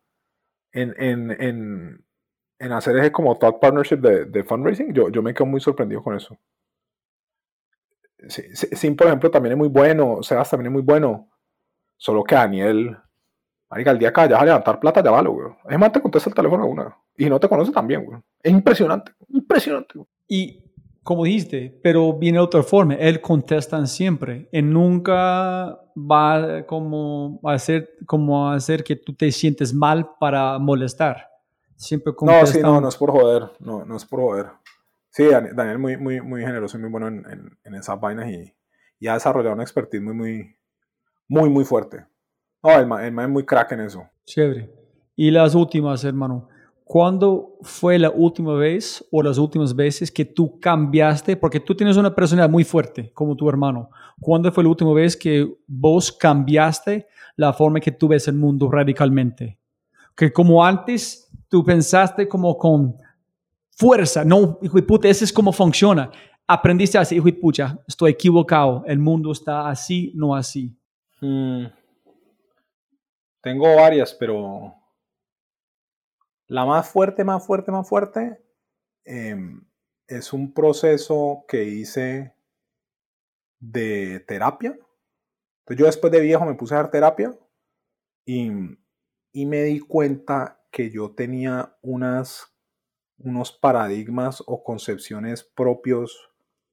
en, 0.72 0.94
en, 0.98 1.30
en, 1.42 2.04
en 2.58 2.72
hacer 2.72 2.96
ese 2.98 3.12
como 3.12 3.38
thought 3.38 3.60
partnership 3.60 3.96
de, 3.98 4.24
de 4.26 4.44
fundraising. 4.44 4.92
Yo, 4.92 5.08
yo 5.08 5.22
me 5.22 5.34
quedo 5.34 5.46
muy 5.46 5.60
sorprendido 5.60 6.02
con 6.02 6.14
eso. 6.16 6.38
Sim, 8.28 8.96
por 8.96 9.06
ejemplo, 9.06 9.30
también 9.30 9.52
es 9.52 9.58
muy 9.58 9.68
bueno, 9.68 10.22
Sebas 10.22 10.50
también 10.50 10.66
es 10.66 10.72
muy 10.72 10.82
bueno, 10.82 11.30
solo 11.96 12.22
que 12.22 12.34
Daniel, 12.34 12.96
marica, 13.70 13.92
el 13.92 13.98
día 13.98 14.12
que 14.12 14.20
vayas 14.20 14.40
a 14.42 14.44
levantar 14.44 14.78
plata, 14.78 15.02
ya 15.02 15.10
vale, 15.10 15.30
güey. 15.30 15.48
Es 15.68 15.78
más, 15.78 15.90
te 15.90 16.02
contesta 16.02 16.28
el 16.28 16.34
teléfono 16.34 16.64
a 16.64 16.66
una 16.66 16.96
y 17.16 17.30
no 17.30 17.40
te 17.40 17.48
conoce 17.48 17.72
también, 17.72 18.04
güey. 18.04 18.18
Es 18.42 18.52
impresionante, 18.52 19.12
impresionante. 19.28 19.94
güey. 19.94 20.06
Y 20.28 20.64
como 21.02 21.24
dijiste, 21.24 21.80
pero 21.82 22.12
viene 22.12 22.38
de 22.38 22.44
otra 22.44 22.62
forma, 22.62 22.94
él 22.94 23.20
contesta 23.22 23.84
siempre. 23.86 24.48
Él 24.52 24.70
nunca 24.70 25.80
va 26.08 26.64
como 26.66 27.40
a 27.44 27.52
hacer, 27.52 27.90
como 28.06 28.48
a 28.48 28.54
hacer 28.54 28.82
que 28.84 28.96
tú 28.96 29.14
te 29.14 29.30
sientes 29.32 29.72
mal 29.74 30.10
para 30.18 30.58
molestar. 30.58 31.26
Siempre 31.76 32.12
No, 32.22 32.46
sí, 32.46 32.60
no, 32.60 32.80
no 32.80 32.88
es 32.88 32.96
por 32.96 33.10
joder, 33.10 33.50
no, 33.58 33.84
no 33.84 33.96
es 33.96 34.04
por 34.04 34.20
joder. 34.20 34.46
Sí, 35.10 35.24
Dan- 35.26 35.54
Daniel 35.56 35.78
muy, 35.78 35.96
muy, 35.96 36.20
muy 36.20 36.42
generoso 36.42 36.76
y 36.76 36.80
muy 36.80 36.90
bueno 36.90 37.08
en, 37.08 37.24
en- 37.30 37.58
en 37.64 37.74
esas 37.74 37.98
vainas 37.98 38.28
y, 38.30 38.54
y 38.98 39.06
ha 39.08 39.14
desarrollado 39.14 39.54
una 39.54 39.62
expertise 39.64 40.02
muy, 40.02 40.14
muy, 40.14 40.56
muy, 41.28 41.48
muy 41.48 41.64
fuerte. 41.64 42.04
No, 42.62 42.78
el 42.78 42.86
man, 42.86 43.04
el 43.04 43.12
man 43.12 43.24
es 43.26 43.30
muy 43.30 43.44
crack 43.46 43.72
en 43.72 43.80
eso. 43.80 44.06
Chévere. 44.26 44.70
Y 45.16 45.30
las 45.30 45.54
últimas, 45.54 46.04
hermano. 46.04 46.48
¿Cuándo 46.90 47.56
fue 47.62 48.00
la 48.00 48.10
última 48.10 48.54
vez 48.54 49.06
o 49.12 49.22
las 49.22 49.38
últimas 49.38 49.76
veces 49.76 50.10
que 50.10 50.24
tú 50.24 50.58
cambiaste? 50.58 51.36
Porque 51.36 51.60
tú 51.60 51.72
tienes 51.72 51.96
una 51.96 52.12
personalidad 52.12 52.50
muy 52.50 52.64
fuerte, 52.64 53.12
como 53.12 53.36
tu 53.36 53.48
hermano. 53.48 53.90
¿Cuándo 54.18 54.50
fue 54.50 54.64
la 54.64 54.70
última 54.70 54.92
vez 54.92 55.16
que 55.16 55.48
vos 55.68 56.10
cambiaste 56.10 57.06
la 57.36 57.52
forma 57.52 57.78
que 57.78 57.92
tú 57.92 58.08
ves 58.08 58.26
el 58.26 58.34
mundo 58.34 58.68
radicalmente? 58.68 59.56
Que 60.16 60.32
como 60.32 60.64
antes 60.64 61.30
tú 61.48 61.62
pensaste 61.64 62.26
como 62.26 62.58
con 62.58 62.96
fuerza, 63.70 64.24
no, 64.24 64.58
hijo 64.60 64.74
de 64.74 64.82
puta, 64.82 65.06
ese 65.06 65.26
es 65.26 65.32
como 65.32 65.52
funciona. 65.52 66.10
Aprendiste 66.44 66.98
a 66.98 67.02
decir, 67.02 67.18
hijo 67.18 67.26
de 67.26 67.34
pucha, 67.34 67.78
estoy 67.86 68.10
equivocado, 68.10 68.82
el 68.84 68.98
mundo 68.98 69.30
está 69.30 69.68
así, 69.68 70.10
no 70.16 70.34
así. 70.34 70.76
Mm. 71.20 71.66
Tengo 73.40 73.76
varias, 73.76 74.12
pero 74.12 74.74
la 76.50 76.64
más 76.66 76.88
fuerte, 76.88 77.22
más 77.22 77.46
fuerte, 77.46 77.70
más 77.70 77.88
fuerte 77.88 78.42
em, 79.04 79.64
es 80.08 80.32
un 80.32 80.52
proceso 80.52 81.44
que 81.46 81.62
hice 81.62 82.34
de 83.60 84.18
terapia. 84.26 84.70
Entonces 84.70 85.78
yo 85.78 85.86
después 85.86 86.12
de 86.12 86.20
viejo 86.20 86.44
me 86.44 86.54
puse 86.54 86.74
a 86.74 86.78
dar 86.78 86.90
terapia 86.90 87.32
y, 88.26 88.50
y 89.32 89.46
me 89.46 89.62
di 89.62 89.78
cuenta 89.78 90.60
que 90.72 90.90
yo 90.90 91.12
tenía 91.14 91.76
unas, 91.82 92.52
unos 93.18 93.52
paradigmas 93.52 94.42
o 94.46 94.64
concepciones 94.64 95.44
propios 95.44 96.30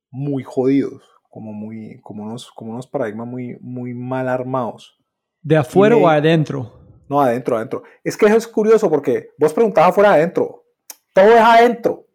muy 0.10 0.42
jodidos, 0.44 1.04
como, 1.30 1.54
muy, 1.54 2.00
como, 2.02 2.24
unos, 2.24 2.50
como 2.52 2.72
unos 2.72 2.88
paradigmas 2.88 3.28
muy, 3.28 3.58
muy 3.62 3.94
mal 3.94 4.28
armados. 4.28 4.98
¿De 5.44 5.56
afuera 5.56 5.96
me- 5.96 6.02
o 6.04 6.08
adentro? 6.08 6.87
No, 7.10 7.22
adentro, 7.22 7.56
adentro. 7.58 7.84
Es 8.04 8.18
que 8.18 8.26
eso 8.26 8.38
es 8.38 8.48
curioso 8.48 8.90
porque 8.90 9.30
vos 9.38 9.54
preguntabas 9.54 9.92
afuera 9.92 10.14
adentro. 10.14 10.66
Todo 11.14 11.26
es 11.26 11.42
adentro. 11.42 12.08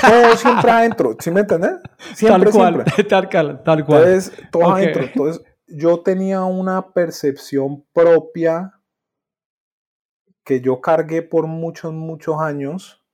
Todo 0.00 0.36
siempre 0.36 0.70
adentro. 0.70 1.16
¿Sí 1.18 1.30
me 1.30 1.40
entendés? 1.40 1.76
Siempre, 2.14 2.50
tal 2.50 2.52
cual, 2.52 2.74
siempre. 2.74 3.04
tal 3.08 3.28
cual, 3.28 3.62
tal 3.64 3.84
cual. 3.84 4.02
Entonces, 4.02 4.32
todo 4.50 4.62
Ok. 4.68 4.76
adentro. 4.76 5.02
Entonces, 5.02 5.44
yo 5.66 6.00
tenía 6.02 6.44
una 6.44 6.92
percepción 6.92 7.84
propia 7.92 8.74
que 10.44 10.60
yo 10.60 10.80
cargué 10.80 11.22
por 11.22 11.46
muchos, 11.46 11.92
muchos 11.92 12.40
años 12.40 13.04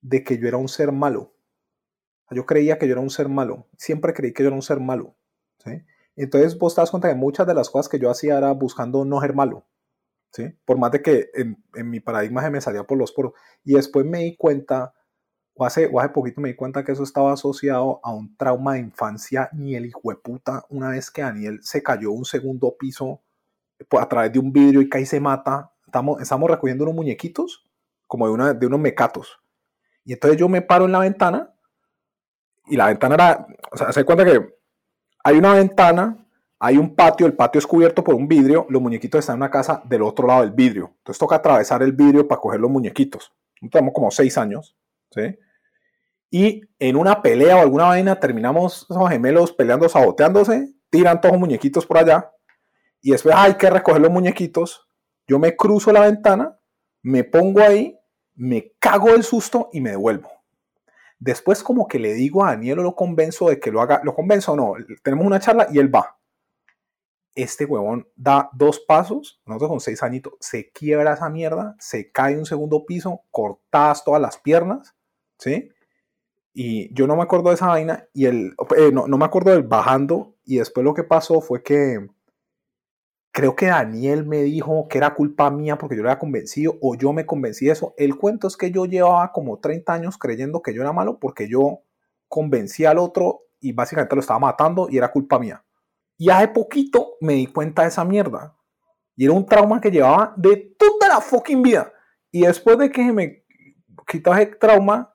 de 0.00 0.22
que 0.22 0.38
yo 0.38 0.46
era 0.46 0.58
un 0.58 0.68
ser 0.68 0.92
malo. 0.92 1.34
Yo 2.30 2.46
creía 2.46 2.78
que 2.78 2.86
yo 2.86 2.92
era 2.92 3.00
un 3.00 3.10
ser 3.10 3.28
malo. 3.28 3.68
Siempre 3.76 4.14
creí 4.14 4.32
que 4.32 4.42
yo 4.42 4.48
era 4.48 4.56
un 4.56 4.62
ser 4.62 4.80
malo. 4.80 5.16
¿sí? 5.58 5.82
Entonces, 6.16 6.56
vos 6.58 6.74
te 6.74 6.80
das 6.80 6.90
cuenta 6.90 7.08
que 7.08 7.14
muchas 7.14 7.46
de 7.46 7.54
las 7.54 7.68
cosas 7.68 7.88
que 7.88 7.98
yo 7.98 8.10
hacía 8.10 8.38
era 8.38 8.52
buscando 8.52 9.04
no 9.04 9.20
ser 9.20 9.34
malo. 9.34 9.66
¿Sí? 10.34 10.52
Por 10.64 10.78
más 10.78 10.90
de 10.90 11.00
que 11.00 11.30
en, 11.34 11.62
en 11.74 11.88
mi 11.88 12.00
paradigma 12.00 12.42
se 12.42 12.50
me 12.50 12.60
salía 12.60 12.84
por 12.84 12.98
los 12.98 13.12
poros. 13.12 13.34
Y 13.64 13.74
después 13.74 14.04
me 14.04 14.18
di 14.18 14.36
cuenta, 14.36 14.92
o 15.54 15.64
hace, 15.64 15.88
o 15.92 16.00
hace 16.00 16.08
poquito 16.08 16.40
me 16.40 16.48
di 16.48 16.56
cuenta 16.56 16.84
que 16.84 16.90
eso 16.90 17.04
estaba 17.04 17.32
asociado 17.32 18.00
a 18.02 18.12
un 18.12 18.36
trauma 18.36 18.74
de 18.74 18.80
infancia, 18.80 19.48
ni 19.52 19.76
el 19.76 19.86
hijo 19.86 20.00
de 20.10 20.16
puta, 20.16 20.64
una 20.68 20.90
vez 20.90 21.10
que 21.10 21.22
Daniel 21.22 21.60
se 21.62 21.82
cayó 21.82 22.10
un 22.10 22.24
segundo 22.24 22.76
piso 22.76 23.22
a 23.90 24.08
través 24.08 24.32
de 24.32 24.40
un 24.40 24.52
vidrio 24.52 24.80
y 24.80 24.88
cae 24.88 25.02
y 25.02 25.06
se 25.06 25.20
mata. 25.20 25.72
Estamos, 25.86 26.20
estamos 26.20 26.50
recogiendo 26.50 26.82
unos 26.82 26.96
muñequitos, 26.96 27.64
como 28.08 28.26
de, 28.26 28.32
una, 28.32 28.52
de 28.54 28.66
unos 28.66 28.80
mecatos. 28.80 29.40
Y 30.04 30.14
entonces 30.14 30.38
yo 30.38 30.48
me 30.48 30.62
paro 30.62 30.86
en 30.86 30.92
la 30.92 30.98
ventana, 30.98 31.54
y 32.66 32.76
la 32.76 32.86
ventana 32.86 33.14
era, 33.14 33.46
o 33.70 33.76
sea, 33.76 33.92
se 33.92 34.04
cuenta 34.04 34.24
que 34.24 34.56
hay 35.22 35.38
una 35.38 35.54
ventana, 35.54 36.23
hay 36.66 36.78
un 36.78 36.94
patio, 36.94 37.26
el 37.26 37.34
patio 37.34 37.58
es 37.58 37.66
cubierto 37.66 38.02
por 38.02 38.14
un 38.14 38.26
vidrio, 38.26 38.64
los 38.70 38.80
muñequitos 38.80 39.18
están 39.18 39.34
en 39.34 39.42
una 39.42 39.50
casa 39.50 39.82
del 39.84 40.00
otro 40.00 40.26
lado 40.26 40.40
del 40.40 40.52
vidrio. 40.52 40.94
Entonces 40.96 41.18
toca 41.18 41.36
atravesar 41.36 41.82
el 41.82 41.92
vidrio 41.92 42.26
para 42.26 42.40
coger 42.40 42.58
los 42.58 42.70
muñequitos. 42.70 43.34
Tenemos 43.70 43.92
como 43.92 44.10
seis 44.10 44.38
años, 44.38 44.74
¿sí? 45.10 45.38
Y 46.30 46.62
en 46.78 46.96
una 46.96 47.20
pelea 47.20 47.58
o 47.58 47.60
alguna 47.60 47.84
vaina 47.84 48.18
terminamos 48.18 48.86
esos 48.88 49.10
gemelos 49.10 49.52
peleando, 49.52 49.90
saboteándose, 49.90 50.72
tiran 50.88 51.20
todos 51.20 51.34
los 51.34 51.40
muñequitos 51.40 51.84
por 51.84 51.98
allá 51.98 52.32
y 53.02 53.10
después 53.10 53.34
hay 53.36 53.56
que 53.56 53.68
recoger 53.68 54.00
los 54.00 54.10
muñequitos. 54.10 54.88
Yo 55.26 55.38
me 55.38 55.56
cruzo 55.56 55.92
la 55.92 56.00
ventana, 56.00 56.58
me 57.02 57.24
pongo 57.24 57.60
ahí, 57.60 57.94
me 58.36 58.72
cago 58.78 59.12
del 59.12 59.22
susto 59.22 59.68
y 59.70 59.82
me 59.82 59.90
devuelvo. 59.90 60.30
Después 61.18 61.62
como 61.62 61.86
que 61.86 61.98
le 61.98 62.14
digo 62.14 62.42
a 62.42 62.52
Daniel 62.52 62.78
o 62.78 62.84
lo 62.84 62.94
convenzo 62.96 63.50
de 63.50 63.60
que 63.60 63.70
lo 63.70 63.82
haga, 63.82 64.00
lo 64.02 64.14
convenzo 64.14 64.52
o 64.52 64.56
no, 64.56 64.72
tenemos 65.02 65.26
una 65.26 65.40
charla 65.40 65.66
y 65.70 65.78
él 65.78 65.94
va. 65.94 66.16
Este 67.34 67.64
huevón 67.64 68.08
da 68.14 68.48
dos 68.52 68.80
pasos, 68.80 69.40
nosotros 69.44 69.70
con 69.70 69.80
seis 69.80 70.02
añitos, 70.02 70.34
se 70.40 70.70
quiebra 70.70 71.14
esa 71.14 71.28
mierda, 71.28 71.74
se 71.78 72.12
cae 72.12 72.38
un 72.38 72.46
segundo 72.46 72.86
piso, 72.86 73.22
cortadas 73.30 74.04
todas 74.04 74.22
las 74.22 74.38
piernas, 74.38 74.94
¿sí? 75.38 75.70
Y 76.52 76.94
yo 76.94 77.08
no 77.08 77.16
me 77.16 77.24
acuerdo 77.24 77.48
de 77.48 77.56
esa 77.56 77.66
vaina 77.66 78.06
y 78.12 78.26
el, 78.26 78.54
eh, 78.76 78.92
no, 78.92 79.08
no 79.08 79.18
me 79.18 79.24
acuerdo 79.24 79.50
del 79.50 79.64
bajando 79.64 80.36
y 80.44 80.58
después 80.58 80.84
lo 80.84 80.94
que 80.94 81.02
pasó 81.02 81.40
fue 81.40 81.64
que 81.64 82.08
creo 83.34 83.56
que 83.56 83.66
Daniel 83.66 84.24
me 84.24 84.42
dijo 84.42 84.86
que 84.88 84.98
era 84.98 85.12
culpa 85.12 85.50
mía 85.50 85.76
porque 85.76 85.96
yo 85.96 86.04
lo 86.04 86.08
había 86.08 86.20
convencido 86.20 86.78
o 86.80 86.94
yo 86.94 87.12
me 87.12 87.26
convencí 87.26 87.66
de 87.66 87.72
eso. 87.72 87.92
El 87.96 88.16
cuento 88.16 88.46
es 88.46 88.56
que 88.56 88.70
yo 88.70 88.86
llevaba 88.86 89.32
como 89.32 89.58
30 89.58 89.92
años 89.92 90.18
creyendo 90.18 90.62
que 90.62 90.72
yo 90.72 90.82
era 90.82 90.92
malo 90.92 91.18
porque 91.18 91.48
yo 91.48 91.80
convencí 92.28 92.84
al 92.84 92.98
otro 92.98 93.40
y 93.58 93.72
básicamente 93.72 94.14
lo 94.14 94.20
estaba 94.20 94.38
matando 94.38 94.86
y 94.88 94.98
era 94.98 95.10
culpa 95.10 95.40
mía. 95.40 95.64
Y 96.16 96.30
hace 96.30 96.48
poquito 96.48 97.16
me 97.20 97.34
di 97.34 97.46
cuenta 97.46 97.82
de 97.82 97.88
esa 97.88 98.04
mierda. 98.04 98.56
Y 99.16 99.24
era 99.24 99.32
un 99.34 99.46
trauma 99.46 99.80
que 99.80 99.90
llevaba 99.90 100.32
de 100.36 100.74
toda 100.78 101.08
la 101.08 101.20
fucking 101.20 101.62
vida. 101.62 101.92
Y 102.30 102.42
después 102.42 102.78
de 102.78 102.90
que 102.90 103.12
me 103.12 103.44
quitó 104.06 104.32
ese 104.34 104.46
trauma, 104.46 105.12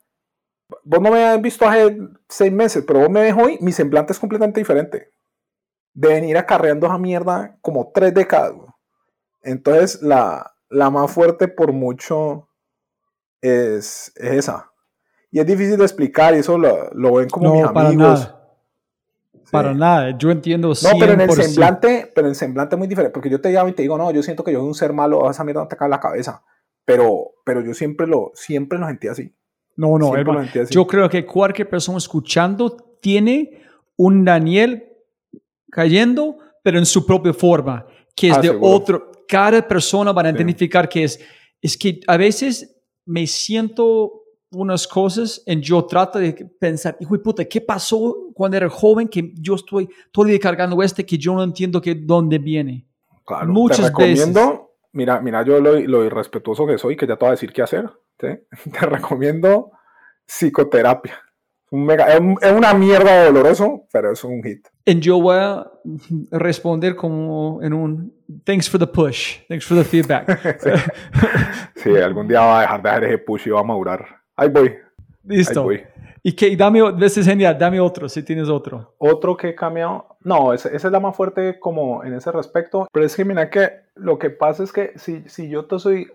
vos 0.84 1.02
no 1.02 1.12
me 1.12 1.24
has 1.26 1.42
visto 1.42 1.68
hace 1.68 1.98
seis 2.28 2.52
meses, 2.52 2.84
pero 2.88 3.00
vos 3.02 3.10
me 3.10 3.22
ves 3.22 3.36
hoy, 3.38 3.58
mi 3.62 3.72
semblante 3.72 4.14
es 4.14 4.20
completamente 4.20 4.60
diferente. 4.60 5.12
De 5.94 6.08
venir 6.10 6.38
acarreando 6.38 6.88
esa 6.88 6.98
mierda 6.98 7.58
como 7.62 7.92
tres 7.94 8.14
décadas. 8.14 8.54
güey. 8.54 8.68
Entonces, 9.42 10.02
la, 10.02 10.54
la 10.70 10.90
más 10.90 11.12
fuerte 11.12 11.48
por 11.48 11.74
mucho 11.74 12.48
es, 13.42 14.12
es 14.16 14.32
esa. 14.34 14.72
Y 15.32 15.40
es 15.40 15.46
difícil 15.46 15.78
de 15.78 15.84
explicar 15.84 16.34
y 16.36 16.40
eso 16.40 16.58
lo, 16.58 16.90
lo 16.92 17.14
ven 17.16 17.30
como 17.30 17.54
mis 17.54 17.64
No, 17.64 17.74
para 17.74 17.90
amigos. 17.90 18.20
nada. 18.20 18.39
Para 19.52 19.74
nada. 19.74 20.18
Yo 20.18 20.32
entiendo 20.32 20.72
100%. 20.72 20.94
No, 20.94 21.00
pero 21.00 21.14
en 21.14 21.22
el 21.22 21.32
semblante, 21.32 22.12
pero 22.14 22.28
en 22.28 22.36
semblante 22.36 22.76
muy 22.76 22.88
diferente, 22.88 23.14
porque 23.14 23.30
yo 23.30 23.40
te 23.42 23.52
llamo 23.52 23.70
y 23.70 23.74
te 23.74 23.82
digo, 23.82 23.98
no, 23.98 24.12
yo 24.12 24.22
siento 24.24 24.44
que 24.44 24.52
yo 24.52 24.60
soy 24.60 24.68
un 24.68 24.76
ser 24.76 24.94
malo, 24.94 25.30
esa 25.30 25.44
mierda 25.44 25.62
no 25.62 25.68
te 25.68 25.76
cae 25.78 25.90
la 25.90 26.00
cabeza. 26.00 26.44
Pero, 26.86 27.32
pero 27.46 27.62
yo 27.62 27.74
siempre 27.74 28.08
lo, 28.08 28.32
siempre 28.34 28.78
lo 28.80 28.88
sentí 28.88 29.08
así. 29.08 29.34
No, 29.76 29.98
no, 29.98 30.16
hermano. 30.16 30.42
así. 30.42 30.74
Yo 30.74 30.86
creo 30.88 31.10
que 31.10 31.26
cualquier 31.26 31.70
persona 31.70 31.98
escuchando 31.98 32.76
tiene 33.02 33.62
un 33.96 34.26
Daniel 34.26 34.88
cayendo, 35.72 36.38
pero 36.64 36.80
en 36.80 36.86
su 36.86 37.06
propia 37.06 37.34
forma, 37.34 37.86
que 38.16 38.30
es 38.30 38.38
Ah, 38.38 38.42
de 38.42 38.48
seguro. 38.50 38.72
otro. 38.76 39.12
Cada 39.28 39.66
persona 39.68 40.12
va 40.12 40.22
a 40.24 40.30
Sí. 40.32 40.36
identificar 40.36 40.90
que 40.90 41.04
es. 41.04 41.20
Es 41.62 41.78
que 41.78 42.00
a 42.08 42.18
veces 42.18 42.76
me 43.06 43.28
siento 43.28 44.19
unas 44.52 44.88
cosas 44.88 45.44
y 45.46 45.60
yo 45.62 45.86
trato 45.86 46.18
de 46.20 46.34
pensar, 46.60 46.98
hijo 47.00 47.14
de 47.16 47.20
puta, 47.24 47.46
¿qué 47.46 47.62
pasó 47.62 48.16
cuando 48.34 48.58
era 48.58 48.70
joven 48.70 49.08
que 49.08 49.32
yo 49.36 49.56
estoy 49.56 49.88
todo 50.12 50.26
el 50.26 50.32
día 50.32 50.40
cargando 50.40 50.82
este 50.82 51.06
que 51.06 51.18
yo 51.18 51.34
no 51.36 51.44
entiendo 51.44 51.80
que 51.82 51.94
dónde 51.96 52.38
viene? 52.40 52.86
Claro, 53.26 53.48
Muchas 53.54 53.78
te 53.78 53.84
recomiendo, 53.88 54.72
mira, 54.94 55.22
mira 55.22 55.44
yo 55.44 55.60
lo, 55.60 55.80
lo 55.80 56.04
irrespetuoso 56.04 56.66
que 56.66 56.78
soy, 56.80 56.96
que 56.98 57.06
ya 57.06 57.16
te 57.16 57.26
voy 57.26 57.28
a 57.28 57.32
decir 57.32 57.54
qué 57.54 57.62
hacer. 57.62 57.90
¿sí? 58.20 58.28
Te 58.72 58.86
recomiendo 58.86 59.72
psicoterapia. 60.26 61.14
Un 61.72 61.86
mega- 61.86 62.12
es, 62.12 62.20
un- 62.20 62.38
es 62.42 62.52
una 62.52 62.74
mierda 62.74 63.26
doloroso, 63.26 63.84
pero 63.94 64.12
es 64.12 64.24
un 64.24 64.42
hit. 64.44 64.68
Y 64.86 65.00
yo 65.00 65.22
voy 65.22 65.38
a 65.38 65.68
responder 66.32 66.96
como 66.96 67.60
en 67.62 67.74
un 67.74 68.12
thanks 68.44 68.68
for 68.68 68.80
the 68.80 68.88
push, 68.88 69.38
thanks 69.48 69.66
for 69.68 69.78
the 69.78 69.84
feedback. 69.84 70.28
Sí, 71.76 71.96
algún 71.96 72.28
día 72.28 72.42
va 72.42 72.58
a 72.60 72.62
dejar 72.62 72.82
de 72.84 72.90
hacer 72.90 73.04
ese 73.06 73.18
push 73.20 73.48
y 73.48 73.52
va 73.52 73.62
a 73.62 73.64
madurar. 73.64 74.06
Ahí 74.40 74.50
voy. 74.50 74.78
Listo. 75.24 75.62
Ahí 75.62 75.66
voy. 75.66 75.84
Y 76.24 76.34
que 76.34 76.56
dame, 76.56 76.82
ese 77.02 77.22
es 77.22 77.26
genial, 77.26 77.58
dame 77.58 77.80
otro 77.80 78.10
si 78.10 78.24
tienes 78.24 78.50
otro. 78.50 78.96
Otro 78.98 79.38
que 79.38 79.50
he 79.50 79.56
cambiado, 79.56 80.18
no, 80.22 80.54
esa 80.54 80.70
es 80.70 80.84
la 80.84 81.00
más 81.00 81.16
fuerte 81.16 81.60
como 81.60 82.04
en 82.04 82.14
ese 82.14 82.32
respecto, 82.32 82.88
pero 82.92 83.06
es 83.06 83.16
que 83.16 83.26
mira 83.26 83.50
que 83.50 83.70
lo 83.96 84.20
que 84.20 84.30
pasa 84.30 84.64
es 84.64 84.74
que 84.74 84.94
si, 84.98 85.28
si 85.30 85.50
yo 85.50 85.66
te 85.66 85.80
soy 85.80 86.12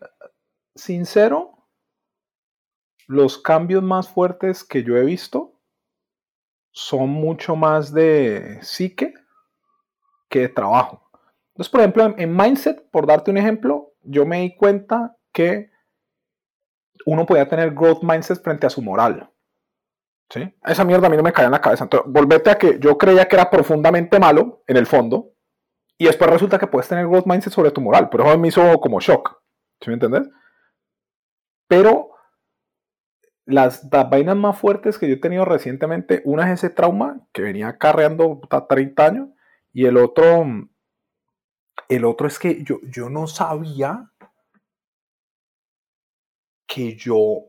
sincero, 0.74 1.52
los 3.06 3.38
cambios 3.38 3.82
más 3.82 4.08
fuertes 4.08 4.64
que 4.64 4.82
yo 4.82 4.96
he 4.96 5.04
visto 5.04 5.60
son 6.70 7.08
mucho 7.08 7.56
más 7.56 7.92
de 7.92 8.58
psique 8.62 9.14
que 10.28 10.40
de 10.40 10.48
trabajo. 10.48 11.10
Entonces, 11.52 11.70
por 11.70 11.80
ejemplo, 11.80 12.04
en, 12.04 12.14
en 12.18 12.36
Mindset, 12.36 12.90
por 12.90 13.06
darte 13.06 13.30
un 13.30 13.38
ejemplo, 13.38 13.92
yo 14.02 14.26
me 14.26 14.40
di 14.40 14.56
cuenta 14.56 15.16
que 15.32 15.73
uno 17.06 17.26
podía 17.26 17.48
tener 17.48 17.74
growth 17.74 18.02
mindset 18.02 18.42
frente 18.42 18.66
a 18.66 18.70
su 18.70 18.82
moral. 18.82 19.30
¿Sí? 20.30 20.52
Esa 20.64 20.84
mierda 20.84 21.06
a 21.06 21.10
mí 21.10 21.16
no 21.16 21.22
me 21.22 21.32
caía 21.32 21.46
en 21.46 21.52
la 21.52 21.60
cabeza. 21.60 21.84
Entonces, 21.84 22.10
volvete 22.10 22.50
a 22.50 22.58
que 22.58 22.78
yo 22.78 22.96
creía 22.96 23.26
que 23.26 23.36
era 23.36 23.50
profundamente 23.50 24.18
malo 24.18 24.62
en 24.66 24.76
el 24.76 24.86
fondo 24.86 25.32
y 25.98 26.06
después 26.06 26.30
resulta 26.30 26.58
que 26.58 26.66
puedes 26.66 26.88
tener 26.88 27.06
growth 27.06 27.26
mindset 27.26 27.52
sobre 27.52 27.70
tu 27.70 27.80
moral. 27.80 28.08
Por 28.08 28.22
eso 28.22 28.38
me 28.38 28.48
hizo 28.48 28.80
como 28.80 29.00
shock. 29.00 29.42
¿Sí 29.80 29.90
me 29.90 29.94
entendés? 29.94 30.28
Pero 31.68 32.10
las, 33.46 33.86
las 33.90 34.10
vainas 34.10 34.36
más 34.36 34.58
fuertes 34.58 34.98
que 34.98 35.08
yo 35.08 35.14
he 35.14 35.18
tenido 35.18 35.44
recientemente, 35.44 36.22
una 36.24 36.46
es 36.46 36.60
ese 36.60 36.70
trauma 36.70 37.26
que 37.32 37.42
venía 37.42 37.68
acarreando 37.68 38.40
puta, 38.40 38.66
30 38.66 39.06
años 39.06 39.28
y 39.72 39.86
el 39.86 39.96
otro, 39.96 40.46
el 41.88 42.04
otro 42.04 42.26
es 42.26 42.38
que 42.38 42.62
yo, 42.64 42.78
yo 42.84 43.10
no 43.10 43.26
sabía 43.26 44.10
que 46.66 46.96
yo 46.96 47.44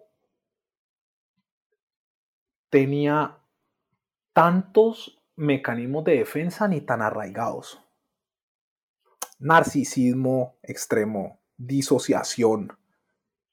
tenía 2.70 3.38
tantos 4.34 5.20
mecanismos 5.36 6.04
de 6.04 6.18
defensa 6.18 6.68
ni 6.68 6.82
tan 6.82 7.02
arraigados. 7.02 7.82
Narcisismo 9.40 10.56
extremo, 10.64 11.40
disociación, 11.58 12.78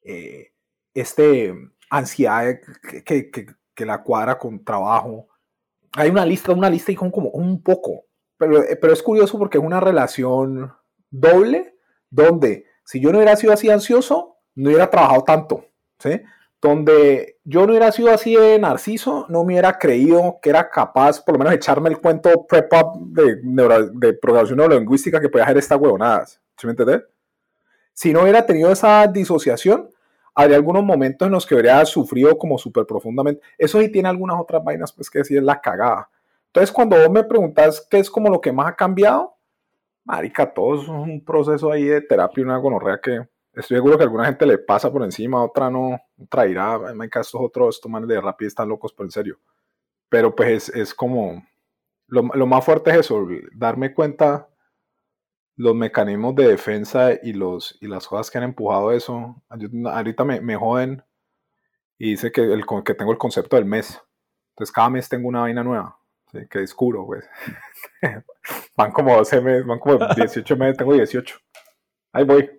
eh, 0.03 0.53
este 0.95 1.55
ansiedad 1.91 2.61
que, 2.89 3.03
que- 3.05 3.31
que- 3.31 3.47
que 3.75 3.87
la 3.87 4.03
cuadra 4.03 4.39
con 4.39 4.65
trabajo. 4.65 5.29
Hay 5.93 6.11
una 6.11 6.25
lista, 6.27 6.53
una 6.53 6.71
lista 6.71 6.93
y 6.93 6.97
como 6.97 7.31
un 7.31 7.63
poco, 7.63 8.05
pero, 8.37 8.63
eh, 8.63 8.77
pero 8.81 8.93
es 8.93 9.03
curioso 9.03 9.39
porque 9.39 9.59
es 9.59 9.65
una 9.65 9.81
relación 9.81 10.73
doble 11.11 11.77
donde 12.11 12.67
si 12.85 13.01
yo 13.01 13.11
no 13.13 13.19
hubiera 13.19 13.37
sido 13.37 13.53
así 13.53 13.71
ansioso, 13.71 14.32
no 14.55 14.69
hubiera 14.69 14.89
trabajado 14.91 15.23
tanto, 15.25 15.65
¿sí? 15.99 16.21
Donde 16.61 17.39
yo 17.45 17.63
no 17.63 17.73
hubiera 17.73 17.91
sido 17.91 18.11
así 18.13 18.37
de 18.37 18.59
narciso, 18.59 19.27
no 19.29 19.41
me 19.45 19.55
hubiera 19.55 19.79
creído 19.79 20.39
que 20.41 20.51
era 20.51 20.71
capaz, 20.71 21.21
por 21.21 21.35
lo 21.35 21.39
menos, 21.41 21.51
de 21.51 21.57
echarme 21.57 21.89
el 21.89 21.99
cuento 22.01 22.47
prep-up 22.47 22.99
de, 23.01 23.43
neuro- 23.43 23.89
de 23.89 24.13
programación 24.15 24.59
neurolingüística 24.59 25.21
que 25.21 25.29
podía 25.29 25.45
hacer 25.45 25.59
estas 25.59 25.81
huevonadas, 25.81 26.41
¿sí 26.57 26.67
me 26.67 26.73
entendés? 26.73 27.03
Si 27.93 28.13
no 28.13 28.23
hubiera 28.23 28.47
tenido 28.47 28.71
esa 28.71 29.07
disociación, 29.07 29.91
habría 30.35 30.57
algunos 30.57 30.83
momentos 30.85 31.27
en 31.27 31.33
los 31.33 31.45
que 31.45 31.55
habría 31.55 31.85
sufrido 31.85 32.39
como 32.39 32.57
súper 32.59 32.87
profundamente. 32.87 33.43
Eso 33.59 33.81
sí 33.81 33.91
tiene 33.91 34.09
algunas 34.09 34.41
otras 34.41 34.65
vainas, 34.65 34.93
pues 34.93 35.11
que 35.11 35.25
sí 35.25 35.37
es 35.37 35.43
la 35.43 35.61
cagada. 35.61 36.09
Entonces, 36.47 36.73
cuando 36.73 36.97
vos 36.97 37.11
me 37.11 37.25
preguntas 37.25 37.87
qué 37.91 37.99
es 37.99 38.11
como 38.11 38.31
lo 38.31 38.41
que 38.41 38.53
más 38.53 38.69
ha 38.69 38.77
cambiado, 38.77 39.37
marica, 40.05 40.53
todo 40.53 40.81
es 40.81 40.89
un 40.89 41.25
proceso 41.25 41.71
ahí 41.71 41.85
de 41.85 42.01
terapia, 42.01 42.45
una 42.45 42.57
gonorrea 42.57 43.01
que 43.03 43.29
estoy 43.55 43.77
seguro 43.77 43.97
que 43.97 44.03
a 44.03 44.07
alguna 44.07 44.27
gente 44.27 44.47
le 44.47 44.59
pasa 44.59 44.91
por 44.91 45.03
encima, 45.03 45.43
otra 45.43 45.71
no, 45.71 46.01
otra 46.21 46.47
irá, 46.47 46.79
marica, 46.95 47.21
estos 47.21 47.41
otros, 47.41 47.77
estos 47.77 47.91
manes 47.91 48.09
de 48.09 48.21
rápido 48.21 48.49
están 48.49 48.69
locos, 48.69 48.93
pero 48.93 49.07
en 49.07 49.13
serio. 49.13 49.41
Pero 50.09 50.35
pues 50.35 50.69
es, 50.71 50.77
es 50.77 50.95
como, 50.95 51.47
lo, 52.07 52.23
lo 52.23 52.47
más 52.47 52.65
fuerte 52.65 52.91
es 52.91 52.97
eso, 52.99 53.27
darme 53.55 53.95
cuenta 53.95 54.49
los 55.57 55.75
mecanismos 55.75 56.35
de 56.35 56.49
defensa 56.49 57.13
y, 57.23 57.33
los, 57.33 57.79
y 57.81 57.87
las 57.87 58.07
cosas 58.07 58.31
que 58.31 58.39
han 58.39 58.45
empujado 58.45 58.93
eso. 58.93 59.43
Ahorita 59.49 60.25
me, 60.25 60.41
me 60.41 60.57
joden 60.57 61.03
y 61.99 62.11
dice 62.11 62.33
que, 62.33 62.41
el, 62.41 62.65
que 62.85 62.95
tengo 62.95 63.13
el 63.13 63.19
concepto 63.19 63.57
del 63.57 63.65
mes. 63.65 64.01
Entonces 64.51 64.73
cada 64.73 64.91
mes 64.91 65.09
tengo 65.09 65.29
una 65.29 65.43
vaina 65.43 65.63
nueva 65.63 65.99
¿sí? 66.33 66.41
que 66.51 66.61
descubro. 66.61 67.07
Pues. 67.07 67.29
van 68.77 68.93
como 68.93 69.17
12 69.17 69.41
meses, 69.41 69.67
van 69.67 69.79
como 69.79 69.99
18 69.99 70.57
meses, 70.57 70.77
tengo 70.79 70.95
18. 70.95 71.39
Ahí 72.13 72.25
voy, 72.25 72.51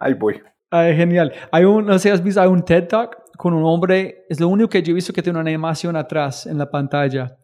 ahí 0.00 0.14
voy. 0.14 0.40
Ay, 0.70 0.96
genial. 0.96 1.32
Hay 1.52 1.64
un, 1.64 1.86
no 1.86 1.98
sé 1.98 2.10
has 2.10 2.22
visto, 2.22 2.40
hay 2.40 2.48
un 2.48 2.64
TED 2.64 2.88
Talk 2.88 3.16
con 3.36 3.54
un 3.54 3.64
hombre, 3.64 4.26
es 4.28 4.38
lo 4.40 4.48
único 4.48 4.68
que 4.68 4.82
yo 4.82 4.90
he 4.90 4.94
visto 4.94 5.12
que 5.12 5.22
tiene 5.22 5.38
una 5.38 5.48
animación 5.48 5.96
atrás 5.96 6.46
en 6.46 6.58
la 6.58 6.70
pantalla. 6.70 7.36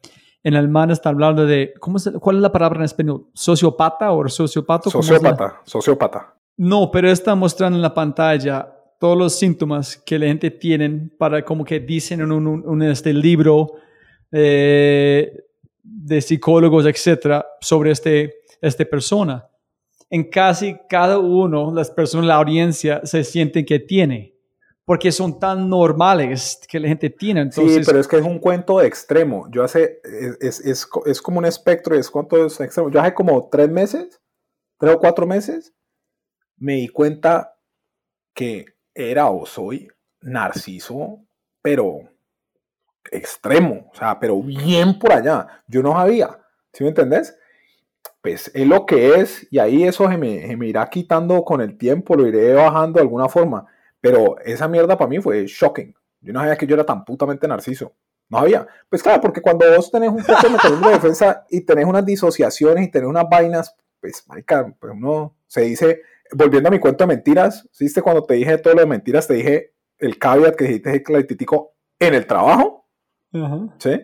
En 0.43 0.55
el 0.55 0.69
man 0.69 0.91
está 0.91 1.09
hablando 1.09 1.45
de, 1.47 1.73
¿cómo 1.81 1.99
se- 1.99 2.13
¿cuál 2.13 2.37
es 2.37 2.43
la 2.43 2.53
palabra 2.53 2.79
en 2.79 2.85
español? 2.85 3.27
¿Sociopata 3.35 4.13
o 4.13 4.23
la- 4.23 4.29
Sociópata, 4.91 5.61
sociópata. 5.65 6.35
No, 6.59 6.91
pero 6.91 7.11
está 7.11 7.35
mostrando 7.35 7.77
en 7.77 7.83
la 7.83 7.93
pantalla 7.95 8.69
todos 9.01 9.19
los 9.19 9.39
síntomas 9.39 9.97
que 9.97 10.19
la 10.19 10.27
gente 10.27 10.51
tiene 10.51 11.11
para 11.19 11.45
como 11.45 11.65
que 11.65 11.81
dicen 11.81 12.21
en 12.21 12.31
un, 12.33 12.83
este 12.83 13.13
libro 13.13 13.73
eh, 14.33 15.33
de 15.83 16.21
psicólogos, 16.21 16.87
etcétera, 16.87 17.45
sobre 17.61 17.91
este, 17.93 18.35
este 18.61 18.87
persona. 18.87 19.47
En 20.11 20.31
casi 20.31 20.77
cada 20.89 21.19
uno, 21.19 21.73
las 21.75 21.91
personas, 21.91 22.27
la 22.27 22.37
audiencia, 22.37 23.01
se 23.05 23.25
sienten 23.25 23.65
que 23.67 23.81
tiene, 23.81 24.35
porque 24.85 25.11
son 25.11 25.39
tan 25.41 25.69
normales 25.69 26.61
que 26.69 26.79
la 26.79 26.89
gente 26.89 27.11
tiene. 27.11 27.41
Entonces, 27.41 27.79
sí, 27.79 27.83
pero 27.87 27.99
es 27.99 28.07
que 28.07 28.17
es 28.17 28.23
un 28.25 28.39
cuento 28.39 28.81
extremo. 28.81 29.49
Yo 29.51 29.65
hace, 29.65 30.01
es, 30.05 30.39
es, 30.41 30.61
es, 30.65 30.87
co- 30.87 31.05
es 31.07 31.21
como 31.21 31.39
un 31.39 31.45
espectro, 31.45 31.97
es 31.97 32.09
cuánto 32.11 32.47
es 32.47 32.61
extremo. 32.61 32.91
Yo 32.91 33.01
hace 33.01 33.15
como 33.15 33.49
tres 33.49 33.69
meses, 33.69 34.21
tres 34.79 34.95
o 34.95 34.99
cuatro 35.01 35.27
meses, 35.27 35.75
me 36.57 36.75
di 36.75 36.89
cuenta 36.89 37.57
que 38.33 38.65
era 38.95 39.29
o 39.29 39.45
soy 39.45 39.89
narciso, 40.21 41.19
pero 41.63 41.99
extremo, 43.11 43.91
o 43.93 43.97
sea, 43.97 44.19
pero 44.19 44.41
bien 44.43 44.99
por 44.99 45.13
allá. 45.13 45.63
Yo 45.69 45.83
no 45.83 45.93
sabía, 45.93 46.39
¿sí 46.73 46.83
me 46.85 46.91
entendés? 46.91 47.37
Pues 48.27 48.51
es 48.55 48.67
lo 48.67 48.87
que 48.87 49.21
es, 49.21 49.47
y 49.53 49.61
ahí 49.61 49.85
eso 49.85 50.11
se 50.11 50.19
me, 50.19 50.45
se 50.45 50.57
me 50.57 50.67
irá 50.67 50.91
quitando 50.91 51.45
con 51.45 51.61
el 51.61 51.79
tiempo, 51.79 52.17
lo 52.17 52.27
iré 52.27 52.55
bajando 52.55 52.95
de 52.95 53.03
alguna 53.03 53.29
forma. 53.29 53.67
Pero 54.01 54.37
esa 54.41 54.67
mierda 54.67 54.99
para 54.99 55.09
mí 55.09 55.21
fue 55.21 55.47
shocking. 55.47 55.95
Yo 56.23 56.33
no 56.33 56.41
sabía 56.41 56.57
que 56.57 56.67
yo 56.67 56.75
era 56.75 56.85
tan 56.85 57.05
putamente 57.05 57.47
narciso. 57.47 57.95
No 58.29 58.39
había. 58.39 58.67
Pues 58.89 59.01
claro, 59.01 59.21
porque 59.21 59.41
cuando 59.41 59.65
vos 59.71 59.93
tenés 59.93 60.09
un 60.11 60.25
poco 60.25 60.43
de 60.43 60.51
mecanismo 60.51 60.89
de 60.89 60.95
defensa 60.95 61.47
y 61.51 61.61
tenés 61.61 61.85
unas 61.85 62.05
disociaciones 62.05 62.89
y 62.89 62.91
tenés 62.91 63.09
unas 63.09 63.29
vainas, 63.31 63.77
pues, 64.01 64.25
marica, 64.27 64.75
pues 64.77 64.93
uno 64.93 65.37
se 65.47 65.61
dice, 65.61 66.03
volviendo 66.33 66.69
a 66.69 66.73
mi 66.73 66.81
cuento 66.81 67.05
de 67.05 67.15
mentiras, 67.15 67.69
¿viste? 67.79 68.03
Cuando 68.03 68.25
te 68.25 68.35
dije 68.35 68.59
todo 68.59 68.75
lo 68.75 68.81
de 68.81 68.87
mentiras, 68.87 69.29
te 69.29 69.35
dije 69.35 69.73
el 69.99 70.19
caveat 70.19 70.57
que 70.57 70.65
dijiste 70.65 71.01
claritico 71.05 71.77
en 72.01 72.15
el 72.15 72.27
trabajo, 72.27 72.89
Ajá. 73.33 73.69
¿sí? 73.79 74.01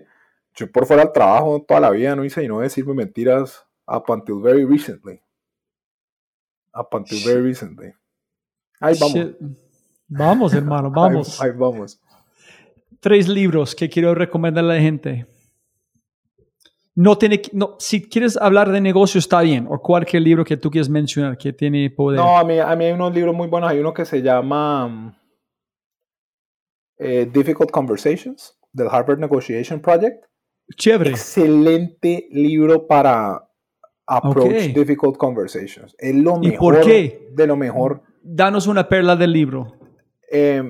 Yo 0.54 0.70
por 0.70 0.86
fuera 0.86 1.02
del 1.02 1.12
trabajo 1.12 1.64
toda 1.66 1.80
la 1.80 1.90
vida 1.90 2.14
no 2.14 2.24
hice 2.24 2.44
y 2.44 2.46
no 2.46 2.60
decirme 2.60 2.94
mentiras 2.94 3.66
up 3.92 4.08
until 4.08 4.40
very 4.40 4.64
recently. 4.64 5.20
Up 6.74 6.88
until 6.94 7.18
very 7.24 7.42
recently. 7.42 7.92
Ahí 8.80 8.96
vamos. 8.98 9.14
Shit. 9.14 9.36
Vamos, 10.08 10.54
hermano, 10.54 10.90
vamos. 10.94 11.40
Ahí, 11.40 11.50
ahí 11.50 11.56
vamos. 11.56 12.00
Tres 13.00 13.28
libros 13.28 13.74
que 13.74 13.88
quiero 13.88 14.14
recomendarle 14.14 14.72
a 14.72 14.76
la 14.76 14.82
gente. 14.82 15.26
No 16.94 17.16
tiene, 17.16 17.40
no, 17.52 17.76
si 17.78 18.02
quieres 18.02 18.36
hablar 18.36 18.70
de 18.70 18.80
negocio 18.80 19.18
está 19.18 19.40
bien, 19.40 19.66
o 19.68 19.80
cualquier 19.80 20.22
libro 20.22 20.44
que 20.44 20.58
tú 20.58 20.70
quieras 20.70 20.90
mencionar 20.90 21.38
que 21.38 21.52
tiene 21.52 21.90
poder. 21.90 22.20
No, 22.20 22.36
a 22.36 22.44
mí, 22.44 22.58
a 22.58 22.76
mí 22.76 22.84
hay 22.84 22.92
unos 22.92 23.14
libros 23.14 23.34
muy 23.34 23.48
buenos. 23.48 23.70
Hay 23.70 23.78
uno 23.78 23.94
que 23.94 24.04
se 24.04 24.20
llama 24.20 25.18
eh, 26.98 27.28
Difficult 27.32 27.70
Conversations 27.70 28.58
del 28.72 28.88
Harvard 28.88 29.18
Negotiation 29.18 29.80
Project. 29.80 30.26
Chévere. 30.76 31.10
Excelente 31.10 32.28
libro 32.30 32.86
para 32.86 33.48
approach 34.06 34.68
Ok. 34.68 34.74
difficult 34.74 35.16
conversations. 35.16 35.94
Es 35.98 36.14
lo 36.14 36.38
¿Y 36.42 36.50
mejor 36.50 36.74
por 36.76 36.84
qué? 36.84 37.28
de 37.32 37.46
lo 37.46 37.56
mejor. 37.56 38.02
Danos 38.22 38.66
una 38.66 38.88
perla 38.88 39.16
del 39.16 39.32
libro. 39.32 39.74
Eh, 40.30 40.62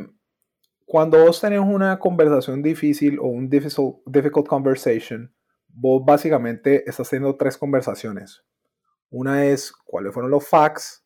cuando 0.85 1.25
vos 1.25 1.41
tenés 1.41 1.61
una 1.61 1.99
conversación 1.99 2.63
difícil 2.63 3.19
o 3.19 3.27
un 3.27 3.49
difficult, 3.49 3.99
difficult 4.07 4.47
conversation, 4.47 5.33
vos 5.69 6.03
básicamente 6.05 6.89
estás 6.89 7.09
teniendo 7.09 7.37
tres 7.37 7.57
conversaciones. 7.57 8.43
Una 9.11 9.45
es 9.47 9.73
cuáles 9.73 10.13
fueron 10.13 10.31
los 10.31 10.47
facts, 10.47 11.05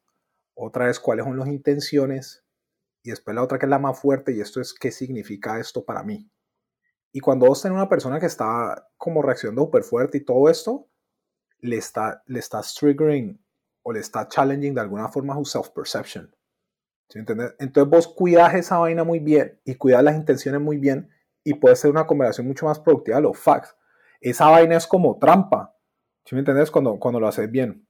otra 0.54 0.90
es 0.90 0.98
cuáles 0.98 1.24
son 1.24 1.38
las 1.38 1.48
intenciones, 1.48 2.44
y 3.02 3.10
después 3.10 3.34
la 3.34 3.42
otra 3.42 3.58
que 3.58 3.66
es 3.66 3.70
la 3.70 3.78
más 3.78 4.00
fuerte, 4.00 4.32
y 4.32 4.40
esto 4.40 4.60
es 4.60 4.74
qué 4.74 4.90
significa 4.90 5.60
esto 5.60 5.84
para 5.84 6.02
mí. 6.02 6.28
Y 7.12 7.20
cuando 7.20 7.46
vos 7.46 7.62
tenés 7.62 7.76
una 7.76 7.88
persona 7.88 8.18
que 8.18 8.26
está 8.26 8.88
como 8.96 9.22
reaccionando 9.22 9.62
súper 9.62 9.82
fuerte 9.84 10.18
y 10.18 10.24
todo 10.24 10.48
esto, 10.50 10.88
le, 11.66 11.76
está, 11.76 12.22
le 12.26 12.38
estás 12.38 12.74
triggering 12.74 13.38
o 13.82 13.92
le 13.92 14.00
está 14.00 14.26
challenging 14.28 14.74
de 14.74 14.80
alguna 14.80 15.08
forma 15.08 15.34
su 15.34 15.44
self-perception. 15.44 16.34
¿Sí 17.08 17.18
entiendes? 17.18 17.54
Entonces 17.58 17.90
vos 17.90 18.08
cuidas 18.08 18.54
esa 18.54 18.78
vaina 18.78 19.04
muy 19.04 19.20
bien 19.20 19.60
y 19.64 19.76
cuidas 19.76 20.02
las 20.02 20.16
intenciones 20.16 20.60
muy 20.60 20.76
bien 20.76 21.08
y 21.44 21.54
puede 21.54 21.76
ser 21.76 21.90
una 21.90 22.06
conversación 22.06 22.48
mucho 22.48 22.66
más 22.66 22.80
productiva 22.80 23.20
los 23.20 23.38
facts. 23.38 23.76
Esa 24.20 24.48
vaina 24.48 24.76
es 24.76 24.86
como 24.86 25.18
trampa. 25.18 25.76
¿Sí 26.24 26.34
me 26.34 26.40
entiendes? 26.40 26.70
Cuando, 26.70 26.98
cuando 26.98 27.20
lo 27.20 27.28
haces 27.28 27.48
bien. 27.48 27.86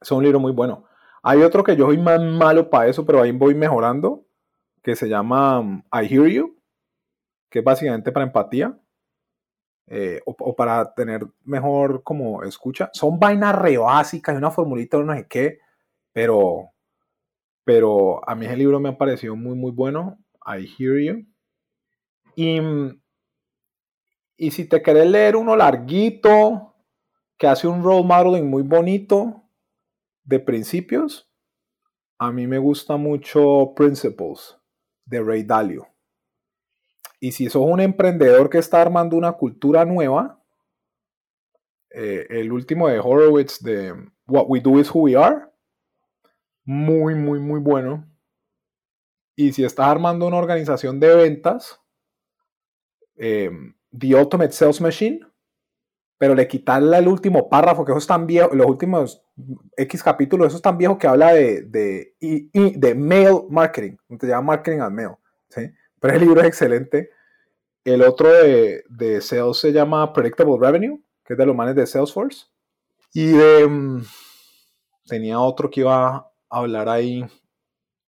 Es 0.00 0.10
un 0.10 0.22
libro 0.22 0.40
muy 0.40 0.52
bueno. 0.52 0.84
Hay 1.22 1.42
otro 1.42 1.62
que 1.62 1.76
yo 1.76 1.86
soy 1.86 1.98
más 1.98 2.20
malo 2.20 2.70
para 2.70 2.88
eso, 2.88 3.04
pero 3.04 3.20
ahí 3.20 3.32
voy 3.32 3.54
mejorando, 3.54 4.26
que 4.82 4.96
se 4.96 5.08
llama 5.08 5.60
um, 5.60 5.82
I 5.92 6.06
Hear 6.06 6.28
You, 6.28 6.58
que 7.50 7.58
es 7.58 7.64
básicamente 7.64 8.12
para 8.12 8.24
empatía. 8.24 8.78
Eh, 9.90 10.20
o, 10.26 10.54
para 10.54 10.92
tener 10.94 11.26
mejor 11.44 12.02
como 12.02 12.42
escucha. 12.42 12.90
Son 12.92 13.18
vainas 13.18 13.54
re 13.56 13.78
básicas 13.78 14.36
una 14.36 14.50
formulita 14.50 14.98
no 14.98 15.14
sé 15.14 15.26
qué, 15.28 15.58
pero 16.12 16.70
pero 17.64 18.26
a 18.26 18.34
mí 18.34 18.46
ese 18.46 18.56
libro 18.56 18.80
me 18.80 18.88
ha 18.88 18.96
parecido 18.96 19.36
muy, 19.36 19.54
muy 19.54 19.70
bueno. 19.72 20.18
I 20.46 20.66
Hear 20.78 20.98
You. 21.00 21.26
Y, 22.34 22.60
y 24.38 24.50
si 24.50 24.66
te 24.66 24.80
querés 24.80 25.06
leer 25.06 25.36
uno 25.36 25.54
larguito, 25.54 26.74
que 27.36 27.46
hace 27.46 27.68
un 27.68 27.82
role 27.82 28.04
modeling 28.04 28.48
muy 28.48 28.62
bonito 28.62 29.44
de 30.24 30.40
principios, 30.40 31.30
a 32.18 32.32
mí 32.32 32.46
me 32.46 32.58
gusta 32.58 32.96
mucho 32.96 33.74
Principles 33.76 34.56
de 35.04 35.22
Ray 35.22 35.42
Dalio. 35.42 35.88
Y 37.20 37.32
si 37.32 37.48
sos 37.48 37.62
un 37.64 37.80
emprendedor 37.80 38.50
que 38.50 38.58
está 38.58 38.80
armando 38.82 39.16
una 39.16 39.32
cultura 39.32 39.84
nueva, 39.84 40.42
eh, 41.90 42.26
el 42.30 42.52
último 42.52 42.88
de 42.88 42.98
Horowitz 42.98 43.60
de 43.62 43.92
What 44.26 44.44
We 44.48 44.60
Do 44.60 44.78
Is 44.78 44.90
Who 44.94 45.00
We 45.02 45.16
Are, 45.16 45.46
muy, 46.64 47.14
muy, 47.16 47.40
muy 47.40 47.58
bueno. 47.60 48.04
Y 49.36 49.52
si 49.54 49.64
estás 49.64 49.86
armando 49.86 50.26
una 50.26 50.36
organización 50.36 51.00
de 51.00 51.14
ventas, 51.14 51.80
eh, 53.16 53.50
The 53.96 54.14
Ultimate 54.14 54.52
Sales 54.52 54.80
Machine, 54.80 55.20
pero 56.18 56.34
le 56.34 56.48
quitarle 56.48 56.98
el 56.98 57.08
último 57.08 57.48
párrafo, 57.48 57.84
que 57.84 57.92
eso 57.92 57.98
es 57.98 58.06
tan 58.06 58.26
viejo, 58.26 58.54
los 58.54 58.66
últimos 58.66 59.22
X 59.76 60.02
capítulos, 60.02 60.48
eso 60.48 60.56
es 60.56 60.62
tan 60.62 60.76
viejo 60.78 60.98
que 60.98 61.06
habla 61.06 61.32
de, 61.32 61.62
de, 61.62 62.14
y- 62.20 62.78
de 62.78 62.94
mail 62.94 63.42
marketing, 63.50 63.96
te 64.18 64.26
llama 64.26 64.48
marketing 64.54 64.80
al 64.80 64.92
mail, 64.92 65.10
¿sí? 65.48 65.70
Pero 66.00 66.14
el 66.14 66.20
libro 66.20 66.40
es 66.40 66.46
excelente. 66.46 67.10
El 67.84 68.02
otro 68.02 68.28
de, 68.28 68.84
de 68.88 69.20
sales 69.20 69.56
se 69.56 69.72
llama 69.72 70.12
Predictable 70.12 70.56
Revenue, 70.60 71.02
que 71.24 71.34
es 71.34 71.38
de 71.38 71.46
los 71.46 71.56
manes 71.56 71.74
de 71.74 71.86
Salesforce. 71.86 72.46
Y 73.12 73.26
de, 73.28 73.66
mm, 73.66 74.02
tenía 75.06 75.40
otro 75.40 75.70
que 75.70 75.80
iba 75.80 76.16
a 76.16 76.30
hablar 76.50 76.88
ahí 76.88 77.24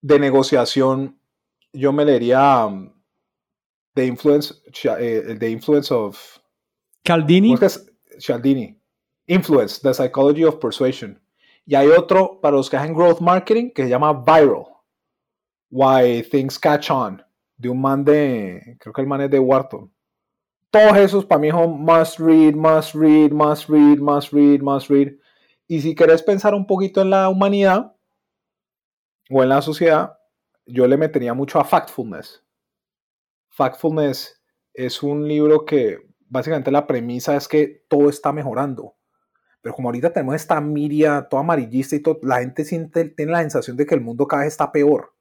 de 0.00 0.18
negociación. 0.18 1.18
Yo 1.72 1.92
me 1.92 2.04
leería 2.04 2.66
um, 2.66 2.92
The 3.94 4.06
Influence, 4.06 4.54
eh, 4.84 5.36
The 5.38 5.50
Influence 5.50 5.92
of 5.92 6.38
Caldini. 7.04 8.78
Influence, 9.26 9.80
The 9.80 9.94
Psychology 9.94 10.44
of 10.44 10.56
Persuasion. 10.56 11.20
Y 11.66 11.74
hay 11.74 11.88
otro 11.88 12.40
para 12.40 12.56
los 12.56 12.68
que 12.68 12.76
hacen 12.76 12.94
growth 12.94 13.20
marketing 13.20 13.70
que 13.70 13.84
se 13.84 13.88
llama 13.88 14.12
Viral. 14.12 14.66
Why 15.70 16.22
Things 16.22 16.58
Catch 16.58 16.90
On. 16.90 17.22
De 17.60 17.68
un 17.68 17.78
man 17.78 18.04
de, 18.04 18.78
creo 18.80 18.94
que 18.94 19.02
el 19.02 19.06
man 19.06 19.20
es 19.20 19.30
de 19.30 19.38
Wharton. 19.38 19.92
Todos 20.70 20.96
esos 20.96 21.26
para 21.26 21.40
mí 21.40 21.50
son 21.50 21.82
must 21.82 22.18
read, 22.18 22.54
must 22.54 22.94
read, 22.94 23.32
must 23.32 23.68
read, 23.68 23.98
must 23.98 24.32
read, 24.32 24.60
must 24.60 24.88
read. 24.88 25.12
Y 25.66 25.82
si 25.82 25.94
querés 25.94 26.22
pensar 26.22 26.54
un 26.54 26.66
poquito 26.66 27.02
en 27.02 27.10
la 27.10 27.28
humanidad 27.28 27.94
o 29.28 29.42
en 29.42 29.50
la 29.50 29.60
sociedad, 29.60 30.18
yo 30.64 30.86
le 30.86 30.96
metería 30.96 31.34
mucho 31.34 31.60
a 31.60 31.64
Factfulness. 31.64 32.42
Factfulness 33.50 34.40
es 34.72 35.02
un 35.02 35.28
libro 35.28 35.66
que 35.66 35.98
básicamente 36.28 36.70
la 36.70 36.86
premisa 36.86 37.36
es 37.36 37.46
que 37.46 37.84
todo 37.88 38.08
está 38.08 38.32
mejorando. 38.32 38.96
Pero 39.60 39.74
como 39.74 39.88
ahorita 39.88 40.14
tenemos 40.14 40.34
esta 40.34 40.58
miria 40.62 41.26
toda 41.28 41.42
amarillista 41.42 41.94
y 41.94 42.00
todo, 42.00 42.20
la 42.22 42.38
gente 42.38 42.64
siente, 42.64 43.04
tiene 43.10 43.32
la 43.32 43.40
sensación 43.40 43.76
de 43.76 43.84
que 43.84 43.94
el 43.94 44.00
mundo 44.00 44.26
cada 44.26 44.44
vez 44.44 44.52
está 44.54 44.72
peor. 44.72 45.12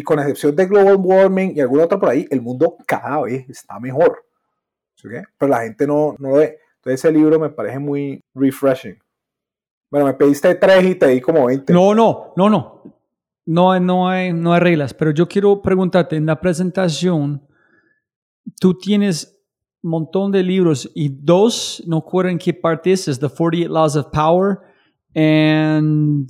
Y 0.00 0.02
con 0.02 0.18
excepción 0.18 0.56
de 0.56 0.64
global 0.66 0.96
warming 0.98 1.52
y 1.54 1.60
alguna 1.60 1.84
otra 1.84 1.98
por 1.98 2.08
ahí, 2.08 2.26
el 2.30 2.40
mundo 2.40 2.76
cada 2.86 3.20
vez 3.22 3.48
está 3.50 3.78
mejor. 3.78 4.24
¿Sí? 4.94 5.08
Pero 5.38 5.50
la 5.50 5.62
gente 5.62 5.86
no, 5.86 6.14
no 6.18 6.28
lo 6.30 6.34
ve. 6.36 6.58
Entonces 6.76 7.00
ese 7.04 7.12
libro 7.12 7.38
me 7.38 7.50
parece 7.50 7.78
muy 7.78 8.22
refreshing. 8.34 8.98
Bueno, 9.90 10.06
me 10.06 10.14
pediste 10.14 10.54
tres 10.54 10.84
y 10.84 10.94
te 10.94 11.08
di 11.08 11.20
como 11.20 11.46
20. 11.46 11.72
No, 11.72 11.94
no, 11.94 12.32
no, 12.36 12.48
no. 12.48 12.82
No, 13.46 13.72
hay- 13.72 13.80
no, 13.80 14.08
hay, 14.08 14.32
no 14.32 14.52
hay 14.52 14.60
reglas, 14.60 14.94
pero 14.94 15.10
yo 15.10 15.26
quiero 15.28 15.60
preguntarte, 15.60 16.16
en 16.16 16.26
la 16.26 16.40
presentación, 16.40 17.42
tú 18.60 18.78
tienes 18.78 19.36
un 19.82 19.90
montón 19.90 20.30
de 20.30 20.42
libros 20.42 20.90
y 20.94 21.08
dos, 21.08 21.82
no 21.86 22.00
recuerdo 22.00 22.30
en 22.30 22.38
qué 22.38 22.54
parte 22.54 22.92
es, 22.92 23.08
es 23.08 23.18
The 23.18 23.28
48 23.28 23.68
Laws 23.72 23.96
of 23.96 24.06
Power 24.12 24.58
and, 25.14 26.28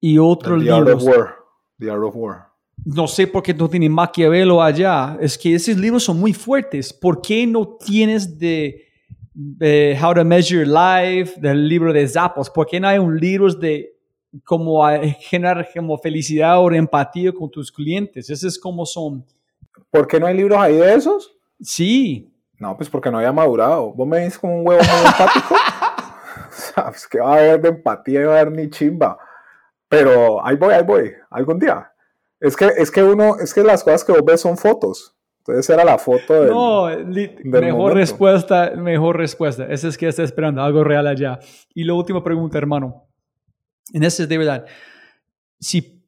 y 0.00 0.18
otro 0.18 0.58
The 0.60 0.70
Art 0.70 0.86
libro. 0.86 0.96
of 0.96 1.02
War. 1.04 1.34
The 1.78 1.90
Art 1.90 2.02
of 2.04 2.14
War. 2.16 2.45
No 2.84 3.06
sé 3.08 3.26
por 3.26 3.42
qué 3.42 3.54
no 3.54 3.68
tiene 3.68 3.88
Maquiavelo 3.88 4.62
allá. 4.62 5.16
Es 5.20 5.36
que 5.36 5.54
esos 5.54 5.76
libros 5.76 6.04
son 6.04 6.20
muy 6.20 6.32
fuertes. 6.32 6.92
¿Por 6.92 7.20
qué 7.20 7.46
no 7.46 7.66
tienes 7.66 8.38
de, 8.38 8.86
de 9.32 9.98
How 10.00 10.14
to 10.14 10.24
Measure 10.24 10.66
Life, 10.66 11.40
del 11.40 11.68
libro 11.68 11.92
de 11.92 12.06
Zappos? 12.06 12.50
¿Por 12.50 12.66
qué 12.66 12.78
no 12.78 12.88
hay 12.88 12.98
un 12.98 13.16
libro 13.16 13.52
de 13.52 13.96
cómo 14.44 14.86
generar 15.20 15.68
como 15.74 15.98
felicidad 15.98 16.60
o 16.60 16.70
empatía 16.70 17.32
con 17.32 17.50
tus 17.50 17.72
clientes? 17.72 18.30
Ese 18.30 18.48
es 18.48 18.58
como 18.58 18.86
son. 18.86 19.24
¿Por 19.90 20.06
qué 20.06 20.20
no 20.20 20.26
hay 20.26 20.36
libros 20.36 20.58
ahí 20.58 20.76
de 20.76 20.94
esos? 20.94 21.32
Sí. 21.60 22.32
No, 22.58 22.76
pues 22.76 22.88
porque 22.88 23.10
no 23.10 23.18
había 23.18 23.32
madurado. 23.32 23.92
Vos 23.92 24.06
me 24.06 24.18
dices 24.18 24.38
como 24.38 24.58
un 24.58 24.66
huevo 24.66 24.82
muy 24.82 25.06
empático. 25.06 25.54
Sabes 26.50 27.06
que 27.06 27.18
va 27.20 27.34
a 27.34 27.38
haber 27.38 27.60
de 27.60 27.68
empatía 27.68 28.20
y 28.20 28.24
va 28.24 28.36
a 28.36 28.40
haber 28.40 28.52
ni 28.52 28.70
chimba. 28.70 29.18
Pero 29.88 30.44
ahí 30.44 30.56
voy, 30.56 30.74
ahí 30.74 30.82
voy. 30.82 31.12
Algún 31.30 31.58
día. 31.58 31.90
Es 32.40 32.56
que, 32.56 32.66
es 32.76 32.90
que 32.90 33.02
uno, 33.02 33.36
es 33.38 33.52
que 33.54 33.62
las 33.62 33.82
cosas 33.82 34.04
que 34.04 34.12
vos 34.12 34.24
ves 34.24 34.40
son 34.40 34.56
fotos. 34.56 35.14
Entonces 35.38 35.70
era 35.70 35.84
la 35.84 35.96
foto 35.96 36.34
del, 36.42 36.50
No, 36.50 36.90
li- 36.90 37.28
del 37.28 37.44
mejor 37.62 37.72
momento. 37.78 37.94
respuesta, 37.94 38.72
mejor 38.76 39.16
respuesta. 39.16 39.64
Ese 39.66 39.88
es 39.88 39.96
que 39.96 40.08
está 40.08 40.22
esperando 40.24 40.60
algo 40.62 40.82
real 40.84 41.06
allá. 41.06 41.38
Y 41.74 41.84
la 41.84 41.94
última 41.94 42.22
pregunta, 42.22 42.58
hermano. 42.58 43.04
En 43.92 44.02
ese 44.02 44.24
es 44.24 44.28
de 44.28 44.38
verdad. 44.38 44.66
Si 45.60 46.02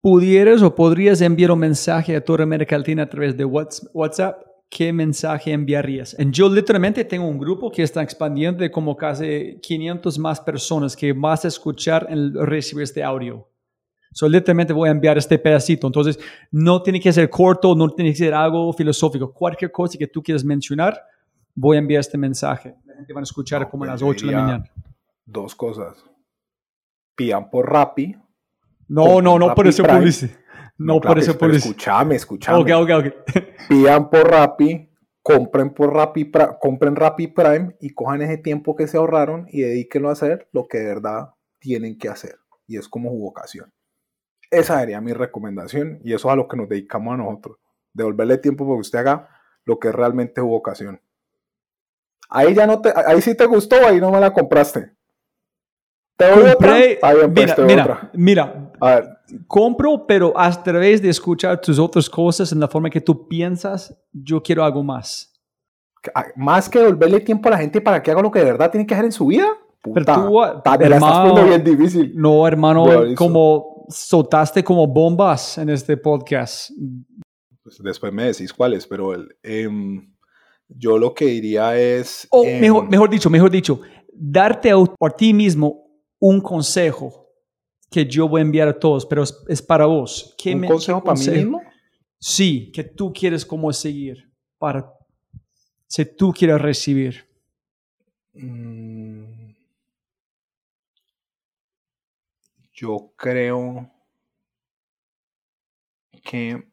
pudieras 0.00 0.62
o 0.62 0.74
podrías 0.74 1.20
enviar 1.20 1.50
un 1.50 1.58
mensaje 1.60 2.16
a 2.16 2.24
toda 2.24 2.42
América 2.44 2.76
Latina 2.78 3.02
a 3.04 3.08
través 3.08 3.36
de 3.36 3.44
Whats- 3.44 3.88
WhatsApp, 3.92 4.42
¿qué 4.70 4.92
mensaje 4.92 5.52
enviarías? 5.52 6.18
En 6.18 6.32
yo 6.32 6.48
literalmente 6.48 7.04
tengo 7.04 7.26
un 7.26 7.38
grupo 7.38 7.70
que 7.70 7.82
está 7.82 8.02
expandiendo 8.02 8.62
de 8.62 8.70
como 8.70 8.96
casi 8.96 9.58
500 9.60 10.18
más 10.18 10.40
personas 10.40 10.96
que 10.96 11.12
vas 11.12 11.44
a 11.44 11.48
escuchar 11.48 12.08
y 12.10 12.32
recibir 12.44 12.84
este 12.84 13.02
audio. 13.02 13.48
So, 14.12 14.28
literalmente 14.28 14.72
voy 14.72 14.88
a 14.88 14.92
enviar 14.92 15.16
este 15.18 15.38
pedacito. 15.38 15.86
Entonces, 15.86 16.18
no 16.50 16.82
tiene 16.82 17.00
que 17.00 17.12
ser 17.12 17.28
corto, 17.30 17.74
no 17.74 17.88
tiene 17.90 18.10
que 18.10 18.16
ser 18.18 18.34
algo 18.34 18.72
filosófico. 18.72 19.32
Cualquier 19.32 19.72
cosa 19.72 19.98
que 19.98 20.06
tú 20.06 20.22
quieras 20.22 20.44
mencionar, 20.44 21.00
voy 21.54 21.76
a 21.76 21.80
enviar 21.80 22.00
este 22.00 22.18
mensaje. 22.18 22.74
La 22.84 22.94
gente 22.94 23.12
va 23.12 23.20
a 23.20 23.22
escuchar 23.22 23.62
No, 23.62 23.70
como 23.70 23.84
a 23.84 23.88
pues 23.88 24.00
las 24.00 24.08
8 24.08 24.26
de 24.26 24.32
la 24.32 24.42
mañana. 24.42 24.64
dos 25.24 25.54
cosas. 25.54 26.04
Pidan 27.14 27.50
por 27.50 27.70
Rappi. 27.70 28.16
No, 28.88 29.20
no, 29.22 29.38
no, 29.38 29.54
por 29.54 29.66
eso 29.66 29.82
publicidad. 29.84 30.32
No, 30.78 31.00
claro, 31.00 31.14
por 31.14 31.22
eso, 31.22 31.32
eso. 31.32 31.68
Escúchame, 31.68 32.16
escúchame. 32.16 32.58
Ok, 32.58 32.70
ok, 32.82 32.90
ok. 33.06 33.36
Pidan 33.68 34.10
por 34.10 34.30
Rappi, 34.30 34.90
compren 35.22 35.72
por 35.72 35.94
Rappi, 35.94 36.30
compren 36.60 36.96
Rappi 36.96 37.28
Prime 37.28 37.76
y 37.80 37.90
cojan 37.90 38.22
ese 38.22 38.38
tiempo 38.38 38.74
que 38.74 38.88
se 38.88 38.96
ahorraron 38.96 39.46
y 39.48 39.60
dedíquenlo 39.60 40.08
a 40.08 40.12
hacer 40.12 40.48
lo 40.52 40.66
que 40.66 40.78
de 40.78 40.86
verdad 40.86 41.30
tienen 41.58 41.96
que 41.98 42.08
hacer. 42.08 42.36
Y 42.66 42.76
es 42.78 42.88
como 42.88 43.10
su 43.10 43.18
vocación. 43.18 43.72
Esa 44.52 44.78
sería 44.80 45.00
mi 45.00 45.12
recomendación 45.14 45.98
y 46.04 46.12
eso 46.12 46.28
es 46.28 46.32
a 46.32 46.36
lo 46.36 46.46
que 46.46 46.56
nos 46.58 46.68
dedicamos 46.68 47.14
a 47.14 47.16
nosotros. 47.16 47.56
Devolverle 47.94 48.36
tiempo 48.38 48.64
para 48.64 48.76
que 48.76 48.80
usted 48.82 48.98
haga 49.00 49.28
lo 49.64 49.78
que 49.78 49.88
es 49.88 49.94
realmente 49.94 50.40
su 50.40 50.46
vocación. 50.46 51.00
Ahí 52.28 52.54
ya 52.54 52.66
no 52.66 52.80
te, 52.80 52.92
ahí 52.94 53.20
sí 53.22 53.34
te 53.36 53.46
gustó, 53.46 53.76
ahí 53.86 53.98
no 54.00 54.10
me 54.10 54.20
la 54.20 54.32
compraste. 54.32 54.92
¿Te 56.16 56.26
doy 56.30 56.40
otra? 56.50 56.52
Compré, 56.52 56.98
bien, 57.02 57.34
pues, 57.34 57.46
mira, 57.46 57.54
doy 57.56 57.66
mira, 57.66 57.82
otra. 57.82 58.10
mira, 58.14 58.70
A 58.80 58.94
ver, 58.94 59.08
compro, 59.46 60.06
pero 60.06 60.32
a 60.38 60.62
través 60.62 61.00
de 61.02 61.08
escuchar 61.08 61.60
tus 61.60 61.78
otras 61.78 62.08
cosas 62.08 62.52
en 62.52 62.60
la 62.60 62.68
forma 62.68 62.90
que 62.90 63.00
tú 63.00 63.26
piensas, 63.28 63.98
yo 64.12 64.42
quiero 64.42 64.64
algo 64.64 64.82
más. 64.82 65.32
ah, 66.14 66.26
más 66.36 66.68
que 66.68 66.78
devolverle 66.78 67.20
tiempo 67.20 67.48
a 67.48 67.52
la 67.52 67.58
gente 67.58 67.80
para 67.80 68.02
que 68.02 68.10
haga 68.10 68.20
lo 68.22 68.30
que 68.30 68.40
de 68.40 68.44
verdad 68.46 68.70
tiene 68.70 68.86
que 68.86 68.94
hacer 68.94 69.06
en 69.06 69.12
su 69.12 69.26
vida. 69.26 69.46
Pero 69.82 69.94
Puta, 69.94 70.14
tú, 70.14 70.42
ah, 70.42 70.62
ta- 70.62 70.78
me 70.78 70.88
la 70.88 70.96
estás 70.96 71.10
hermano, 71.10 71.34
poniendo 71.34 71.48
bien 71.50 71.64
difícil. 71.78 72.12
No, 72.14 72.46
hermano, 72.46 72.84
Bueno, 72.84 73.14
como 73.16 73.71
soltaste 73.88 74.62
como 74.64 74.86
bombas 74.86 75.58
en 75.58 75.70
este 75.70 75.96
podcast. 75.96 76.70
Pues 77.62 77.78
después 77.82 78.12
me 78.12 78.24
decís 78.24 78.52
cuáles, 78.52 78.86
pero 78.86 79.14
el, 79.14 79.34
em, 79.42 80.12
yo 80.68 80.98
lo 80.98 81.14
que 81.14 81.26
diría 81.26 81.78
es... 81.78 82.26
O 82.30 82.44
em, 82.44 82.60
mejor, 82.60 82.88
mejor 82.88 83.10
dicho, 83.10 83.30
mejor 83.30 83.50
dicho, 83.50 83.80
darte 84.12 84.70
a, 84.70 84.76
a 84.76 85.10
ti 85.10 85.32
mismo 85.32 85.86
un 86.18 86.40
consejo 86.40 87.28
que 87.90 88.06
yo 88.06 88.28
voy 88.28 88.40
a 88.40 88.42
enviar 88.44 88.68
a 88.68 88.78
todos, 88.78 89.04
pero 89.06 89.22
es, 89.22 89.36
es 89.48 89.60
para 89.62 89.86
vos. 89.86 90.34
¿Qué 90.38 90.54
¿Un 90.54 90.60
me- 90.60 90.68
consejo 90.68 91.00
qué 91.02 91.06
para 91.06 91.18
mí 91.20 91.26
mismo? 91.28 91.60
Sí, 92.18 92.70
que 92.72 92.84
tú 92.84 93.12
quieres 93.12 93.44
como 93.44 93.72
seguir 93.72 94.30
para 94.58 94.92
si 95.88 96.06
tú 96.06 96.32
quieres 96.32 96.60
recibir. 96.62 97.28
Mm, 98.32 99.01
Yo 102.82 103.12
creo 103.16 103.92
que 106.24 106.66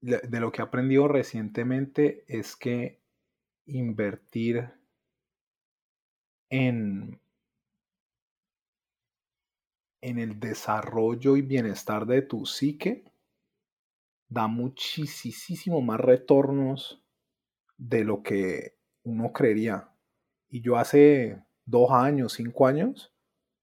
de 0.00 0.40
lo 0.40 0.50
que 0.50 0.62
he 0.62 0.64
aprendido 0.64 1.06
recientemente 1.06 2.24
es 2.26 2.56
que 2.56 3.00
invertir 3.66 4.68
en, 6.50 7.20
en 10.00 10.18
el 10.18 10.40
desarrollo 10.40 11.36
y 11.36 11.42
bienestar 11.42 12.04
de 12.04 12.22
tu 12.22 12.46
psique 12.46 13.04
da 14.28 14.48
muchísimo 14.48 15.82
más 15.82 16.00
retornos 16.00 17.00
de 17.76 18.02
lo 18.02 18.24
que 18.24 18.76
uno 19.04 19.32
creería. 19.32 19.88
Y 20.48 20.62
yo 20.62 20.76
hace 20.76 21.44
dos 21.64 21.92
años, 21.92 22.32
cinco 22.32 22.66
años, 22.66 23.14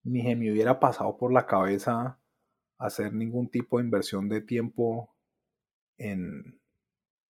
ni 0.06 0.22
se 0.22 0.36
me 0.36 0.52
hubiera 0.52 0.80
pasado 0.80 1.18
por 1.18 1.34
la 1.34 1.46
cabeza 1.46 2.20
hacer 2.78 3.14
ningún 3.14 3.50
tipo 3.50 3.78
de 3.78 3.86
inversión 3.86 4.30
de 4.30 4.42
tiempo 4.42 5.14
en, 5.98 6.60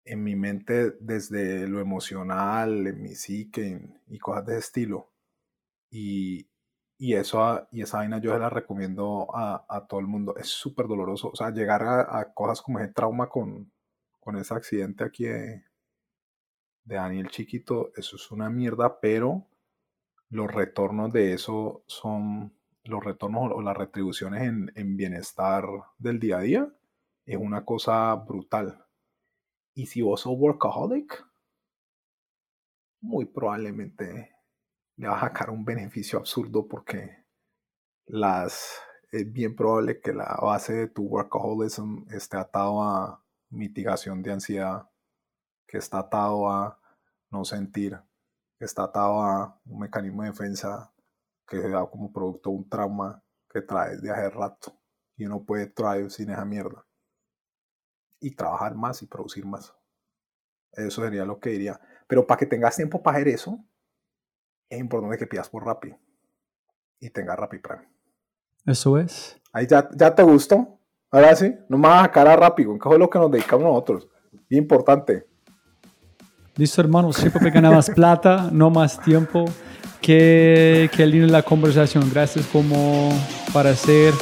en 0.05 0.23
mi 0.23 0.36
mente 0.36 0.93
desde 1.01 1.67
lo 1.69 1.81
emocional, 1.81 2.86
en 2.86 3.03
mi 3.03 3.15
psique 3.15 3.81
y 4.09 4.19
cosas 4.19 4.47
de 4.47 4.53
ese 4.53 4.61
estilo. 4.61 5.11
Y, 5.91 6.49
y 6.99 7.15
eso, 7.15 7.67
y 7.70 7.83
esa 7.83 7.99
vaina 7.99 8.19
yo 8.19 8.33
se 8.33 8.39
la 8.39 8.51
recomiendo 8.51 9.28
a, 9.35 9.65
a 9.69 9.86
todo 9.86 10.01
el 10.01 10.07
mundo. 10.07 10.35
Es 10.36 10.49
súper 10.49 10.86
doloroso. 10.89 11.31
O 11.31 11.36
sea, 11.36 11.51
llegar 11.51 11.83
a, 11.83 12.19
a 12.19 12.35
cosas 12.35 12.61
como 12.61 12.81
ese 12.81 12.93
trauma 12.93 13.28
con, 13.28 13.73
con 14.20 14.36
ese 14.36 14.55
accidente 14.55 15.05
aquí 15.05 15.25
de, 15.25 15.65
de 16.85 16.97
Daniel 16.97 17.28
Chiquito, 17.28 17.93
eso 17.97 18.17
es 18.17 18.31
una 18.31 18.51
mierda, 18.51 19.01
pero 19.01 19.47
los 20.31 20.53
retornos 20.53 21.12
de 21.12 21.33
eso 21.33 21.85
son, 21.86 22.53
los 22.84 23.02
retornos 23.02 23.50
o 23.52 23.62
las 23.62 23.76
retribuciones 23.76 24.42
en, 24.42 24.70
en 24.74 24.96
bienestar 24.96 25.64
del 25.98 26.20
día 26.20 26.38
a 26.38 26.40
día, 26.40 26.74
es 27.24 27.36
una 27.36 27.64
cosa 27.64 28.14
brutal. 28.14 28.86
Y 29.74 29.86
si 29.86 30.02
vos 30.02 30.20
sos 30.20 30.34
workaholic, 30.36 31.26
muy 33.00 33.24
probablemente 33.26 34.34
le 34.96 35.08
vas 35.08 35.22
a 35.22 35.26
sacar 35.26 35.50
un 35.50 35.64
beneficio 35.64 36.18
absurdo 36.18 36.68
porque 36.68 37.24
las, 38.06 38.80
es 39.10 39.30
bien 39.32 39.56
probable 39.56 40.00
que 40.00 40.12
la 40.12 40.38
base 40.42 40.74
de 40.74 40.88
tu 40.88 41.02
workaholism 41.02 42.06
esté 42.10 42.36
atado 42.36 42.82
a 42.82 43.24
mitigación 43.50 44.22
de 44.22 44.32
ansiedad, 44.32 44.88
que 45.66 45.78
está 45.78 46.00
atado 46.00 46.48
a 46.48 46.80
no 47.30 47.44
sentir, 47.44 47.98
que 48.58 48.64
está 48.64 48.84
atado 48.84 49.20
a 49.20 49.60
un 49.64 49.80
mecanismo 49.80 50.22
de 50.22 50.30
defensa 50.30 50.93
que 51.47 51.60
se 51.60 51.68
da 51.68 51.86
como 51.86 52.12
producto 52.12 52.50
de 52.50 52.56
un 52.56 52.68
trauma 52.68 53.23
que 53.48 53.62
traes 53.62 54.00
de 54.02 54.10
hace 54.10 54.31
rato 54.31 54.78
y 55.16 55.26
uno 55.26 55.44
puede 55.44 55.66
thrive 55.66 56.10
sin 56.10 56.31
esa 56.31 56.44
mierda 56.44 56.84
y 58.20 58.34
trabajar 58.34 58.74
más 58.74 59.02
y 59.02 59.06
producir 59.06 59.44
más. 59.44 59.74
Eso 60.73 61.02
sería 61.02 61.24
lo 61.24 61.39
que 61.39 61.50
diría. 61.50 61.81
Pero 62.06 62.26
para 62.26 62.39
que 62.39 62.47
tengas 62.47 62.76
tiempo 62.76 63.02
para 63.02 63.18
hacer 63.18 63.28
eso, 63.28 63.64
es 64.68 64.78
importante 64.78 65.18
que 65.18 65.26
pidas 65.26 65.48
por 65.48 65.64
Rappi 65.64 65.94
y 67.00 67.10
tengas 67.10 67.39
Rappi 67.39 67.58
Prime. 67.58 67.89
Eso 68.66 68.98
es. 68.98 69.40
Ahí 69.52 69.66
ya, 69.66 69.89
ya 69.94 70.14
te 70.14 70.23
gustó. 70.23 70.81
Ahora 71.10 71.36
sí, 71.36 71.55
no 71.68 71.78
me 71.78 71.89
vas 71.89 72.00
a 72.00 72.05
sacar 72.06 72.26
a 72.26 72.36
Rappi, 72.36 72.64
¿con 72.64 72.92
es 72.92 72.98
lo 72.98 73.10
que 73.10 73.18
nos 73.18 73.31
dedicamos 73.31 73.64
nosotros? 73.64 74.08
Bien 74.48 74.64
importante. 74.64 75.28
Listo, 76.56 76.81
hermano. 76.81 77.12
Siempre 77.12 77.40
que 77.40 77.50
gana 77.50 77.70
más 77.70 77.90
plata, 77.90 78.48
no 78.50 78.70
más 78.70 79.00
tiempo. 79.00 79.44
Qué, 80.05 80.91
qué 80.94 81.07
linda 81.07 81.28
la 81.28 81.42
conversación. 81.42 82.10
Gracias 82.12 82.44
como 82.52 83.08
para 83.55 83.74
ser 83.74 84.12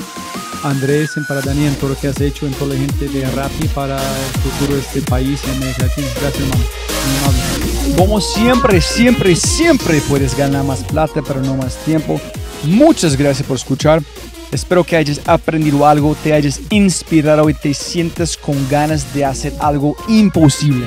Andrés 0.62 1.10
para 1.26 1.40
Daniel 1.40 1.74
todo 1.74 1.90
lo 1.90 1.96
que 1.96 2.06
has 2.06 2.20
hecho 2.20 2.46
en 2.46 2.52
toda 2.54 2.74
la 2.74 2.80
gente 2.80 3.08
de 3.08 3.28
Rappi 3.28 3.66
para 3.74 3.96
el 3.96 4.40
futuro 4.40 4.74
de 4.76 4.80
este 4.80 5.02
país 5.02 5.40
y 5.44 5.50
América 5.50 5.82
Latina. 5.82 6.06
Gracias, 6.20 6.44
hermano. 6.44 7.96
Como 7.96 8.20
siempre, 8.20 8.80
siempre, 8.80 9.34
siempre 9.34 10.00
puedes 10.08 10.36
ganar 10.36 10.64
más 10.64 10.84
plata, 10.84 11.20
pero 11.20 11.42
no 11.42 11.56
más 11.56 11.76
tiempo. 11.78 12.20
Muchas 12.62 13.16
gracias 13.16 13.44
por 13.44 13.56
escuchar. 13.56 14.02
Espero 14.52 14.84
que 14.84 14.96
hayas 14.96 15.20
aprendido 15.26 15.84
algo, 15.84 16.14
te 16.22 16.32
hayas 16.32 16.60
inspirado 16.70 17.50
y 17.50 17.54
te 17.54 17.74
sientas 17.74 18.36
con 18.36 18.68
ganas 18.68 19.12
de 19.14 19.24
hacer 19.24 19.52
algo 19.58 19.96
imposible. 20.08 20.86